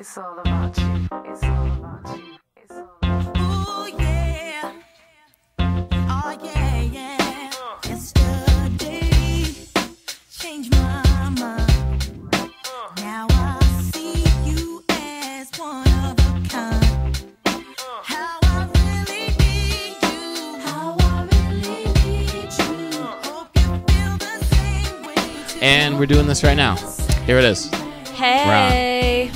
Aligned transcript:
It's 0.00 0.16
all 0.16 0.38
about 0.38 0.78
you. 0.78 1.08
It's 1.26 1.42
all 1.44 1.66
about 1.66 2.16
you. 2.16 2.38
It's 2.56 2.72
all 2.72 2.88
about 3.02 3.36
you. 3.36 3.42
Ooh, 3.42 4.02
yeah. 4.02 4.72
Oh, 5.58 6.38
yeah, 6.42 6.80
yeah. 6.84 7.50
Yesterday 7.84 9.52
changed 10.38 10.72
my 10.72 11.28
mind. 11.38 12.30
Now 12.96 13.26
I 13.28 13.60
see 13.92 14.24
you 14.50 14.82
as 14.88 15.50
one 15.58 15.86
of 15.86 16.18
a 16.18 16.48
kind. 16.48 17.22
How 18.02 18.38
I 18.42 18.70
really 18.76 19.26
need 19.36 19.96
you. 20.00 20.58
How 20.60 20.96
I 20.98 21.28
really 21.30 21.84
need 22.06 22.50
you. 22.58 23.02
Hope 23.28 23.50
you 23.54 23.68
feel 23.86 24.16
the 24.16 24.32
same 24.46 25.02
way 25.02 25.14
too. 25.46 25.58
And 25.60 25.98
we're 25.98 26.06
doing 26.06 26.26
this 26.26 26.42
right 26.42 26.56
now. 26.56 26.76
Here 27.26 27.36
it 27.36 27.44
is. 27.44 27.68
Hey, 28.14 28.44
hey, 28.44 29.30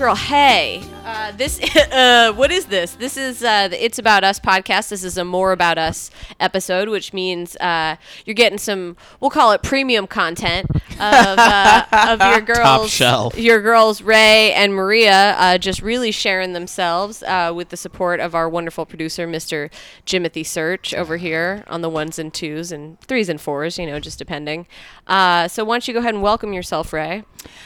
girl. 0.00 0.14
Hey, 0.14 0.82
uh, 1.04 1.32
this. 1.32 1.60
Uh, 1.90 2.32
what 2.32 2.52
is 2.52 2.66
this? 2.66 2.92
This 2.92 3.16
is 3.16 3.42
uh, 3.42 3.66
the 3.68 3.84
It's 3.84 3.98
About 3.98 4.22
Us 4.22 4.38
podcast. 4.38 4.90
This 4.90 5.02
is 5.02 5.18
a 5.18 5.24
More 5.24 5.50
About 5.50 5.76
Us 5.76 6.10
episode, 6.38 6.88
which 6.88 7.12
means 7.12 7.56
uh, 7.56 7.96
you're 8.24 8.34
getting 8.34 8.58
some. 8.58 8.96
We'll 9.18 9.30
call 9.30 9.50
it 9.52 9.62
premium 9.62 10.06
content 10.06 10.70
of 10.70 10.98
uh, 11.00 11.84
of 11.92 12.20
your 12.32 12.40
girls, 12.40 12.90
shelf. 12.90 13.36
your 13.36 13.60
girls 13.60 14.02
Rae 14.02 14.52
and 14.52 14.72
Maria, 14.72 15.34
uh, 15.36 15.58
just 15.58 15.82
really 15.82 16.12
sharing 16.12 16.52
themselves 16.52 17.22
uh, 17.24 17.52
with 17.54 17.70
the 17.70 17.76
support 17.76 18.20
of 18.20 18.34
our 18.34 18.48
wonderful 18.48 18.86
producer, 18.86 19.26
Mr. 19.26 19.70
Jimothy 20.06 20.46
Search, 20.46 20.94
over 20.94 21.16
here 21.16 21.64
on 21.66 21.82
the 21.82 21.90
ones 21.90 22.18
and 22.18 22.32
twos 22.32 22.70
and 22.70 23.00
threes 23.00 23.28
and 23.28 23.40
fours. 23.40 23.78
You 23.78 23.86
know, 23.86 23.98
just 23.98 24.18
depending. 24.18 24.66
Uh, 25.08 25.48
so 25.48 25.64
why 25.64 25.74
don't 25.74 25.88
you 25.88 25.94
go 25.94 26.00
ahead 26.00 26.14
and 26.14 26.22
welcome 26.22 26.52
yourself, 26.52 26.92
Rae? 26.92 27.24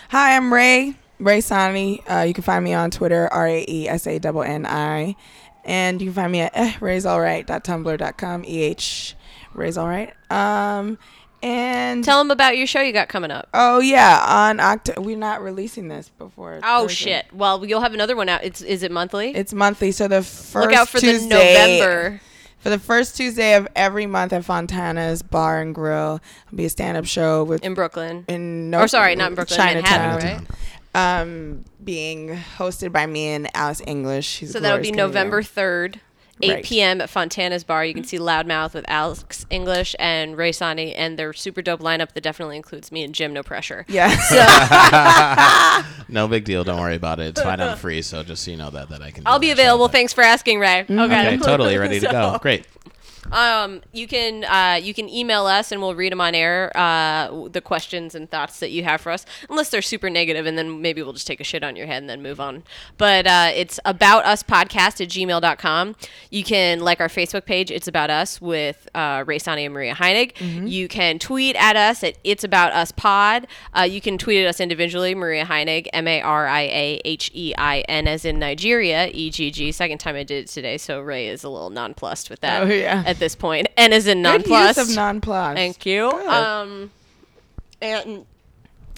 Hi, 0.09 0.35
I'm 0.37 0.52
Rae. 0.52 0.95
Rae 1.18 1.41
Sanni. 1.41 2.04
Uh, 2.07 2.23
you 2.23 2.34
can 2.34 2.45
find 2.45 2.65
me 2.65 2.73
on 2.74 2.90
Twitter, 2.90 3.29
R 3.32 3.46
A 3.46 3.65
E 3.68 3.88
S 3.88 4.07
A 4.07 4.12
N 4.12 4.37
N 4.37 4.66
I. 4.66 5.16
And 5.65 6.01
you 6.02 6.09
can 6.09 6.15
find 6.15 6.32
me 6.32 6.40
at 6.40 6.52
eh, 6.54 6.73
raysallright.tumblr.com, 6.80 8.45
E 8.45 8.62
H 8.62 9.15
Rays 9.54 9.79
Alright. 9.79 10.12
Um, 10.30 10.98
and 11.43 12.02
Tell 12.04 12.18
them 12.18 12.30
about 12.30 12.56
your 12.56 12.66
show 12.66 12.80
you 12.80 12.93
got 12.93 13.09
coming 13.09 13.30
up. 13.30 13.48
oh 13.54 13.79
yeah, 13.80 14.24
on 14.26 14.60
October, 14.60 15.01
we're 15.02 15.16
not 15.16 15.43
releasing 15.43 15.88
this 15.88 16.10
before. 16.18 16.60
Oh 16.65 16.82
Thursday. 16.82 16.95
shit! 16.95 17.26
Well, 17.34 17.65
you'll 17.66 17.82
have 17.82 17.93
another 17.95 18.16
one 18.16 18.28
out. 18.30 18.43
It's 18.45 18.62
is 18.62 18.82
it 18.82 18.90
monthly? 18.90 19.34
It's 19.34 19.52
monthly, 19.52 19.93
so 19.93 20.09
the 20.09 20.23
first 20.23 20.54
Look 20.68 20.73
out 20.73 20.88
for 20.88 20.99
Tuesday, 21.01 21.28
the 21.28 21.34
November. 21.34 22.21
For 22.60 22.71
the 22.71 22.78
first 22.78 23.15
Tuesday 23.18 23.56
of 23.56 23.68
every 23.76 24.06
month 24.06 24.32
at 24.32 24.43
Fontana's 24.43 25.21
Bar 25.23 25.60
and 25.60 25.74
Grill, 25.74 26.18
it'll 26.46 26.56
be 26.56 26.65
a 26.65 26.71
stand-up 26.71 27.04
show 27.04 27.45
with 27.45 27.62
in 27.62 27.74
Brooklyn. 27.74 28.24
in 28.26 28.71
no, 28.71 28.80
or 28.80 28.88
sorry, 28.88 29.15
not 29.16 29.28
in 29.28 29.34
Brooklyn, 29.34 29.59
Chinatown, 29.59 29.82
Manhattan, 30.01 30.38
right? 30.38 30.49
Um, 30.95 31.64
being 31.82 32.38
hosted 32.56 32.92
by 32.92 33.06
me 33.06 33.26
and 33.28 33.48
Alice 33.56 33.82
English. 33.87 34.26
She's 34.26 34.52
So 34.52 34.60
that'll 34.60 34.78
be 34.78 34.84
comedian. 34.90 35.06
November 35.09 35.42
third, 35.42 36.00
eight 36.40 36.50
Right. 36.52 36.64
p.m. 36.64 37.00
at 37.00 37.10
Fontana's 37.10 37.64
Bar. 37.64 37.84
You 37.84 37.95
can 37.95 38.04
see 38.04 38.18
Loudmouth 38.18 38.74
with 38.74 38.84
Alex 38.87 39.45
English 39.50 39.96
and 39.98 40.37
Rae 40.37 40.52
Sanni, 40.52 40.95
and 40.95 41.18
their 41.18 41.32
super 41.32 41.62
dope 41.62 41.80
lineup 41.80 42.12
that 42.12 42.20
definitely 42.22 42.56
includes 42.56 42.92
me 42.92 43.02
and 43.02 43.12
Jim. 43.15 43.32
No 43.32 43.42
pressure. 43.42 43.84
Yeah. 43.88 44.15
No 46.09 46.28
big 46.28 46.45
deal. 46.45 46.62
Don't 46.65 46.78
worry 46.80 46.95
about 46.96 47.18
it. 47.18 47.26
It's 47.28 47.42
fine. 47.42 47.60
I'm 47.60 47.76
free. 47.76 48.00
So 48.02 48.22
just 48.22 48.45
so 48.45 48.50
you 48.52 48.56
know 48.56 48.70
that 48.70 48.90
that 48.90 49.02
I 49.02 49.10
can. 49.10 49.24
I'll 49.26 49.38
be 49.40 49.48
that 49.48 49.56
show, 49.56 49.62
available. 49.62 49.87
but- 49.88 49.92
Thanks 49.92 50.12
for 50.12 50.22
asking, 50.22 50.60
Rae. 50.60 50.82
Okay. 50.82 50.95
Okay, 50.95 51.37
totally 51.38 51.76
ready 51.76 51.98
to 52.00 52.06
go. 52.06 52.38
Great. 52.42 52.66
Um, 53.33 53.80
you 53.93 54.07
can 54.07 54.45
uh, 54.45 54.79
you 54.83 54.95
can 54.95 55.09
email 55.09 55.47
us 55.47 55.73
and 55.73 55.80
we'll 55.80 55.95
read 55.95 56.13
them 56.13 56.21
on 56.21 56.35
air. 56.35 56.71
Uh, 56.77 57.49
the 57.49 57.61
questions 57.61 58.15
and 58.15 58.30
thoughts 58.30 58.61
that 58.61 58.71
you 58.71 58.85
have 58.85 59.01
for 59.01 59.11
us, 59.13 59.25
unless 59.49 59.71
they're 59.71 59.83
super 59.83 60.11
negative, 60.11 60.47
and 60.47 60.57
then 60.59 60.80
maybe 60.83 61.03
we'll 61.03 61.13
just 61.13 61.27
take 61.27 61.41
a 61.41 61.45
shit 61.45 61.63
on 61.65 61.77
your 61.77 61.87
head 61.87 61.99
and 62.02 62.11
then 62.11 62.23
move 62.23 62.41
on. 62.41 62.63
But 62.99 63.27
uh, 63.27 63.51
it's 63.55 63.80
about 63.85 64.25
us 64.25 64.43
podcast 64.43 65.00
at 65.00 65.09
gmail.com. 65.09 65.97
You 66.31 66.45
can 66.45 66.81
like 66.81 67.01
our 67.01 67.09
Facebook 67.09 67.45
page. 67.45 67.71
It's 67.71 67.89
about 67.89 68.11
us 68.11 68.41
with 68.41 68.89
uh, 68.95 69.25
Rae 69.27 69.39
Sanni 69.39 69.65
and 69.65 69.75
Maria 69.75 69.95
Heinegg. 69.95 70.69
You 70.69 70.89
can 70.89 71.19
tweet 71.19 71.57
at 71.57 71.77
us 71.77 72.03
at 72.05 72.19
it's 72.25 72.45
about 72.45 72.73
us 72.73 72.93
pod. 72.93 73.47
Uh, 73.77 73.83
you 73.83 74.01
can 74.01 74.19
tweet 74.19 74.43
at 74.45 74.49
us 74.49 74.61
individually. 74.61 75.15
Maria 75.15 75.45
Heinegg, 75.45 75.89
M 75.93 76.07
A 76.07 76.21
R 76.21 76.47
I 76.47 76.61
A 76.63 77.01
H 77.05 77.31
E 77.34 77.55
I 77.57 77.81
N, 77.89 78.07
as 78.07 78.25
in 78.25 78.39
Nigeria, 78.39 79.09
E 79.13 79.31
G 79.31 79.51
G. 79.51 79.73
Second 79.73 79.99
time 79.99 80.17
I 80.17 80.23
did 80.23 80.45
it 80.45 80.49
today, 80.49 80.79
so 80.79 81.01
Rae 81.01 81.29
is 81.29 81.45
a 81.45 81.49
little 81.49 81.71
nonplussed 81.71 82.31
with 82.31 82.41
that 82.41 82.63
Oh, 82.63 82.67
yeah. 82.67 83.03
At 83.15 83.21
this 83.21 83.35
point, 83.35 83.69
and 83.77 83.93
is 83.93 84.07
in 84.07 84.23
Good 84.23 84.47
use 84.47 84.79
of 84.79 84.89
nonplus. 84.89 85.55
Thank 85.55 85.87
you. 85.87 86.11
Good. 86.11 86.27
Um, 86.27 86.91
and 87.81 88.27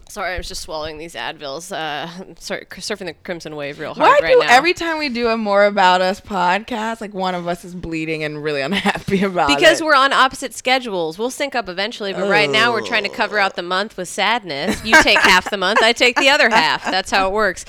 sorry, 0.08 0.34
I 0.34 0.36
was 0.38 0.48
just 0.48 0.62
swallowing 0.62 0.98
these 0.98 1.14
Advils. 1.14 1.70
Uh, 1.72 2.34
sorry, 2.38 2.64
surfing 2.66 3.06
the 3.06 3.12
crimson 3.12 3.54
wave 3.56 3.78
real 3.78 3.94
hard 3.94 4.08
Why 4.08 4.18
right 4.22 4.32
do 4.32 4.40
now. 4.40 4.46
every 4.48 4.72
time 4.72 4.98
we 4.98 5.08
do 5.08 5.28
a 5.28 5.36
more 5.36 5.64
about 5.66 6.00
us 6.00 6.20
podcast, 6.20 7.00
like 7.00 7.12
one 7.12 7.34
of 7.34 7.46
us 7.46 7.64
is 7.64 7.74
bleeding 7.74 8.24
and 8.24 8.42
really 8.42 8.60
unhappy 8.62 9.22
about 9.22 9.48
because 9.48 9.50
it? 9.50 9.60
Because 9.60 9.82
we're 9.82 9.94
on 9.96 10.12
opposite 10.12 10.54
schedules. 10.54 11.18
We'll 11.18 11.30
sync 11.30 11.54
up 11.54 11.68
eventually, 11.68 12.12
but 12.12 12.28
right 12.28 12.48
now 12.48 12.72
we're 12.72 12.86
trying 12.86 13.04
to 13.04 13.10
cover 13.10 13.38
out 13.38 13.56
the 13.56 13.62
month 13.62 13.96
with 13.96 14.08
sadness. 14.08 14.84
You 14.84 15.00
take 15.02 15.18
half 15.18 15.50
the 15.50 15.58
month, 15.58 15.82
I 15.82 15.92
take 15.92 16.16
the 16.16 16.30
other 16.30 16.48
half. 16.48 16.84
That's 16.84 17.10
how 17.10 17.28
it 17.28 17.32
works. 17.32 17.64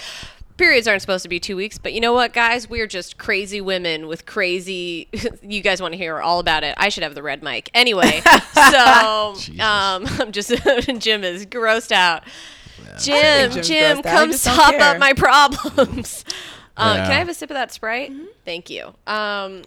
Periods 0.58 0.88
aren't 0.88 1.02
supposed 1.02 1.24
to 1.24 1.30
be 1.30 1.40
two 1.40 1.56
weeks, 1.56 1.78
but 1.78 1.94
you 1.94 2.02
know 2.02 2.14
what, 2.14 2.34
guys? 2.34 2.68
We're 2.68 2.88
just 2.88 3.18
crazy 3.18 3.62
women 3.62 4.08
with 4.08 4.26
crazy. 4.26 5.08
you 5.42 5.62
guys 5.62 5.82
want 5.82 5.94
to 5.94 5.98
hear 5.98 6.20
all 6.20 6.40
about 6.40 6.64
it? 6.64 6.74
I 6.78 6.90
should 6.90 7.04
have 7.04 7.16
the 7.16 7.24
red 7.24 7.44
mic 7.44 7.70
anyway. 7.74 8.22
so, 8.54 9.36
um, 9.60 10.08
I'm 10.20 10.32
just 10.32 10.50
Jim 11.00 11.24
is 11.24 11.46
grossed 11.46 11.92
out. 11.92 12.24
Jim, 13.00 13.52
Jim. 13.62 14.00
I 14.00 14.02
come 14.02 14.32
just 14.32 14.46
don't 14.46 14.56
sop 14.56 14.72
care. 14.72 14.82
up 14.82 15.00
my 15.00 15.14
problems. 15.14 16.26
Uh, 16.76 16.96
Can 16.96 17.12
I 17.12 17.16
have 17.16 17.30
a 17.30 17.34
sip 17.34 17.50
of 17.50 17.56
that 17.56 17.72
Sprite? 17.72 18.12
Mm-hmm. 18.12 18.26
Thank 18.46 18.70
you. 18.70 18.94
Um, 19.08 19.64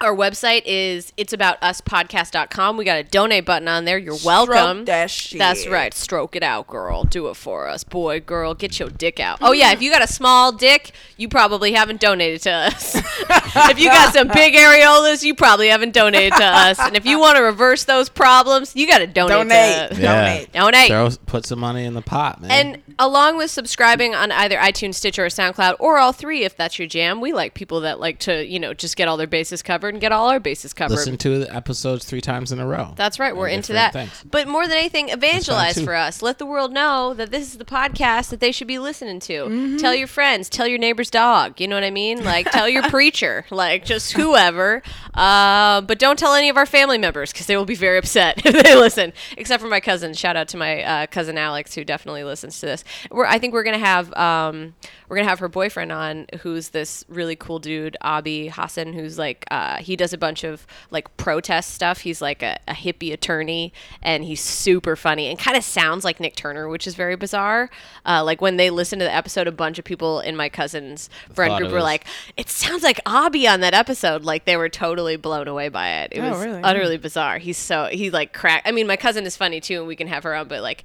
our 0.00 0.14
website 0.14 0.62
is 0.64 1.12
itsaboutuspodcast.com. 1.18 2.76
We 2.76 2.84
got 2.84 2.98
a 2.98 3.02
donate 3.02 3.44
button 3.44 3.68
on 3.68 3.84
there. 3.84 3.98
You're 3.98 4.16
welcome. 4.24 4.84
that 4.84 5.10
shit. 5.10 5.38
That's 5.38 5.66
right. 5.66 5.92
Stroke 5.92 6.36
it 6.36 6.42
out, 6.42 6.66
girl. 6.66 7.04
Do 7.04 7.28
it 7.28 7.34
for 7.34 7.66
us. 7.66 7.84
Boy, 7.84 8.20
girl, 8.20 8.54
get 8.54 8.78
your 8.78 8.90
dick 8.90 9.20
out. 9.20 9.38
Oh, 9.40 9.52
yeah. 9.52 9.72
If 9.72 9.82
you 9.82 9.90
got 9.90 10.02
a 10.02 10.06
small 10.06 10.52
dick, 10.52 10.92
you 11.16 11.28
probably 11.28 11.72
haven't 11.72 12.00
donated 12.00 12.42
to 12.42 12.50
us. 12.50 12.94
if 12.96 13.78
you 13.78 13.88
got 13.88 14.12
some 14.14 14.28
big 14.28 14.54
areolas, 14.54 15.22
you 15.24 15.34
probably 15.34 15.68
haven't 15.68 15.92
donated 15.94 16.34
to 16.34 16.44
us. 16.44 16.78
And 16.78 16.96
if 16.96 17.04
you 17.04 17.18
want 17.18 17.36
to 17.36 17.42
reverse 17.42 17.84
those 17.84 18.08
problems, 18.08 18.76
you 18.76 18.86
got 18.86 18.98
to 18.98 19.06
donate. 19.06 19.48
Donate. 19.48 19.90
To 19.90 20.00
Yeah. 20.00 20.24
Donate. 20.24 20.52
Donate. 20.52 20.88
Throw, 20.88 21.08
put 21.26 21.44
some 21.46 21.58
money 21.58 21.84
in 21.84 21.94
the 21.94 22.02
pot, 22.02 22.40
man. 22.40 22.50
And 22.50 22.87
along 22.98 23.36
with 23.36 23.50
subscribing 23.50 24.14
on 24.14 24.32
either 24.32 24.56
iTunes, 24.56 24.94
Stitcher, 24.96 25.24
or 25.24 25.28
SoundCloud, 25.28 25.76
or 25.78 25.98
all 25.98 26.12
three 26.12 26.44
if 26.44 26.56
that's 26.56 26.78
your 26.78 26.88
jam, 26.88 27.20
we 27.20 27.32
like 27.32 27.54
people 27.54 27.80
that 27.80 28.00
like 28.00 28.18
to, 28.20 28.44
you 28.44 28.58
know, 28.58 28.74
just 28.74 28.96
get 28.96 29.08
all 29.08 29.16
their 29.16 29.26
bases 29.26 29.62
covered 29.62 29.94
and 29.94 30.00
get 30.00 30.12
all 30.12 30.28
our 30.28 30.40
bases 30.40 30.72
covered. 30.72 30.94
listen 30.94 31.16
to 31.18 31.38
the 31.38 31.54
episodes 31.54 32.04
three 32.04 32.20
times 32.20 32.52
in 32.52 32.58
a 32.58 32.66
row. 32.66 32.92
That's 32.96 33.18
right. 33.18 33.36
We're 33.36 33.48
into 33.48 33.72
that. 33.74 33.92
things. 33.92 34.24
But 34.28 34.48
more 34.48 34.66
than 34.66 34.76
anything, 34.76 35.10
evangelize 35.10 35.82
for 35.82 35.94
us. 35.94 36.22
Let 36.22 36.38
the 36.38 36.46
world 36.46 36.72
know 36.72 37.14
that 37.14 37.30
this 37.30 37.52
is 37.52 37.58
the 37.58 37.64
podcast 37.64 38.30
that 38.30 38.40
they 38.40 38.52
should 38.52 38.68
be 38.68 38.78
listening 38.78 39.20
to. 39.20 39.32
Mm-hmm. 39.44 39.76
Tell 39.76 39.94
your 39.94 40.08
friends. 40.08 40.48
Tell 40.48 40.66
your 40.66 40.78
neighbor's 40.78 41.10
dog. 41.10 41.60
You 41.60 41.68
know 41.68 41.76
what 41.76 41.84
I 41.84 41.90
mean? 41.90 42.24
Like, 42.24 42.50
tell 42.50 42.68
your 42.68 42.82
preacher. 42.90 43.44
Like, 43.50 43.84
just 43.84 44.12
whoever. 44.12 44.82
Uh, 45.14 45.80
but 45.82 45.98
don't 45.98 46.18
tell 46.18 46.34
any 46.34 46.48
of 46.48 46.56
our 46.56 46.66
family 46.66 46.98
members 46.98 47.32
because 47.32 47.46
they 47.46 47.56
will 47.56 47.64
be 47.64 47.74
very 47.74 47.98
upset 47.98 48.42
if 48.44 48.62
they 48.62 48.74
listen. 48.74 49.12
Except 49.36 49.62
for 49.62 49.68
my 49.68 49.80
cousin. 49.80 50.14
Shout 50.14 50.36
out 50.36 50.48
to 50.48 50.56
my 50.56 50.82
uh, 50.82 51.06
cousin 51.06 51.38
Alex 51.38 51.74
who 51.74 51.84
definitely 51.84 52.24
listens 52.24 52.58
to 52.60 52.66
this. 52.66 52.84
We're, 53.10 53.26
I 53.26 53.38
think 53.38 53.52
we're 53.54 53.62
gonna 53.62 53.78
have 53.78 54.12
um, 54.14 54.74
we're 55.08 55.16
gonna 55.16 55.28
have 55.28 55.38
her 55.40 55.48
boyfriend 55.48 55.92
on, 55.92 56.26
who's 56.40 56.70
this 56.70 57.04
really 57.08 57.36
cool 57.36 57.58
dude, 57.58 57.96
Abi 58.02 58.48
Hassan, 58.48 58.92
who's 58.92 59.18
like 59.18 59.44
uh, 59.50 59.76
he 59.78 59.96
does 59.96 60.12
a 60.12 60.18
bunch 60.18 60.44
of 60.44 60.66
like 60.90 61.14
protest 61.16 61.74
stuff. 61.74 62.00
He's 62.00 62.20
like 62.20 62.42
a, 62.42 62.58
a 62.68 62.72
hippie 62.74 63.12
attorney, 63.12 63.72
and 64.02 64.24
he's 64.24 64.40
super 64.40 64.96
funny 64.96 65.28
and 65.28 65.38
kind 65.38 65.56
of 65.56 65.64
sounds 65.64 66.04
like 66.04 66.20
Nick 66.20 66.36
Turner, 66.36 66.68
which 66.68 66.86
is 66.86 66.94
very 66.94 67.16
bizarre. 67.16 67.70
Uh, 68.06 68.22
like 68.24 68.40
when 68.40 68.56
they 68.56 68.70
listened 68.70 69.00
to 69.00 69.04
the 69.06 69.14
episode, 69.14 69.46
a 69.46 69.52
bunch 69.52 69.78
of 69.78 69.84
people 69.84 70.20
in 70.20 70.36
my 70.36 70.48
cousin's 70.48 71.08
friend 71.32 71.52
Thought 71.52 71.58
group 71.60 71.70
were 71.70 71.76
was- 71.76 71.84
like, 71.84 72.04
"It 72.36 72.48
sounds 72.48 72.82
like 72.82 73.00
Abi 73.06 73.46
on 73.48 73.60
that 73.60 73.74
episode." 73.74 74.22
Like 74.24 74.44
they 74.44 74.56
were 74.56 74.68
totally 74.68 75.16
blown 75.16 75.48
away 75.48 75.68
by 75.68 75.88
it. 76.02 76.12
It 76.12 76.20
Oh, 76.20 76.30
was 76.30 76.44
really? 76.44 76.62
utterly 76.62 76.96
bizarre. 76.98 77.38
He's 77.38 77.56
so 77.58 77.86
he 77.90 78.10
like 78.10 78.32
crack. 78.32 78.62
I 78.64 78.72
mean, 78.72 78.86
my 78.86 78.96
cousin 78.96 79.24
is 79.24 79.36
funny 79.36 79.60
too, 79.60 79.78
and 79.78 79.86
we 79.88 79.96
can 79.96 80.06
have 80.08 80.22
her 80.24 80.34
on, 80.34 80.48
but 80.48 80.62
like 80.62 80.84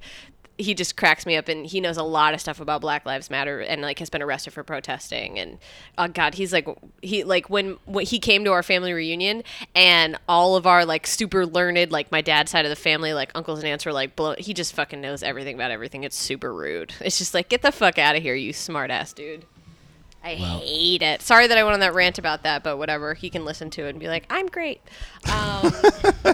he 0.56 0.74
just 0.74 0.96
cracks 0.96 1.26
me 1.26 1.36
up 1.36 1.48
and 1.48 1.66
he 1.66 1.80
knows 1.80 1.96
a 1.96 2.02
lot 2.02 2.32
of 2.32 2.40
stuff 2.40 2.60
about 2.60 2.80
black 2.80 3.04
lives 3.04 3.28
matter 3.30 3.60
and 3.60 3.82
like 3.82 3.98
has 3.98 4.08
been 4.08 4.22
arrested 4.22 4.52
for 4.52 4.62
protesting 4.62 5.38
and 5.38 5.58
oh 5.98 6.06
god 6.06 6.34
he's 6.34 6.52
like 6.52 6.68
he 7.02 7.24
like 7.24 7.50
when, 7.50 7.76
when 7.86 8.06
he 8.06 8.18
came 8.18 8.44
to 8.44 8.52
our 8.52 8.62
family 8.62 8.92
reunion 8.92 9.42
and 9.74 10.16
all 10.28 10.54
of 10.56 10.66
our 10.66 10.84
like 10.84 11.06
super 11.06 11.44
learned 11.44 11.90
like 11.90 12.10
my 12.12 12.20
dad's 12.20 12.50
side 12.50 12.64
of 12.64 12.70
the 12.70 12.76
family 12.76 13.12
like 13.12 13.32
uncles 13.34 13.58
and 13.58 13.68
aunts 13.68 13.84
were 13.84 13.92
like 13.92 14.14
blown 14.14 14.36
he 14.38 14.54
just 14.54 14.74
fucking 14.74 15.00
knows 15.00 15.22
everything 15.22 15.54
about 15.54 15.70
everything 15.70 16.04
it's 16.04 16.16
super 16.16 16.52
rude 16.52 16.92
it's 17.00 17.18
just 17.18 17.34
like 17.34 17.48
get 17.48 17.62
the 17.62 17.72
fuck 17.72 17.98
out 17.98 18.14
of 18.14 18.22
here 18.22 18.34
you 18.34 18.52
smart 18.52 18.90
ass 18.90 19.12
dude 19.12 19.44
I 20.26 20.36
hate 20.36 21.02
it. 21.02 21.20
Sorry 21.20 21.46
that 21.46 21.58
I 21.58 21.64
went 21.64 21.74
on 21.74 21.80
that 21.80 21.92
rant 21.92 22.18
about 22.18 22.44
that, 22.44 22.64
but 22.64 22.78
whatever. 22.78 23.12
He 23.12 23.28
can 23.28 23.44
listen 23.44 23.68
to 23.68 23.84
it 23.84 23.90
and 23.90 24.00
be 24.00 24.08
like, 24.08 24.24
"I'm 24.30 24.46
great." 24.46 24.80
Um, 25.30 25.70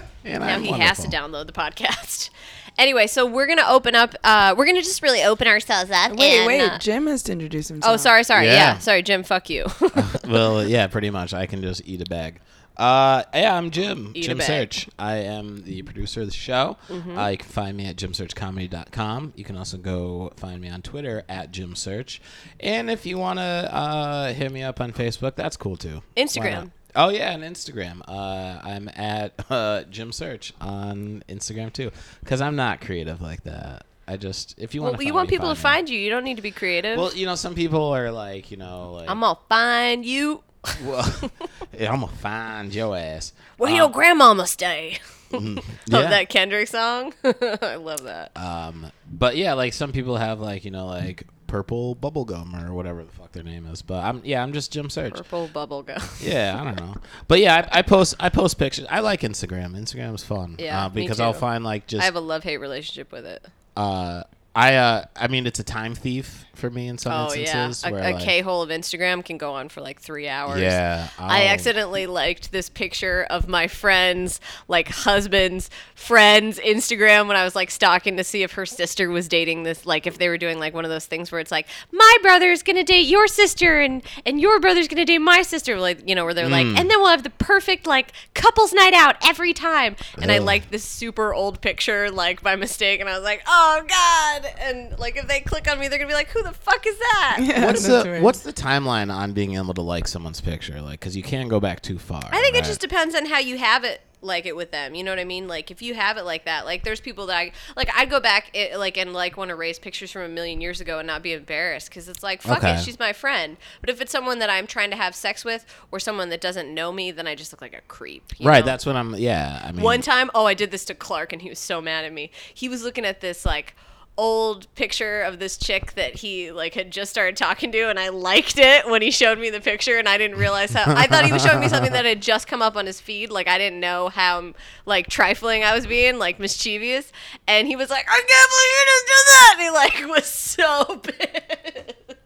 And 0.23 0.39
now 0.43 0.55
I'm 0.55 0.63
he 0.63 0.71
has 0.71 0.99
to 0.99 1.07
download 1.07 1.47
the 1.47 1.53
podcast. 1.53 2.29
Anyway, 2.77 3.07
so 3.07 3.25
we're 3.25 3.47
gonna 3.47 3.65
open 3.67 3.95
up. 3.95 4.15
Uh, 4.23 4.55
we're 4.57 4.65
gonna 4.65 4.81
just 4.81 5.01
really 5.01 5.23
open 5.23 5.47
ourselves 5.47 5.91
up. 5.91 6.11
Wait, 6.11 6.39
and, 6.39 6.47
wait. 6.47 6.61
uh, 6.61 6.79
Jim 6.79 7.07
has 7.07 7.23
to 7.23 7.31
introduce 7.31 7.67
himself. 7.67 7.93
oh, 7.93 7.97
sorry, 7.97 8.23
sorry. 8.23 8.45
Yeah. 8.45 8.53
Yeah. 8.53 8.77
sorry, 8.79 9.03
Jim. 9.03 9.23
Fuck 9.23 9.49
you. 9.49 9.67
well, 10.27 10.67
yeah, 10.67 10.87
pretty 10.87 11.09
much. 11.09 11.33
I 11.33 11.45
can 11.45 11.61
just 11.61 11.81
eat 11.85 12.01
a 12.01 12.05
bag. 12.05 12.39
Uh, 12.77 13.23
yeah, 13.33 13.55
I'm 13.55 13.69
Jim. 13.69 14.11
Eat 14.15 14.25
a 14.25 14.27
Jim. 14.29 14.41
Search. 14.41 14.89
I 14.97 15.17
am 15.17 15.63
the 15.63 15.83
producer 15.83 16.21
of 16.21 16.27
the 16.27 16.33
show. 16.33 16.77
Mm-hmm. 16.87 17.17
Uh, 17.17 17.27
you 17.27 17.37
can 17.37 17.47
find 17.47 17.77
me 17.77 17.85
at 17.85 17.95
jimsearchcomedy.com. 17.97 19.33
You 19.35 19.43
can 19.43 19.57
also 19.57 19.77
go 19.77 20.31
find 20.37 20.59
me 20.61 20.69
on 20.69 20.81
Twitter 20.81 21.23
at 21.29 21.51
Jim 21.51 21.75
Search. 21.75 22.21
And 22.59 22.89
if 22.89 23.05
you 23.05 23.17
want 23.17 23.37
to 23.39 23.43
uh, 23.43 24.33
hit 24.33 24.51
me 24.51 24.63
up 24.63 24.81
on 24.81 24.93
Facebook, 24.93 25.35
that's 25.35 25.57
cool 25.57 25.75
too. 25.75 26.01
Instagram. 26.17 26.71
Oh 26.95 27.09
yeah, 27.09 27.31
and 27.31 27.43
Instagram. 27.43 28.01
Uh, 28.07 28.59
I'm 28.63 28.89
at 28.95 29.33
uh, 29.49 29.83
Jim 29.89 30.11
Search 30.11 30.53
on 30.59 31.23
Instagram 31.29 31.71
too, 31.71 31.91
because 32.21 32.41
I'm 32.41 32.55
not 32.55 32.81
creative 32.81 33.21
like 33.21 33.43
that. 33.43 33.85
I 34.07 34.17
just 34.17 34.55
if 34.57 34.75
you 34.75 34.81
want 34.81 34.97
well, 34.97 35.07
you 35.07 35.13
want 35.13 35.29
people 35.29 35.49
to 35.49 35.59
find 35.59 35.89
you. 35.89 35.97
You 35.97 36.09
don't 36.09 36.23
need 36.23 36.35
to 36.37 36.41
be 36.41 36.51
creative. 36.51 36.97
Well, 36.97 37.13
you 37.13 37.25
know, 37.25 37.35
some 37.35 37.55
people 37.55 37.85
are 37.93 38.11
like, 38.11 38.51
you 38.51 38.57
know, 38.57 38.93
like 38.93 39.09
I'm 39.09 39.19
gonna 39.21 39.39
find 39.47 40.05
you. 40.05 40.43
well, 40.83 41.31
yeah, 41.77 41.93
I'm 41.93 42.01
gonna 42.01 42.11
find 42.13 42.73
your 42.73 42.97
ass. 42.97 43.33
Where 43.57 43.71
Uh, 43.71 43.75
your 43.75 43.89
grandmama 43.89 44.47
stay? 44.47 44.99
yeah. 45.31 45.39
Love 45.87 46.09
that 46.09 46.27
Kendrick 46.27 46.67
song. 46.67 47.13
I 47.23 47.75
love 47.75 48.03
that. 48.03 48.31
Um, 48.35 48.91
but 49.09 49.37
yeah, 49.37 49.53
like 49.53 49.71
some 49.71 49.93
people 49.93 50.17
have 50.17 50.41
like 50.41 50.65
you 50.65 50.71
know 50.71 50.87
like 50.87 51.23
purple 51.51 51.97
bubblegum 51.97 52.65
or 52.65 52.73
whatever 52.73 53.03
the 53.03 53.11
fuck 53.11 53.33
their 53.33 53.43
name 53.43 53.65
is. 53.67 53.81
But 53.81 54.03
I'm 54.05 54.21
yeah, 54.23 54.41
I'm 54.41 54.53
just 54.53 54.71
Jim 54.71 54.89
Search. 54.89 55.13
Purple 55.15 55.49
bubblegum. 55.53 55.99
Yeah, 56.21 56.57
I 56.59 56.63
don't 56.63 56.79
know. 56.79 56.95
But 57.27 57.39
yeah, 57.39 57.67
I, 57.71 57.79
I 57.79 57.81
post 57.81 58.15
I 58.19 58.29
post 58.29 58.57
pictures. 58.57 58.85
I 58.89 59.01
like 59.01 59.21
Instagram. 59.21 59.75
Instagram's 59.77 60.23
fun. 60.23 60.55
Yeah, 60.59 60.85
uh, 60.85 60.89
because 60.89 61.19
I'll 61.19 61.33
find 61.33 61.63
like 61.63 61.87
just 61.87 62.01
I 62.01 62.05
have 62.05 62.15
a 62.15 62.21
love 62.21 62.43
hate 62.43 62.57
relationship 62.57 63.11
with 63.11 63.25
it. 63.25 63.45
uh 63.75 64.23
I 64.55 64.75
uh 64.75 65.05
I 65.15 65.27
mean 65.27 65.45
it's 65.45 65.59
a 65.59 65.63
time 65.63 65.93
thief 65.95 66.45
for 66.61 66.69
me 66.69 66.87
in 66.87 66.97
some 66.97 67.11
Oh 67.11 67.33
yeah, 67.33 67.41
instances. 67.41 67.83
a, 67.85 67.91
where, 67.91 68.01
a 68.01 68.13
like, 68.13 68.23
K-hole 68.23 68.61
of 68.61 68.69
Instagram 68.69 69.25
can 69.25 69.37
go 69.37 69.53
on 69.53 69.67
for 69.67 69.81
like 69.81 69.99
three 69.99 70.29
hours. 70.29 70.61
Yeah, 70.61 71.09
I 71.19 71.41
I'll- 71.43 71.47
accidentally 71.49 72.05
liked 72.07 72.53
this 72.53 72.69
picture 72.69 73.27
of 73.29 73.49
my 73.49 73.67
friend's 73.67 74.39
like 74.69 74.87
husband's 74.87 75.69
friend's 75.95 76.59
Instagram 76.59 77.27
when 77.27 77.35
I 77.35 77.43
was 77.43 77.55
like 77.55 77.69
stalking 77.71 78.15
to 78.17 78.23
see 78.23 78.43
if 78.43 78.53
her 78.53 78.65
sister 78.65 79.09
was 79.09 79.27
dating 79.27 79.63
this 79.63 79.85
like 79.85 80.07
if 80.07 80.17
they 80.17 80.29
were 80.29 80.37
doing 80.37 80.59
like 80.59 80.73
one 80.73 80.85
of 80.85 80.89
those 80.91 81.05
things 81.05 81.31
where 81.31 81.41
it's 81.41 81.51
like 81.51 81.67
my 81.91 82.17
brother's 82.21 82.63
gonna 82.63 82.83
date 82.83 83.07
your 83.07 83.27
sister 83.27 83.79
and 83.79 84.03
and 84.25 84.39
your 84.39 84.59
brother's 84.59 84.87
gonna 84.87 85.05
date 85.05 85.17
my 85.19 85.41
sister 85.41 85.79
like 85.79 86.07
you 86.07 86.15
know 86.15 86.23
where 86.23 86.33
they're 86.33 86.47
like 86.47 86.61
Mm. 86.61 86.77
and 86.77 86.89
then 86.91 86.99
we'll 86.99 87.09
have 87.09 87.23
the 87.23 87.31
perfect 87.31 87.87
like 87.87 88.11
couples 88.35 88.71
night 88.71 88.93
out 88.93 89.15
every 89.27 89.51
time 89.53 89.95
and 90.21 90.31
I 90.31 90.37
Ugh. 90.37 90.43
liked 90.43 90.69
this 90.71 90.83
super 90.83 91.33
old 91.33 91.59
picture 91.59 92.11
like 92.11 92.43
by 92.43 92.55
mistake 92.55 92.99
and 92.99 93.09
I 93.09 93.15
was 93.15 93.23
like 93.23 93.41
oh 93.47 93.81
god 93.87 94.45
and 94.59 94.99
like 94.99 95.17
if 95.17 95.27
they 95.27 95.39
click 95.39 95.67
on 95.67 95.79
me 95.79 95.87
they're 95.87 95.97
gonna 95.97 96.07
be 96.07 96.13
like 96.13 96.29
who 96.29 96.43
the 96.43 96.50
fuck 96.51 96.85
is 96.87 96.97
that 96.97 97.37
Yeah, 97.41 97.65
What's 97.65 97.85
the 97.85 98.01
weird. 98.03 98.23
what's 98.23 98.39
the 98.41 98.53
timeline 98.53 99.13
on 99.13 99.33
being 99.33 99.55
able 99.55 99.73
to 99.73 99.81
like 99.81 100.07
someone's 100.07 100.41
picture? 100.41 100.81
Like, 100.81 100.99
because 100.99 101.15
you 101.15 101.23
can't 101.23 101.49
go 101.49 101.59
back 101.59 101.81
too 101.81 101.97
far. 101.99 102.23
I 102.31 102.41
think 102.41 102.55
it 102.55 102.65
just 102.65 102.81
depends 102.81 103.15
on 103.15 103.25
how 103.25 103.39
you 103.39 103.57
have 103.57 103.83
it 103.83 104.01
like 104.23 104.45
it 104.45 104.55
with 104.55 104.69
them. 104.69 104.93
You 104.93 105.03
know 105.03 105.11
what 105.11 105.17
I 105.17 105.23
mean? 105.25 105.47
Like 105.47 105.71
if 105.71 105.81
you 105.81 105.95
have 105.95 106.17
it 106.17 106.23
like 106.25 106.45
that, 106.45 106.63
like 106.65 106.83
there's 106.83 106.99
people 107.01 107.25
that 107.25 107.37
I 107.37 107.51
like. 107.75 107.89
I'd 107.95 108.09
go 108.09 108.19
back 108.19 108.51
it, 108.53 108.77
like 108.77 108.95
and 108.95 109.13
like 109.13 109.35
want 109.35 109.49
to 109.49 109.55
raise 109.55 109.79
pictures 109.79 110.11
from 110.11 110.21
a 110.21 110.27
million 110.29 110.61
years 110.61 110.79
ago 110.79 110.99
and 110.99 111.07
not 111.07 111.23
be 111.23 111.33
embarrassed 111.33 111.89
because 111.89 112.07
it's 112.07 112.21
like 112.21 112.43
fuck 112.43 112.59
Okay. 112.59 112.75
it, 112.75 112.83
she's 112.83 112.99
my 112.99 113.13
friend. 113.13 113.57
But 113.79 113.89
if 113.89 113.99
it's 113.99 114.11
someone 114.11 114.37
that 114.37 114.49
I'm 114.51 114.67
trying 114.67 114.91
to 114.91 114.95
have 114.95 115.15
sex 115.15 115.43
with 115.43 115.65
or 115.91 115.99
someone 115.99 116.29
that 116.29 116.39
doesn't 116.39 116.71
know 116.71 116.91
me, 116.91 117.09
then 117.09 117.25
I 117.25 117.33
just 117.33 117.51
look 117.51 117.61
like 117.63 117.73
a 117.73 117.81
creep. 117.87 118.33
you 118.37 118.47
right. 118.47 118.59
know? 118.59 118.65
That's 118.67 118.85
what 118.85 118.95
I'm. 118.95 119.15
Yeah. 119.15 119.59
I 119.65 119.71
mean, 119.71 119.81
One 119.81 120.01
time, 120.01 120.29
oh, 120.35 120.45
I 120.45 120.53
did 120.53 120.69
this 120.69 120.85
to 120.85 120.93
Clark, 120.93 121.33
and 121.33 121.41
he 121.41 121.49
was 121.49 121.57
so 121.57 121.81
mad 121.81 122.05
at 122.05 122.13
me. 122.13 122.29
He 122.53 122.69
was 122.69 122.83
looking 122.83 123.05
at 123.05 123.21
this 123.21 123.43
like 123.43 123.75
old 124.21 124.67
picture 124.75 125.23
of 125.23 125.39
this 125.39 125.57
chick 125.57 125.93
that 125.93 126.13
he 126.17 126.51
like 126.51 126.75
had 126.75 126.91
just 126.91 127.09
started 127.09 127.35
talking 127.35 127.71
to, 127.71 127.89
and 127.89 127.99
I 127.99 128.09
liked 128.09 128.59
it 128.59 128.85
when 128.87 129.01
he 129.01 129.09
showed 129.09 129.39
me 129.39 129.49
the 129.49 129.59
picture, 129.59 129.97
and 129.97 130.07
I 130.07 130.19
didn't 130.19 130.37
realize 130.37 130.71
how. 130.71 130.83
I 130.95 131.07
thought 131.07 131.25
he 131.25 131.33
was 131.33 131.41
showing 131.41 131.59
me 131.59 131.67
something 131.67 131.91
that 131.93 132.05
had 132.05 132.21
just 132.21 132.47
come 132.47 132.61
up 132.61 132.75
on 132.77 132.85
his 132.85 133.01
feed. 133.01 133.31
Like 133.31 133.47
I 133.47 133.57
didn't 133.57 133.79
know 133.79 134.09
how 134.09 134.53
like 134.85 135.07
trifling 135.07 135.63
I 135.63 135.73
was 135.73 135.87
being, 135.87 136.19
like 136.19 136.39
mischievous, 136.39 137.11
and 137.47 137.67
he 137.67 137.75
was 137.75 137.89
like, 137.89 138.05
"I 138.07 138.21
can't 138.21 138.49
believe 138.51 138.71
you 138.77 138.85
just 138.85 139.07
did 139.07 139.33
that," 139.33 139.55
and 139.57 139.63
he 139.63 140.05
like 140.05 140.15
was 140.15 140.25
so 140.27 140.97
pissed. 140.97 142.17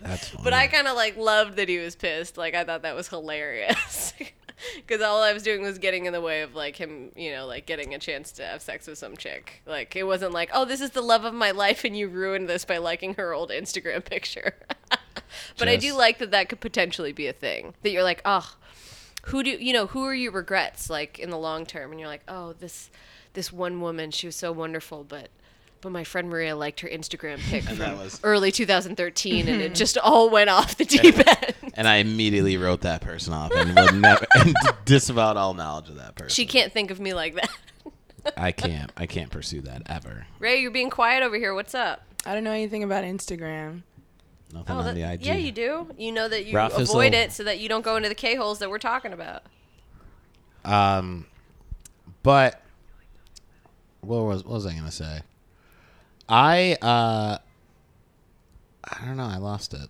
That's 0.00 0.28
funny. 0.28 0.44
But 0.44 0.52
I 0.52 0.68
kind 0.68 0.86
of 0.86 0.94
like 0.94 1.16
loved 1.16 1.56
that 1.56 1.68
he 1.68 1.78
was 1.78 1.96
pissed. 1.96 2.36
Like 2.36 2.54
I 2.54 2.62
thought 2.62 2.82
that 2.82 2.94
was 2.94 3.08
hilarious. 3.08 4.14
Because 4.76 5.02
all 5.02 5.22
I 5.22 5.32
was 5.32 5.42
doing 5.42 5.62
was 5.62 5.78
getting 5.78 6.06
in 6.06 6.12
the 6.12 6.20
way 6.20 6.42
of 6.42 6.54
like 6.54 6.76
him, 6.76 7.10
you 7.16 7.30
know, 7.32 7.46
like 7.46 7.66
getting 7.66 7.94
a 7.94 7.98
chance 7.98 8.32
to 8.32 8.44
have 8.44 8.62
sex 8.62 8.86
with 8.86 8.98
some 8.98 9.16
chick. 9.16 9.62
Like 9.66 9.96
it 9.96 10.04
wasn't 10.04 10.32
like, 10.32 10.50
oh, 10.52 10.64
this 10.64 10.80
is 10.80 10.90
the 10.90 11.00
love 11.02 11.24
of 11.24 11.34
my 11.34 11.50
life, 11.50 11.84
and 11.84 11.96
you 11.96 12.08
ruined 12.08 12.48
this 12.48 12.64
by 12.64 12.78
liking 12.78 13.14
her 13.14 13.32
old 13.32 13.50
Instagram 13.50 14.04
picture. 14.08 14.54
but 15.58 15.68
I 15.68 15.76
do 15.76 15.94
like 15.94 16.18
that 16.18 16.30
that 16.30 16.48
could 16.48 16.60
potentially 16.60 17.12
be 17.12 17.26
a 17.26 17.32
thing. 17.32 17.74
That 17.82 17.90
you're 17.90 18.02
like, 18.02 18.22
oh, 18.24 18.54
who 19.26 19.42
do 19.42 19.50
you 19.50 19.72
know? 19.72 19.86
Who 19.88 20.04
are 20.04 20.14
your 20.14 20.32
regrets 20.32 20.90
like 20.90 21.18
in 21.18 21.30
the 21.30 21.38
long 21.38 21.64
term? 21.66 21.90
And 21.90 22.00
you're 22.00 22.08
like, 22.08 22.24
oh, 22.28 22.54
this 22.54 22.90
this 23.34 23.52
one 23.52 23.80
woman, 23.80 24.10
she 24.10 24.26
was 24.26 24.36
so 24.36 24.52
wonderful, 24.52 25.04
but. 25.04 25.28
But 25.80 25.90
my 25.90 26.04
friend 26.04 26.28
Maria 26.30 26.54
liked 26.54 26.78
her 26.82 26.88
Instagram 26.88 27.38
pic 27.40 27.64
from 27.64 27.98
was- 27.98 28.20
early 28.22 28.52
2013, 28.52 29.48
and 29.48 29.60
it 29.60 29.74
just 29.74 29.98
all 29.98 30.30
went 30.30 30.48
off 30.48 30.76
the 30.76 30.84
deep 30.84 31.18
end. 31.18 31.54
And 31.74 31.88
I 31.88 31.96
immediately 31.96 32.56
wrote 32.58 32.82
that 32.82 33.00
person 33.00 33.32
off 33.32 33.50
and 33.54 33.74
would 33.74 33.94
never 33.94 34.26
and 34.34 34.54
disavowed 34.84 35.36
all 35.38 35.54
knowledge 35.54 35.88
of 35.88 35.96
that 35.96 36.14
person. 36.16 36.28
She 36.34 36.44
can't 36.46 36.72
think 36.72 36.90
of 36.90 37.00
me 37.00 37.14
like 37.14 37.34
that. 37.36 37.50
I 38.36 38.52
can't. 38.52 38.92
I 38.96 39.06
can't 39.06 39.30
pursue 39.30 39.62
that 39.62 39.82
ever. 39.86 40.26
Rae, 40.38 40.60
you're 40.60 40.70
being 40.70 40.90
quiet 40.90 41.22
over 41.22 41.36
here. 41.36 41.54
What's 41.54 41.74
up? 41.74 42.02
I 42.26 42.34
don't 42.34 42.44
know 42.44 42.52
anything 42.52 42.82
about 42.84 43.04
Instagram. 43.04 43.82
Nothing 44.52 44.76
Oh, 44.76 44.78
on 44.80 44.84
that- 44.84 44.94
the 44.94 45.02
IG. 45.02 45.24
yeah, 45.24 45.34
you 45.36 45.50
do. 45.50 45.88
You 45.96 46.12
know 46.12 46.28
that 46.28 46.44
you 46.44 46.54
Ralph 46.54 46.76
avoid 46.78 47.14
it 47.14 47.32
so 47.32 47.42
that 47.44 47.58
you 47.58 47.68
don't 47.70 47.82
go 47.84 47.96
into 47.96 48.08
the 48.10 48.14
K 48.14 48.34
holes 48.36 48.58
that 48.58 48.68
we're 48.70 48.78
talking 48.78 49.12
about. 49.14 49.42
Um, 50.64 51.26
but 52.22 52.60
what 54.02 54.22
was 54.24 54.44
what 54.44 54.52
was 54.54 54.66
I 54.66 54.74
gonna 54.74 54.90
say? 54.92 55.20
I 56.28 56.76
uh, 56.82 57.38
I 58.84 59.04
don't 59.06 59.16
know. 59.16 59.24
I 59.24 59.38
lost 59.38 59.74
it. 59.74 59.88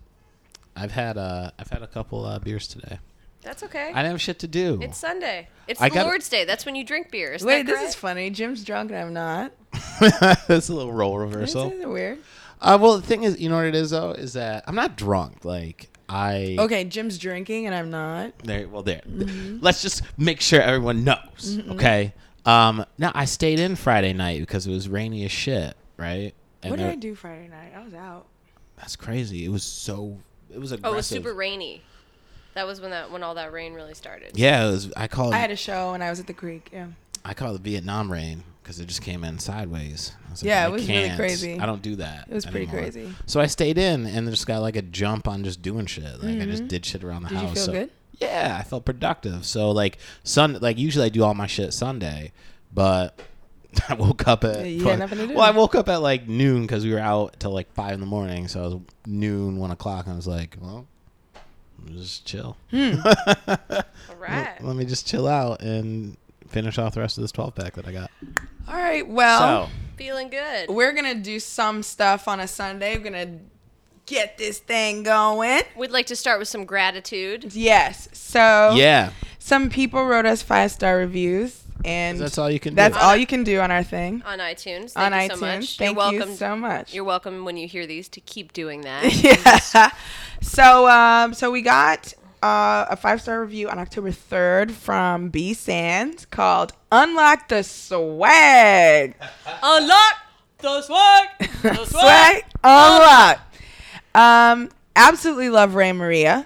I've 0.75 0.91
had 0.91 1.17
uh, 1.17 1.51
I've 1.59 1.69
had 1.69 1.81
a 1.83 1.87
couple 1.87 2.25
uh, 2.25 2.39
beers 2.39 2.67
today. 2.67 2.99
That's 3.41 3.61
okay. 3.63 3.87
I 3.93 4.01
didn't 4.01 4.11
have 4.11 4.21
shit 4.21 4.39
to 4.39 4.47
do. 4.47 4.79
it's 4.81 4.97
Sunday. 4.97 5.49
It's 5.67 5.81
I 5.81 5.89
the 5.89 5.95
gotta- 5.95 6.07
Lord's 6.07 6.29
Day. 6.29 6.45
That's 6.45 6.65
when 6.65 6.75
you 6.75 6.85
drink 6.85 7.11
beer. 7.11 7.33
Isn't 7.33 7.45
Wait, 7.47 7.65
that 7.65 7.71
this 7.71 7.75
is 7.81 7.87
correct? 7.87 7.95
funny. 7.97 8.29
Jim's 8.29 8.63
drunk 8.63 8.91
and 8.91 8.99
I'm 8.99 9.13
not. 9.13 9.51
That's 10.47 10.69
a 10.69 10.73
little 10.73 10.93
role 10.93 11.19
This 11.19 11.33
reversal. 11.35 11.71
is 11.71 11.85
weird. 11.85 12.19
Uh, 12.61 12.77
well, 12.79 12.95
the 12.95 13.05
thing 13.05 13.23
is, 13.23 13.39
you 13.41 13.49
know 13.49 13.57
what 13.57 13.65
it 13.65 13.75
is 13.75 13.89
though, 13.89 14.11
is 14.11 14.33
that 14.33 14.63
I'm 14.65 14.75
not 14.75 14.95
drunk. 14.95 15.43
Like 15.43 15.89
I 16.07 16.55
Okay, 16.57 16.85
Jim's 16.85 17.17
drinking 17.17 17.65
and 17.65 17.75
I'm 17.75 17.89
not. 17.91 18.39
There, 18.39 18.67
well, 18.69 18.81
there. 18.83 19.01
Mm-hmm. 19.05 19.57
Let's 19.61 19.81
just 19.81 20.03
make 20.17 20.39
sure 20.39 20.61
everyone 20.61 21.03
knows, 21.03 21.59
okay? 21.71 22.13
Um, 22.45 22.85
now 22.97 23.11
I 23.13 23.25
stayed 23.25 23.59
in 23.59 23.75
Friday 23.75 24.13
night 24.13 24.39
because 24.39 24.67
it 24.67 24.71
was 24.71 24.87
rainy 24.87 25.25
as 25.25 25.31
shit, 25.31 25.75
right? 25.97 26.33
And 26.61 26.71
what 26.71 26.77
did 26.77 26.85
there- 26.85 26.91
I 26.93 26.95
do 26.95 27.13
Friday 27.15 27.49
night? 27.49 27.73
I 27.75 27.83
was 27.83 27.93
out. 27.93 28.25
That's 28.77 28.95
crazy. 28.95 29.43
It 29.43 29.49
was 29.49 29.63
so. 29.63 30.17
It 30.53 30.59
was 30.59 30.71
aggressive. 30.71 30.85
Oh, 30.85 30.93
it 30.93 30.97
was 30.97 31.07
super 31.07 31.33
rainy. 31.33 31.81
That 32.55 32.67
was 32.67 32.79
when 32.81 32.91
that 32.91 33.11
when 33.11 33.23
all 33.23 33.35
that 33.35 33.51
rain 33.51 33.73
really 33.73 33.93
started. 33.95 34.31
Yeah, 34.37 34.67
it 34.67 34.71
was. 34.71 34.93
I 34.95 35.07
call 35.07 35.31
it. 35.31 35.35
I 35.35 35.39
had 35.39 35.51
a 35.51 35.55
show 35.55 35.93
and 35.93 36.03
I 36.03 36.09
was 36.09 36.19
at 36.19 36.27
the 36.27 36.33
creek. 36.33 36.69
Yeah. 36.71 36.87
I 37.25 37.33
call 37.33 37.55
it 37.55 37.61
Vietnam 37.61 38.11
rain 38.11 38.43
because 38.61 38.79
it 38.79 38.85
just 38.85 39.01
came 39.01 39.23
in 39.23 39.39
sideways. 39.39 40.11
I 40.27 40.31
was 40.31 40.43
Yeah, 40.43 40.63
I 40.63 40.67
it 40.67 40.71
was 40.71 40.87
really 40.87 41.07
can't. 41.07 41.17
crazy. 41.19 41.59
I 41.59 41.65
don't 41.65 41.81
do 41.81 41.95
that. 41.95 42.27
It 42.29 42.33
was 42.33 42.45
pretty 42.45 42.67
crazy. 42.67 43.13
So 43.25 43.39
I 43.39 43.47
stayed 43.47 43.77
in 43.77 44.05
and 44.05 44.29
just 44.29 44.45
got 44.45 44.61
like 44.61 44.75
a 44.75 44.81
jump 44.81 45.27
on 45.27 45.43
just 45.43 45.61
doing 45.61 45.85
shit. 45.85 46.21
Like 46.21 46.41
I 46.41 46.45
just 46.45 46.67
did 46.67 46.85
shit 46.85 47.03
around 47.03 47.23
the 47.23 47.29
Mm-hmm. 47.29 47.35
Did 47.37 47.41
you 47.41 47.47
house. 47.47 47.55
feel 47.55 47.65
So- 47.65 47.71
good? 47.71 47.89
Yeah, 48.19 48.55
I 48.59 48.63
felt 48.63 48.85
productive. 48.85 49.43
So 49.45 49.71
like 49.71 49.97
sun, 50.23 50.59
like 50.61 50.77
usually 50.77 51.05
I 51.07 51.09
do 51.09 51.23
all 51.23 51.33
my 51.33 51.47
shit 51.47 51.73
Sunday, 51.73 52.31
but 52.71 53.19
I 53.89 53.93
woke 53.95 54.27
up 54.27 54.43
at 54.43 54.65
you 54.65 54.83
had 54.83 54.99
nothing 54.99 55.17
to 55.19 55.27
do. 55.27 55.33
well, 55.33 55.43
I 55.43 55.51
woke 55.51 55.75
up 55.75 55.89
at 55.89 56.01
like 56.01 56.27
noon 56.27 56.61
because 56.63 56.83
we 56.85 56.93
were 56.93 56.99
out 56.99 57.39
till 57.39 57.51
like 57.51 57.71
five 57.73 57.93
in 57.93 57.99
the 57.99 58.05
morning. 58.05 58.47
So 58.47 58.61
it 58.61 58.63
was 58.65 58.81
noon, 59.05 59.57
one 59.57 59.71
o'clock, 59.71 60.05
and 60.05 60.13
I 60.13 60.15
was 60.15 60.27
like, 60.27 60.57
well, 60.61 60.87
just 61.87 62.25
chill. 62.25 62.57
Hmm. 62.71 62.95
All 63.47 64.15
right. 64.19 64.55
Let 64.61 64.75
me 64.75 64.85
just 64.85 65.07
chill 65.07 65.27
out 65.27 65.61
and 65.61 66.17
finish 66.47 66.77
off 66.77 66.93
the 66.93 67.01
rest 67.01 67.17
of 67.17 67.23
this 67.23 67.31
twelve 67.31 67.55
pack 67.55 67.73
that 67.73 67.87
I 67.87 67.91
got. 67.91 68.11
All 68.67 68.75
right. 68.75 69.07
Well, 69.07 69.67
so 69.67 69.71
Feeling 69.97 70.29
good. 70.29 70.69
we're 70.69 70.93
gonna 70.93 71.15
do 71.15 71.39
some 71.39 71.83
stuff 71.83 72.27
on 72.27 72.39
a 72.39 72.47
Sunday. 72.47 72.97
We're 72.97 73.03
gonna 73.03 73.39
get 74.05 74.37
this 74.37 74.59
thing 74.59 75.03
going. 75.03 75.61
We'd 75.77 75.91
like 75.91 76.07
to 76.07 76.15
start 76.15 76.39
with 76.39 76.47
some 76.47 76.65
gratitude. 76.65 77.53
Yes. 77.53 78.09
So 78.13 78.73
yeah, 78.75 79.11
some 79.39 79.69
people 79.69 80.03
wrote 80.05 80.25
us 80.25 80.41
five 80.41 80.71
star 80.71 80.97
reviews. 80.97 81.62
And 81.85 82.17
That's 82.19 82.37
all 82.37 82.49
you 82.49 82.59
can 82.59 82.73
do. 82.73 82.75
That's 82.77 82.97
all 82.97 83.15
you 83.15 83.25
can 83.25 83.43
do 83.43 83.59
on 83.59 83.69
our 83.71 83.83
thing. 83.83 84.23
on 84.25 84.39
iTunes. 84.39 84.91
Thank 84.91 85.13
on 85.13 85.21
you 85.21 85.27
iTunes. 85.29 85.37
so 85.37 85.37
much. 85.45 85.77
Thank 85.77 85.97
you're 85.97 86.11
you 86.11 86.17
welcome. 86.19 86.35
so 86.35 86.55
much. 86.55 86.93
You're 86.93 87.03
welcome 87.03 87.45
when 87.45 87.57
you 87.57 87.67
hear 87.67 87.85
these 87.85 88.07
to 88.09 88.21
keep 88.21 88.53
doing 88.53 88.81
that. 88.81 89.13
yeah. 89.73 89.91
So 90.41 90.87
um, 90.87 91.33
so 91.33 91.51
we 91.51 91.61
got 91.61 92.13
uh, 92.41 92.85
a 92.89 92.95
five 92.95 93.21
star 93.21 93.41
review 93.41 93.69
on 93.69 93.79
October 93.79 94.11
third 94.11 94.71
from 94.71 95.29
B 95.29 95.53
Sands 95.53 96.25
called 96.25 96.73
"Unlock 96.91 97.49
the 97.49 97.63
Swag." 97.63 99.15
Unlock 99.63 100.15
the 100.59 100.81
swag. 100.81 101.27
The 101.63 101.85
swag 101.85 102.43
unlock. 102.63 103.39
Um, 104.15 104.69
absolutely 104.95 105.49
love 105.49 105.75
Rae 105.75 105.91
Maria! 105.93 106.45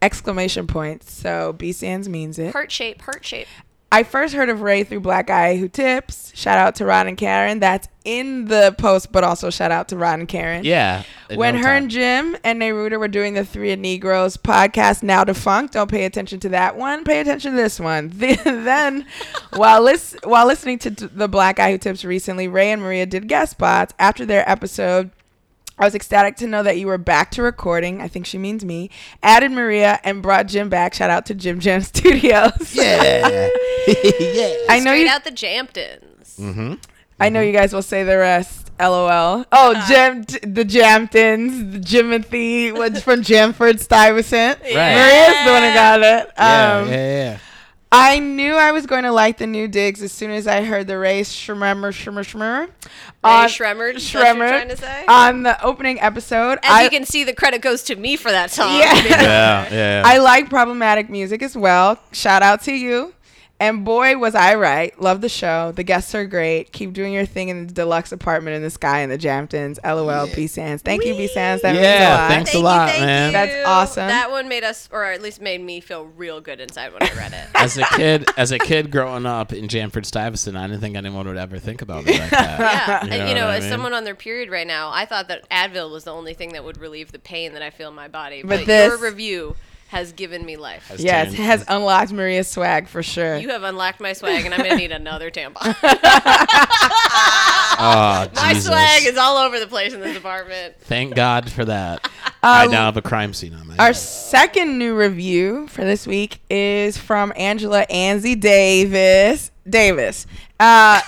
Exclamation 0.00 0.66
points. 0.66 1.12
So 1.12 1.52
B 1.54 1.72
Sands 1.72 2.08
means 2.08 2.38
it. 2.38 2.52
Heart 2.52 2.70
shape. 2.72 3.02
Heart 3.02 3.24
shape. 3.24 3.48
I 3.90 4.02
first 4.02 4.34
heard 4.34 4.50
of 4.50 4.60
Rae 4.60 4.84
through 4.84 5.00
Black 5.00 5.28
Guy 5.28 5.56
Who 5.56 5.66
Tips. 5.66 6.30
Shout 6.34 6.58
out 6.58 6.74
to 6.74 6.84
Rod 6.84 7.06
and 7.06 7.16
Karen. 7.16 7.58
That's 7.58 7.88
in 8.04 8.44
the 8.44 8.74
post, 8.76 9.10
but 9.12 9.24
also 9.24 9.48
shout 9.48 9.70
out 9.70 9.88
to 9.88 9.96
Rod 9.96 10.18
and 10.18 10.28
Karen. 10.28 10.62
Yeah. 10.62 11.04
When 11.34 11.54
no 11.54 11.60
her 11.60 11.66
time. 11.68 11.82
and 11.84 11.90
Jim 11.90 12.36
and 12.44 12.60
Neruda 12.60 12.98
were 12.98 13.08
doing 13.08 13.32
the 13.32 13.46
Three 13.46 13.74
Negroes 13.76 14.36
podcast, 14.36 15.02
now 15.02 15.24
defunct, 15.24 15.72
don't 15.72 15.90
pay 15.90 16.04
attention 16.04 16.38
to 16.40 16.50
that 16.50 16.76
one. 16.76 17.02
Pay 17.04 17.20
attention 17.20 17.52
to 17.52 17.56
this 17.56 17.80
one. 17.80 18.08
then, 18.18 19.06
while 19.54 19.80
lis- 19.82 20.16
while 20.22 20.46
listening 20.46 20.78
to 20.80 20.90
the 20.90 21.28
Black 21.28 21.56
Guy 21.56 21.70
Who 21.72 21.78
Tips 21.78 22.04
recently, 22.04 22.46
Rae 22.46 22.70
and 22.70 22.82
Maria 22.82 23.06
did 23.06 23.26
guest 23.26 23.52
spots. 23.52 23.94
After 23.98 24.26
their 24.26 24.48
episode, 24.48 25.10
I 25.78 25.84
was 25.84 25.94
ecstatic 25.94 26.36
to 26.36 26.46
know 26.46 26.62
that 26.62 26.78
you 26.78 26.86
were 26.88 26.98
back 26.98 27.30
to 27.32 27.42
recording. 27.42 28.00
I 28.00 28.08
think 28.08 28.26
she 28.26 28.36
means 28.38 28.64
me. 28.64 28.90
Added 29.22 29.52
Maria 29.52 30.00
and 30.04 30.20
brought 30.22 30.46
Jim 30.46 30.68
back. 30.68 30.94
Shout 30.94 31.10
out 31.10 31.26
to 31.26 31.34
Jim 31.34 31.60
Jam 31.60 31.80
Studios. 31.82 32.74
Yeah. 32.74 33.02
yeah. 33.86 34.54
I 34.68 34.80
know 34.82 34.90
Straight 34.92 35.02
you. 35.04 35.08
out 35.08 35.24
the 35.24 35.30
Jamptons. 35.30 36.36
Mm-hmm. 36.38 36.74
I 37.20 37.28
know 37.30 37.40
you 37.40 37.52
guys 37.52 37.72
will 37.72 37.82
say 37.82 38.04
the 38.04 38.16
rest. 38.16 38.70
LOL. 38.80 39.44
Oh, 39.50 39.84
Jim, 39.88 40.22
the 40.22 40.64
Jamptons, 40.64 41.72
the 41.72 41.78
Jimothy, 41.80 42.72
what's 42.72 43.02
from 43.04 43.22
Jamford 43.22 43.80
Stuyvesant. 43.80 44.60
Right. 44.60 44.72
Maria's 44.72 45.44
the 45.44 45.50
one 45.52 45.62
who 45.64 45.74
got 45.74 45.98
it. 46.00 46.30
Yeah, 46.36 46.78
Um, 46.82 46.88
yeah, 46.88 46.94
yeah. 46.94 47.38
I 47.90 48.18
knew 48.18 48.54
I 48.54 48.72
was 48.72 48.84
going 48.86 49.04
to 49.04 49.12
like 49.12 49.38
the 49.38 49.46
new 49.46 49.66
digs 49.66 50.02
as 50.02 50.12
soon 50.12 50.30
as 50.30 50.46
I 50.46 50.62
heard 50.62 50.86
the 50.86 50.98
Ray 50.98 51.22
Shremer 51.22 51.90
Shremer 51.90 52.20
Shremer. 52.22 52.66
Ray 52.66 52.72
on- 53.24 53.48
Shremmer. 53.48 53.92
That's 53.94 54.04
you're 54.04 54.48
trying 54.48 54.68
to 54.68 54.76
say. 54.76 55.04
on 55.08 55.42
the 55.42 55.62
opening 55.64 55.98
episode. 56.00 56.58
As 56.62 56.70
I, 56.70 56.82
you 56.82 56.90
can 56.90 57.06
see, 57.06 57.24
the 57.24 57.32
credit 57.32 57.62
goes 57.62 57.82
to 57.84 57.96
me 57.96 58.16
for 58.16 58.30
that 58.30 58.50
song. 58.50 58.78
Yeah. 58.78 58.94
Yeah, 58.94 59.68
yeah. 59.72 60.02
I 60.04 60.18
like 60.18 60.50
problematic 60.50 61.08
music 61.08 61.42
as 61.42 61.56
well. 61.56 61.98
Shout 62.12 62.42
out 62.42 62.62
to 62.64 62.72
you. 62.72 63.14
And 63.60 63.84
boy, 63.84 64.16
was 64.18 64.36
I 64.36 64.54
right. 64.54 64.96
Love 65.00 65.20
the 65.20 65.28
show. 65.28 65.72
The 65.72 65.82
guests 65.82 66.14
are 66.14 66.24
great. 66.26 66.70
Keep 66.70 66.92
doing 66.92 67.12
your 67.12 67.26
thing 67.26 67.48
in 67.48 67.66
the 67.66 67.72
deluxe 67.72 68.12
apartment 68.12 68.54
in 68.54 68.62
the 68.62 68.70
sky 68.70 69.00
in 69.00 69.10
the 69.10 69.18
Jamptons. 69.18 69.80
LOL, 69.84 70.28
B 70.32 70.46
Sands. 70.46 70.80
Thank 70.82 71.04
you, 71.04 71.14
B 71.14 71.26
Sands. 71.26 71.62
That 71.62 71.72
means 71.72 71.84
a 71.84 71.88
Yeah, 71.88 72.16
lot. 72.20 72.28
thanks 72.30 72.54
a 72.54 72.58
lot, 72.60 72.86
you, 72.86 72.92
thank 72.92 73.06
man. 73.06 73.26
you. 73.26 73.32
That's 73.32 73.66
awesome. 73.68 74.06
That 74.06 74.30
one 74.30 74.46
made 74.48 74.62
us, 74.62 74.88
or 74.92 75.04
at 75.06 75.20
least 75.22 75.40
made 75.40 75.60
me 75.60 75.80
feel 75.80 76.04
real 76.16 76.40
good 76.40 76.60
inside 76.60 76.92
when 76.92 77.02
I 77.02 77.12
read 77.16 77.32
it. 77.32 77.48
as 77.54 77.76
a 77.76 77.84
kid, 77.96 78.30
as 78.36 78.52
a 78.52 78.60
kid 78.60 78.92
growing 78.92 79.26
up 79.26 79.52
in 79.52 79.66
Jamford 79.66 80.06
Stuyvesant, 80.06 80.56
I 80.56 80.68
didn't 80.68 80.80
think 80.80 80.94
anyone 80.96 81.26
would 81.26 81.36
ever 81.36 81.58
think 81.58 81.82
about 81.82 82.04
me 82.04 82.16
like 82.16 82.30
that. 82.30 82.58
Yeah, 82.60 83.04
You 83.06 83.10
and 83.10 83.20
know 83.22 83.28
you 83.28 83.34
know, 83.34 83.44
what 83.46 83.54
I 83.54 83.56
as 83.56 83.62
mean? 83.64 83.70
someone 83.72 83.92
on 83.92 84.04
their 84.04 84.14
period 84.14 84.50
right 84.50 84.66
now, 84.68 84.90
I 84.92 85.04
thought 85.04 85.26
that 85.28 85.50
Advil 85.50 85.90
was 85.90 86.04
the 86.04 86.12
only 86.12 86.34
thing 86.34 86.52
that 86.52 86.62
would 86.64 86.78
relieve 86.78 87.10
the 87.10 87.18
pain 87.18 87.54
that 87.54 87.62
I 87.62 87.70
feel 87.70 87.88
in 87.88 87.94
my 87.96 88.06
body. 88.06 88.42
But 88.42 88.58
But, 88.60 88.66
this- 88.66 88.88
your 88.88 88.98
review 88.98 89.56
has 89.88 90.12
given 90.12 90.44
me 90.44 90.56
life. 90.56 90.86
Has 90.88 91.02
Yes, 91.02 91.32
it 91.32 91.36
turned- 91.36 91.46
has 91.46 91.64
unlocked 91.68 92.12
Maria's 92.12 92.46
swag 92.48 92.88
for 92.88 93.02
sure. 93.02 93.36
You 93.38 93.48
have 93.50 93.62
unlocked 93.62 94.00
my 94.00 94.12
swag, 94.12 94.44
and 94.44 94.54
I'm 94.54 94.62
gonna 94.62 94.76
need 94.76 94.92
another 94.92 95.30
tampon. 95.30 95.74
Oh, 97.80 98.28
my 98.34 98.48
Jesus. 98.52 98.66
swag 98.66 99.04
is 99.04 99.16
all 99.16 99.36
over 99.36 99.58
the 99.60 99.66
place 99.66 99.92
in 99.94 100.00
this 100.00 100.16
apartment. 100.16 100.74
Thank 100.80 101.14
God 101.14 101.50
for 101.50 101.64
that. 101.64 102.08
I 102.42 102.66
Um, 102.66 102.70
now 102.72 102.84
have 102.86 102.96
a 102.96 103.02
crime 103.02 103.32
scene 103.34 103.54
on 103.54 103.66
my 103.66 103.76
Our 103.76 103.86
hands. 103.86 103.98
second 104.00 104.78
new 104.78 104.96
review 104.96 105.66
for 105.68 105.84
this 105.84 106.06
week 106.06 106.40
is 106.50 106.96
from 106.98 107.32
Angela 107.36 107.84
Anzie 107.90 108.38
Davis. 108.38 109.50
Davis. 109.68 110.26
Uh, 110.60 111.00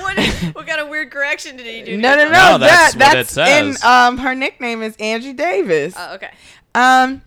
what, 0.00 0.18
what 0.54 0.66
kind 0.66 0.80
of 0.80 0.88
weird 0.88 1.10
correction 1.10 1.56
did 1.56 1.66
he 1.66 1.82
do? 1.82 1.96
no, 1.96 2.16
no, 2.16 2.24
no. 2.24 2.30
No, 2.30 2.58
that, 2.58 2.94
that's 2.94 2.96
what 2.96 3.02
it 3.02 3.14
that's 3.14 3.36
in 3.36 3.72
says. 3.74 3.84
um 3.84 4.18
her 4.18 4.34
nickname 4.34 4.82
is 4.82 4.96
Angie 4.98 5.32
Davis. 5.32 5.94
Oh, 5.96 6.14
okay. 6.14 6.30
Um, 6.74 7.22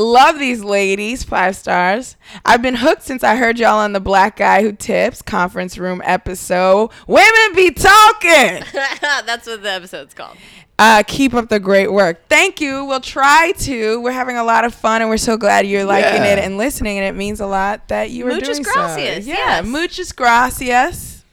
love 0.00 0.38
these 0.38 0.62
ladies, 0.64 1.22
five 1.24 1.56
stars. 1.56 2.16
I've 2.44 2.62
been 2.62 2.76
hooked 2.76 3.02
since 3.02 3.22
I 3.24 3.36
heard 3.36 3.58
y'all 3.58 3.78
on 3.78 3.92
the 3.92 4.00
Black 4.00 4.36
Guy 4.36 4.62
Who 4.62 4.72
Tips 4.72 5.22
conference 5.22 5.76
room 5.78 6.00
episode. 6.04 6.90
Women 7.06 7.54
be 7.54 7.70
talking. 7.70 8.62
That's 9.00 9.46
what 9.46 9.62
the 9.62 9.70
episode's 9.72 10.14
called. 10.14 10.36
Uh, 10.80 11.02
keep 11.06 11.34
up 11.34 11.48
the 11.48 11.58
great 11.58 11.92
work. 11.92 12.28
Thank 12.28 12.60
you. 12.60 12.84
We'll 12.84 13.00
try 13.00 13.52
to. 13.58 14.00
We're 14.00 14.12
having 14.12 14.36
a 14.36 14.44
lot 14.44 14.64
of 14.64 14.72
fun, 14.72 15.00
and 15.02 15.10
we're 15.10 15.16
so 15.16 15.36
glad 15.36 15.66
you're 15.66 15.84
liking 15.84 16.22
Yeah. 16.22 16.34
it 16.34 16.38
and 16.38 16.56
listening. 16.56 16.98
And 16.98 17.06
it 17.06 17.18
means 17.18 17.40
a 17.40 17.46
lot 17.46 17.88
that 17.88 18.10
you 18.10 18.24
are 18.28 18.30
Muchas 18.30 18.58
doing 18.58 18.62
gracias, 18.62 19.24
so. 19.24 19.30
Yeah, 19.30 19.36
yes. 19.36 19.66
muchas 19.66 20.12
gracias. 20.12 21.24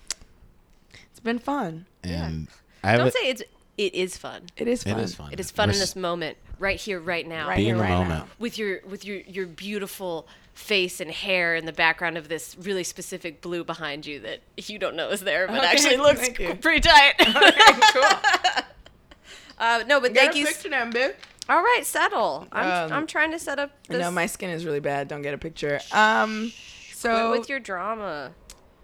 It's 1.11 1.19
been 1.19 1.37
fun. 1.39 1.85
and 2.03 2.47
I 2.83 2.97
Don't 2.97 3.07
a- 3.07 3.11
say 3.11 3.29
it's. 3.29 3.43
It 3.77 3.93
is 3.93 4.17
fun. 4.17 4.43
It 4.55 4.67
is 4.69 4.83
fun. 4.83 4.99
is 4.99 5.13
fun. 5.13 5.33
It 5.33 5.39
is 5.39 5.51
fun 5.51 5.67
We're 5.67 5.73
in 5.73 5.79
this 5.79 5.95
moment, 5.97 6.37
right 6.65 6.79
here, 6.79 6.99
right 6.99 7.27
now. 7.27 7.47
Right 7.47 7.57
Be 7.57 7.65
here, 7.65 7.73
in 7.73 7.77
the 7.77 7.83
right 7.83 7.91
moment. 7.91 8.09
now. 8.09 8.27
with 8.39 8.57
your 8.57 8.79
with 8.89 9.05
your 9.05 9.17
your 9.21 9.45
beautiful 9.47 10.27
face 10.53 10.99
and 11.01 11.11
hair 11.11 11.53
in 11.55 11.65
the 11.65 11.73
background 11.73 12.17
of 12.17 12.27
this 12.29 12.55
really 12.59 12.83
specific 12.83 13.41
blue 13.41 13.63
behind 13.63 14.05
you 14.05 14.19
that 14.21 14.39
you 14.57 14.79
don't 14.79 14.95
know 14.95 15.09
is 15.09 15.19
there, 15.21 15.47
but 15.47 15.57
Okay, 15.57 15.67
actually 15.67 15.97
looks 16.07 16.29
pretty 16.61 16.79
tight. 16.81 17.13
cool. 17.93 18.63
uh, 19.59 19.83
no, 19.87 19.99
but 20.01 20.13
Get 20.13 20.23
thank 20.33 20.35
a 20.35 20.39
you. 20.39 20.45
picture 20.47 20.69
then, 20.69 20.89
babe. 20.91 21.11
All 21.47 21.61
right, 21.61 21.81
settle. 21.83 22.47
I'm 22.51 22.85
Um, 22.91 22.97
I'm 22.97 23.07
trying 23.07 23.31
to 23.31 23.39
set 23.39 23.59
up 23.59 23.71
this. 23.87 23.99
No, 23.99 24.09
my 24.11 24.25
skin 24.25 24.49
is 24.49 24.65
really 24.65 24.79
bad. 24.79 25.07
Don't 25.07 25.21
get 25.21 25.33
a 25.33 25.37
picture. 25.37 25.79
Um, 25.91 26.51
Quit 26.89 26.95
so 26.95 27.31
with 27.31 27.49
your 27.49 27.59
drama. 27.59 28.31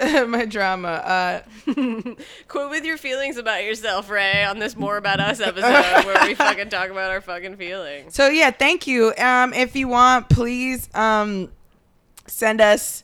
my 0.27 0.46
drama. 0.46 0.88
Uh, 0.88 1.41
Quit 2.48 2.70
with 2.70 2.86
your 2.86 2.98
feelings 2.98 3.38
about 3.38 3.63
yourself, 3.63 4.10
Rae, 4.10 4.43
on 4.43 4.58
this 4.58 4.75
More 4.75 4.98
About 4.98 5.20
Us 5.20 5.39
episode 5.39 6.05
where 6.05 6.27
we 6.27 6.34
fucking 6.36 6.70
talk 6.70 6.89
about 6.89 7.12
our 7.12 7.22
fucking 7.22 7.58
feelings. 7.58 8.15
So 8.15 8.27
yeah, 8.27 8.51
thank 8.51 8.88
you. 8.88 9.13
Um, 9.17 9.53
if 9.53 9.75
you 9.75 9.88
want, 9.88 10.29
please 10.29 10.89
um, 10.96 11.51
send 12.25 12.62
us. 12.62 13.03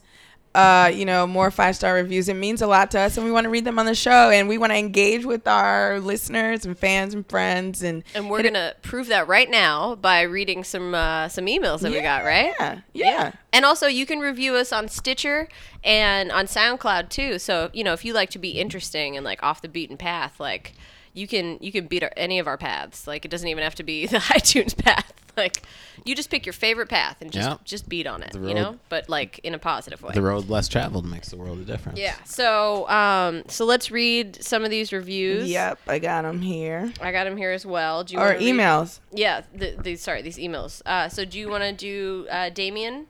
Uh, 0.58 0.88
you 0.88 1.04
know, 1.04 1.24
more 1.24 1.52
five 1.52 1.76
star 1.76 1.94
reviews. 1.94 2.28
It 2.28 2.34
means 2.34 2.62
a 2.62 2.66
lot 2.66 2.90
to 2.90 2.98
us, 2.98 3.16
and 3.16 3.24
we 3.24 3.30
want 3.30 3.44
to 3.44 3.48
read 3.48 3.64
them 3.64 3.78
on 3.78 3.86
the 3.86 3.94
show, 3.94 4.30
and 4.30 4.48
we 4.48 4.58
want 4.58 4.72
to 4.72 4.76
engage 4.76 5.24
with 5.24 5.46
our 5.46 6.00
listeners 6.00 6.66
and 6.66 6.76
fans 6.76 7.14
and 7.14 7.24
friends. 7.24 7.80
And 7.84 8.02
And 8.12 8.28
we're 8.28 8.42
gonna 8.42 8.74
prove 8.82 9.06
that 9.06 9.28
right 9.28 9.48
now 9.48 9.94
by 9.94 10.22
reading 10.22 10.64
some 10.64 10.96
uh, 10.96 11.28
some 11.28 11.46
emails 11.46 11.82
that 11.82 11.92
we 11.92 12.00
got, 12.00 12.24
right? 12.24 12.54
Yeah, 12.58 12.80
yeah. 12.92 13.32
And 13.52 13.64
also, 13.64 13.86
you 13.86 14.04
can 14.04 14.18
review 14.18 14.56
us 14.56 14.72
on 14.72 14.88
Stitcher 14.88 15.48
and 15.84 16.32
on 16.32 16.46
SoundCloud 16.46 17.08
too. 17.08 17.38
So 17.38 17.70
you 17.72 17.84
know, 17.84 17.92
if 17.92 18.04
you 18.04 18.12
like 18.12 18.30
to 18.30 18.40
be 18.40 18.50
interesting 18.50 19.16
and 19.16 19.24
like 19.24 19.40
off 19.44 19.62
the 19.62 19.68
beaten 19.68 19.96
path, 19.96 20.40
like 20.40 20.74
you 21.12 21.28
can 21.28 21.58
you 21.60 21.70
can 21.70 21.86
beat 21.86 22.02
our, 22.02 22.10
any 22.16 22.40
of 22.40 22.48
our 22.48 22.58
paths. 22.58 23.06
Like 23.06 23.24
it 23.24 23.30
doesn't 23.30 23.46
even 23.46 23.62
have 23.62 23.76
to 23.76 23.84
be 23.84 24.06
the 24.08 24.18
iTunes 24.18 24.76
path. 24.76 25.12
Like 25.38 25.62
you 26.04 26.14
just 26.14 26.30
pick 26.30 26.44
your 26.46 26.52
favorite 26.52 26.88
path 26.88 27.16
and 27.22 27.30
just 27.32 27.48
Yeah. 27.48 27.56
just 27.64 27.88
beat 27.88 28.06
on 28.06 28.22
it. 28.22 28.32
The 28.32 28.40
You 28.40 28.54
know, 28.54 28.78
but 28.88 29.08
like 29.08 29.38
in 29.40 29.54
a 29.54 29.58
positive 29.58 30.02
way. 30.02 30.12
the 30.14 30.22
road 30.22 30.48
less 30.48 30.68
traveled 30.68 31.06
makes 31.06 31.28
the 31.30 31.36
world 31.36 31.58
a 31.60 31.64
difference. 31.64 31.98
yeah. 31.98 32.14
So 32.24 32.88
um, 32.90 33.44
so 33.48 33.64
let's 33.64 33.90
read 33.90 34.42
some 34.42 34.64
of 34.64 34.70
these 34.70 34.92
reviews. 34.92 35.48
Yep, 35.50 35.78
I 35.86 35.98
got 35.98 36.22
them 36.22 36.40
here. 36.42 36.92
I 37.00 37.12
got 37.12 37.24
them 37.24 37.36
here 37.36 37.52
as 37.52 37.64
well. 37.64 38.04
Do 38.04 38.14
you 38.14 38.20
Or 38.20 38.24
wanna 38.26 38.38
read- 38.38 38.54
emails. 38.54 39.00
Yeah. 39.12 39.42
The, 39.54 39.76
the, 39.82 39.96
sorry, 39.96 40.22
these 40.22 40.38
emails. 40.38 40.82
Uh, 40.84 41.08
so 41.08 41.24
do 41.24 41.38
you 41.38 41.48
want 41.48 41.62
to 41.64 41.72
do 41.72 42.26
uh, 42.30 42.50
Damien? 42.50 43.06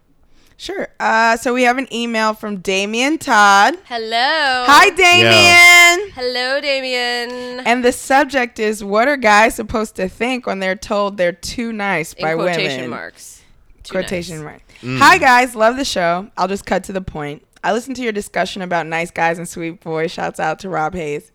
Sure. 0.61 0.89
Uh, 0.99 1.37
so 1.37 1.55
we 1.55 1.63
have 1.63 1.79
an 1.79 1.87
email 1.95 2.35
from 2.35 2.57
Damien 2.57 3.17
Todd. 3.17 3.77
Hello. 3.85 4.65
Hi, 4.67 4.91
Damien. 4.91 6.11
Hello, 6.17 6.61
Damien. 6.61 7.61
And 7.61 7.85
the 7.85 7.93
subject 7.93 8.59
is 8.59 8.83
what 8.83 9.07
are 9.07 9.17
guys 9.17 9.55
supposed 9.55 9.95
to 9.97 10.09
think 10.09 10.47
when 10.49 10.59
they're 10.59 10.75
told 10.75 11.17
they're 11.17 11.31
too 11.31 11.73
nice 11.73 12.13
In 12.15 12.25
by 12.25 12.35
quotation 12.35 12.57
women? 12.57 12.67
Quotation 12.67 12.91
marks. 12.91 13.43
Too 13.85 13.93
quotation 13.93 14.37
nice. 14.43 14.61
mark. 14.83 15.01
Hi 15.01 15.19
guys, 15.19 15.55
love 15.55 15.77
the 15.77 15.85
show. 15.85 16.29
I'll 16.37 16.49
just 16.49 16.67
cut 16.67 16.83
to 16.85 16.93
the 16.93 17.01
point. 17.01 17.45
I 17.63 17.73
listened 17.73 17.95
to 17.97 18.03
your 18.03 18.13
discussion 18.13 18.61
about 18.61 18.87
nice 18.87 19.13
guys 19.13 19.39
and 19.39 19.49
sweet 19.49 19.81
boys. 19.81 20.11
Shouts 20.11 20.41
out 20.41 20.59
to 20.61 20.69
Rob 20.69 20.95
Hayes. 20.95 21.31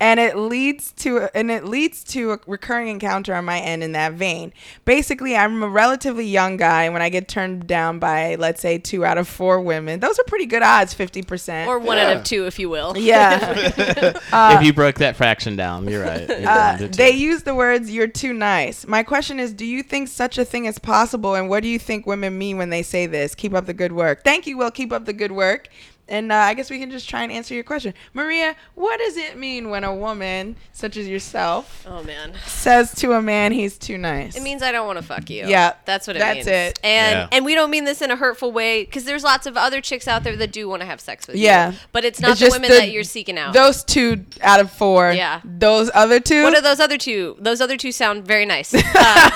And 0.00 0.20
it 0.20 0.36
leads 0.36 0.92
to 0.98 1.28
and 1.34 1.50
it 1.50 1.64
leads 1.64 2.04
to 2.04 2.30
a 2.30 2.38
recurring 2.46 2.86
encounter 2.86 3.34
on 3.34 3.44
my 3.44 3.58
end 3.58 3.82
in 3.82 3.92
that 3.92 4.12
vein. 4.12 4.52
Basically, 4.84 5.34
I'm 5.34 5.60
a 5.60 5.68
relatively 5.68 6.24
young 6.24 6.56
guy, 6.56 6.88
when 6.88 7.02
I 7.02 7.08
get 7.08 7.26
turned 7.26 7.66
down 7.66 7.98
by 7.98 8.36
let's 8.36 8.60
say 8.60 8.78
two 8.78 9.04
out 9.04 9.18
of 9.18 9.26
four 9.26 9.60
women, 9.60 9.98
those 9.98 10.16
are 10.20 10.24
pretty 10.28 10.46
good 10.46 10.62
odds, 10.62 10.94
fifty 10.94 11.22
percent. 11.22 11.68
Or 11.68 11.80
one 11.80 11.98
out 11.98 12.16
of 12.16 12.22
two, 12.22 12.46
if 12.46 12.60
you 12.60 12.68
will. 12.68 12.96
yeah. 12.96 13.40
if 14.56 14.62
you 14.62 14.72
broke 14.72 14.96
that 14.96 15.16
fraction 15.16 15.56
down, 15.56 15.88
you're 15.88 16.04
right. 16.04 16.28
You're 16.28 16.38
Uh, 16.48 16.54
down 16.54 16.78
to 16.78 16.88
two. 16.90 16.96
they 16.96 17.10
use 17.10 17.42
the 17.42 17.56
words 17.56 17.90
"you're 17.90 18.06
too 18.06 18.32
nice." 18.32 18.86
My 18.86 19.02
question 19.02 19.40
is, 19.40 19.52
do 19.52 19.66
you 19.66 19.82
think 19.82 20.06
such 20.08 20.38
a 20.38 20.44
thing 20.44 20.66
is 20.66 20.78
possible, 20.78 21.34
and 21.34 21.48
what 21.48 21.64
do 21.64 21.68
you 21.68 21.78
think 21.80 22.06
women 22.06 22.38
mean 22.38 22.56
when 22.56 22.70
they 22.70 22.84
say 22.84 23.06
this? 23.06 23.34
Keep 23.34 23.52
up 23.52 23.66
the 23.66 23.74
good 23.74 23.90
work. 23.92 24.22
Thank 24.22 24.46
you. 24.46 24.56
Will 24.56 24.70
keep 24.70 24.92
up 24.92 25.06
the 25.06 25.12
good 25.12 25.32
work. 25.32 25.68
And 26.08 26.32
uh, 26.32 26.34
I 26.36 26.54
guess 26.54 26.70
we 26.70 26.78
can 26.78 26.90
just 26.90 27.08
try 27.08 27.22
and 27.22 27.30
answer 27.32 27.54
your 27.54 27.64
question, 27.64 27.94
Maria. 28.14 28.56
What 28.74 28.98
does 28.98 29.16
it 29.16 29.36
mean 29.36 29.70
when 29.70 29.84
a 29.84 29.94
woman, 29.94 30.56
such 30.72 30.96
as 30.96 31.06
yourself, 31.08 31.84
Oh 31.88 32.02
man. 32.02 32.34
says 32.46 32.94
to 32.96 33.12
a 33.12 33.22
man 33.22 33.52
he's 33.52 33.76
too 33.78 33.98
nice? 33.98 34.36
It 34.36 34.42
means 34.42 34.62
I 34.62 34.72
don't 34.72 34.86
want 34.86 34.98
to 34.98 35.04
fuck 35.04 35.28
you. 35.30 35.46
Yeah, 35.46 35.74
that's 35.84 36.06
what 36.06 36.16
it 36.16 36.20
that's 36.20 36.34
means. 36.36 36.46
That's 36.46 36.78
it. 36.78 36.84
And 36.84 37.16
Yeah. 37.18 37.28
and 37.32 37.44
we 37.44 37.54
don't 37.54 37.70
mean 37.70 37.84
this 37.84 38.00
in 38.02 38.10
a 38.10 38.16
hurtful 38.16 38.52
way 38.52 38.84
because 38.84 39.04
there's 39.04 39.22
lots 39.24 39.46
of 39.46 39.56
other 39.56 39.80
chicks 39.80 40.08
out 40.08 40.24
there 40.24 40.36
that 40.36 40.52
do 40.52 40.68
want 40.68 40.80
to 40.82 40.86
have 40.86 41.00
sex 41.00 41.26
with 41.26 41.36
Yeah. 41.36 41.68
you. 41.68 41.72
Yeah, 41.72 41.78
but 41.92 42.04
it's 42.04 42.20
not 42.20 42.32
It's 42.32 42.40
the 42.40 42.50
women 42.50 42.70
the- 42.70 42.76
that 42.78 42.90
you're 42.90 43.04
seeking 43.04 43.38
out. 43.38 43.52
those 43.52 43.84
two 43.84 44.24
out 44.42 44.60
of 44.60 44.70
four. 44.70 45.12
Yeah. 45.12 45.40
those 45.44 45.90
other 45.94 46.20
two. 46.20 46.42
what 46.44 46.54
are 46.54 46.60
those 46.62 46.80
other 46.80 46.98
two? 46.98 47.36
Those 47.40 47.60
other 47.60 47.76
two 47.76 47.92
sound 47.92 48.24
very 48.26 48.46
nice. 48.46 48.74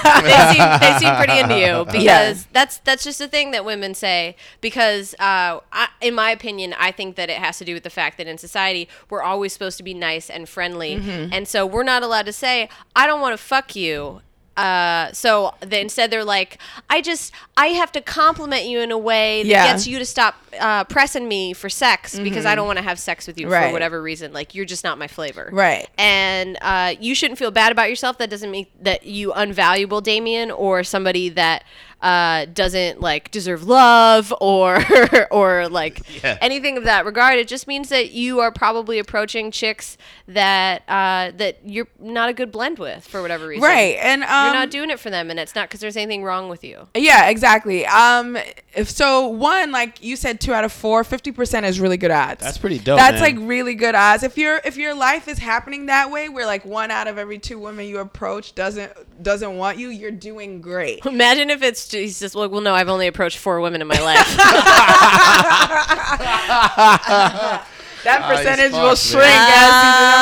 Uh, 0.05 0.21
they 0.23 0.53
seem 0.53 0.81
they 0.81 0.99
seem 0.99 1.15
pretty 1.17 1.39
into 1.39 1.59
you 1.59 1.85
because 1.87 2.03
Yeah. 2.05 2.35
that's 2.53 2.79
that's 2.79 3.05
just 3.05 3.21
a 3.21 3.29
thing 3.29 3.51
that 3.53 3.65
women 3.65 3.95
say. 3.95 4.37
Because 4.61 5.15
uh, 5.15 5.61
I, 5.73 5.89
in 6.01 6.15
my 6.15 6.31
opinion, 6.31 6.62
I 6.79 6.93
think 6.93 7.17
that 7.17 7.29
it 7.31 7.39
has 7.39 7.59
to 7.59 7.65
do 7.65 7.75
with 7.75 7.83
the 7.83 7.91
fact 7.91 8.19
that 8.19 8.27
in 8.27 8.39
society 8.39 8.89
we're 9.11 9.23
always 9.23 9.53
supposed 9.53 9.77
to 9.79 9.83
be 9.83 9.95
nice 9.95 10.29
and 10.31 10.49
friendly, 10.49 10.97
Mm-hmm. 10.97 11.33
and 11.33 11.49
so 11.49 11.65
we're 11.67 11.83
not 11.83 12.03
allowed 12.03 12.27
to 12.27 12.33
say 12.33 12.69
I 12.95 13.07
don't 13.07 13.21
want 13.21 13.33
to 13.37 13.43
fuck 13.43 13.75
you. 13.75 14.21
Uh, 14.55 15.11
so 15.13 15.55
they, 15.61 15.81
instead 15.81 16.11
they're 16.11 16.27
like, 16.27 16.59
I 16.91 17.01
just 17.01 17.33
I 17.57 17.69
have 17.69 17.91
to 17.93 18.03
compliment 18.03 18.67
you 18.67 18.81
in 18.81 18.91
a 18.91 18.99
way 18.99 19.43
that 19.45 19.49
Yeah. 19.49 19.67
gets 19.73 19.87
you 19.87 19.99
to 19.99 20.05
stop 20.05 20.35
uh, 20.61 20.85
pressing 20.85 21.27
me 21.27 21.55
for 21.55 21.71
sex 21.71 22.19
because 22.19 22.45
I 22.45 22.55
don't 22.55 22.67
want 22.67 22.77
to 22.77 22.83
have 22.85 22.99
sex 22.99 23.27
with 23.27 23.39
you 23.41 23.47
Mm-hmm. 23.47 23.53
Right. 23.55 23.67
for 23.69 23.73
whatever 23.73 24.03
reason. 24.03 24.35
Like 24.35 24.55
you're 24.55 24.67
just 24.67 24.85
not 24.85 24.99
my 24.99 25.09
flavor, 25.09 25.49
Right. 25.51 25.89
and 25.97 26.59
uh, 26.61 26.95
you 27.01 27.15
shouldn't 27.15 27.39
feel 27.39 27.51
bad 27.51 27.73
about 27.73 27.89
yourself. 27.89 28.19
That 28.19 28.29
doesn't 28.29 28.51
mean 28.51 28.67
that 28.83 29.07
you 29.07 29.33
unvaluable, 29.33 30.03
Damien, 30.03 30.51
or 30.51 30.85
somebody 30.85 31.31
that 31.31 31.65
uh, 32.03 32.47
doesn't 32.47 33.01
like 33.01 33.31
deserve 33.31 33.65
love 33.65 34.35
or 34.41 34.83
or 35.31 35.69
like 35.69 36.03
Yeah. 36.23 36.37
anything 36.41 36.77
of 36.77 36.85
that 36.85 37.05
regard. 37.07 37.39
It 37.39 37.49
just 37.49 37.67
means 37.67 37.89
that 37.91 38.11
you 38.11 38.41
are 38.41 38.51
probably 38.51 38.99
approaching 38.99 39.51
chicks 39.51 39.97
that 40.27 40.83
uh, 40.89 41.31
that 41.37 41.59
you're 41.65 41.87
not 42.01 42.29
a 42.29 42.33
good 42.33 42.51
blend 42.51 42.79
with 42.79 43.07
for 43.07 43.23
whatever 43.23 43.47
reason. 43.47 43.63
right? 43.63 43.97
And 44.01 44.25
um, 44.25 44.45
You're 44.47 44.55
not 44.55 44.71
doing 44.71 44.91
it 44.91 44.99
for 45.01 45.11
them, 45.11 45.31
and 45.31 45.39
it's 45.39 45.55
not 45.55 45.69
because 45.69 45.81
there's 45.81 45.97
anything 45.97 46.25
wrong 46.25 46.49
with 46.49 46.65
you. 46.65 46.89
Yeah, 46.97 47.29
exactly. 47.31 47.87
Um, 47.87 48.37
if 48.75 48.91
so, 48.91 49.29
one 49.29 49.71
like 49.71 50.03
you 50.03 50.17
said, 50.17 50.41
two 50.41 50.53
out 50.53 50.65
of 50.65 50.73
four, 50.73 51.05
50 51.05 51.33
percent 51.33 51.67
is 51.67 51.79
really 51.79 51.97
good 51.97 52.11
odds. 52.11 52.43
That's 52.43 52.59
pretty 52.59 52.79
dope, 52.79 52.99
That's 52.99 53.21
man. 53.21 53.37
like 53.39 53.49
really 53.49 53.75
good 53.75 53.95
odds. 53.95 54.23
If 54.25 54.37
your 54.37 54.61
if 54.65 54.77
your 54.77 54.95
life 54.95 55.29
is 55.29 55.39
happening 55.39 55.87
that 55.87 56.11
way, 56.11 56.29
where 56.29 56.47
like 56.47 56.65
one 56.65 56.91
out 56.91 57.07
of 57.07 57.17
every 57.19 57.39
two 57.39 57.59
women 57.59 57.87
you 57.87 57.99
approach 57.99 58.55
doesn't 58.55 58.93
doesn't 59.23 59.57
want 59.57 59.79
you, 59.79 59.89
you're 59.89 60.11
doing 60.11 60.61
great. 60.61 61.05
Imagine 61.07 61.51
if 61.51 61.63
it's 61.63 61.89
he's 61.93 62.19
just 62.21 62.35
like, 62.35 62.51
well, 62.51 62.61
no, 62.61 62.75
I've 62.75 62.89
only 62.89 63.07
approached 63.07 63.39
four 63.39 63.61
women 63.61 63.81
in 63.83 63.87
my 63.89 64.01
life. 64.01 64.27
That 68.05 68.23
Oh, 68.25 68.29
percentage 68.37 68.73
will 68.73 68.97
fucked, 68.97 69.01
shrink 69.01 69.27
man. 69.27 69.53
as 69.53 69.71
the 69.71 69.77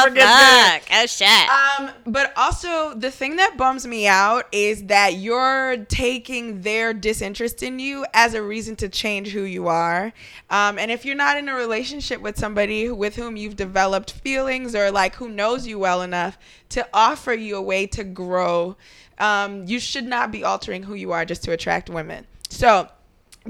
number 0.04 0.20
gets 0.20 0.36
bigger. 0.36 0.70
Fuck. 0.70 0.82
Oh 0.92 1.06
shit. 1.06 1.48
Um, 1.48 1.90
but 2.12 2.30
also 2.36 2.92
the 2.94 3.10
thing 3.10 3.36
that 3.36 3.56
bums 3.56 3.86
me 3.86 4.06
out 4.06 4.44
is 4.52 4.84
that 4.84 5.14
you're 5.14 5.78
taking 5.88 6.60
their 6.60 6.92
disinterest 6.92 7.62
in 7.62 7.78
you 7.78 8.04
as 8.12 8.34
a 8.34 8.42
reason 8.42 8.76
to 8.76 8.90
change 8.90 9.28
who 9.28 9.44
you 9.44 9.68
are. 9.68 10.12
Um, 10.50 10.78
and 10.78 10.90
if 10.90 11.06
you're 11.06 11.16
not 11.16 11.38
in 11.38 11.48
a 11.48 11.54
relationship 11.54 12.20
with 12.20 12.38
somebody 12.38 12.90
with 12.90 13.16
whom 13.16 13.38
you've 13.38 13.56
developed 13.56 14.12
feelings 14.12 14.74
or 14.74 14.90
like 14.90 15.14
who 15.14 15.30
knows 15.30 15.66
you 15.66 15.78
well 15.78 16.02
enough 16.02 16.36
to 16.70 16.86
offer 16.92 17.32
you 17.32 17.56
a 17.56 17.62
way 17.62 17.86
to 17.86 18.04
grow, 18.04 18.76
um, 19.20 19.64
you 19.66 19.78
should 19.78 20.04
not 20.04 20.32
be 20.32 20.42
altering 20.42 20.82
who 20.82 20.94
you 20.94 21.12
are 21.12 21.24
just 21.24 21.44
to 21.44 21.52
attract 21.52 21.88
women. 21.88 22.26
So 22.48 22.88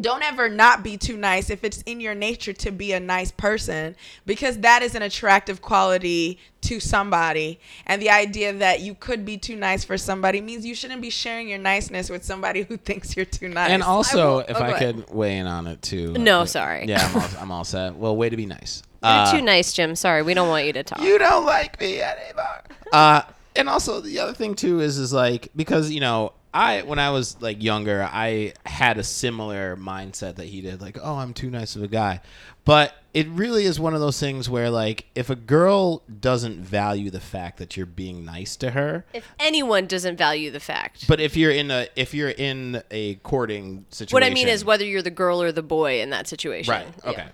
don't 0.00 0.22
ever 0.22 0.48
not 0.48 0.84
be 0.84 0.96
too 0.96 1.16
nice 1.16 1.50
if 1.50 1.64
it's 1.64 1.82
in 1.82 2.00
your 2.00 2.14
nature 2.14 2.52
to 2.52 2.70
be 2.70 2.92
a 2.92 3.00
nice 3.00 3.32
person 3.32 3.96
because 4.24 4.58
that 4.58 4.82
is 4.82 4.94
an 4.94 5.02
attractive 5.02 5.60
quality 5.60 6.38
to 6.60 6.78
somebody 6.78 7.58
and 7.86 8.00
the 8.00 8.08
idea 8.08 8.52
that 8.52 8.80
you 8.80 8.94
could 8.94 9.24
be 9.24 9.36
too 9.36 9.56
nice 9.56 9.82
for 9.82 9.98
somebody 9.98 10.40
means 10.40 10.64
you 10.64 10.76
shouldn't 10.76 11.02
be 11.02 11.10
sharing 11.10 11.48
your 11.48 11.58
niceness 11.58 12.08
with 12.08 12.22
somebody 12.24 12.62
who 12.62 12.76
thinks 12.88 13.16
you're 13.16 13.24
too 13.24 13.48
nice 13.48 13.70
And 13.70 13.82
also, 13.82 14.34
will- 14.36 14.38
if 14.48 14.56
oh, 14.56 14.62
I 14.62 14.78
could 14.78 15.10
weigh 15.10 15.38
in 15.38 15.46
on 15.48 15.66
it 15.66 15.82
too. 15.82 16.12
No, 16.12 16.42
uh, 16.42 16.46
sorry. 16.46 16.86
Yeah, 16.86 17.04
I'm 17.04 17.16
all, 17.20 17.28
I'm 17.40 17.50
all 17.50 17.64
set. 17.64 17.96
Well, 17.96 18.16
way 18.16 18.28
to 18.28 18.36
be 18.36 18.46
nice. 18.46 18.82
You're 19.02 19.10
Uh, 19.12 19.32
too 19.32 19.42
nice, 19.42 19.72
Jim. 19.72 19.96
Sorry, 19.96 20.22
we 20.22 20.34
don't 20.34 20.48
want 20.48 20.66
you 20.66 20.72
to 20.74 20.84
talk. 20.84 21.00
you 21.00 21.18
don't 21.18 21.46
like 21.46 21.80
me 21.80 22.00
anymore. 22.00 22.62
Uh, 22.92 23.22
and 23.56 23.68
also 23.68 24.00
the 24.00 24.18
other 24.18 24.34
thing 24.34 24.54
too 24.54 24.80
is 24.80 24.98
is 24.98 25.12
like 25.12 25.48
because 25.54 25.90
you 25.90 26.00
know 26.00 26.32
I 26.52 26.82
when 26.82 26.98
I 26.98 27.10
was 27.10 27.40
like 27.40 27.62
younger 27.62 28.08
I 28.10 28.54
had 28.66 28.98
a 28.98 29.04
similar 29.04 29.76
mindset 29.76 30.36
that 30.36 30.46
he 30.46 30.60
did 30.60 30.80
like 30.80 30.98
oh 31.02 31.16
I'm 31.16 31.34
too 31.34 31.50
nice 31.50 31.76
of 31.76 31.82
a 31.82 31.88
guy, 31.88 32.20
but 32.64 32.94
it 33.12 33.28
really 33.28 33.64
is 33.64 33.80
one 33.80 33.94
of 33.94 34.00
those 34.00 34.20
things 34.20 34.48
where 34.48 34.70
like 34.70 35.06
if 35.14 35.30
a 35.30 35.36
girl 35.36 36.02
doesn't 36.20 36.60
value 36.60 37.10
the 37.10 37.20
fact 37.20 37.58
that 37.58 37.76
you're 37.76 37.86
being 37.86 38.24
nice 38.24 38.56
to 38.56 38.70
her. 38.70 39.04
if 39.12 39.28
anyone 39.38 39.86
doesn't 39.86 40.16
value 40.16 40.50
the 40.50 40.60
fact. 40.60 41.08
But 41.08 41.20
if 41.20 41.36
you're 41.36 41.50
in 41.50 41.70
a 41.70 41.88
if 41.96 42.14
you're 42.14 42.30
in 42.30 42.82
a 42.90 43.16
courting 43.16 43.84
situation, 43.90 44.14
what 44.14 44.22
I 44.22 44.32
mean 44.32 44.48
is 44.48 44.64
whether 44.64 44.84
you're 44.84 45.02
the 45.02 45.10
girl 45.10 45.42
or 45.42 45.52
the 45.52 45.62
boy 45.62 46.00
in 46.00 46.10
that 46.10 46.28
situation. 46.28 46.72
Right. 46.72 46.86
Yeah. 47.04 47.10
Okay. 47.10 47.26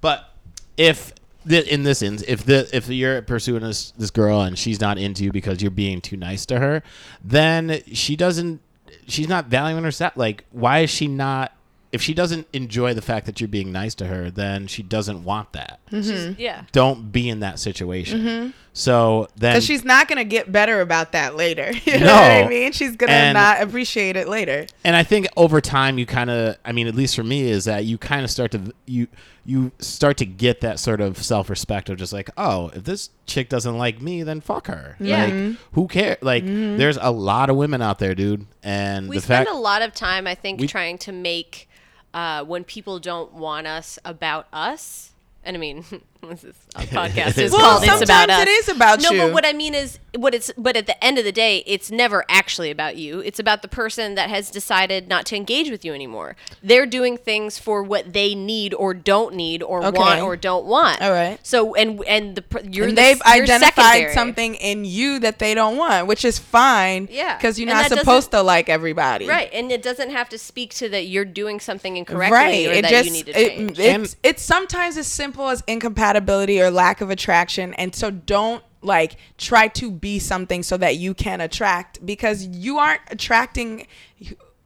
But 0.00 0.28
if 0.76 1.12
th- 1.48 1.66
in 1.66 1.82
this 1.82 2.02
instance, 2.02 2.28
if 2.30 2.44
the 2.44 2.68
if 2.74 2.88
you're 2.88 3.22
pursuing 3.22 3.62
this 3.62 3.92
this 3.92 4.10
girl 4.10 4.42
and 4.42 4.58
she's 4.58 4.80
not 4.80 4.98
into 4.98 5.24
you 5.24 5.32
because 5.32 5.62
you're 5.62 5.70
being 5.70 6.00
too 6.00 6.16
nice 6.16 6.46
to 6.46 6.58
her, 6.58 6.82
then 7.22 7.82
she 7.92 8.16
doesn't. 8.16 8.60
She's 9.06 9.28
not 9.28 9.46
valuing 9.46 9.84
herself. 9.84 10.16
Like, 10.16 10.44
why 10.50 10.80
is 10.80 10.90
she 10.90 11.06
not? 11.08 11.52
If 11.92 12.00
she 12.00 12.14
doesn't 12.14 12.46
enjoy 12.52 12.94
the 12.94 13.02
fact 13.02 13.26
that 13.26 13.40
you're 13.40 13.48
being 13.48 13.70
nice 13.70 13.94
to 13.96 14.06
her, 14.06 14.30
then 14.30 14.66
she 14.66 14.82
doesn't 14.82 15.24
want 15.24 15.52
that. 15.52 15.80
Mm-hmm. 15.90 16.40
Yeah. 16.40 16.64
Don't 16.72 17.12
be 17.12 17.28
in 17.28 17.40
that 17.40 17.58
situation. 17.58 18.20
Mm-hmm. 18.20 18.50
So 18.74 19.28
then, 19.36 19.52
because 19.52 19.64
she's 19.66 19.84
not 19.84 20.08
gonna 20.08 20.24
get 20.24 20.50
better 20.50 20.80
about 20.80 21.12
that 21.12 21.36
later. 21.36 21.72
You 21.84 21.98
know 22.00 22.06
what 22.14 22.30
i 22.30 22.48
mean? 22.48 22.72
She's 22.72 22.96
gonna 22.96 23.12
And- 23.12 23.34
not 23.34 23.60
appreciate 23.62 24.16
it 24.16 24.28
later. 24.28 24.66
And 24.82 24.96
I 24.96 25.02
think 25.02 25.26
over 25.36 25.60
time 25.60 25.98
you 25.98 26.06
kind 26.06 26.30
of 26.30 26.56
I 26.64 26.72
mean 26.72 26.86
at 26.86 26.94
least 26.94 27.14
for 27.16 27.22
me 27.22 27.42
is 27.42 27.66
that 27.66 27.84
you 27.84 27.98
kind 27.98 28.24
of 28.24 28.30
start 28.30 28.50
to 28.52 28.72
you 28.86 29.08
you 29.44 29.72
start 29.80 30.16
to 30.18 30.24
get 30.26 30.60
that 30.62 30.78
sort 30.78 31.00
of 31.00 31.22
self-respect 31.22 31.90
of 31.90 31.98
just 31.98 32.12
like 32.12 32.30
oh 32.38 32.70
if 32.74 32.84
this 32.84 33.10
chick 33.26 33.48
doesn't 33.50 33.76
like 33.76 34.00
me 34.00 34.22
then 34.22 34.40
fuck 34.40 34.68
her. 34.68 34.96
Yeah. 34.98 35.24
like 35.26 35.56
who 35.72 35.86
cares 35.88 36.16
like 36.22 36.44
there's 36.46 36.96
a 36.98 37.10
lot 37.10 37.50
of 37.50 37.56
women 37.56 37.82
out 37.82 37.98
there 37.98 38.14
dude. 38.14 38.46
And 38.62 39.08
We 39.10 39.16
the 39.16 39.22
spend 39.22 39.46
fact 39.48 39.54
a 39.56 39.60
lot 39.60 39.82
of 39.82 39.92
time, 39.92 40.26
I 40.26 40.34
think, 40.34 40.60
We- 40.60 40.66
trying 40.68 40.96
to 40.98 41.12
make 41.12 41.68
uh, 42.14 42.44
when 42.44 42.62
people 42.64 42.98
don't 42.98 43.32
want 43.34 43.66
us 43.66 43.98
about 44.04 44.46
us. 44.52 45.10
And 45.44 45.56
I 45.56 45.60
mean, 45.60 45.84
this 46.28 46.44
is 46.44 46.54
a 46.76 46.78
podcast 46.86 47.36
is 47.38 47.50
Well, 47.52 47.60
called 47.80 47.82
"It's 47.84 48.02
About 48.02 48.28
sometimes 48.28 48.30
Us." 48.32 48.42
it 48.42 48.48
is 48.48 48.68
about 48.68 49.02
no, 49.02 49.10
you. 49.10 49.18
but 49.22 49.32
what 49.32 49.44
I 49.44 49.52
mean 49.52 49.74
is, 49.74 49.98
what 50.16 50.34
it's. 50.34 50.52
But 50.56 50.76
at 50.76 50.86
the 50.86 51.02
end 51.04 51.18
of 51.18 51.24
the 51.24 51.32
day, 51.32 51.64
it's 51.66 51.90
never 51.90 52.24
actually 52.28 52.70
about 52.70 52.96
you. 52.96 53.18
It's 53.20 53.40
about 53.40 53.62
the 53.62 53.68
person 53.68 54.14
that 54.14 54.30
has 54.30 54.48
decided 54.50 55.08
not 55.08 55.26
to 55.26 55.36
engage 55.36 55.68
with 55.70 55.84
you 55.84 55.92
anymore. 55.94 56.36
They're 56.62 56.86
doing 56.86 57.16
things 57.16 57.58
for 57.58 57.82
what 57.82 58.12
they 58.12 58.36
need 58.36 58.72
or 58.74 58.94
don't 58.94 59.34
need 59.34 59.64
or 59.64 59.82
Okay. 59.84 59.98
want 59.98 60.20
or 60.20 60.36
don't 60.36 60.64
want. 60.64 61.02
All 61.02 61.10
right. 61.10 61.38
So 61.42 61.74
and 61.74 62.04
and 62.06 62.36
the 62.36 62.44
you're 62.70 62.88
and 62.88 62.96
they've 62.96 63.20
you're 63.26 63.42
identified 63.42 63.74
secondary. 63.74 64.14
something 64.14 64.54
in 64.56 64.84
you 64.84 65.18
that 65.20 65.40
they 65.40 65.54
don't 65.54 65.76
want, 65.76 66.06
which 66.06 66.24
is 66.24 66.38
fine. 66.38 67.08
Yeah. 67.10 67.36
Because 67.36 67.58
you're 67.58 67.68
And 67.68 67.78
not 67.90 67.98
supposed 67.98 68.30
to 68.30 68.42
like 68.42 68.68
everybody. 68.68 69.26
Right, 69.26 69.50
and 69.52 69.72
it 69.72 69.82
doesn't 69.82 70.10
have 70.10 70.28
to 70.28 70.38
speak 70.38 70.72
to 70.74 70.88
that 70.90 71.06
you're 71.06 71.24
doing 71.24 71.58
something 71.58 71.96
incorrectly 71.96 72.36
Right. 72.36 72.66
or 72.68 72.72
It 72.72 72.82
that 72.82 72.90
just 72.90 73.06
you 73.06 73.12
need 73.12 73.26
to 73.26 73.32
it, 73.32 73.78
it's 73.78 74.16
it's 74.22 74.42
sometimes 74.42 74.96
as 74.96 75.08
simple 75.08 75.48
as 75.48 75.64
incompatibility 75.66 76.11
or 76.16 76.70
lack 76.70 77.00
of 77.00 77.10
attraction, 77.10 77.74
and 77.74 77.94
so 77.94 78.10
don't 78.10 78.62
like 78.82 79.16
try 79.38 79.68
to 79.68 79.90
be 79.90 80.18
something 80.18 80.62
so 80.62 80.76
that 80.76 80.96
you 80.96 81.14
can 81.14 81.40
attract 81.40 82.04
because 82.04 82.44
you 82.46 82.78
aren't 82.78 83.00
attracting 83.10 83.86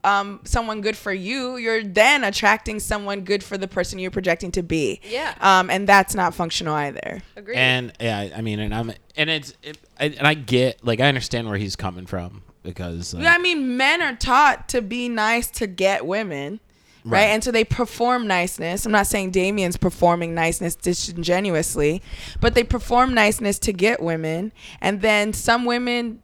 um, 0.04 0.40
someone 0.44 0.80
good 0.80 0.96
for 0.96 1.12
you. 1.12 1.56
You're 1.56 1.82
then 1.82 2.22
attracting 2.24 2.78
someone 2.80 3.22
good 3.22 3.42
for 3.42 3.58
the 3.58 3.66
person 3.68 3.98
you're 3.98 4.10
projecting 4.12 4.52
to 4.52 4.62
be. 4.62 5.00
Yeah. 5.04 5.34
Um, 5.40 5.68
and 5.68 5.86
that's 5.88 6.14
not 6.14 6.32
functional 6.34 6.74
either. 6.74 7.20
Agreed. 7.36 7.56
and 7.56 7.92
yeah 8.00 8.18
I- 8.18 8.32
I 8.36 8.40
mean 8.40 8.60
and 8.60 8.74
I'm 8.74 8.92
and 9.16 9.28
it's 9.28 9.54
it, 9.62 9.78
I, 9.98 10.04
and 10.06 10.26
I 10.26 10.34
get 10.34 10.84
like 10.84 11.00
I 11.00 11.08
understand 11.08 11.48
where 11.48 11.58
he's 11.58 11.74
coming 11.76 12.06
from 12.06 12.42
because 12.62 13.14
like, 13.14 13.26
I 13.26 13.38
mean, 13.38 13.76
men 13.76 14.00
are 14.02 14.14
taught 14.16 14.68
to 14.70 14.82
be 14.82 15.08
nice 15.08 15.48
to 15.52 15.66
get 15.66 16.04
women, 16.06 16.58
right? 17.06 17.20
Right. 17.20 17.24
And 17.30 17.42
so 17.42 17.50
they 17.50 17.64
perform 17.64 18.26
niceness. 18.26 18.84
I'm 18.84 18.92
not 18.92 19.06
saying 19.06 19.30
Damien's 19.30 19.76
performing 19.76 20.34
niceness 20.34 20.74
disingenuously, 20.74 22.02
but 22.40 22.54
they 22.54 22.64
perform 22.64 23.14
niceness 23.14 23.58
to 23.60 23.72
get 23.72 24.02
women. 24.02 24.52
And 24.80 25.00
then 25.00 25.32
some 25.32 25.64
women 25.64 26.22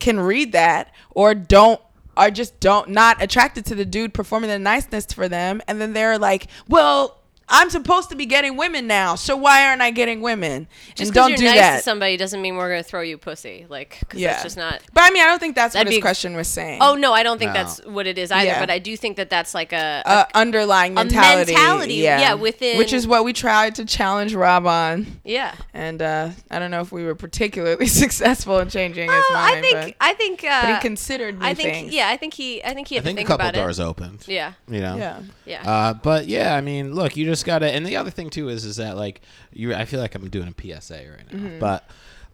can 0.00 0.20
read 0.20 0.52
that 0.52 0.92
or 1.10 1.34
don't 1.34 1.80
are 2.16 2.30
just 2.30 2.60
don't 2.60 2.90
not 2.90 3.20
attracted 3.22 3.64
to 3.66 3.74
the 3.74 3.84
dude 3.84 4.14
performing 4.14 4.48
the 4.48 4.58
niceness 4.58 5.06
for 5.06 5.28
them 5.28 5.60
and 5.66 5.80
then 5.80 5.92
they're 5.94 6.18
like 6.18 6.46
well 6.68 7.23
I'm 7.48 7.68
supposed 7.70 8.08
to 8.10 8.16
be 8.16 8.26
getting 8.26 8.56
women 8.56 8.86
now, 8.86 9.14
so 9.16 9.36
why 9.36 9.66
aren't 9.68 9.82
I 9.82 9.90
getting 9.90 10.20
women? 10.22 10.66
Just 10.94 11.00
and 11.00 11.08
because 11.10 11.14
don't 11.14 11.28
you're 11.30 11.38
do 11.38 11.44
nice 11.44 11.56
that. 11.58 11.76
to 11.78 11.82
somebody 11.82 12.16
doesn't 12.16 12.40
mean 12.40 12.56
we're 12.56 12.70
gonna 12.70 12.82
throw 12.82 13.02
you 13.02 13.18
pussy. 13.18 13.66
Like, 13.68 13.98
because 14.00 14.20
yeah, 14.20 14.32
that's 14.32 14.42
just 14.44 14.56
not. 14.56 14.80
But 14.92 15.02
I 15.04 15.10
mean, 15.10 15.22
I 15.22 15.26
don't 15.26 15.38
think 15.38 15.54
that's 15.54 15.74
what 15.74 15.80
That'd 15.80 15.92
his 15.92 16.02
question 16.02 16.34
was 16.36 16.48
saying. 16.48 16.78
Oh 16.80 16.94
no, 16.94 17.12
I 17.12 17.22
don't 17.22 17.38
think 17.38 17.50
No. 17.52 17.62
that's 17.62 17.84
what 17.84 18.06
it 18.06 18.16
is 18.18 18.32
either. 18.32 18.46
Yeah. 18.46 18.60
But 18.60 18.70
I 18.70 18.78
do 18.78 18.96
think 18.96 19.16
that 19.18 19.28
that's 19.30 19.54
like 19.54 19.72
a, 19.72 20.02
a 20.06 20.08
uh, 20.08 20.24
underlying 20.34 20.92
a 20.92 20.96
mentality. 20.96 21.52
mentality, 21.54 21.94
yeah. 21.94 22.20
yeah, 22.20 22.34
within- 22.34 22.78
which 22.78 22.92
is 22.92 23.06
what 23.06 23.24
we 23.24 23.32
tried 23.32 23.74
to 23.76 23.84
challenge 23.84 24.34
Rob 24.34 24.66
on, 24.66 25.06
yeah. 25.24 25.54
and 25.74 26.00
uh, 26.00 26.30
I 26.50 26.58
don't 26.58 26.70
know 26.70 26.80
if 26.80 26.92
we 26.92 27.04
were 27.04 27.14
particularly 27.14 27.86
successful 28.04 28.58
in 28.60 28.68
changing 28.70 29.10
his 29.10 29.24
Oh, 29.30 29.34
mind. 29.34 29.58
I 29.58 29.60
think 29.60 29.74
but, 29.74 29.94
I 30.00 30.14
think 30.14 30.44
uh, 30.44 30.62
but 30.62 30.74
he 30.76 30.80
considered 30.80 31.38
new 31.40 31.44
I 31.46 31.54
think 31.54 31.70
things. 31.72 31.94
yeah, 31.94 32.08
I 32.08 32.16
think 32.16 32.34
he 32.34 32.62
I 32.64 32.74
think 32.74 32.88
he 32.88 32.96
I 32.96 32.98
had 32.98 33.04
think 33.04 33.18
to 33.18 33.24
a 33.24 33.26
couple 33.26 33.46
about 33.48 33.54
doors 33.54 33.78
it. 33.80 33.82
opened. 33.84 34.24
Yeah, 34.26 34.52
You 34.68 34.80
know. 34.80 34.96
yeah. 34.96 35.20
yeah. 35.44 35.70
Uh, 35.70 35.94
but 35.94 36.26
yeah, 36.26 36.54
I 36.54 36.60
mean, 36.60 36.94
look, 36.94 37.16
you 37.16 37.24
just 37.26 37.33
gotta. 37.42 37.66
And 37.70 37.84
the 37.86 37.96
other 37.96 38.10
thing 38.10 38.30
too 38.30 38.48
is, 38.48 38.64
is 38.64 38.76
that 38.76 38.96
like 38.96 39.20
you, 39.52 39.74
I 39.74 39.84
feel 39.86 40.00
like 40.00 40.14
I'm 40.14 40.28
doing 40.28 40.48
a 40.48 40.80
PSA 40.80 40.94
right 40.94 41.32
now, 41.32 41.38
Mm-hmm. 41.38 41.58
but 41.58 41.88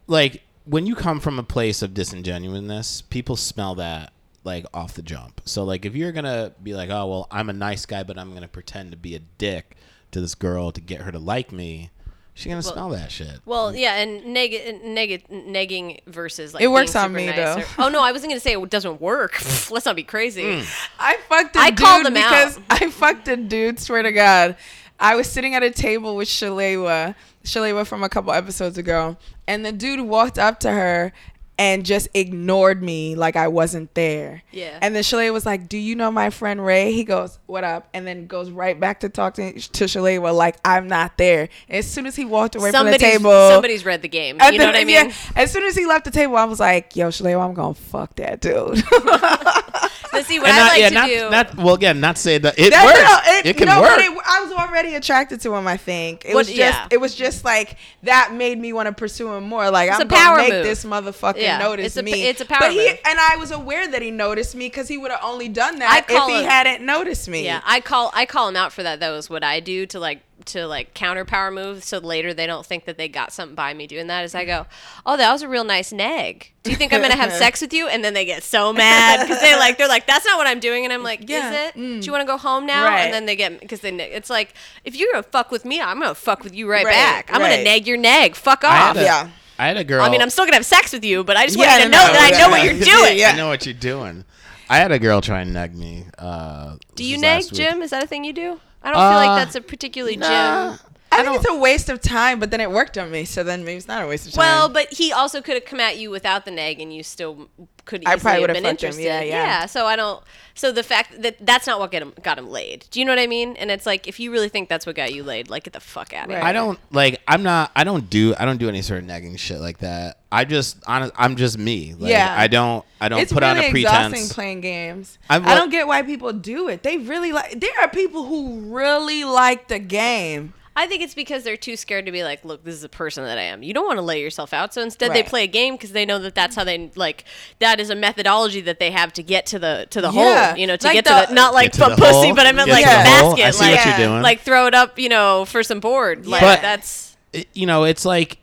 like 0.06 0.42
when 0.66 0.86
you 0.86 0.94
come 0.94 1.20
from 1.20 1.38
a 1.38 1.42
place 1.42 1.80
of 1.82 1.94
disingenuousness, 1.94 3.02
people 3.02 3.36
smell 3.36 3.74
that 3.76 4.12
like 4.44 4.64
off 4.74 4.94
the 4.94 5.02
jump. 5.02 5.40
So 5.44 5.64
like 5.64 5.84
if 5.84 5.94
you're 5.94 6.12
gonna 6.12 6.52
be 6.62 6.74
like, 6.74 6.90
oh 6.90 7.06
well, 7.06 7.26
I'm 7.30 7.48
a 7.48 7.52
nice 7.54 7.86
guy, 7.86 8.02
but 8.02 8.18
I'm 8.18 8.34
gonna 8.34 8.48
pretend 8.48 8.90
to 8.92 8.96
be 8.96 9.14
a 9.14 9.20
dick 9.38 9.76
to 10.12 10.20
this 10.20 10.34
girl 10.34 10.72
to 10.72 10.80
get 10.80 11.02
her 11.02 11.12
to 11.12 11.18
like 11.18 11.52
me, 11.52 11.90
she's 12.34 12.50
gonna 12.50 12.62
smell 12.62 12.88
that 12.90 13.12
shit. 13.12 13.38
Well, 13.44 13.74
yeah, 13.74 13.96
and 13.96 14.32
neg- 14.34 14.82
neg- 14.84 15.28
negging 15.28 16.00
versus 16.06 16.52
like 16.54 16.62
It 16.62 16.68
works 16.68 16.92
being 16.94 17.04
on 17.04 17.10
super 17.10 17.16
me, 17.18 17.26
nice 17.26 17.36
though. 17.36 17.60
or- 17.82 17.86
oh 17.86 17.88
no, 17.90 18.02
I 18.02 18.12
wasn't 18.12 18.30
gonna 18.32 18.40
say 18.40 18.54
it 18.54 18.70
doesn't 18.70 19.00
work. 19.00 19.34
Let's 19.70 19.86
not 19.86 19.94
be 19.96 20.02
crazy. 20.04 20.42
Mm. 20.44 20.88
I 20.98 21.16
fucked 21.28 21.56
a 21.56 21.58
I 21.60 21.70
dude 21.70 21.78
called 21.78 22.06
him 22.06 22.16
out. 22.16 22.58
I 22.70 22.90
fucked 22.90 23.28
a 23.28 23.36
dude. 23.36 23.78
Swear 23.78 24.02
to 24.02 24.12
God, 24.12 24.56
I 25.00 25.16
was 25.16 25.28
sitting 25.30 25.54
at 25.54 25.62
a 25.62 25.70
table 25.70 26.14
with 26.14 26.28
Shalewa, 26.28 27.14
Shalewa 27.44 27.86
from 27.86 28.02
a 28.02 28.08
couple 28.08 28.32
episodes 28.32 28.76
ago, 28.78 29.16
and 29.48 29.64
the 29.64 29.72
dude 29.72 30.00
walked 30.00 30.38
up 30.38 30.60
to 30.60 30.70
her 30.70 31.12
and 31.58 31.84
just 31.84 32.08
ignored 32.14 32.82
me 32.82 33.14
like 33.14 33.36
I 33.36 33.48
wasn't 33.48 33.92
there. 33.94 34.42
Yeah. 34.50 34.78
And 34.80 34.94
then 34.94 35.02
Shalewa 35.02 35.30
was 35.32 35.44
like, 35.44 35.68
"Do 35.68 35.76
you 35.76 35.94
know 35.94 36.10
my 36.10 36.30
friend 36.30 36.64
Rae?" 36.64 36.92
He 36.92 37.04
goes, 37.04 37.38
"What 37.46 37.64
up?" 37.64 37.88
And 37.92 38.06
then 38.06 38.26
goes 38.26 38.50
right 38.50 38.78
back 38.80 39.00
to 39.00 39.08
talking 39.10 39.54
to 39.54 39.84
Shalewa 39.84 40.34
like 40.34 40.56
I'm 40.64 40.88
not 40.88 41.18
there. 41.18 41.48
as 41.68 41.86
soon 41.86 42.06
as 42.06 42.16
he 42.16 42.24
walked 42.24 42.54
away 42.54 42.70
from 42.70 42.86
the 42.86 42.92
Somebody's 42.92 43.00
table, 43.18 43.50
somebody's 43.50 43.84
read 43.84 44.00
the 44.02 44.08
game. 44.08 44.36
and 44.40 44.52
You 44.54 44.58
know 44.58 44.66
what 44.66 44.74
I 44.76 44.80
yeah, 44.88 45.04
mean? 45.04 45.12
as 45.36 45.50
soon 45.52 45.64
as 45.64 45.76
he 45.76 45.84
left 45.86 46.06
the 46.06 46.10
table, 46.10 46.36
I 46.36 46.44
was 46.44 46.60
like, 46.60 46.96
"Yo, 46.96 47.08
Shalewa, 47.08 47.46
I'm 47.46 47.52
gonna 47.54 47.74
fuck 47.74 48.16
that 48.16 48.40
dude." 48.40 48.82
Let's 50.12 50.26
see 50.28 50.38
what 50.40 50.48
And 50.48 50.56
I 50.56 50.60
not, 50.60 50.68
like 50.72 50.80
yeah, 50.80 50.88
to 50.88 50.94
not, 50.94 51.06
do. 51.08 51.30
not 51.30 51.56
well 51.64 51.74
again, 51.74 52.00
not 52.00 52.18
say 52.18 52.38
that 52.38 52.58
it 52.58 52.70
That- 52.70 52.84
works. 52.84 52.98
no, 53.44 53.50
it, 53.50 53.56
can 53.56 53.66
no, 53.68 53.80
work. 53.80 53.90
But 53.96 54.00
it, 54.00 54.18
I 54.26 54.40
was 54.42 54.52
already 54.52 54.94
attracted 54.94 55.40
to 55.42 55.54
him. 55.54 55.66
I 55.68 55.76
think 55.76 56.24
it 56.24 56.28
What- 56.34 56.46
was 56.46 56.48
just 56.48 56.58
yeah. 56.58 56.86
it 56.90 56.98
was 57.00 57.14
just 57.14 57.44
like 57.44 57.76
that 58.02 58.32
made 58.32 58.58
me 58.58 58.72
want 58.72 58.86
to 58.86 58.92
pursue 58.92 59.32
him 59.32 59.44
more. 59.44 59.70
Like 59.70 59.88
It's 59.90 59.96
I'm 60.00 60.06
a 60.06 60.10
gonna 60.10 60.36
make 60.38 60.52
move. 60.52 60.64
this 60.64 60.84
motherfucker 60.84 61.40
Yeah, 61.40 61.58
notice 61.58 61.86
it's 61.86 61.96
a- 61.96 62.02
me. 62.02 62.24
it's 62.26 62.40
a 62.40 62.44
power 62.44 62.58
but 62.60 62.72
he, 62.72 62.78
move. 62.88 62.98
And 63.04 63.18
I 63.20 63.36
was 63.36 63.50
aware 63.52 63.86
that 63.88 64.02
he 64.02 64.10
noticed 64.10 64.54
me 64.54 64.66
because 64.66 64.88
he 64.88 64.98
would 64.98 65.10
have 65.10 65.20
only 65.22 65.48
done 65.48 65.78
that 65.78 66.06
if 66.08 66.16
call 66.16 66.28
he 66.28 66.40
him- 66.42 66.48
hadn't 66.50 66.84
noticed 66.84 67.28
me. 67.28 67.44
Yeah, 67.44 67.60
I 67.64 67.80
call 67.80 68.10
I 68.14 68.26
call 68.26 68.48
him 68.48 68.56
out 68.56 68.72
for 68.72 68.82
that. 68.82 69.00
Though 69.00 69.14
is 69.16 69.30
what 69.30 69.44
I 69.44 69.60
do 69.60 69.86
to 69.86 70.00
like 70.00 70.22
to 70.46 70.66
like 70.66 70.94
counter 70.94 71.24
power 71.24 71.50
move, 71.50 71.84
so 71.84 71.98
later 71.98 72.32
they 72.34 72.46
don't 72.46 72.64
think 72.64 72.84
that 72.84 72.96
they 72.96 73.08
got 73.08 73.32
something 73.32 73.54
by 73.54 73.74
me 73.74 73.86
doing 73.86 74.06
that. 74.08 74.24
Is 74.24 74.34
I 74.34 74.44
go, 74.44 74.66
oh, 75.06 75.16
that 75.16 75.32
was 75.32 75.42
a 75.42 75.48
real 75.48 75.64
nice 75.64 75.92
nag. 75.92 76.50
Do 76.62 76.70
you 76.70 76.76
think 76.76 76.92
I'm 76.92 77.00
gonna 77.02 77.16
have 77.16 77.32
sex 77.32 77.60
with 77.60 77.72
you? 77.72 77.88
And 77.88 78.04
then 78.04 78.14
they 78.14 78.24
get 78.24 78.42
so 78.42 78.72
mad 78.72 79.20
because 79.26 79.40
they 79.40 79.56
like 79.56 79.78
they're 79.78 79.88
like 79.88 80.06
that's 80.06 80.24
not 80.26 80.38
what 80.38 80.46
I'm 80.46 80.60
doing, 80.60 80.84
and 80.84 80.92
I'm 80.92 81.02
like, 81.02 81.28
Yeah, 81.28 81.48
is 81.48 81.54
it? 81.68 81.74
mm. 81.78 82.00
Do 82.00 82.06
you 82.06 82.12
want 82.12 82.22
to 82.22 82.26
go 82.26 82.36
home 82.36 82.66
now? 82.66 82.84
Right. 82.86 83.00
And 83.02 83.14
then 83.14 83.26
they 83.26 83.36
get 83.36 83.60
because 83.60 83.80
they 83.80 83.90
it's 83.90 84.30
like 84.30 84.54
if 84.84 84.96
you're 84.96 85.10
gonna 85.12 85.22
fuck 85.22 85.50
with 85.50 85.64
me, 85.64 85.80
I'm 85.80 86.00
gonna 86.00 86.14
fuck 86.14 86.42
with 86.44 86.54
you 86.54 86.68
right, 86.70 86.84
Right, 86.84 86.92
back. 86.92 87.30
I'm 87.32 87.40
right. 87.40 87.50
gonna 87.50 87.64
nag 87.64 87.86
your 87.86 87.96
nag. 87.96 88.34
Fuck 88.34 88.64
off. 88.64 88.96
a, 88.96 89.02
Yeah. 89.02 89.30
I 89.58 89.66
had 89.66 89.76
a 89.76 89.84
girl. 89.84 90.02
I 90.02 90.08
mean, 90.08 90.22
I'm 90.22 90.30
still 90.30 90.46
gonna 90.46 90.56
have 90.56 90.64
sex 90.64 90.92
with 90.92 91.04
you, 91.04 91.22
but 91.22 91.36
I 91.36 91.44
just 91.44 91.58
want 91.58 91.70
you 91.72 91.84
to 91.84 91.88
no, 91.90 91.98
know 91.98 92.06
no, 92.06 92.12
that 92.14 92.32
I 92.32 92.36
yeah, 92.38 92.44
know 92.44 92.50
what 92.50 92.62
yeah. 92.64 92.72
you're 92.72 92.84
doing. 93.04 93.18
Yeah. 93.18 93.30
I 93.30 93.36
know 93.36 93.48
what 93.48 93.66
you're 93.66 93.74
doing. 93.74 94.24
I 94.70 94.76
had 94.78 94.92
a 94.92 94.98
girl 94.98 95.20
try 95.20 95.40
and 95.40 95.52
nag 95.52 95.74
me. 95.76 96.04
Uh, 96.16 96.76
Do 96.94 97.04
you 97.04 97.16
was 97.16 97.22
neg, 97.22 97.36
last 97.42 97.52
week. 97.52 97.60
Jim? 97.60 97.82
Is 97.82 97.90
that 97.90 98.04
a 98.04 98.06
thing 98.06 98.24
you 98.24 98.32
do? 98.32 98.60
I 98.82 98.90
don't 98.90 98.98
feel 99.00 99.16
like 99.16 99.30
Uh, 99.30 99.36
that's 99.36 99.54
a 99.54 99.60
particularly 99.60 100.16
nah. 100.16 100.76
Jim. 100.76 100.89
I, 101.12 101.22
think 101.24 101.36
it's 101.36 101.48
a 101.50 101.56
waste 101.56 101.88
of 101.88 102.00
time, 102.00 102.38
but 102.40 102.50
then 102.50 102.60
it 102.60 102.70
worked 102.70 102.96
on 102.96 103.10
me, 103.10 103.24
so 103.24 103.42
then 103.42 103.64
maybe 103.64 103.76
it's 103.78 103.88
not 103.88 104.02
a 104.04 104.06
waste 104.06 104.28
of 104.28 104.32
time. 104.34 104.44
Well, 104.44 104.68
but 104.68 104.92
he 104.92 105.12
also 105.12 105.40
could 105.42 105.54
have 105.54 105.64
come 105.64 105.80
at 105.80 105.98
you 105.98 106.10
without 106.10 106.44
the 106.44 106.50
neg, 106.50 106.80
and 106.80 106.94
you 106.94 107.02
still 107.02 107.48
could 107.84 108.02
I 108.06 108.16
probably 108.16 108.30
have 108.32 108.40
would've 108.42 108.54
been 108.54 108.62
fucked 108.64 108.82
him. 108.82 108.88
interested. 108.90 109.04
Yeah, 109.04 109.20
yeah. 109.22 109.66
So 109.66 109.86
I 109.86 109.96
don't. 109.96 110.22
So 110.54 110.70
the 110.70 110.82
fact 110.82 111.20
that 111.22 111.36
that's 111.44 111.66
not 111.66 111.80
what 111.80 111.90
get 111.90 112.02
him 112.02 112.12
got 112.22 112.38
him 112.38 112.48
laid. 112.48 112.84
Do 112.90 113.00
you 113.00 113.06
know 113.06 113.12
what 113.12 113.18
I 113.18 113.26
mean? 113.26 113.56
And 113.56 113.70
it's 113.70 113.86
like 113.86 114.06
if 114.06 114.20
you 114.20 114.30
really 114.30 114.48
think 114.48 114.68
that's 114.68 114.86
what 114.86 114.94
got 114.94 115.12
you 115.12 115.22
laid, 115.24 115.50
like 115.50 115.64
get 115.64 115.72
the 115.72 115.80
fuck 115.80 116.12
out 116.12 116.24
of 116.24 116.30
Right. 116.30 116.36
here. 116.38 116.46
I 116.46 116.52
don't 116.52 116.78
like. 116.92 117.20
I'm 117.26 117.42
not. 117.42 117.72
I 117.74 117.82
don't 117.84 118.08
do. 118.08 118.34
I 118.38 118.44
don't 118.44 118.58
do 118.58 118.68
any 118.68 118.82
sort 118.82 119.02
of 119.02 119.08
negging 119.08 119.38
shit 119.38 119.58
like 119.60 119.78
that. 119.78 120.18
I 120.30 120.44
just. 120.44 120.76
Honest, 120.86 121.12
I'm 121.16 121.34
just 121.36 121.58
me. 121.58 121.94
Like, 121.98 122.10
Yeah. 122.12 122.32
I 122.38 122.46
don't. 122.46 122.84
I 123.00 123.08
don't 123.08 123.18
it's 123.20 123.32
put 123.32 123.42
really 123.42 123.58
on 123.58 123.64
a 123.64 123.68
exhausting 123.68 124.10
pretense. 124.10 124.32
playing 124.32 124.60
games. 124.60 125.18
I'm- 125.28 125.44
I 125.46 125.54
don't 125.56 125.70
get 125.70 125.86
why 125.88 126.02
people 126.02 126.32
do 126.32 126.68
it. 126.68 126.82
They 126.84 126.98
really 126.98 127.32
like. 127.32 127.58
There 127.58 127.80
are 127.80 127.88
people 127.88 128.26
who 128.26 128.60
really 128.76 129.24
like 129.24 129.66
the 129.68 129.78
game. 129.80 130.52
I 130.76 130.86
think 130.86 131.02
it's 131.02 131.14
because 131.14 131.42
they're 131.42 131.56
too 131.56 131.76
scared 131.76 132.06
to 132.06 132.12
be 132.12 132.22
like, 132.22 132.44
look, 132.44 132.62
this 132.64 132.74
is 132.76 132.80
the 132.82 132.88
person 132.88 133.24
that 133.24 133.36
I 133.38 133.42
am. 133.42 133.62
You 133.62 133.74
don't 133.74 133.86
want 133.86 133.98
to 133.98 134.02
lay 134.02 134.20
yourself 134.22 134.52
out. 134.54 134.72
So 134.72 134.80
instead, 134.82 135.12
they 135.12 135.22
play 135.22 135.44
a 135.44 135.48
game 135.48 135.74
because 135.74 135.92
they 135.92 136.06
know 136.06 136.18
that 136.20 136.34
that's 136.34 136.54
how 136.56 136.64
they 136.64 136.90
like. 136.94 137.24
That 137.58 137.80
is 137.80 137.90
a 137.90 137.94
methodology 137.96 138.60
that 138.62 138.78
they 138.78 138.90
have 138.92 139.12
to 139.14 139.22
get 139.22 139.46
to 139.46 139.58
the 139.58 139.88
to 139.90 140.00
the 140.00 140.10
Yeah. 140.12 140.48
hole. 140.50 140.58
You 140.58 140.66
know, 140.68 140.76
to 140.76 140.86
Like 140.86 140.94
get 140.94 141.04
the- 141.04 141.20
to 141.22 141.26
the 141.28 141.34
not 141.34 141.52
like 141.54 141.72
Get 141.72 141.84
to 141.84 141.90
the 141.90 141.96
pussy, 141.96 142.26
hole, 142.28 142.34
but 142.34 142.46
I 142.46 142.52
meant 142.52 142.66
get 142.66 142.72
like 142.72 142.84
to 142.84 142.90
the 142.90 142.96
the 142.96 143.04
basket. 143.04 143.44
I 143.44 143.50
see 143.50 143.64
like, 143.64 143.84
what 143.86 143.98
you're 143.98 144.08
doing. 144.08 144.22
like 144.22 144.40
throw 144.40 144.66
it 144.68 144.74
up, 144.74 144.98
you 144.98 145.08
know, 145.08 145.44
for 145.44 145.62
some 145.62 145.80
board. 145.80 146.26
Like 146.26 146.40
But- 146.42 146.62
that's 146.62 147.16
you 147.52 147.66
know, 147.66 147.84
it's 147.84 148.04
like 148.04 148.38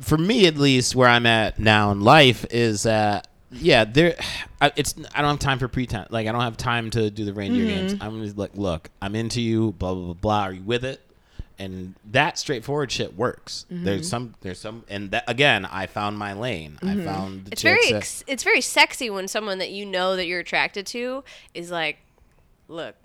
for 0.00 0.16
me 0.16 0.46
at 0.46 0.56
least, 0.56 0.94
where 0.96 1.08
I'm 1.08 1.26
at 1.26 1.58
now 1.58 1.90
in 1.90 2.00
life 2.00 2.46
is 2.50 2.84
that 2.84 3.28
yeah, 3.52 3.84
there. 3.84 4.16
I, 4.60 4.72
it's 4.74 4.94
I 5.14 5.22
don't 5.22 5.30
have 5.32 5.38
time 5.38 5.58
for 5.58 5.68
pretense. 5.68 6.10
Like 6.10 6.26
I 6.26 6.32
don't 6.32 6.40
have 6.40 6.56
time 6.56 6.90
to 6.90 7.10
do 7.10 7.24
the 7.24 7.32
reindeer 7.34 7.66
Mm-hmm. 7.66 7.86
games. 7.88 7.96
I'm 8.00 8.22
just 8.24 8.36
like, 8.38 8.56
look, 8.56 8.90
I'm 9.02 9.14
into 9.14 9.40
you. 9.40 9.72
Blah 9.72 9.94
blah 9.94 10.04
blah 10.04 10.14
blah. 10.14 10.40
Are 10.44 10.52
you 10.52 10.62
with 10.62 10.84
it? 10.84 11.00
And 11.58 11.94
that 12.10 12.38
straightforward 12.38 12.90
shit 12.90 13.16
works. 13.16 13.64
Mm-hmm. 13.70 13.84
There's 13.84 14.08
some, 14.08 14.34
there's 14.40 14.60
some, 14.60 14.84
and 14.88 15.12
that 15.12 15.24
again, 15.28 15.64
I 15.64 15.86
found 15.86 16.18
my 16.18 16.32
lane. 16.32 16.78
I 16.82 16.96
found 16.96 17.46
the 17.46 17.52
it's 17.52 17.62
very 17.62 17.90
that- 17.90 17.98
ex- 17.98 18.24
it's 18.26 18.42
very 18.42 18.60
sexy 18.60 19.08
when 19.08 19.28
someone 19.28 19.58
that 19.58 19.70
you 19.70 19.86
know 19.86 20.16
that 20.16 20.26
you're 20.26 20.40
attracted 20.40 20.86
to 20.88 21.22
is 21.54 21.70
like, 21.70 21.98
look. 22.68 22.96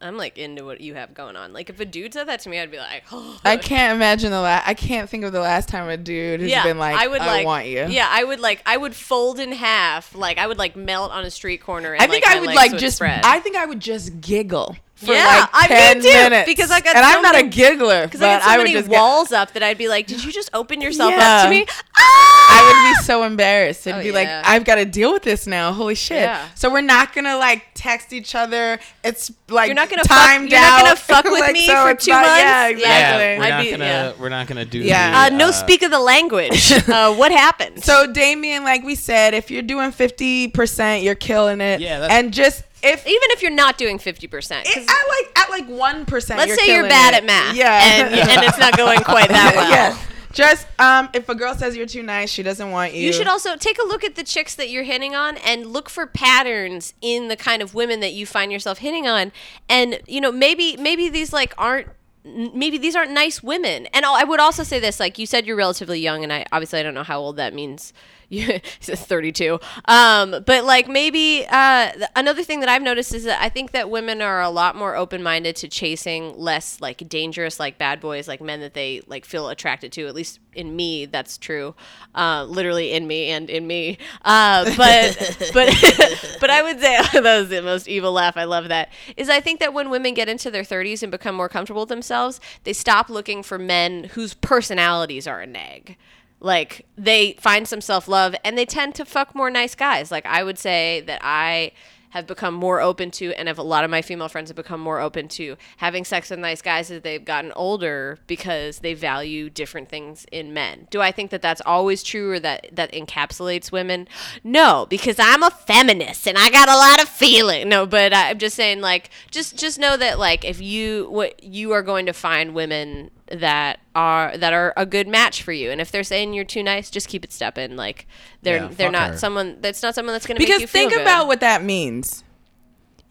I'm 0.00 0.18
like 0.18 0.36
into 0.36 0.66
what 0.66 0.82
you 0.82 0.94
have 0.96 1.14
going 1.14 1.34
on. 1.34 1.54
Like 1.54 1.70
if 1.70 1.80
a 1.80 1.86
dude 1.86 2.12
said 2.12 2.28
that 2.28 2.40
to 2.40 2.50
me, 2.50 2.60
I'd 2.60 2.70
be 2.70 2.76
like, 2.76 3.04
oh, 3.12 3.40
I 3.42 3.56
can't 3.56 3.96
imagine 3.96 4.30
the 4.30 4.40
last. 4.40 4.68
I 4.68 4.74
can't 4.74 5.08
think 5.08 5.24
of 5.24 5.32
the 5.32 5.40
last 5.40 5.68
time 5.68 5.88
a 5.88 5.96
dude 5.96 6.40
has 6.40 6.62
been 6.62 6.78
like, 6.78 6.96
"I, 6.96 7.06
would 7.06 7.20
like, 7.20 7.46
want 7.46 7.66
you." 7.68 7.86
Yeah, 7.86 8.06
I 8.10 8.22
would 8.22 8.38
like, 8.38 8.60
I 8.66 8.76
would 8.76 8.94
fold 8.94 9.38
in 9.38 9.52
half. 9.52 10.14
Like 10.14 10.36
I 10.36 10.46
would 10.46 10.58
like 10.58 10.76
melt 10.76 11.10
on 11.10 11.24
a 11.24 11.30
street 11.30 11.62
corner. 11.62 11.94
And, 11.94 12.02
I 12.02 12.06
think 12.06 12.26
like, 12.26 12.36
I 12.36 12.40
would 12.40 12.54
like 12.54 12.72
would 12.72 12.80
just. 12.80 12.96
spread. 12.96 13.24
I 13.24 13.40
think 13.40 13.56
I 13.56 13.64
would 13.64 13.80
just 13.80 14.20
giggle 14.20 14.76
for 15.04 15.12
Yeah, 15.12 15.26
like 15.26 15.48
I- 15.52 15.68
me 15.68 15.74
ten 15.74 16.00
too, 16.02 16.08
minutes 16.08 16.46
because 16.48 16.70
I 16.70 16.80
got 16.80 16.96
and 16.96 17.04
so 17.04 17.10
I'm 17.16 17.22
not 17.22 17.34
many- 17.34 17.48
a 17.48 17.50
giggler, 17.50 18.04
because 18.06 18.22
I 18.22 18.34
got 18.38 18.42
so 18.42 18.50
I 18.50 18.56
would 18.58 18.64
many 18.64 18.74
just 18.74 18.88
get- 18.90 18.98
walls 18.98 19.32
up 19.32 19.52
that 19.52 19.62
I'd 19.62 19.78
be 19.78 19.88
like, 19.88 20.06
"Did 20.06 20.24
you 20.24 20.32
just 20.32 20.50
open 20.54 20.80
yourself 20.80 21.12
Yeah. 21.12 21.36
up 21.38 21.44
to 21.44 21.50
me?" 21.50 21.66
I 21.96 22.62
would 22.66 22.98
be 22.98 23.04
so 23.04 23.22
embarrassed. 23.24 23.86
It'd 23.86 24.00
Oh, 24.00 24.02
be 24.02 24.12
like. 24.12 24.28
I've 24.28 24.64
got 24.64 24.74
to 24.76 24.84
deal 24.84 25.12
with 25.12 25.22
this 25.22 25.46
now. 25.46 25.72
Holy 25.72 25.94
shit! 25.94 26.22
Yeah. 26.22 26.44
So 26.54 26.70
we're 26.70 26.82
not 26.82 27.14
gonna 27.14 27.36
like 27.36 27.62
text 27.74 28.12
each 28.12 28.34
other. 28.34 28.78
It's 29.02 29.30
like 29.48 29.66
You're 29.68 29.74
not 29.74 29.88
gonna 29.90 30.04
timed 30.04 30.50
fuck. 30.50 30.52
You're 30.52 30.60
not 30.60 30.80
gonna 30.82 30.96
fuck 30.96 31.24
with 31.30 31.40
Like, 31.40 31.52
me 31.52 31.66
so 31.66 31.86
for 31.86 31.94
two 31.94 32.10
not- 32.10 32.22
months. 32.22 32.40
Yeah, 32.42 32.68
Yeah, 32.68 32.68
exactly. 32.68 33.38
we're 33.38 33.48
not 33.50 33.62
be- 33.62 33.70
gonna, 33.70 33.84
yeah. 33.84 34.12
we're 34.18 34.28
not 34.28 34.46
gonna 34.46 34.64
do. 34.64 34.78
Yeah. 34.78 35.28
the, 35.30 35.34
Uh, 35.34 35.38
no 35.38 35.50
speak 35.50 35.82
of 35.82 35.90
the 35.90 35.98
language. 35.98 36.72
uh, 36.88 37.12
what 37.14 37.32
happened? 37.32 37.82
So 37.84 38.06
Damien, 38.06 38.62
like 38.64 38.84
we 38.84 38.94
said, 38.94 39.32
if 39.34 39.50
you're 39.50 39.62
doing 39.62 39.90
fifty 39.92 40.48
percent, 40.48 41.02
you're 41.02 41.14
killing 41.14 41.60
it. 41.60 41.80
Yeah, 41.80 42.00
that's- 42.00 42.18
and 42.18 42.32
just 42.32 42.62
if 42.84 43.06
even 43.06 43.28
if 43.30 43.42
you're 43.42 43.50
not 43.50 43.78
doing 43.78 43.98
fifty 43.98 44.26
percent, 44.26 44.66
it, 44.68 44.76
at 44.76 44.86
like 44.86 45.38
at 45.38 45.50
like 45.50 45.66
one 45.68 46.04
percent, 46.06 46.38
let's 46.38 46.54
say 46.60 46.74
you're 46.74 46.88
bad 46.88 47.14
at 47.14 47.24
math, 47.24 47.56
Yeah, 47.56 47.80
and, 47.82 48.14
and 48.14 48.42
it's 48.44 48.58
not 48.58 48.76
going 48.76 49.00
quite 49.04 49.28
that 49.28 49.52
well. 49.56 49.70
yeah. 49.70 49.98
Just 50.32 50.66
um, 50.80 51.08
if 51.14 51.28
a 51.28 51.34
girl 51.36 51.54
says 51.54 51.76
you're 51.76 51.86
too 51.86 52.02
nice, 52.02 52.28
she 52.28 52.42
doesn't 52.42 52.72
want 52.72 52.92
you. 52.92 53.02
You 53.06 53.12
should 53.12 53.28
also 53.28 53.54
take 53.56 53.78
a 53.78 53.84
look 53.84 54.02
at 54.02 54.16
the 54.16 54.24
chicks 54.24 54.56
that 54.56 54.68
you're 54.68 54.82
hitting 54.82 55.14
on 55.14 55.36
and 55.38 55.66
look 55.66 55.88
for 55.88 56.06
patterns 56.08 56.92
in 57.00 57.28
the 57.28 57.36
kind 57.36 57.62
of 57.62 57.72
women 57.72 58.00
that 58.00 58.14
you 58.14 58.26
find 58.26 58.50
yourself 58.50 58.78
hitting 58.78 59.06
on. 59.06 59.30
And 59.68 60.00
you 60.08 60.20
know, 60.20 60.32
maybe 60.32 60.76
maybe 60.76 61.08
these 61.08 61.32
like 61.32 61.54
aren't 61.56 61.86
maybe 62.24 62.78
these 62.78 62.96
aren't 62.96 63.12
nice 63.12 63.44
women. 63.44 63.86
And 63.94 64.04
I 64.04 64.24
would 64.24 64.40
also 64.40 64.64
say 64.64 64.80
this 64.80 64.98
like 64.98 65.18
you 65.20 65.26
said 65.26 65.46
you're 65.46 65.56
relatively 65.56 66.00
young 66.00 66.24
and 66.24 66.32
I 66.32 66.44
obviously 66.50 66.80
I 66.80 66.82
don't 66.82 66.94
know 66.94 67.04
how 67.04 67.20
old 67.20 67.36
that 67.36 67.54
means. 67.54 67.92
You 68.34 68.58
32. 68.80 69.60
Um 69.84 70.42
but 70.44 70.64
like 70.64 70.88
maybe 70.88 71.46
uh 71.48 71.92
another 72.16 72.42
thing 72.42 72.60
that 72.60 72.68
I've 72.68 72.82
noticed 72.82 73.14
is 73.14 73.24
that 73.24 73.40
I 73.40 73.48
think 73.48 73.72
that 73.72 73.90
women 73.90 74.20
are 74.22 74.40
a 74.40 74.50
lot 74.50 74.76
more 74.76 74.96
open-minded 74.96 75.56
to 75.56 75.68
chasing 75.68 76.36
less 76.38 76.80
like 76.80 77.08
dangerous 77.08 77.60
like 77.60 77.78
bad 77.78 78.00
boys 78.00 78.26
like 78.26 78.40
men 78.40 78.60
that 78.60 78.74
they 78.74 79.02
like 79.06 79.24
feel 79.24 79.48
attracted 79.48 79.92
to 79.92 80.06
at 80.06 80.14
least 80.14 80.40
in 80.54 80.74
me 80.74 81.06
that's 81.06 81.36
true 81.38 81.74
uh, 82.14 82.44
literally 82.44 82.92
in 82.92 83.06
me 83.06 83.30
and 83.30 83.50
in 83.50 83.66
me 83.66 83.98
uh, 84.24 84.64
but 84.76 85.16
but 85.52 85.68
but 86.40 86.50
i 86.50 86.62
would 86.62 86.80
say 86.80 86.96
that 87.12 87.38
was 87.40 87.48
the 87.48 87.60
most 87.62 87.88
evil 87.88 88.12
laugh 88.12 88.36
i 88.36 88.44
love 88.44 88.68
that 88.68 88.90
is 89.16 89.28
i 89.28 89.40
think 89.40 89.58
that 89.60 89.72
when 89.74 89.90
women 89.90 90.14
get 90.14 90.28
into 90.28 90.50
their 90.50 90.62
30s 90.62 91.02
and 91.02 91.10
become 91.10 91.34
more 91.34 91.48
comfortable 91.48 91.82
with 91.82 91.88
themselves 91.88 92.40
they 92.62 92.72
stop 92.72 93.08
looking 93.08 93.42
for 93.42 93.58
men 93.58 94.04
whose 94.04 94.34
personalities 94.34 95.26
are 95.26 95.40
a 95.40 95.46
neg. 95.46 95.96
Like 96.44 96.86
they 96.96 97.32
find 97.40 97.66
some 97.66 97.80
self 97.80 98.06
love 98.06 98.34
and 98.44 98.56
they 98.56 98.66
tend 98.66 98.94
to 98.96 99.04
fuck 99.04 99.34
more 99.34 99.50
nice 99.50 99.74
guys. 99.74 100.10
Like 100.10 100.26
I 100.26 100.44
would 100.44 100.58
say 100.58 101.02
that 101.06 101.20
I 101.22 101.72
have 102.14 102.28
become 102.28 102.54
more 102.54 102.80
open 102.80 103.10
to, 103.10 103.32
and 103.32 103.48
have 103.48 103.58
a 103.58 103.62
lot 103.62 103.82
of 103.82 103.90
my 103.90 104.00
female 104.00 104.28
friends 104.28 104.48
have 104.48 104.54
become 104.54 104.80
more 104.80 105.00
open 105.00 105.26
to 105.26 105.56
having 105.78 106.04
sex 106.04 106.30
with 106.30 106.38
nice 106.38 106.62
guys 106.62 106.88
as 106.88 107.02
they've 107.02 107.24
gotten 107.24 107.50
older 107.56 108.20
because 108.28 108.78
they 108.78 108.94
value 108.94 109.50
different 109.50 109.88
things 109.88 110.24
in 110.30 110.54
men. 110.54 110.86
Do 110.90 111.00
I 111.00 111.10
think 111.10 111.32
that 111.32 111.42
that's 111.42 111.60
always 111.66 112.04
true 112.04 112.30
or 112.30 112.38
that 112.38 112.68
that 112.70 112.92
encapsulates 112.92 113.72
women? 113.72 114.06
No, 114.44 114.86
because 114.88 115.16
I'm 115.18 115.42
a 115.42 115.50
feminist 115.50 116.28
and 116.28 116.38
I 116.38 116.50
got 116.50 116.68
a 116.68 116.76
lot 116.76 117.02
of 117.02 117.08
feeling. 117.08 117.68
No, 117.68 117.84
but 117.84 118.14
I'm 118.14 118.38
just 118.38 118.54
saying, 118.54 118.80
like, 118.80 119.10
just 119.32 119.58
just 119.58 119.80
know 119.80 119.96
that, 119.96 120.16
like, 120.16 120.44
if 120.44 120.60
you 120.60 121.08
what 121.10 121.42
you 121.42 121.72
are 121.72 121.82
going 121.82 122.06
to 122.06 122.12
find 122.12 122.54
women 122.54 123.10
that 123.36 123.80
are 123.94 124.36
that 124.36 124.52
are 124.52 124.72
a 124.76 124.84
good 124.86 125.06
match 125.08 125.42
for 125.42 125.52
you, 125.52 125.70
and 125.70 125.80
if 125.80 125.90
they're 125.90 126.04
saying 126.04 126.32
you're 126.34 126.44
too 126.44 126.62
nice, 126.62 126.90
just 126.90 127.08
keep 127.08 127.24
it 127.24 127.32
stepping. 127.32 127.76
Like, 127.76 128.06
they're 128.42 128.56
Yeah, 128.62 128.68
they're 128.68 128.90
not 128.90 129.10
her. 129.12 129.16
someone 129.18 129.58
that's 129.60 129.82
not 129.82 129.94
someone 129.94 130.14
that's 130.14 130.26
going 130.26 130.36
to 130.36 130.40
make 130.40 130.48
Because 130.48 130.60
you 130.60 130.66
feel 130.66 130.82
think 130.82 130.92
good. 130.92 131.02
about 131.02 131.26
what 131.26 131.40
that 131.40 131.62
means. 131.62 132.24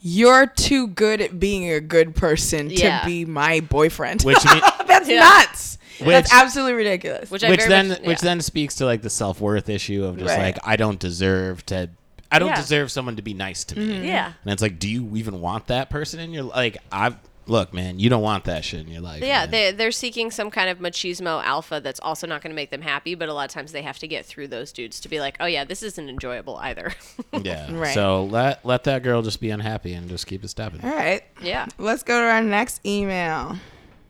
You're 0.05 0.47
too 0.47 0.88
good 0.88 1.21
at 1.21 1.39
being 1.39 1.71
a 1.71 1.79
good 1.79 2.13
person 2.15 2.69
Yeah. 2.69 2.99
to 2.99 3.05
be 3.05 3.23
my 3.25 3.62
boyfriend. 3.62 4.21
Which 4.23 4.43
mean- 4.45 4.62
that's 4.88 5.07
Yeah. 5.07 5.19
nuts. 5.21 5.77
Which- 5.99 6.07
that's 6.09 6.33
absolutely 6.33 6.73
ridiculous. 6.73 7.31
which 7.31 7.43
which 7.43 7.65
then 7.65 7.89
much, 7.89 8.01
which 8.01 8.19
then 8.19 8.41
speaks 8.41 8.75
to 8.75 8.86
like 8.86 9.01
the 9.01 9.09
self 9.09 9.39
worth 9.39 9.69
issue 9.69 10.03
of 10.03 10.17
just 10.17 10.36
Right. 10.36 10.55
like 10.55 10.57
I 10.63 10.75
don't 10.75 10.99
deserve 10.99 11.65
to 11.67 11.89
I 12.31 12.39
don't 12.39 12.49
Yeah. 12.49 12.55
deserve 12.59 12.91
someone 12.91 13.15
to 13.17 13.21
be 13.21 13.33
nice 13.36 13.63
to 13.65 13.77
me. 13.79 13.88
Mm-hmm. 13.93 14.05
Yeah. 14.05 14.33
And 14.43 14.51
it's 14.51 14.62
like, 14.62 14.79
do 14.79 14.89
you 14.89 15.07
even 15.15 15.39
want 15.39 15.67
that 15.67 15.89
person 15.91 16.19
in 16.19 16.33
your 16.33 16.43
like 16.43 16.77
I 16.91 17.13
look, 17.47 17.73
man, 17.73 17.99
you 17.99 18.10
don't 18.10 18.21
want 18.21 18.45
that 18.45 18.63
shit 18.63 18.82
in 18.82 18.88
your 18.88 19.01
life. 19.01 19.21
Yeah, 19.23 19.41
man. 19.41 19.51
they 19.51 19.71
they're 19.71 19.91
seeking 19.91 20.32
some 20.32 20.49
kind 20.51 20.69
of 20.69 20.79
machismo 20.79 21.43
alpha 21.43 21.82
that's 21.84 21.99
also 21.99 22.27
not 22.27 22.41
going 22.41 22.51
to 22.51 22.56
make 22.56 22.71
them 22.71 22.82
happy, 22.82 23.15
but 23.15 23.29
a 23.29 23.34
lot 23.34 23.45
of 23.45 23.51
times 23.51 23.71
they 23.71 23.82
have 23.82 23.99
to 23.99 24.08
get 24.08 24.25
through 24.25 24.47
those 24.47 24.71
dudes 24.71 24.99
to 25.01 25.10
be 25.10 25.19
like, 25.19 25.38
oh 25.39 25.45
yeah, 25.45 25.63
this 25.63 25.84
isn't 25.84 26.10
enjoyable 26.10 26.58
either. 26.58 26.93
yeah. 27.41 27.67
Right. 27.73 27.93
So 27.93 28.25
let 28.25 28.65
let 28.65 28.84
that 28.86 29.03
girl 29.03 29.21
just 29.21 29.41
be 29.41 29.49
unhappy 29.49 29.93
and 29.93 30.10
just 30.10 30.27
keep 30.27 30.43
it 30.43 30.49
stepping. 30.49 30.82
All 30.82 30.89
right. 30.89 31.23
yeah. 31.41 31.67
Let's 31.77 32.03
go 32.03 32.19
to 32.19 32.27
our 32.27 32.41
next 32.41 32.86
email 32.86 33.58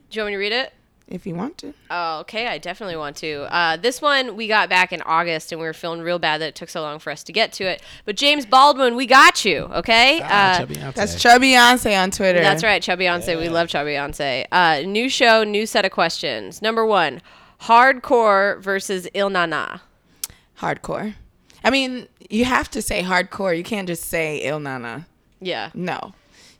Do 0.09 0.19
you 0.19 0.21
want 0.21 0.27
me 0.27 0.33
to 0.33 0.37
read 0.37 0.51
it? 0.51 0.73
If 1.07 1.27
you 1.27 1.35
want 1.35 1.57
to. 1.59 1.73
Oh, 1.91 2.19
okay. 2.21 2.47
I 2.47 2.57
definitely 2.57 2.95
want 2.95 3.17
to. 3.17 3.43
Uh, 3.53 3.77
this 3.77 4.01
one 4.01 4.35
we 4.35 4.47
got 4.47 4.69
back 4.69 4.91
in 4.93 5.01
August, 5.03 5.51
and 5.51 5.59
we 5.61 5.67
were 5.67 5.73
feeling 5.73 6.01
real 6.01 6.17
bad 6.17 6.39
that 6.41 6.47
it 6.47 6.55
took 6.55 6.69
so 6.69 6.81
long 6.81 6.97
for 6.97 7.11
us 7.11 7.23
to 7.25 7.33
get 7.33 7.51
to 7.53 7.65
it. 7.65 7.83
But 8.05 8.15
James 8.15 8.45
Baldwin, 8.45 8.95
we 8.95 9.05
got 9.05 9.43
you. 9.45 9.63
Okay. 9.73 10.21
Ah, 10.23 10.53
Uh, 10.53 10.57
chubby 10.59 10.75
That's 10.75 11.21
Chubby 11.21 11.51
Beyonce 11.51 12.01
on 12.01 12.09
Twitter. 12.09 12.39
That's 12.41 12.63
right, 12.63 12.81
Chubby 12.81 13.03
Beyonce. 13.05 13.37
We 13.37 13.49
love 13.49 13.67
Chubby 13.67 13.91
Beyonce. 13.91 14.45
Uh, 14.51 14.81
new 14.87 15.09
show, 15.09 15.43
new 15.43 15.65
set 15.65 15.83
of 15.85 15.91
questions. 15.91 16.61
Number 16.61 16.85
one, 16.85 17.21
hardcore 17.63 18.59
versus 18.61 19.07
Ill 19.13 19.29
Na 19.29 19.45
Na. 19.45 19.79
Hardcore. 20.59 21.15
I 21.63 21.69
mean, 21.69 22.07
you 22.29 22.45
have 22.45 22.69
to 22.71 22.81
say 22.81 23.03
hardcore. 23.03 23.55
You 23.57 23.63
can't 23.63 23.87
just 23.87 24.03
say 24.03 24.37
Ill 24.37 24.59
Na 24.59 24.77
Na. 24.77 25.01
Yeah. 25.41 25.69
No, 25.73 26.13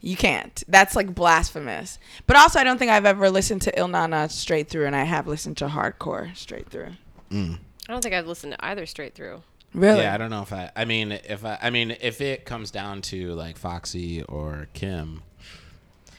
you 0.04 0.18
can't. 0.18 0.62
That's 0.68 0.98
like 0.98 1.16
blasphemous. 1.16 1.98
But 2.28 2.36
also, 2.36 2.60
I 2.60 2.66
don't 2.66 2.78
think 2.78 2.92
I've 2.92 3.06
ever 3.06 3.30
listened 3.30 3.62
to 3.64 3.80
Ill 3.80 3.88
Na 3.88 4.06
Na 4.06 4.28
straight 4.28 4.68
through, 4.68 4.86
and 4.86 4.96
I 4.96 5.06
have 5.06 5.28
listened 5.28 5.56
to 5.58 5.68
hardcore 5.68 6.36
straight 6.36 6.70
through. 6.70 6.90
Mm. 7.32 7.58
I 7.88 7.92
don't 7.92 8.02
think 8.04 8.14
I've 8.14 8.28
listened 8.28 8.52
to 8.52 8.66
either 8.66 8.86
straight 8.86 9.16
through. 9.16 9.42
Really? 9.74 10.02
Yeah, 10.02 10.14
I 10.14 10.18
don't 10.18 10.30
know 10.30 10.42
if 10.42 10.52
I. 10.52 10.72
I 10.76 10.84
mean, 10.84 11.14
if 11.14 11.46
I. 11.46 11.58
I 11.62 11.70
mean, 11.70 11.96
if 12.02 12.20
it 12.20 12.44
comes 12.44 12.70
down 12.70 13.02
to 13.04 13.34
like 13.34 13.58
Foxy 13.58 14.22
or 14.24 14.68
Kim, 14.74 15.24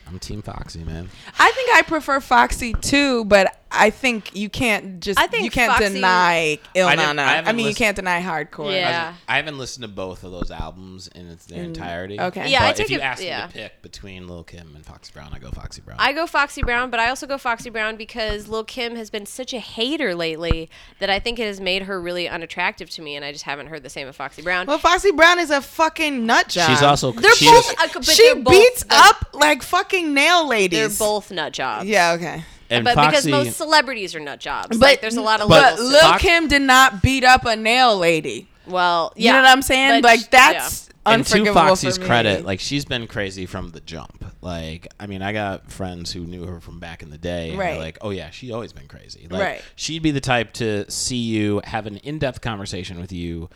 I'm 0.07 0.17
Team 0.17 0.41
Foxy, 0.41 0.83
man. 0.83 1.07
I 1.37 1.51
think 1.51 1.71
I 1.75 1.83
prefer 1.83 2.19
Foxy 2.19 2.73
too, 2.73 3.23
but 3.25 3.55
I 3.71 3.89
think 3.89 4.35
you 4.35 4.49
can't 4.49 5.01
just 5.01 5.19
I 5.19 5.27
think 5.27 5.43
you 5.43 5.51
can't 5.51 5.71
Foxy- 5.73 5.95
deny 5.95 6.59
Il 6.75 6.87
I 6.87 6.95
didn't- 6.95 7.15
Nana. 7.17 7.21
I 7.23 7.25
I, 7.25 7.35
haven't 7.35 7.55
mean, 7.57 7.65
you 7.65 7.69
listened- 7.71 7.77
can't 7.85 7.95
deny 7.97 8.21
hardcore. 8.21 8.71
Yeah. 8.73 9.15
I 9.27 9.35
haven't 9.35 9.57
listened 9.57 9.81
to 9.81 9.87
both 9.89 10.23
of 10.23 10.31
those 10.31 10.49
albums 10.49 11.09
in 11.09 11.27
its 11.29 11.45
their 11.47 11.63
entirety. 11.63 12.17
okay. 12.19 12.49
Yeah, 12.49 12.63
I 12.63 12.69
but 12.69 12.75
take 12.77 12.85
if 12.85 12.91
you 12.91 12.97
it- 12.99 13.01
ask 13.03 13.21
yeah. 13.23 13.47
me 13.47 13.51
to 13.51 13.57
pick 13.59 13.81
between 13.81 14.27
Lil 14.27 14.43
Kim 14.43 14.73
and 14.75 14.85
Foxy 14.85 15.11
Brown, 15.13 15.31
I 15.33 15.39
go 15.39 15.49
Foxy 15.51 15.81
Brown. 15.81 15.97
I 15.99 16.13
go 16.13 16.25
Foxy 16.25 16.61
Brown, 16.61 16.89
but 16.89 16.99
I 17.01 17.09
also 17.09 17.27
go 17.27 17.37
Foxy 17.37 17.69
Brown 17.69 17.97
because 17.97 18.47
Lil 18.47 18.63
Kim 18.63 18.95
has 18.95 19.09
been 19.09 19.25
such 19.25 19.53
a 19.53 19.59
hater 19.59 20.15
lately 20.15 20.69
that 20.99 21.09
I 21.09 21.19
think 21.19 21.37
it 21.39 21.45
has 21.47 21.59
made 21.59 21.83
her 21.83 21.99
really 21.99 22.29
unattractive 22.29 22.89
to 22.91 23.01
me, 23.01 23.15
and 23.17 23.25
I 23.25 23.31
just 23.33 23.43
haven't 23.43 23.67
heard 23.67 23.83
the 23.83 23.89
same 23.89 24.07
of 24.07 24.15
Foxy 24.15 24.41
Brown. 24.41 24.67
Well, 24.67 24.77
Foxy 24.79 25.11
Brown 25.11 25.37
is 25.39 25.49
a 25.49 25.61
fucking 25.61 26.25
nut 26.25 26.47
job. 26.47 26.69
She's 26.69 26.81
also 26.81 27.11
they're 27.11 27.35
she's, 27.35 27.49
both, 27.51 27.69
uh, 27.81 27.87
but 27.95 28.05
she 28.05 28.23
they're 28.23 28.35
both, 28.35 28.53
beats 28.53 28.83
they're- 28.83 28.99
up 28.99 29.27
like 29.33 29.63
fucking 29.63 30.13
nail 30.13 30.47
ladies. 30.47 30.97
They're 30.97 31.07
both 31.07 31.29
nut 31.31 31.51
jobs. 31.51 31.87
Yeah. 31.89 32.13
Okay. 32.13 32.43
And 32.69 32.83
but 32.83 32.95
Foxy, 32.95 33.29
because 33.31 33.45
most 33.47 33.57
celebrities 33.57 34.15
are 34.15 34.19
nut 34.19 34.39
jobs. 34.39 34.69
But 34.77 34.79
like, 34.85 35.01
there's 35.01 35.17
a 35.17 35.21
lot 35.21 35.41
of 35.41 35.49
But 35.49 35.61
But 35.61 35.71
levels. 35.79 35.91
Lil 35.91 36.01
Fox- 36.01 36.21
Kim 36.21 36.47
did 36.47 36.61
not 36.61 37.01
beat 37.01 37.23
up 37.23 37.45
a 37.45 37.55
nail 37.55 37.97
lady. 37.97 38.47
well, 38.67 39.13
You 39.15 39.31
know 39.31 39.41
what 39.41 39.47
I'm 39.49 39.61
saying? 39.61 40.01
but 40.01 40.17
sh- 40.17 40.21
like 40.21 40.31
that's 40.31 40.89
and 41.07 41.23
to 41.27 41.53
Foxy's 41.53 41.97
for 41.97 42.01
me. 42.01 42.07
credit, 42.07 42.45
like 42.45 42.59
she's 42.59 42.83
been 42.83 43.05
crazy 43.05 43.45
from 43.45 43.69
the 43.69 43.79
jump. 43.81 44.25
Like, 44.41 44.87
I 44.99 45.05
mean, 45.05 45.21
I 45.21 45.33
got 45.33 45.71
friends 45.71 46.11
who 46.11 46.21
knew 46.21 46.45
her 46.45 46.59
from 46.59 46.79
back 46.79 47.03
in 47.03 47.11
the 47.11 47.17
day. 47.19 47.49
And 47.51 47.59
Right. 47.59 47.77
like, 47.79 47.99
oh 48.01 48.09
yeah, 48.09 48.31
she 48.31 48.51
always 48.51 48.73
been 48.73 48.87
crazy. 48.87 49.27
Like, 49.29 49.41
Right. 49.41 49.61
She'd 49.75 50.01
be 50.01 50.09
the 50.09 50.19
type 50.21 50.53
to 50.53 50.89
see 50.89 51.17
you, 51.17 51.61
have 51.65 51.85
an 51.85 51.97
in-depth 51.97 52.41
conversation 52.41 52.99
with 52.99 53.11
you 53.11 53.49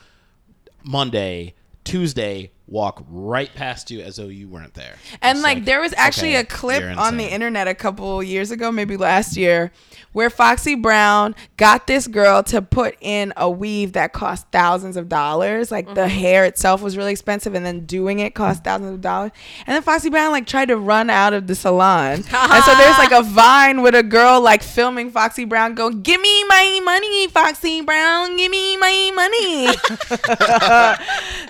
Monday, 0.83 1.55
Tuesday, 1.83 2.51
walk 2.69 3.03
right 3.09 3.53
past 3.55 3.89
you 3.89 4.01
as 4.01 4.17
though 4.17 4.27
you 4.27 4.47
weren't 4.47 4.73
there. 4.75 4.95
And 5.21 5.37
It's 5.37 5.43
like, 5.43 5.65
there 5.65 5.81
was 5.81 5.93
actually 5.97 6.35
okay, 6.35 6.41
a 6.41 6.45
clip 6.45 6.97
on 6.97 7.17
the 7.17 7.25
internet 7.25 7.67
a 7.67 7.73
couple 7.73 8.21
years 8.21 8.51
ago, 8.51 8.71
maybe 8.71 8.95
last 8.95 9.35
year, 9.35 9.71
where 10.11 10.29
Foxy 10.29 10.75
Brown 10.75 11.35
got 11.57 11.87
this 11.87 12.07
girl 12.07 12.43
to 12.43 12.61
put 12.61 12.95
in 13.01 13.33
a 13.35 13.49
weave 13.49 13.93
that 13.93 14.13
cost 14.13 14.47
thousands 14.51 14.97
of 14.97 15.09
dollars. 15.09 15.71
Like 15.71 15.87
the 15.87 16.01
mm-hmm. 16.01 16.09
hair 16.09 16.45
itself 16.45 16.81
was 16.81 16.97
really 16.97 17.11
expensive, 17.11 17.55
and 17.55 17.65
then 17.65 17.85
doing 17.85 18.19
it 18.19 18.35
cost 18.35 18.63
thousands 18.63 18.93
of 18.93 19.01
dollars. 19.01 19.31
And 19.65 19.75
then 19.75 19.81
Foxy 19.81 20.09
Brown 20.09 20.31
like 20.31 20.45
tried 20.45 20.67
to 20.67 20.77
run 20.77 21.09
out 21.09 21.33
of 21.33 21.47
the 21.47 21.55
salon, 21.55 22.13
and 22.13 22.63
so 22.63 22.75
there's 22.75 22.97
like 22.97 23.11
a 23.11 23.23
vine 23.23 23.81
with 23.81 23.95
a 23.95 24.03
girl 24.03 24.41
like 24.41 24.63
filming 24.63 25.11
Foxy 25.11 25.45
Brown 25.45 25.73
going, 25.73 26.01
"Give 26.01 26.21
me 26.21 26.43
my 26.45 26.79
money, 26.83 27.27
Foxy 27.27 27.81
Brown, 27.81 28.37
give 28.37 28.51
me 28.51 28.77
my 28.77 29.11
money." 29.15 29.67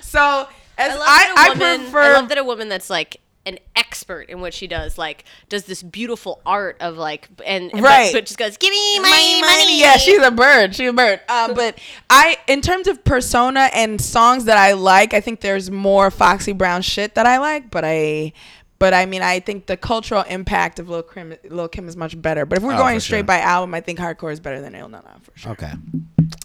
so. 0.02 0.48
As 0.80 0.92
I 0.92 0.96
I, 0.96 0.98
love 0.98 0.98
that 0.98 1.34
a 1.36 1.40
I, 1.40 1.48
woman. 1.74 1.80
prefer 1.90 2.00
I 2.02 2.12
love 2.14 2.28
that 2.30 2.38
a 2.38 2.44
woman 2.44 2.68
that's 2.68 2.90
like 2.90 3.20
an 3.46 3.58
expert 3.74 4.28
in 4.28 4.40
what 4.42 4.52
she 4.52 4.66
does, 4.66 4.98
like 4.98 5.24
does 5.48 5.64
this 5.64 5.82
beautiful 5.82 6.42
art 6.44 6.76
of 6.80 6.96
like 6.98 7.26
and 7.46 7.70
but- 7.72 7.80
Right. 7.80 8.12
but, 8.12 8.26
just 8.26 8.38
goes, 8.38 8.56
"Give 8.58 8.70
me 8.70 8.98
my, 9.00 9.40
money." 9.40 9.80
Yeah, 9.80 9.96
she's 9.96 10.20
a 10.22 10.30
bird. 10.30 10.74
She's 10.74 10.90
a 10.90 10.92
bird. 10.92 11.20
Um, 11.28 11.54
but 11.54 11.78
I, 12.10 12.36
in 12.48 12.60
terms 12.60 12.86
of 12.86 13.02
persona 13.02 13.70
and 13.72 13.98
songs 14.00 14.44
that 14.44 14.58
I 14.58 14.72
like, 14.72 15.14
I 15.14 15.20
think 15.22 15.40
there's 15.40 15.70
more 15.70 16.10
Foxy 16.10 16.52
Brown 16.52 16.82
shit 16.82 17.14
that 17.14 17.24
I 17.26 17.38
like. 17.38 17.70
But 17.70 17.84
I, 17.86 18.34
but 18.78 18.92
I 18.92 19.06
mean, 19.06 19.22
I 19.22 19.40
think 19.40 19.66
the 19.66 19.76
cultural 19.78 20.22
impact 20.28 20.78
of 20.78 20.90
Lil 20.90 21.02
Kim, 21.02 21.34
Lil 21.48 21.68
Kim 21.68 21.88
is 21.88 21.96
much 21.96 22.20
better. 22.20 22.44
But 22.44 22.58
if 22.58 22.64
we're 22.64 22.74
Oh, 22.74 22.78
going 22.78 23.00
straight 23.00 23.20
sure. 23.20 23.24
by 23.24 23.38
album, 23.40 23.74
I 23.74 23.80
think 23.80 23.98
hardcore 23.98 24.32
is 24.32 24.40
better 24.40 24.60
than 24.60 24.74
Ill 24.74 24.88
Na 24.90 25.00
Na 25.00 25.18
for 25.22 25.32
sure. 25.34 25.52
Okay. 25.52 25.72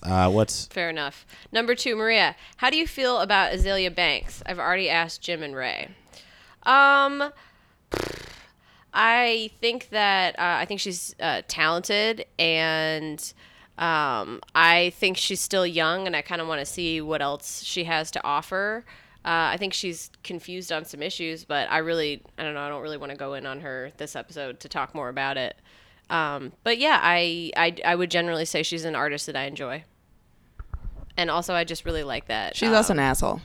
Uh, 0.03 0.29
what's 0.29 0.67
Fair 0.67 0.89
enough. 0.89 1.25
Number 1.51 1.75
two, 1.75 1.95
Maria. 1.95 2.35
How 2.57 2.69
do 2.69 2.77
you 2.77 2.87
feel 2.87 3.19
about 3.19 3.53
Azealia 3.53 3.93
Banks? 3.93 4.41
I've 4.45 4.59
already 4.59 4.89
asked 4.89 5.21
Jim 5.21 5.43
and 5.43 5.55
Rae. 5.55 5.89
Um, 6.63 7.31
I 8.93 9.51
think 9.59 9.89
that 9.89 10.39
uh, 10.39 10.57
I 10.59 10.65
think 10.65 10.79
she's 10.79 11.15
uh, 11.19 11.41
talented, 11.47 12.25
and 12.39 13.19
um, 13.77 14.41
I 14.55 14.93
think 14.95 15.17
she's 15.17 15.41
still 15.41 15.67
young, 15.67 16.07
and 16.07 16.15
I 16.15 16.21
kind 16.21 16.41
of 16.41 16.47
want 16.47 16.59
to 16.59 16.65
see 16.65 17.01
what 17.01 17.21
else 17.21 17.61
she 17.63 17.83
has 17.83 18.09
to 18.11 18.23
offer. 18.23 18.85
Uh, 19.25 19.51
I 19.53 19.57
think 19.57 19.73
she's 19.73 20.11
confused 20.23 20.71
on 20.71 20.85
some 20.85 21.01
issues, 21.01 21.43
but 21.45 21.69
I 21.71 21.79
really, 21.79 22.21
I 22.37 22.43
don't 22.43 22.53
know, 22.53 22.61
I 22.61 22.69
don't 22.69 22.83
really 22.83 22.97
want 22.97 23.11
to 23.11 23.17
go 23.17 23.33
in 23.33 23.45
on 23.45 23.59
her 23.61 23.91
this 23.97 24.15
episode 24.15 24.59
to 24.59 24.69
talk 24.69 24.93
more 24.93 25.09
about 25.09 25.35
it. 25.35 25.57
Um, 26.09 26.51
but 26.63 26.77
yeah, 26.77 26.99
I, 27.01 27.51
I 27.57 27.75
I 27.83 27.95
would 27.95 28.11
generally 28.11 28.45
say 28.45 28.61
she's 28.63 28.85
an 28.85 28.95
artist 28.95 29.25
that 29.25 29.35
I 29.35 29.45
enjoy, 29.45 29.83
and 31.17 31.29
also 31.31 31.53
I 31.53 31.63
just 31.63 31.85
really 31.85 32.03
like 32.03 32.27
that. 32.27 32.55
She's 32.55 32.69
um, 32.69 32.75
also 32.75 32.93
an 32.93 32.99
asshole. 32.99 33.41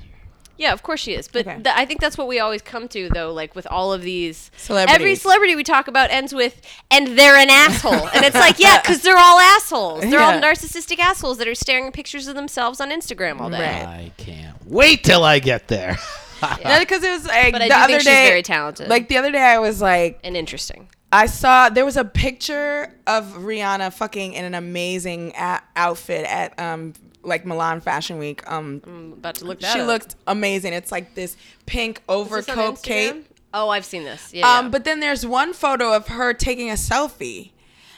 yeah, 0.58 0.72
of 0.72 0.82
course 0.82 1.00
she 1.00 1.14
is. 1.14 1.26
But 1.26 1.46
Okay. 1.46 1.56
th- 1.62 1.74
I 1.74 1.86
think 1.86 2.00
that's 2.00 2.18
what 2.18 2.28
we 2.28 2.38
always 2.38 2.60
come 2.60 2.86
to, 2.88 3.08
though. 3.08 3.32
Like 3.32 3.54
with 3.54 3.66
all 3.70 3.92
of 3.94 4.02
these 4.02 4.50
Celebrities. 4.58 4.94
every 4.94 5.14
celebrity 5.14 5.56
we 5.56 5.64
talk 5.64 5.88
about 5.88 6.10
ends 6.10 6.34
with 6.34 6.60
"and 6.90 7.18
they're 7.18 7.36
an 7.36 7.48
asshole," 7.48 8.08
and 8.14 8.24
it's 8.26 8.36
like, 8.36 8.58
yeah, 8.58 8.78
because 8.82 9.00
they're 9.02 9.16
all 9.16 9.38
assholes. 9.38 10.02
They're 10.02 10.20
all 10.20 10.32
Yeah. 10.34 10.42
narcissistic 10.42 10.98
assholes 10.98 11.38
that 11.38 11.48
are 11.48 11.54
staring 11.54 11.86
at 11.86 11.94
pictures 11.94 12.26
of 12.28 12.34
themselves 12.34 12.78
on 12.80 12.90
Instagram 12.90 13.40
all 13.40 13.48
day. 13.50 13.58
Right. 13.84 13.86
I 13.86 14.12
can't 14.18 14.56
wait 14.66 15.02
till 15.04 15.24
I 15.24 15.38
get 15.38 15.68
there. 15.68 15.96
Because 16.40 17.02
it 17.02 17.10
was 17.10 17.26
like 17.26 17.52
But 17.52 17.62
I 17.62 17.68
the 17.68 17.74
do 17.74 17.80
other 17.80 17.86
think 17.88 18.00
she's 18.00 18.04
day, 18.06 18.28
very 18.28 18.42
talented. 18.42 18.88
Like 18.88 19.08
the 19.08 19.16
other 19.18 19.30
day, 19.30 19.42
I 19.42 19.58
was 19.58 19.80
like, 19.82 20.20
And 20.24 20.36
interesting. 20.36 20.88
I 21.12 21.26
saw 21.26 21.68
there 21.68 21.84
was 21.84 21.96
a 21.96 22.04
picture 22.04 22.94
of 23.06 23.24
Rihanna 23.38 23.92
fucking 23.92 24.34
in 24.34 24.44
an 24.44 24.54
amazing 24.54 25.32
a- 25.36 25.60
outfit 25.76 26.24
at 26.26 26.58
um 26.58 26.92
like 27.22 27.44
Milan 27.44 27.80
Fashion 27.80 28.18
Week. 28.18 28.48
Um, 28.50 28.80
I'm 28.86 29.12
about 29.12 29.34
to 29.36 29.44
look 29.44 29.60
that 29.60 29.72
she 29.74 29.80
up. 29.80 29.86
looked 29.86 30.14
amazing. 30.26 30.72
It's 30.72 30.90
like 30.92 31.14
this 31.14 31.36
pink 31.66 32.02
overcoat 32.08 32.82
cape. 32.82 33.26
Oh, 33.52 33.68
I've 33.68 33.84
seen 33.84 34.04
this. 34.04 34.32
Yeah. 34.32 34.48
Um, 34.58 34.66
yeah. 34.66 34.70
but 34.70 34.84
then 34.84 35.00
there's 35.00 35.26
one 35.26 35.52
photo 35.52 35.92
of 35.94 36.08
her 36.08 36.32
taking 36.32 36.70
a 36.70 36.74
selfie. 36.74 37.50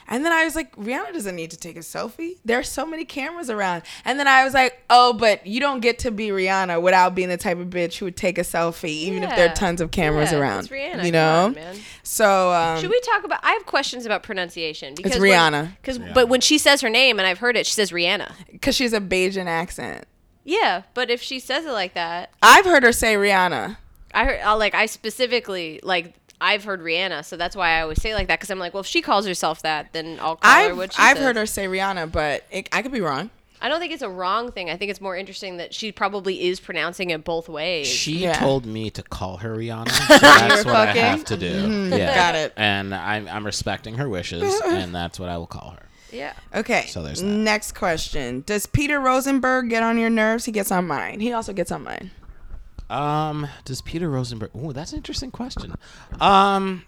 And 0.07 0.25
then 0.25 0.31
I 0.33 0.43
was 0.43 0.55
like, 0.55 0.75
Rihanna 0.75 1.13
doesn't 1.13 1.35
need 1.35 1.51
to 1.51 1.57
take 1.57 1.75
a 1.77 1.79
selfie. 1.81 2.37
There 2.43 2.59
are 2.59 2.63
so 2.63 2.85
many 2.85 3.05
cameras 3.05 3.49
around. 3.49 3.83
And 4.05 4.19
then 4.19 4.27
I 4.27 4.43
was 4.43 4.53
like, 4.53 4.83
oh, 4.89 5.13
but 5.13 5.45
you 5.47 5.59
don't 5.59 5.79
get 5.79 5.99
to 5.99 6.11
be 6.11 6.27
Rihanna 6.29 6.81
without 6.81 7.15
being 7.15 7.29
the 7.29 7.37
type 7.37 7.57
of 7.57 7.67
bitch 7.67 7.97
who 7.97 8.05
would 8.05 8.17
take 8.17 8.37
a 8.37 8.41
selfie, 8.41 8.89
even 8.89 9.23
if 9.23 9.29
there 9.29 9.49
are 9.49 9.55
tons 9.55 9.81
of 9.81 9.91
cameras 9.91 10.31
Yeah, 10.31 10.39
around. 10.39 10.59
it's 10.59 10.67
Rihanna, 10.69 11.05
You 11.05 11.11
know? 11.11 11.45
on, 11.45 11.53
man. 11.53 11.75
So, 12.03 12.51
um, 12.51 12.79
Should 12.81 12.89
we 12.89 12.99
talk 13.01 13.23
about? 13.23 13.39
I 13.43 13.53
have 13.53 13.65
questions 13.65 14.05
about 14.05 14.23
pronunciation 14.23 14.93
because 14.95 15.13
Rihanna. 15.13 15.75
Because 15.81 15.99
but 15.99 16.27
when 16.29 16.41
she 16.41 16.57
says 16.57 16.81
her 16.81 16.89
name 16.89 17.19
and 17.19 17.27
I've 17.27 17.39
heard 17.39 17.55
it, 17.57 17.65
she 17.65 17.73
says 17.73 17.91
Rihanna. 17.91 18.31
because 18.51 18.75
she's 18.75 18.93
a 18.93 18.99
Bajan 19.01 19.45
accent. 19.47 20.05
Yeah, 20.43 20.83
but 20.93 21.09
if 21.09 21.21
she 21.21 21.39
says 21.39 21.65
it 21.65 21.71
like 21.71 21.93
that, 21.93 22.29
I've 22.41 22.65
heard 22.65 22.83
her 22.83 22.91
say 22.91 23.15
Rihanna. 23.15 23.77
I 24.13 24.25
heard 24.25 24.41
uh, 24.41 24.57
like 24.57 24.75
I 24.75 24.85
specifically 24.87 25.79
like 25.81 26.13
I've 26.43 26.63
heard 26.65 26.81
Rihanna, 26.81 27.23
so 27.25 27.37
that's 27.37 27.55
why 27.55 27.77
I 27.77 27.81
always 27.81 28.01
say 28.01 28.11
it 28.11 28.15
like 28.15 28.27
that 28.27 28.39
because 28.39 28.49
I'm 28.49 28.59
like, 28.59 28.73
well, 28.73 28.81
if 28.81 28.87
she 28.87 29.01
calls 29.01 29.25
herself 29.25 29.61
that, 29.61 29.93
then 29.93 30.17
I'll 30.21 30.35
call 30.35 30.51
her 30.51 30.57
I've, 30.71 30.77
what 30.77 30.93
she 30.93 31.01
I've 31.01 31.17
says. 31.17 31.25
heard 31.25 31.35
her 31.37 31.45
say 31.45 31.65
Rihanna, 31.67 32.11
but 32.11 32.43
it, 32.51 32.67
I 32.71 32.81
could 32.81 32.91
be 32.91 33.01
wrong. 33.01 33.29
I 33.61 33.69
don't 33.69 33.79
think 33.79 33.93
it's 33.93 34.01
a 34.01 34.09
wrong 34.09 34.51
thing. 34.51 34.69
I 34.69 34.75
think 34.75 34.91
it's 34.91 34.99
more 34.99 35.15
interesting 35.15 35.55
that 35.55 35.73
she 35.73 35.93
probably 35.93 36.43
is 36.49 36.59
pronouncing 36.59 37.11
it 37.11 37.23
both 37.23 37.47
ways. 37.47 37.87
She 37.87 38.17
Yeah. 38.17 38.33
told 38.33 38.65
me 38.65 38.89
to 38.89 39.01
call 39.03 39.37
her 39.37 39.55
Rihanna. 39.55 39.89
So 40.07 40.17
that's 40.19 40.65
what 40.65 40.75
I 40.75 40.85
have 40.91 41.23
to 41.25 41.37
do. 41.37 41.53
Mhm. 41.67 41.97
Yeah. 41.97 42.13
Got 42.13 42.35
it. 42.35 42.53
And 42.57 42.93
I'm, 42.93 43.25
I'm 43.29 43.45
respecting 43.45 43.95
her 43.95 44.09
wishes, 44.09 44.43
and 44.65 44.93
that's 44.93 45.17
what 45.17 45.29
I 45.29 45.37
will 45.37 45.47
call 45.47 45.75
her. 45.79 45.85
yeah. 46.11 46.33
Okay. 46.53 46.87
So 46.87 47.01
there's 47.03 47.21
that. 47.21 47.25
Next 47.27 47.71
question. 47.73 48.43
Does 48.45 48.65
Peter 48.65 48.99
Rosenberg 48.99 49.69
get 49.69 49.81
on 49.81 49.97
your 49.97 50.09
nerves? 50.09 50.43
He 50.43 50.51
gets 50.51 50.69
on 50.69 50.85
mine. 50.85 51.21
He 51.21 51.31
also 51.31 51.53
gets 51.53 51.71
on 51.71 51.83
mine. 51.85 52.11
Um, 52.89 53.47
does 53.65 53.81
Peter 53.81 54.09
Rosenberg? 54.09 54.51
Oh, 54.55 54.71
that's 54.71 54.91
an 54.91 54.97
interesting 54.97 55.31
question. 55.31 55.73
Um, 56.19 56.83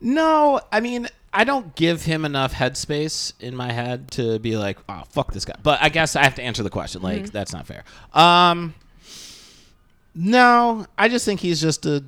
no, 0.00 0.60
I 0.72 0.80
mean, 0.80 1.08
I 1.32 1.44
don't 1.44 1.74
give 1.74 2.02
him 2.04 2.24
enough 2.24 2.52
headspace 2.54 3.32
in 3.40 3.54
my 3.56 3.72
head 3.72 4.10
to 4.12 4.38
be 4.38 4.56
like, 4.56 4.78
oh, 4.88 5.02
fuck 5.10 5.32
this 5.32 5.44
guy. 5.44 5.54
But 5.62 5.80
I 5.82 5.88
guess 5.88 6.16
I 6.16 6.24
have 6.24 6.34
to 6.36 6.42
answer 6.42 6.62
the 6.62 6.70
question. 6.70 7.02
Like, 7.02 7.22
Mm-hmm. 7.22 7.32
that's 7.32 7.52
not 7.52 7.66
fair. 7.66 7.84
Um, 8.12 8.74
no, 10.14 10.86
I 10.96 11.08
just 11.08 11.24
think 11.24 11.40
he's 11.40 11.60
just 11.60 11.86
a 11.86 12.04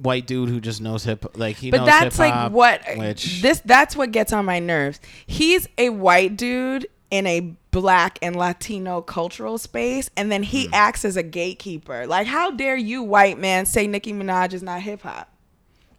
white 0.00 0.26
dude 0.26 0.48
who 0.48 0.60
just 0.60 0.80
knows 0.80 1.02
hip. 1.04 1.36
Like 1.36 1.56
he 1.56 1.70
But 1.70 1.78
knows 1.78 1.86
that's 1.86 2.18
like 2.18 2.52
what 2.52 2.80
Which 2.96 3.42
this 3.42 3.60
that's 3.64 3.96
what 3.96 4.12
gets 4.12 4.32
on 4.32 4.44
my 4.44 4.60
nerves. 4.60 5.00
He's 5.26 5.68
a 5.76 5.90
white 5.90 6.36
dude 6.36 6.86
in 7.10 7.26
a 7.26 7.40
black 7.70 8.18
and 8.22 8.36
Latino 8.36 9.00
cultural 9.00 9.56
space, 9.58 10.10
and 10.16 10.30
then 10.30 10.42
Hmm. 10.42 10.48
he 10.48 10.68
acts 10.72 11.04
as 11.04 11.16
a 11.16 11.22
gatekeeper. 11.22 12.06
Like, 12.06 12.26
how 12.26 12.50
dare 12.50 12.76
you, 12.76 13.02
white 13.02 13.38
man, 13.38 13.66
say 13.66 13.86
Nicki 13.86 14.12
Minaj 14.12 14.52
is 14.52 14.62
not 14.62 14.82
hip 14.82 15.02
hop? 15.02 15.30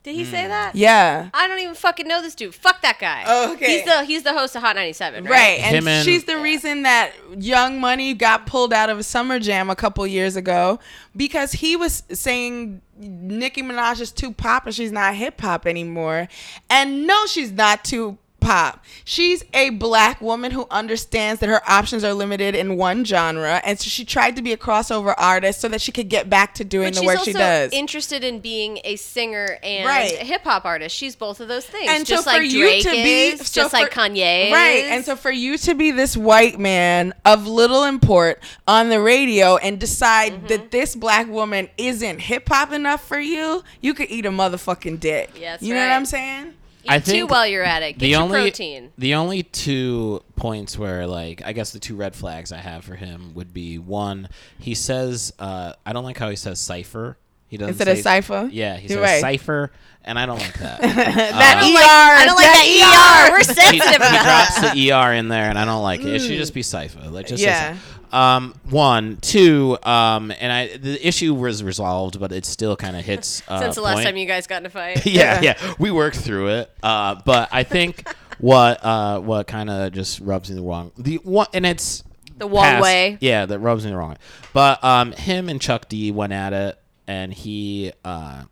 Did 0.01 0.15
he 0.15 0.23
say 0.23 0.47
that? 0.47 0.75
Yeah. 0.75 1.27
I 1.33 1.45
don't 1.47 1.59
even 1.59 1.75
fucking 1.75 2.07
know 2.07 2.21
this 2.21 2.33
dude. 2.33 2.55
Fuck 2.55 2.81
that 2.83 2.99
guy. 2.99 3.25
Oh, 3.27 3.51
okay. 3.53 3.75
He's 3.77 3.85
the 3.85 4.05
he's 4.05 4.23
the 4.23 4.31
host 4.31 4.55
of 4.55 4.61
Hot 4.61 4.77
97, 4.77 5.25
right? 5.25 5.29
Right, 5.31 5.59
and 5.59 5.85
and- 5.85 6.05
she's 6.05 6.23
the 6.23 6.37
reason 6.37 6.83
that 6.83 7.11
Young 7.37 7.81
Money 7.81 8.13
got 8.13 8.45
pulled 8.45 8.71
out 8.71 8.89
of 8.89 8.97
a 8.97 9.03
Summer 9.03 9.39
Jam 9.39 9.69
a 9.69 9.75
couple 9.75 10.07
years 10.07 10.37
ago 10.37 10.79
because 11.17 11.51
he 11.51 11.75
was 11.75 12.03
saying 12.13 12.81
Nicki 12.97 13.61
Minaj 13.61 13.99
is 13.99 14.11
too 14.13 14.31
pop 14.31 14.65
and 14.65 14.73
she's 14.73 14.91
not 14.93 15.15
hip 15.15 15.41
hop 15.41 15.67
anymore. 15.67 16.29
And 16.69 17.05
no, 17.05 17.25
she's 17.25 17.51
not 17.51 17.83
too 17.83 18.17
pop. 18.39 18.83
She's 19.03 19.43
a 19.53 19.69
black 19.71 20.21
woman 20.21 20.51
who 20.51 20.67
understands 20.71 21.39
that 21.41 21.49
her 21.49 21.61
options 21.69 22.03
are 22.03 22.13
limited 22.13 22.55
in 22.55 22.77
one 22.77 23.03
genre, 23.05 23.61
and 23.63 23.79
so 23.79 23.89
she 23.89 24.05
tried 24.05 24.35
to 24.35 24.41
be 24.41 24.51
a 24.53 24.57
crossover 24.57 25.13
artist 25.17 25.61
so 25.61 25.67
that 25.69 25.81
she 25.81 25.91
could 25.91 26.09
get 26.09 26.29
back 26.29 26.53
to 26.55 26.63
doing 26.63 26.93
But 26.93 26.99
the 27.01 27.05
work 27.05 27.19
she 27.23 27.33
does. 27.33 27.71
interested 27.71 28.23
in 28.23 28.39
being 28.39 28.79
a 28.83 28.95
singer 28.95 29.57
and 29.63 29.85
Right. 29.85 30.13
a 30.13 30.23
hip 30.25 30.43
hop 30.43 30.65
artist. 30.65 30.95
She's 30.95 31.15
both 31.15 31.39
of 31.39 31.47
those 31.47 31.65
things. 31.65 31.89
and 31.89 32.05
just 32.05 32.23
so 32.25 32.31
for 32.31 32.37
like 32.39 32.51
you 32.51 32.61
Drake 32.61 32.83
to 32.83 32.91
be 32.91 33.27
is, 33.29 33.47
so 33.47 33.61
just 33.61 33.73
like 33.73 33.91
Kanye, 33.91 34.51
right? 34.51 34.83
is. 34.85 34.89
And 34.91 35.05
so 35.05 35.15
for 35.15 35.31
you 35.31 35.57
to 35.57 35.73
be 35.75 35.91
this 35.91 36.15
white 36.17 36.59
man 36.59 37.13
of 37.25 37.47
little 37.47 37.83
import 37.83 38.41
on 38.67 38.89
the 38.89 38.99
radio 39.01 39.57
and 39.57 39.79
decide 39.79 40.33
Mm-hmm. 40.33 40.47
that 40.47 40.71
this 40.71 40.95
black 40.95 41.27
woman 41.27 41.69
isn't 41.77 42.19
hip 42.19 42.47
hop 42.49 42.71
enough 42.71 43.07
for 43.07 43.19
you, 43.19 43.63
you 43.81 43.93
could 43.93 44.09
eat 44.09 44.25
a 44.25 44.29
motherfucking 44.29 44.99
dick. 44.99 45.29
Yeah, 45.35 45.51
that's 45.51 45.63
you 45.63 45.73
know 45.73 45.79
what. 45.81 45.91
I'm 45.91 46.05
saying? 46.05 46.53
Eat 46.89 46.93
I 46.95 46.99
two 46.99 47.11
think 47.11 47.31
while 47.31 47.47
you're 47.47 47.63
at 47.63 47.83
it. 47.83 47.93
Get 47.93 47.99
the 47.99 48.07
your 48.09 48.21
only 48.21 48.39
protein. 48.41 48.91
the 48.97 49.15
only 49.15 49.43
two 49.43 50.23
points 50.35 50.77
where 50.77 51.05
like 51.07 51.41
I 51.45 51.53
guess 51.53 51.71
the 51.71 51.79
two 51.79 51.95
red 51.95 52.15
flags 52.15 52.51
I 52.51 52.57
have 52.57 52.83
for 52.85 52.95
him 52.95 53.33
would 53.35 53.53
be 53.53 53.77
one 53.79 54.29
he 54.59 54.73
says 54.75 55.33
uh, 55.39 55.73
I 55.85 55.93
don't 55.93 56.03
like 56.03 56.17
how 56.17 56.29
he 56.29 56.35
says 56.35 56.59
cipher. 56.59 57.17
He 57.47 57.57
doesn't 57.57 57.69
Instead 57.69 57.87
of 57.87 57.97
say- 57.97 58.01
cipher? 58.03 58.47
Yeah, 58.51 58.77
he 58.77 58.87
You're 58.87 58.99
says 59.03 59.11
right. 59.11 59.21
cipher, 59.21 59.71
and 60.05 60.19
I 60.19 60.27
don't 60.27 60.37
like 60.37 60.53
that. 60.59 60.81
That 60.81 61.57
Uh, 61.63 61.65
ER. 61.65 62.21
I 62.21 62.25
don't 62.27 62.35
like 62.35 62.45
that 62.45 63.27
ER. 63.27 63.31
We're 63.31 63.37
he, 63.39 63.43
sensitive 63.43 63.89
he 63.89 63.95
about 63.95 64.23
drops 64.23 64.73
the 64.75 64.91
er 64.91 65.13
in 65.13 65.29
there, 65.29 65.49
and 65.49 65.57
I 65.57 65.65
don't 65.65 65.81
like 65.81 66.01
it. 66.01 66.07
It 66.13 66.19
should 66.19 66.37
just 66.37 66.53
be 66.53 66.61
cipher. 66.61 67.09
Like 67.09 67.25
just 67.25 67.41
Yeah. 67.41 67.73
cipher. 67.73 67.98
Um, 68.11 68.55
one, 68.69 69.17
two, 69.17 69.77
um, 69.83 70.31
and 70.39 70.51
I 70.51 70.77
the 70.77 71.05
issue 71.07 71.33
was 71.33 71.63
resolved, 71.63 72.19
but 72.19 72.31
it 72.31 72.45
still 72.45 72.75
kind 72.75 72.95
of 72.95 73.05
hits. 73.05 73.43
Uh, 73.47 73.59
Since 73.59 73.75
the 73.75 73.81
last 73.81 73.95
point. 73.95 74.05
time 74.07 74.17
you 74.17 74.25
guys 74.25 74.47
got 74.47 74.61
in 74.61 74.65
a 74.65 74.69
fight. 74.69 75.05
yeah, 75.07 75.41
yeah, 75.41 75.73
we 75.77 75.91
worked 75.91 76.17
through 76.17 76.47
it. 76.49 76.71
Uh, 76.81 77.15
but 77.25 77.49
I 77.51 77.63
think 77.63 78.07
what 78.39 78.83
uh, 78.83 79.19
what 79.19 79.47
kind 79.47 79.69
of 79.69 79.91
just 79.93 80.19
rubs 80.21 80.49
me 80.49 80.55
the 80.55 80.61
wrong 80.63 80.91
the 80.97 81.17
one, 81.23 81.47
and 81.53 81.65
it's 81.65 82.03
The 82.37 82.47
wrong 82.47 82.63
past- 82.63 82.83
way. 82.83 83.17
Yeah, 83.21 83.45
that 83.45 83.59
rubs 83.59 83.85
me 83.85 83.91
the 83.91 83.97
wrong 83.97 84.11
way. 84.11 84.17
But 84.53 84.83
um, 84.83 85.11
him 85.11 85.47
and 85.49 85.61
Chuck 85.61 85.87
D 85.89 86.11
went 86.11 86.33
at 86.33 86.51
it, 86.53 86.79
and 87.07 87.31
he 87.33 87.91
uh, 88.03 88.45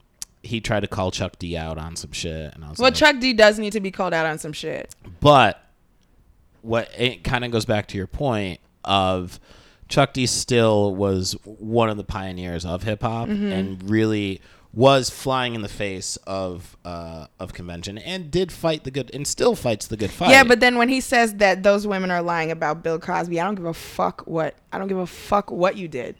he 0.43 0.62
tried 0.62 0.82
to 0.82 0.88
call 0.88 1.10
Chuck 1.12 1.39
D 1.39 1.58
out 1.58 1.78
on 1.80 1.96
some 1.96 2.12
shit, 2.12 2.54
and 2.54 2.63
I 2.63 2.70
was 2.70 2.78
Well, 2.78 2.88
like, 2.88 2.96
Chuck 2.96 3.20
D 3.20 3.34
does 3.34 3.58
need 3.60 3.74
to 3.74 3.80
be 3.80 3.89
called 3.91 4.13
out 4.13 4.26
on 4.28 4.38
some 4.38 4.54
shit. 4.54 4.93
but 5.20 5.63
what 6.62 6.89
it 6.98 7.24
kind 7.24 7.46
of 7.46 7.52
goes 7.52 7.65
back 7.65 7.88
to 7.88 7.98
your 7.98 8.08
point 8.08 8.60
of 8.88 9.39
Chuck 9.88 10.13
D 10.13 10.26
still 10.26 10.95
was 10.95 11.34
one 11.45 11.89
of 11.89 11.97
the 11.97 12.04
pioneers 12.04 12.65
of 12.65 12.84
hip 12.84 13.02
hop 13.04 13.30
Mm-hmm. 13.30 13.52
and 13.52 13.89
really 13.89 14.41
was 14.73 15.10
flying 15.10 15.56
in 15.56 15.62
the 15.62 15.69
face 15.69 16.17
of 16.28 16.76
uh, 16.86 17.26
of 17.39 17.54
convention 17.54 17.97
and 17.97 18.30
did 18.30 18.52
fight 18.52 18.84
the 18.84 18.91
good 18.91 19.10
and 19.13 19.26
still 19.26 19.56
fights 19.56 19.88
the 19.88 19.97
good 19.97 20.12
fight. 20.12 20.30
Yeah, 20.32 20.43
but 20.43 20.60
then 20.60 20.78
when 20.78 20.89
he 20.89 21.02
says 21.02 21.36
that 21.36 21.63
those 21.63 21.88
women 21.88 22.12
are 22.12 22.21
lying 22.21 22.52
about 22.52 22.84
Bill 22.84 23.00
Cosby, 23.00 23.39
I 23.39 23.45
don't 23.45 23.56
give 23.56 23.65
a 23.65 23.73
fuck 23.73 24.21
what 24.28 24.56
I 24.71 24.78
don't 24.78 24.88
give 24.88 24.97
a 24.97 25.08
fuck 25.08 25.52
what 25.52 25.78
you 25.78 25.88
did. 25.88 26.15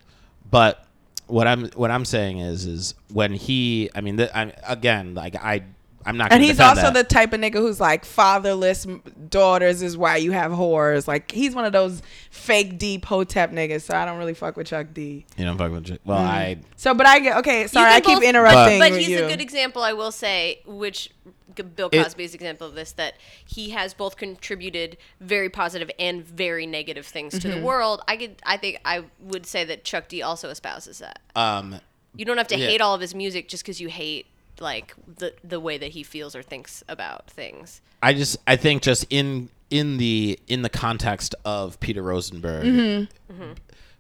but 0.50 0.84
what 1.28 1.46
I'm 1.46 1.68
what 1.72 1.92
I'm 1.92 2.06
saying 2.06 2.40
is 2.40 2.66
is 2.66 2.94
when 3.12 3.34
he 3.34 3.90
I 3.94 4.00
mean 4.00 4.16
th- 4.16 4.32
I, 4.34 4.54
again 4.66 5.14
like 5.14 5.36
I 5.36 5.64
I'm 6.08 6.18
not 6.18 6.32
And 6.32 6.42
he's 6.42 6.60
also 6.60 6.84
that. 6.84 6.94
the 6.94 7.04
type 7.04 7.34
of 7.34 7.42
nigga 7.42 7.56
who's 7.56 7.80
like 7.80 8.06
fatherless 8.06 8.88
daughters 9.30 9.82
is 9.82 9.98
why 9.98 10.18
you 10.18 10.32
have 10.32 10.52
whores. 10.52 11.08
Like 11.08 11.32
he's 11.32 11.54
one 11.54 11.66
of 11.66 11.74
those 11.74 12.02
fake 12.32 12.78
deep 12.78 13.06
hotep 13.06 13.52
niggas. 13.52 13.82
So 13.82 13.96
I 13.96 14.06
don't 14.06 14.18
really 14.18 14.34
fuck 14.34 14.56
with 14.58 14.68
Chuck 14.68 14.88
D. 14.94 15.26
you 15.38 15.46
know 15.46 15.58
fuck 15.58 15.72
with 15.72 15.86
Ch- 15.86 16.00
well 16.06 16.20
Mm. 16.20 16.26
I 16.28 16.58
So, 16.78 16.94
but 16.94 17.06
I 17.06 17.20
get 17.20 17.38
okay. 17.38 17.68
Sorry, 17.68 17.88
can 17.92 17.96
I 17.98 18.00
keep 18.02 18.16
both- 18.20 18.24
interrupting. 18.24 18.80
But 18.80 18.92
with 18.92 19.00
he's 19.02 19.10
you. 19.10 19.26
a 19.26 19.28
good 19.28 19.42
example, 19.42 19.82
I 19.84 19.94
will 19.94 20.12
say, 20.12 20.62
which 20.66 21.10
G- 21.56 21.64
Bill 21.64 21.90
It- 21.92 22.04
Cosby 22.04 22.24
is 22.24 22.34
example 22.34 22.68
of 22.68 22.76
this, 22.76 22.92
that 22.94 23.16
he 23.46 23.72
has 23.72 23.94
both 23.94 24.16
contributed 24.16 24.96
very 25.20 25.50
positive 25.50 25.90
and 26.00 26.24
very 26.26 26.66
negative 26.66 27.06
things 27.06 27.34
to 27.40 27.48
Mm-hmm. 27.48 27.60
the 27.60 27.66
world. 27.66 28.02
I 28.08 28.16
could, 28.18 28.36
I 28.46 28.58
think, 28.58 28.80
I 28.86 29.04
would 29.20 29.46
say 29.46 29.66
that 29.66 29.84
Chuck 29.84 30.08
D 30.08 30.22
also 30.22 30.50
espouses 30.50 31.00
that. 31.00 31.20
um 31.36 31.80
You 32.16 32.26
don't 32.26 32.38
have 32.38 32.48
to 32.48 32.58
Yeah. 32.58 32.68
hate 32.68 32.82
all 32.82 32.96
of 32.96 33.02
his 33.02 33.14
music 33.14 33.50
just 33.50 33.64
because 33.64 33.82
you 33.82 33.90
hate 33.90 34.28
like 34.62 34.94
the 35.18 35.34
the 35.44 35.60
way 35.60 35.78
that 35.78 35.90
he 35.92 36.04
feels 36.04 36.36
or 36.36 36.42
thinks 36.44 36.84
about 36.88 37.28
things. 37.30 37.82
I 38.04 38.14
just 38.14 38.38
I 38.48 38.56
think 38.56 38.82
just 38.84 39.06
in 39.10 39.50
in 39.70 39.98
the 39.98 40.40
in 40.48 40.62
the 40.62 40.70
context 40.70 41.36
of 41.46 41.80
Peter 41.80 42.02
Rosenberg 42.04 43.08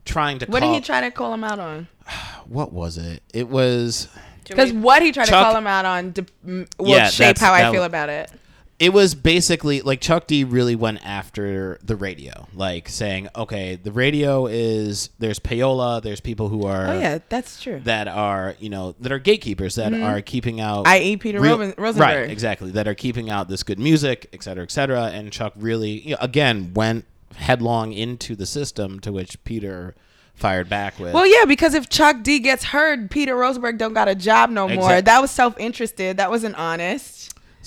trying 0.05 0.39
to 0.39 0.45
Mm-hmm. 0.45 0.51
what 0.53 0.61
call, 0.61 0.71
did 0.73 0.75
he 0.75 0.85
try 0.85 1.01
to 1.01 1.11
call 1.11 1.33
him 1.33 1.43
out 1.43 1.59
on? 1.59 1.87
what 2.45 2.71
was 2.73 2.97
it? 2.97 3.21
It 3.33 3.49
was 3.49 4.07
Because 4.47 4.71
what 4.71 5.01
he 5.01 5.11
tried 5.11 5.25
Chuck- 5.27 5.39
to 5.39 5.51
call 5.51 5.57
him 5.57 5.67
out 5.67 5.85
on 5.85 6.11
de- 6.11 6.25
will 6.45 6.65
Yeah, 6.97 7.09
shape 7.09 7.37
how 7.37 7.53
I 7.53 7.63
feel 7.63 7.73
w- 7.73 7.83
about 7.85 8.09
it. 8.09 8.31
It 8.79 8.93
was 8.93 9.15
basically 9.15 9.81
like 9.81 10.01
Chuck 10.01 10.27
D 10.27 10.43
really 10.43 10.75
went 10.75 11.03
after 11.03 11.79
the 11.83 11.95
radio, 11.95 12.47
like 12.53 12.89
saying, 12.89 13.27
okay, 13.35 13.75
the 13.75 13.91
radio 13.91 14.45
is 14.45 15.09
there's 15.17 15.39
payola, 15.39 16.01
there's 16.01 16.19
people 16.21 16.49
who 16.49 16.65
are 16.65 16.87
Oh 16.87 16.99
yeah, 16.99 17.19
that's 17.27 17.61
true. 17.61 17.79
that 17.85 18.07
are 18.07 18.55
you 18.59 18.69
know 18.69 18.95
that 18.99 19.11
are 19.11 19.19
gatekeepers 19.19 19.75
that 19.75 19.93
mm-hmm. 19.93 20.03
are 20.03 20.21
keeping 20.21 20.61
out 20.61 20.87
I.e. 20.87 21.17
Peter 21.17 21.39
Rosen- 21.41 21.73
Rosenberg. 21.77 22.07
right 22.07 22.29
exactly 22.29 22.71
that 22.71 22.87
are 22.87 22.95
keeping 22.95 23.29
out 23.29 23.49
this 23.49 23.63
good 23.63 23.79
music 23.79 24.29
et 24.33 24.43
cetera 24.43 24.63
et 24.63 24.71
cetera 24.71 25.05
and 25.05 25.31
chuck 25.31 25.53
really 25.55 26.01
you 26.01 26.11
know, 26.11 26.17
again 26.21 26.73
went 26.73 27.05
headlong 27.35 27.93
into 27.93 28.35
the 28.35 28.45
system 28.45 28.99
to 28.99 29.11
which 29.11 29.43
peter 29.43 29.95
fired 30.37 30.69
back 30.69 30.99
with 30.99 31.13
Well, 31.13 31.25
yeah, 31.25 31.45
because 31.45 31.73
if 31.73 31.89
Chuck 31.89 32.21
D 32.21 32.37
gets 32.37 32.63
heard, 32.63 33.09
Peter 33.09 33.35
Rosenberg 33.35 33.79
don't 33.79 33.93
got 33.93 34.07
a 34.07 34.13
job 34.13 34.51
no 34.51 34.69
more. 34.69 35.01
That 35.01 35.19
was 35.19 35.31
self-interested. 35.31 36.17
That 36.17 36.29
wasn't 36.29 36.55
honest. 36.55 37.16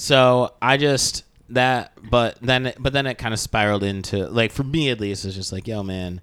So 0.00 0.52
i 0.62 0.76
just 0.76 1.24
that 1.50 1.92
but 2.10 2.38
then 2.40 2.66
it- 2.66 2.76
but 2.78 2.92
then 2.92 3.06
it 3.06 3.18
kind 3.18 3.34
of 3.34 3.40
spiraled 3.40 3.82
into 3.82 4.26
like 4.28 4.50
for 4.52 4.64
me 4.64 4.88
at 4.90 4.98
least 5.00 5.24
it's 5.24 5.34
just 5.34 5.52
like 5.52 5.66
yo 5.68 5.82
man 5.82 6.20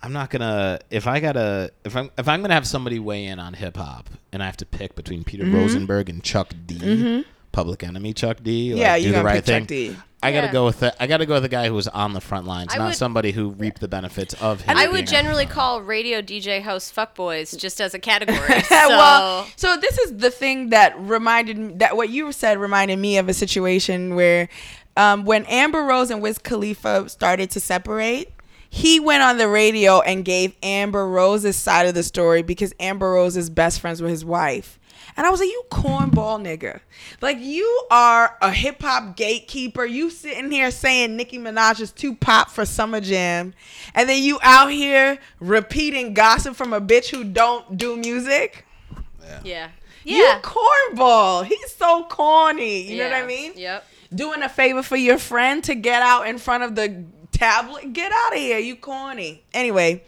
I'm 0.00 0.12
not 0.12 0.30
gonna 0.30 0.78
if 0.90 1.08
I 1.08 1.18
gotta 1.18 1.72
if 1.84 1.96
I'm 1.96 2.08
if 2.16 2.28
I'm 2.28 2.40
gonna 2.40 2.54
have 2.54 2.68
somebody 2.68 3.00
weigh 3.00 3.24
in 3.26 3.40
on 3.40 3.52
hip 3.54 3.76
hop 3.76 4.08
and 4.32 4.40
I 4.40 4.46
have 4.46 4.56
to 4.58 4.66
pick 4.66 4.94
between 4.94 5.24
Peter 5.24 5.42
Mm-hmm. 5.42 5.56
Rosenberg 5.56 6.08
and 6.08 6.22
Chuck 6.22 6.52
D, 6.66 7.24
Public 7.58 7.82
Enemy 7.82 8.12
Chuck 8.12 8.38
D, 8.40 8.72
like, 8.72 8.80
Yeah, 8.80 8.96
do 8.96 9.02
you 9.02 9.08
the 9.08 9.14
gonna 9.16 9.24
right 9.26 9.44
thing. 9.44 9.62
Chuck 9.62 9.68
D. 9.68 9.96
I 10.22 10.32
gotta 10.32 10.52
go 10.52 10.64
with 10.64 10.78
the 10.78 11.02
I 11.02 11.08
gotta 11.08 11.26
go 11.26 11.34
with 11.34 11.42
the 11.42 11.48
guy 11.48 11.66
who 11.66 11.74
was 11.74 11.88
on 11.88 12.12
the 12.12 12.20
front 12.20 12.46
lines, 12.46 12.72
I 12.72 12.78
not 12.78 12.86
would- 12.88 12.96
somebody 12.96 13.32
who 13.32 13.50
reaped 13.50 13.80
the 13.80 13.88
benefits 13.88 14.32
of 14.34 14.60
him. 14.60 14.76
I 14.76 14.82
being 14.82 14.90
would 14.92 14.98
on 15.00 15.04
the 15.06 15.10
generally 15.10 15.46
call 15.46 15.82
radio 15.82 16.22
DJ 16.22 16.62
host 16.62 16.94
fuckboys 16.94 17.58
just 17.58 17.80
as 17.80 17.94
a 17.94 17.98
category. 18.10 18.62
So, 18.62 18.88
well, 18.90 19.46
so 19.56 19.76
this 19.76 19.98
is 19.98 20.18
the 20.18 20.30
thing 20.30 20.68
that 20.70 20.96
reminded 21.00 21.58
me 21.58 21.74
that 21.78 21.96
what 21.96 22.10
you 22.10 22.30
said 22.30 22.58
reminded 22.58 22.98
me 23.00 23.18
of 23.18 23.28
a 23.28 23.34
situation 23.34 24.14
where 24.14 24.48
um, 24.96 25.24
when 25.24 25.44
Amber 25.46 25.82
Rose 25.84 26.10
and 26.12 26.22
Wiz 26.22 26.38
Khalifa 26.38 27.08
started 27.08 27.50
to 27.50 27.60
separate, 27.60 28.32
he 28.70 29.00
went 29.00 29.22
on 29.24 29.36
the 29.38 29.48
radio 29.48 30.00
and 30.00 30.24
gave 30.24 30.54
Amber 30.62 31.08
Rose's 31.08 31.56
side 31.56 31.86
of 31.86 31.94
the 31.94 32.02
story 32.04 32.42
because 32.42 32.72
Amber 32.78 33.12
Rose 33.12 33.36
is 33.36 33.50
best 33.50 33.80
friends 33.80 34.00
with 34.02 34.10
his 34.10 34.24
wife. 34.24 34.78
And 35.18 35.26
I 35.26 35.30
was 35.30 35.40
like, 35.40 35.48
you 35.48 35.64
cornball 35.68 36.40
nigga. 36.40 36.78
Like, 37.20 37.38
you 37.40 37.82
are 37.90 38.36
a 38.40 38.52
hip 38.52 38.80
hop 38.80 39.16
gatekeeper. 39.16 39.84
You 39.84 40.10
sitting 40.10 40.52
here 40.52 40.70
saying 40.70 41.16
Nicki 41.16 41.38
Minaj 41.38 41.80
is 41.80 41.90
too 41.90 42.14
pop 42.14 42.50
for 42.50 42.64
Summer 42.64 43.00
Jam. 43.00 43.52
And 43.96 44.08
then 44.08 44.22
you 44.22 44.38
out 44.42 44.70
here 44.70 45.18
repeating 45.40 46.14
gossip 46.14 46.54
from 46.54 46.72
a 46.72 46.80
bitch 46.80 47.08
who 47.08 47.24
don't 47.24 47.76
do 47.76 47.96
music. 47.96 48.64
yeah. 49.44 49.70
You 50.04 50.16
Yeah. 50.18 50.36
You 50.36 50.40
cornball. 50.40 51.44
He's 51.44 51.74
so 51.74 52.04
corny. 52.04 52.88
You 52.88 52.98
know 52.98 53.10
what 53.10 53.14
I 53.14 53.26
mean? 53.26 53.54
Yep. 53.56 53.86
Doing 54.14 54.42
a 54.42 54.48
favor 54.48 54.84
for 54.84 54.96
your 54.96 55.18
friend 55.18 55.64
to 55.64 55.74
get 55.74 56.00
out 56.00 56.28
in 56.28 56.38
front 56.38 56.62
of 56.62 56.76
the 56.76 57.04
tablet. 57.32 57.92
Get 57.92 58.12
out 58.12 58.34
of 58.34 58.38
here. 58.38 58.58
You 58.58 58.76
corny. 58.76 59.42
Anyway, 59.52 60.04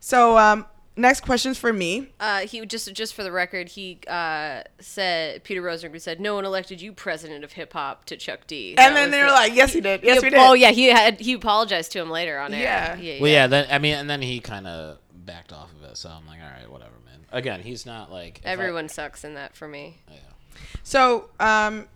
so 0.00 0.36
um, 0.36 0.66
next 0.98 1.20
question's 1.20 1.56
for 1.58 1.72
me. 1.72 2.08
Uh, 2.20 2.40
he 2.40 2.64
just 2.66 2.92
just 2.92 3.14
for 3.14 3.22
the 3.22 3.32
record, 3.32 3.70
he 3.70 4.00
uh, 4.06 4.62
said 4.80 5.44
Peter 5.44 5.62
Rosenberg 5.62 6.00
said 6.00 6.20
no 6.20 6.34
one 6.34 6.44
elected 6.44 6.80
you 6.82 6.92
president 6.92 7.44
of 7.44 7.52
hip 7.52 7.72
hop 7.72 8.04
to 8.06 8.16
Chuck 8.16 8.46
D. 8.46 8.74
And 8.76 8.94
then 8.94 9.10
they 9.10 9.20
were 9.20 9.26
the- 9.28 9.32
like, 9.32 9.54
yes, 9.54 9.72
he 9.72 9.80
did. 9.80 10.02
Yes, 10.02 10.20
He- 10.20 10.26
we 10.26 10.30
did. 10.30 10.38
Oh 10.38 10.52
yeah, 10.52 10.70
he 10.72 10.86
had 10.86 11.20
he 11.20 11.32
apologized 11.32 11.92
to 11.92 12.00
him 12.00 12.10
later 12.10 12.38
on 12.38 12.52
air. 12.52 12.60
Yeah. 12.62 12.96
yeah, 12.96 13.20
Well, 13.22 13.30
yeah. 13.30 13.46
Then 13.46 13.66
I 13.70 13.78
mean, 13.78 13.94
and 13.94 14.10
then 14.10 14.20
he 14.20 14.40
kind 14.40 14.66
of 14.66 14.98
backed 15.14 15.52
off 15.52 15.70
of 15.72 15.90
it. 15.90 15.96
So 15.96 16.08
I'm 16.10 16.26
like, 16.26 16.40
all 16.42 16.50
right, 16.50 16.70
whatever, 16.70 16.92
man. 17.06 17.20
Again, 17.32 17.60
he's 17.62 17.86
not 17.86 18.10
like 18.12 18.40
if 18.40 18.46
I- 18.46 18.50
Everyone 18.50 18.88
sucks 18.88 19.24
in 19.24 19.34
that 19.34 19.56
for 19.56 19.66
me. 19.68 19.98
yeah. 20.10 20.16
So, 20.82 21.30
um, 21.38 21.86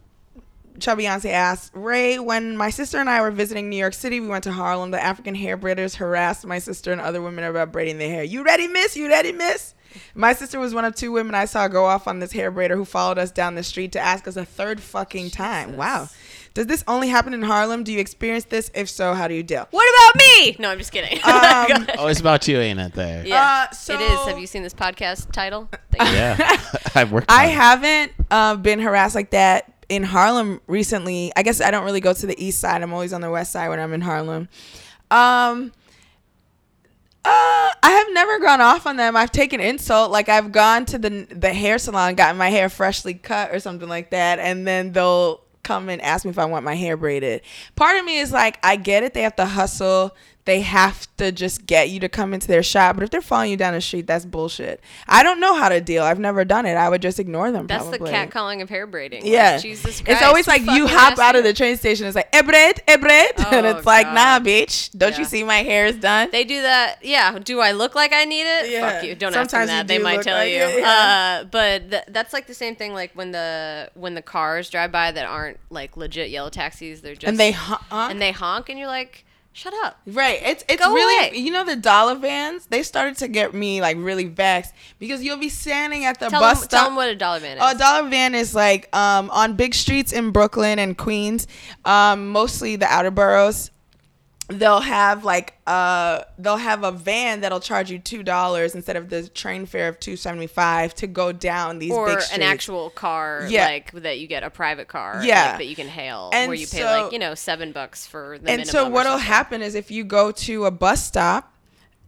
Chubby 0.81 1.05
Beyonce 1.05 1.31
asked 1.31 1.73
Rae, 1.75 2.18
when 2.18 2.57
my 2.57 2.70
sister 2.70 2.99
and 2.99 3.09
I 3.09 3.20
were 3.20 3.31
visiting 3.31 3.68
New 3.68 3.77
York 3.77 3.95
City, 3.95 4.20
we 4.20 4.27
went 4.29 4.45
to 4.45 4.53
Harlem. 4.53 4.91
The 4.91 5.03
African 5.03 5.35
hair 5.35 5.57
braiders 5.59 5.97
harassed 5.97 6.47
my 6.47 6.59
sister 6.59 6.93
and 6.93 7.01
other 7.01 7.20
women 7.23 7.45
about 7.45 7.73
braiding 7.73 7.99
their 7.99 8.11
hair. 8.11 8.25
You 8.25 8.43
ready, 8.45 8.68
miss? 8.68 8.97
You 8.97 9.09
ready, 9.09 9.33
miss? 9.33 9.75
My 10.14 10.33
sister 10.33 10.59
was 10.59 10.75
one 10.75 10.85
of 10.87 10.95
two 10.95 11.12
women 11.12 11.35
I 11.35 11.45
saw 11.45 11.68
go 11.68 11.85
off 11.85 12.09
on 12.09 12.18
this 12.18 12.33
hair 12.33 12.51
braider 12.51 12.75
who 12.77 12.85
followed 12.85 13.18
us 13.18 13.31
down 13.31 13.55
the 13.55 13.62
street 13.62 13.93
to 13.93 14.01
ask 14.01 14.27
us 14.27 14.37
a 14.37 14.45
third 14.45 14.81
fucking 14.81 15.31
time. 15.31 15.77
Wow. 15.77 16.09
Does 16.55 16.66
this 16.66 16.85
only 16.87 17.09
happen 17.09 17.33
in 17.33 17.43
Harlem? 17.43 17.83
Do 17.83 17.93
you 17.93 17.99
experience 17.99 18.45
this? 18.45 18.70
If 18.75 18.89
so, 18.91 19.14
how 19.14 19.27
do 19.27 19.35
you 19.35 19.43
deal? 19.43 19.66
What 19.70 19.89
about 20.12 20.16
me? 20.23 20.57
No, 20.59 20.68
I'm 20.70 20.79
just 20.79 20.93
kidding. 20.93 21.18
Um, 21.25 21.87
Oh, 21.99 22.09
it's 22.09 22.20
about 22.20 22.47
you, 22.47 22.59
ain't 22.59 22.79
it? 22.79 22.93
There. 22.93 23.27
yeah, 23.27 23.68
uh, 23.70 23.75
so- 23.75 23.95
it 23.95 24.01
is. 24.03 24.18
Have 24.27 24.39
you 24.39 24.47
seen 24.47 24.62
this 24.62 24.75
podcast 24.75 25.31
title? 25.33 25.68
Thank. 25.91 26.12
Yeah. 26.12 26.61
I've 26.95 27.11
worked. 27.12 27.31
I 27.31 27.45
on 27.45 27.51
it. 27.51 27.55
haven't 27.55 28.12
uh, 28.31 28.57
been 28.57 28.81
harassed 28.81 29.14
like 29.14 29.31
that 29.31 29.72
in 29.93 30.03
Harlem 30.03 30.61
recently. 30.66 31.32
I 31.36 31.43
guess 31.43 31.61
I 31.61 31.70
don't 31.70 31.84
really 31.84 32.01
go 32.01 32.14
to 32.14 32.26
the 32.26 32.43
east 32.43 32.61
side. 32.61 32.82
I'm 32.82 32.95
always 32.95 33.12
on 33.12 33.20
the 33.20 33.30
west 33.30 33.53
side 33.53 33.68
when 33.68 33.78
I'm 33.78 33.93
in 33.93 34.01
Harlem. 34.01 34.49
Um, 35.11 35.72
uh, 37.24 37.68
I 37.82 37.90
have 37.90 38.07
never 38.12 38.40
gone 38.40 38.62
off 38.62 38.86
on 38.86 38.97
them. 38.97 39.16
I've 39.16 39.30
taken 39.30 39.61
insult. 39.61 40.11
Like 40.11 40.30
I've 40.30 40.51
gone 40.51 40.86
to 40.86 40.99
the 40.99 41.26
the 41.30 41.53
hair 41.53 41.78
salon, 41.78 42.14
gotten 42.14 42.38
my 42.38 42.49
hair 42.49 42.70
freshly 42.70 43.12
cut 43.12 43.55
or 43.55 43.61
something 43.61 43.88
like 43.88 44.11
that, 44.11 44.38
and 44.38 44.66
then 44.66 44.93
they'll 44.93 45.43
come 45.62 45.88
and 45.88 46.01
ask 46.03 46.24
me 46.24 46.30
if 46.30 46.38
I 46.38 46.47
want 46.47 46.64
my 46.64 46.74
hair 46.74 46.97
braided. 46.97 47.43
Part 47.76 47.99
of 47.99 48.05
me 48.05 48.18
is 48.18 48.32
like, 48.32 48.59
I 48.62 48.76
get 48.76 49.03
it. 49.03 49.14
They 49.14 49.22
have 49.22 49.36
to 49.36 49.47
hustle. 49.47 50.16
They 50.45 50.62
have 50.62 51.07
to 51.18 51.30
just 51.30 51.66
get 51.66 51.90
you 51.90 52.01
to 52.01 52.09
come 52.09 52.34
into 52.34 52.49
their 52.49 52.64
shop. 52.64 52.97
But 52.97 53.05
if 53.05 53.11
they're 53.11 53.20
following 53.20 53.53
you 53.53 53.57
down 53.57 53.74
the 53.74 53.80
street, 53.80 54.09
that's 54.09 54.24
bullshit. 54.24 54.80
I 55.07 55.22
don't 55.22 55.38
know 55.38 55.55
how 55.55 55.68
to 55.68 55.80
deal. 55.80 56.03
I've 56.03 56.18
never 56.18 56.45
done 56.45 56.66
it. 56.66 56.74
I 56.74 56.88
would 56.88 57.01
just 57.01 57.20
ignore 57.20 57.53
them. 57.53 57.68
That's 57.68 57.84
the 57.86 57.99
probably. 57.99 58.12
catcalling 58.12 58.61
of 58.61 58.68
hair 58.68 58.88
braiding. 58.88 59.22
Like, 59.22 59.30
Yeah, 59.30 59.59
Jesus 59.59 60.01
Christ. 60.01 60.05
it's 60.09 60.22
always 60.22 60.49
like 60.49 60.62
you 60.62 60.88
hop 60.88 61.16
out 61.20 61.36
of 61.36 61.45
the 61.45 61.53
train 61.55 61.76
station. 61.76 62.07
It's 62.07 62.16
like 62.16 62.32
ebred, 62.32 62.80
ebred, 62.86 63.38
and 63.53 63.66
Oh, 63.66 63.76
it's 63.76 63.86
like 63.86 64.07
nah, 64.09 64.40
bitch. 64.40 64.90
Don't 64.99 65.16
you 65.16 65.24
see 65.24 65.45
my 65.45 65.62
hair 65.62 65.86
is 65.86 65.97
done? 65.97 66.28
They 66.32 66.43
do 66.43 66.61
that. 66.62 66.97
Yeah. 67.05 67.38
Do 67.38 67.61
I 67.61 67.70
look 67.70 67.95
like 67.95 68.12
I 68.12 68.24
need 68.24 68.43
it? 68.43 68.70
Yeah. 68.70 68.90
Fuck 68.95 69.05
you. 69.05 69.14
Don't 69.14 69.32
Sometimes 69.32 69.53
ask 69.53 69.66
them 69.68 69.76
that. 69.76 69.86
They 69.86 69.99
might 69.99 70.22
tell 70.22 70.36
like 70.38 70.51
you. 70.51 70.57
it, 70.59 70.80
yeah. 70.80 71.40
Uh, 71.43 71.45
but 71.45 71.88
th- 71.90 72.05
that's 72.09 72.32
like 72.32 72.49
the 72.49 72.55
same 72.55 72.74
thing. 72.74 72.95
Like 72.95 73.12
when 73.14 73.30
the 73.30 73.90
when 73.95 74.14
the 74.14 74.22
cars 74.22 74.70
drive 74.70 74.90
by 74.90 75.12
that 75.12 75.24
aren't 75.24 75.59
like 75.70 75.97
legit 75.97 76.30
yellow 76.30 76.51
taxis. 76.51 77.01
They're 77.01 77.14
just 77.14 77.28
and 77.28 77.38
they 77.38 77.53
honk. 77.53 77.82
and 77.93 78.20
they 78.20 78.32
honk, 78.32 78.68
and 78.68 78.76
you're 78.78 78.88
like, 78.88 79.24
shut 79.53 79.74
up. 79.84 79.98
Right. 80.07 80.40
It's 80.42 80.64
it's 80.68 80.82
Go 80.84 80.92
really 80.92 81.28
away. 81.28 81.38
you 81.38 81.50
know 81.53 81.64
the 81.64 81.76
dollar 81.76 82.14
vans. 82.14 82.66
They 82.66 82.82
started 82.82 83.16
to 83.18 83.28
get 83.28 83.55
me 83.55 83.80
like 83.80 83.96
really 83.98 84.26
vexed 84.26 84.72
because 84.98 85.22
you'll 85.22 85.36
be 85.38 85.48
standing 85.48 86.05
at 86.05 86.18
the 86.20 86.28
Tell 86.28 86.40
bus 86.40 86.61
them, 86.61 86.68
stop. 86.68 86.78
tell 86.80 86.86
them 86.88 86.96
what 86.96 87.09
a 87.09 87.14
dollar 87.16 87.40
van 87.40 87.57
is. 87.59 87.62
Oh, 87.64 87.70
a 87.70 87.78
dollar 87.78 88.09
van 88.09 88.34
is 88.34 88.55
like 88.55 88.94
um, 88.96 89.30
on 89.30 89.55
big 89.55 89.74
streets 89.74 90.12
in 90.12 90.30
Brooklyn 90.30 90.78
and 90.78 90.96
Queens, 90.96 91.46
um, 91.84 92.28
mostly 92.28 92.76
the 92.76 92.86
outer 92.86 93.11
boroughs. 93.11 93.70
They'll 94.59 94.80
have 94.80 95.24
like 95.24 95.55
uh 95.66 96.22
they'll 96.38 96.57
have 96.57 96.84
a 96.84 96.92
van 96.92 97.40
that'll 97.40 97.61
charge 97.61 97.90
you 97.90 97.98
two 97.98 98.22
dollars 98.22 98.74
instead 98.74 98.96
of 98.96 99.09
the 99.09 99.28
train 99.28 99.66
fare 99.66 99.88
of 99.88 99.98
two 100.00 100.16
seventy 100.16 100.46
five 100.46 100.94
to 100.96 101.07
go 101.07 101.32
down 101.32 101.78
these 101.78 101.92
or 101.92 102.07
big 102.07 102.18
an 102.32 102.42
actual 102.42 102.90
car, 102.90 103.46
Yeah. 103.48 103.66
like 103.66 103.92
that 103.92 104.18
you 104.18 104.26
get 104.26 104.42
a 104.42 104.50
private 104.50 104.88
car, 104.88 105.20
Yeah. 105.24 105.50
like, 105.50 105.59
that 105.59 105.66
you 105.66 105.76
can 105.76 105.88
hail, 105.88 106.30
And 106.32 106.48
where 106.48 106.57
you 106.57 106.66
pay 106.66 106.84
like 106.84 107.12
you 107.12 107.18
know 107.18 107.34
seven 107.34 107.72
bucks 107.72 108.07
for 108.07 108.38
the 108.38 108.50
and 108.50 108.66
so 108.66 108.88
what'll 108.88 109.18
happen 109.18 109.62
is 109.62 109.74
if 109.74 109.90
you 109.90 110.05
go 110.05 110.30
to 110.32 110.66
a 110.66 110.70
bus 110.70 111.05
stop 111.05 111.55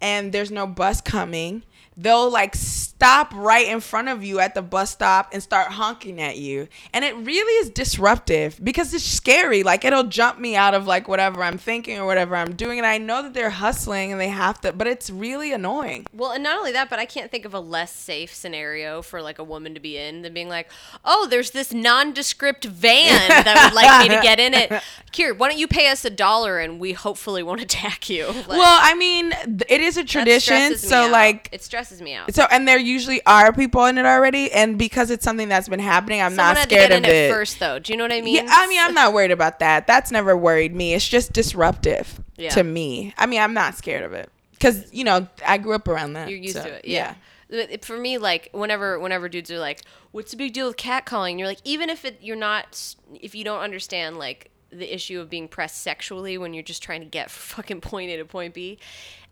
and 0.00 0.32
there's 0.32 0.50
no 0.50 0.66
bus 0.66 1.00
coming 1.00 1.62
they'll 1.96 2.30
like 2.30 2.54
stop 2.54 3.32
right 3.34 3.66
in 3.68 3.80
front 3.80 4.08
of 4.08 4.24
you 4.24 4.40
at 4.40 4.54
the 4.54 4.62
bus 4.62 4.90
stop 4.90 5.30
and 5.32 5.42
start 5.42 5.68
honking 5.68 6.20
at 6.20 6.36
you. 6.36 6.68
And 6.92 7.04
it 7.04 7.16
really 7.16 7.52
is 7.60 7.70
disruptive 7.70 8.58
because 8.62 8.92
it's 8.94 9.04
scary. 9.04 9.62
Like 9.62 9.84
it'll 9.84 10.04
jump 10.04 10.38
me 10.38 10.56
out 10.56 10.74
of 10.74 10.86
like 10.86 11.08
whatever 11.08 11.42
i'm 11.42 11.58
thinking 11.58 11.98
or 11.98 12.06
whatever 12.06 12.36
i'm 12.36 12.54
doing. 12.54 12.78
And 12.78 12.86
i 12.86 12.98
know 12.98 13.22
that 13.22 13.34
they're 13.34 13.50
hustling 13.50 14.12
and 14.12 14.20
they 14.20 14.28
have 14.28 14.60
to 14.62 14.72
but 14.72 14.86
it's 14.86 15.10
really 15.10 15.52
annoying. 15.52 16.06
Well, 16.12 16.32
and 16.32 16.42
not 16.42 16.58
only 16.58 16.72
that, 16.72 16.90
but 16.90 16.98
I 16.98 17.04
can't 17.04 17.30
think 17.30 17.44
of 17.44 17.54
a 17.54 17.60
less 17.60 17.92
safe 17.92 18.34
scenario 18.34 19.02
for 19.02 19.22
like 19.22 19.38
a 19.38 19.44
woman 19.44 19.74
to 19.74 19.80
be 19.80 19.96
in 19.96 20.22
than 20.22 20.34
being 20.34 20.48
like, 20.48 20.70
"Oh, 21.04 21.26
there's 21.28 21.52
this 21.52 21.72
nondescript 21.72 22.64
van 22.64 23.28
that 23.28 23.68
would 23.70 23.74
like 23.74 24.08
me 24.08 24.14
to 24.14 24.22
get 24.22 24.40
in 24.40 24.54
it." 24.54 24.70
Kier, 25.12 25.36
why 25.36 25.48
don't 25.48 25.58
you 25.58 25.68
pay 25.68 25.88
us 25.88 26.04
a 26.04 26.10
dollar 26.10 26.58
and 26.58 26.80
we 26.80 26.92
hopefully 26.92 27.42
won't 27.42 27.60
attack 27.68 28.08
you? 28.10 28.26
Like, 28.26 28.48
well 28.48 28.78
i 28.82 28.94
mean 28.94 29.32
it 29.68 29.80
is 29.80 29.96
a 29.96 30.04
tradition 30.04 30.76
so 30.76 31.08
like 31.08 31.48
it 31.52 31.62
stresses 31.62 31.83
me 32.00 32.14
out. 32.14 32.34
so 32.34 32.46
and 32.50 32.66
there 32.68 32.78
usually 32.78 33.24
are 33.26 33.52
people 33.52 33.84
in 33.86 33.98
it 33.98 34.04
already 34.06 34.50
and 34.52 34.78
because 34.78 35.10
it's 35.10 35.24
something 35.24 35.48
that's 35.48 35.68
been 35.68 35.78
happening 35.80 36.20
i'm 36.20 36.34
Someone 36.34 36.54
not 36.54 36.62
scared 36.64 36.90
of 36.90 36.98
in 36.98 37.04
it 37.04 37.10
it 37.10 37.30
first, 37.32 37.58
though. 37.60 37.78
Do 37.78 37.92
you 37.92 37.96
know 37.96 38.04
what 38.04 38.12
I 38.12 38.20
mean? 38.20 38.36
Yeah, 38.36 38.46
I 38.48 38.66
mean, 38.66 38.80
I'm 38.82 38.94
not 38.94 39.12
worried 39.12 39.30
about 39.30 39.58
that. 39.60 39.86
That's 39.86 40.10
never 40.10 40.36
worried 40.36 40.74
me. 40.74 40.94
It's 40.94 41.06
just 41.08 41.32
disruptive 41.32 42.20
Yeah. 42.36 42.50
to 42.50 42.62
me. 42.64 43.14
I 43.16 43.26
mean, 43.26 43.40
I'm 43.40 43.54
not 43.54 43.74
scared 43.76 44.02
of 44.04 44.12
it 44.12 44.30
because 44.52 44.92
you 44.92 45.04
know 45.04 45.28
I 45.46 45.58
grew 45.58 45.74
up 45.74 45.88
around 45.88 46.14
that. 46.14 46.28
You're 46.28 46.38
used 46.38 46.56
so, 46.56 46.64
to 46.64 46.74
it, 46.74 46.84
yeah. 46.86 47.14
It- 47.50 47.84
For 47.84 47.96
me, 47.96 48.18
like 48.18 48.48
whenever 48.52 48.98
whenever 48.98 49.28
dudes 49.28 49.50
are 49.50 49.58
like, 49.58 49.82
"What's 50.12 50.30
the 50.32 50.36
big 50.36 50.52
deal 50.52 50.66
with 50.66 50.76
catcalling?" 50.76 51.38
You're 51.38 51.46
like, 51.48 51.60
even 51.64 51.88
if 51.90 52.04
it 52.04 52.18
you're 52.20 52.36
not, 52.36 52.94
if 53.20 53.34
you 53.34 53.44
don't 53.44 53.60
understand 53.60 54.18
like 54.18 54.50
the 54.78 54.94
issue 54.94 55.20
of 55.20 55.30
being 55.30 55.48
pressed 55.48 55.80
sexually 55.80 56.36
when 56.36 56.54
you're 56.54 56.62
just 56.62 56.82
trying 56.82 57.00
to 57.00 57.06
get 57.06 57.30
fucking 57.30 57.80
point 57.80 58.10
A 58.10 58.16
to 58.16 58.24
point 58.24 58.54
B, 58.54 58.78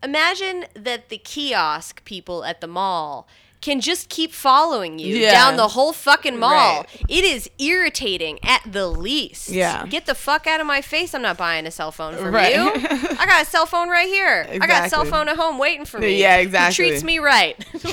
imagine 0.01 0.65
that 0.75 1.09
the 1.09 1.17
kiosk 1.17 2.03
people 2.05 2.43
at 2.43 2.61
the 2.61 2.67
mall 2.67 3.27
can 3.63 3.79
just 3.79 4.09
keep 4.09 4.33
following 4.33 4.99
you 4.99 5.15
Yeah. 5.15 5.31
down 5.31 5.55
the 5.55 5.69
whole 5.69 5.93
fucking 5.93 6.37
mall. 6.37 6.81
Right. 6.81 6.85
It 7.07 7.23
is 7.23 7.49
irritating 7.59 8.37
at 8.43 8.61
the 8.69 8.87
least. 8.87 9.47
Yeah. 9.49 9.85
Get 9.87 10.05
the 10.05 10.13
fuck 10.15 10.45
out 10.47 10.59
of 10.59 10.67
my 10.67 10.81
face. 10.81 11.13
I'm 11.15 11.21
not 11.21 11.37
buying 11.37 11.65
a 11.65 11.71
cell 11.71 11.91
phone 11.91 12.15
from 12.17 12.33
Right. 12.35 12.53
you. 12.53 12.61
I 13.19 13.25
got 13.25 13.41
a 13.41 13.45
cell 13.45 13.65
phone 13.65 13.87
right 13.89 14.07
here. 14.09 14.45
I 14.51 14.67
got 14.67 14.85
a 14.85 14.89
cell 14.89 15.05
phone 15.05 15.29
at 15.29 15.37
home 15.37 15.57
waiting 15.57 15.85
for 15.85 15.97
me. 15.99 16.19
Yeah, 16.19 16.37
He 16.37 16.43
exactly. 16.43 16.75
treats 16.89 17.03
me 17.03 17.19
right. 17.19 17.55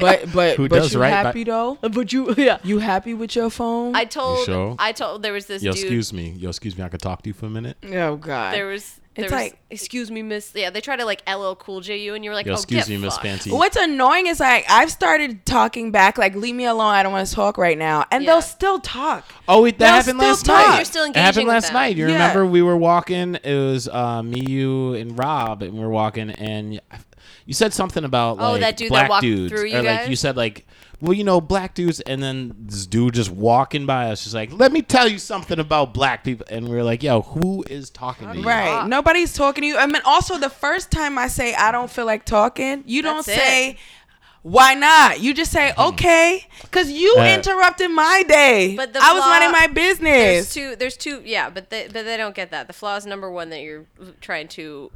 But 0.00 0.32
but 0.32 0.56
Who 0.56 0.68
but 0.68 0.76
does 0.76 0.94
you 0.94 1.00
right 1.00 1.10
by- 1.10 1.16
happy 1.16 1.44
though? 1.44 1.76
Uh, 1.82 1.88
but 1.88 2.12
you, 2.12 2.32
yeah. 2.38 2.58
You 2.62 2.78
happy 2.78 3.14
with 3.14 3.34
your 3.36 3.50
phone? 3.50 3.94
I 3.94 4.04
told, 4.04 4.44
sure? 4.46 4.76
I 4.78 4.92
told, 4.92 5.22
there 5.22 5.32
was 5.32 5.46
this 5.46 5.62
Yo, 5.62 5.72
dude. 5.72 5.80
excuse 5.82 6.12
me. 6.12 6.30
Yo, 6.38 6.48
excuse 6.48 6.76
me. 6.78 6.84
I 6.84 6.88
could 6.88 7.02
talk 7.02 7.22
to 7.22 7.28
you 7.28 7.34
for 7.34 7.46
a 7.46 7.50
minute. 7.50 7.76
oh 7.92 8.16
God. 8.16 8.54
There 8.54 8.66
was, 8.66 9.00
there 9.14 9.26
It's 9.26 9.32
was, 9.32 9.40
like- 9.42 9.58
excuse 9.70 10.10
me, 10.10 10.22
miss. 10.22 10.50
Yeah, 10.54 10.70
they 10.70 10.80
try 10.80 10.96
to 10.96 11.04
like 11.04 11.22
LL 11.28 11.54
Cool 11.54 11.80
J 11.80 11.98
you, 11.98 12.14
and 12.14 12.24
you're 12.24 12.34
like, 12.34 12.46
Yo, 12.46 12.52
oh, 12.52 12.56
excuse 12.56 12.86
get 12.86 12.88
me, 12.90 12.96
Miss 12.96 13.14
fucked. 13.14 13.26
Fancy. 13.26 13.50
What's 13.52 13.76
annoying 13.76 14.26
is 14.26 14.40
like 14.40 14.64
I've 14.68 14.90
started 14.90 15.46
talking 15.46 15.90
back, 15.92 16.18
like 16.18 16.34
leave 16.34 16.54
me 16.54 16.64
alone. 16.64 16.94
I 16.94 17.02
don't 17.02 17.12
want 17.12 17.26
to 17.28 17.34
talk 17.34 17.56
right 17.56 17.78
now, 17.78 18.04
and 18.10 18.24
Yeah. 18.24 18.32
they'll 18.32 18.42
still 18.42 18.80
talk. 18.80 19.24
Oh, 19.46 19.62
wait, 19.62 19.78
that 19.78 19.86
They'll 19.86 19.94
happened 19.94 20.18
still 20.18 20.28
last 20.28 20.44
talk. 20.46 20.68
night. 20.68 20.76
You're 20.76 20.84
still 20.84 21.04
engaging. 21.04 21.22
it 21.22 21.24
happened 21.26 21.48
last 21.48 21.66
them. 21.66 21.74
night. 21.74 21.96
You 21.96 22.06
Yeah. 22.08 22.12
remember 22.14 22.46
we 22.46 22.62
were 22.62 22.76
walking. 22.76 23.36
It 23.36 23.54
was 23.54 23.88
uh, 23.88 24.22
me, 24.22 24.40
you, 24.48 24.94
and 24.94 25.18
Rob, 25.18 25.62
and 25.62 25.74
we 25.74 25.80
were 25.80 25.90
walking, 25.90 26.30
and 26.30 26.80
you 27.46 27.54
said 27.54 27.72
something 27.72 28.04
about 28.04 28.38
like 28.38 28.46
Oh, 28.46 28.52
like 28.52 28.60
that 28.62 28.76
dude 28.76 28.86
that 28.88 28.90
black 28.90 29.10
walked 29.10 29.22
dudes, 29.22 29.52
through 29.52 29.66
you 29.68 29.78
or 29.78 29.82
like 29.82 30.00
guys? 30.00 30.08
you 30.08 30.16
said 30.16 30.36
like, 30.36 30.66
well, 31.04 31.12
you 31.12 31.22
know, 31.24 31.40
black 31.40 31.74
dudes, 31.74 32.00
and 32.00 32.22
then 32.22 32.54
this 32.58 32.86
dude 32.86 33.14
just 33.14 33.30
walking 33.30 33.84
by 33.86 34.10
us, 34.10 34.22
just 34.24 34.34
like, 34.34 34.52
let 34.52 34.72
me 34.72 34.80
tell 34.82 35.06
you 35.06 35.18
something 35.18 35.58
about 35.58 35.92
black 35.94 36.24
people, 36.24 36.46
and 36.50 36.68
we 36.68 36.76
are 36.76 36.82
like, 36.82 37.02
yo, 37.02 37.20
who 37.22 37.62
is 37.68 37.90
talking 37.90 38.28
to 38.32 38.38
you? 38.38 38.42
Right. 38.44 38.86
Nobody's 38.86 39.34
talking 39.34 39.62
to 39.62 39.66
you. 39.68 39.76
I 39.76 39.86
mean, 39.86 40.02
also 40.04 40.38
the 40.38 40.48
first 40.50 40.90
time 40.90 41.18
I 41.18 41.28
say 41.28 41.54
I 41.54 41.70
don't 41.72 41.90
feel 41.90 42.06
like 42.06 42.24
talking, 42.24 42.82
you 42.86 43.02
don't 43.02 43.24
That's 43.26 43.38
say 43.38 43.76
why 44.42 44.74
not. 44.74 45.20
You 45.20 45.32
just 45.34 45.52
say 45.52 45.72
okay, 45.78 46.46
because 46.62 46.90
you 46.90 47.14
Uh, 47.18 47.24
interrupted 47.34 47.90
my 47.90 48.22
day. 48.28 48.74
But 48.76 48.92
the 48.92 49.00
I 49.02 49.12
was 49.12 49.22
flaw- 49.22 49.30
minding 49.30 49.52
my 49.52 49.66
There's 49.72 49.98
business. 50.00 50.54
two. 50.54 50.76
There's 50.76 50.96
two. 50.96 51.22
Yeah, 51.24 51.48
but 51.50 51.70
they, 51.70 51.84
but 51.86 52.04
they 52.04 52.16
don't 52.16 52.34
get 52.34 52.50
that. 52.50 52.66
The 52.66 52.72
flaw 52.74 52.96
is 52.96 53.06
number 53.06 53.30
one 53.30 53.50
that 53.50 53.60
you're 53.62 53.86
trying 54.20 54.48
to 54.48 54.90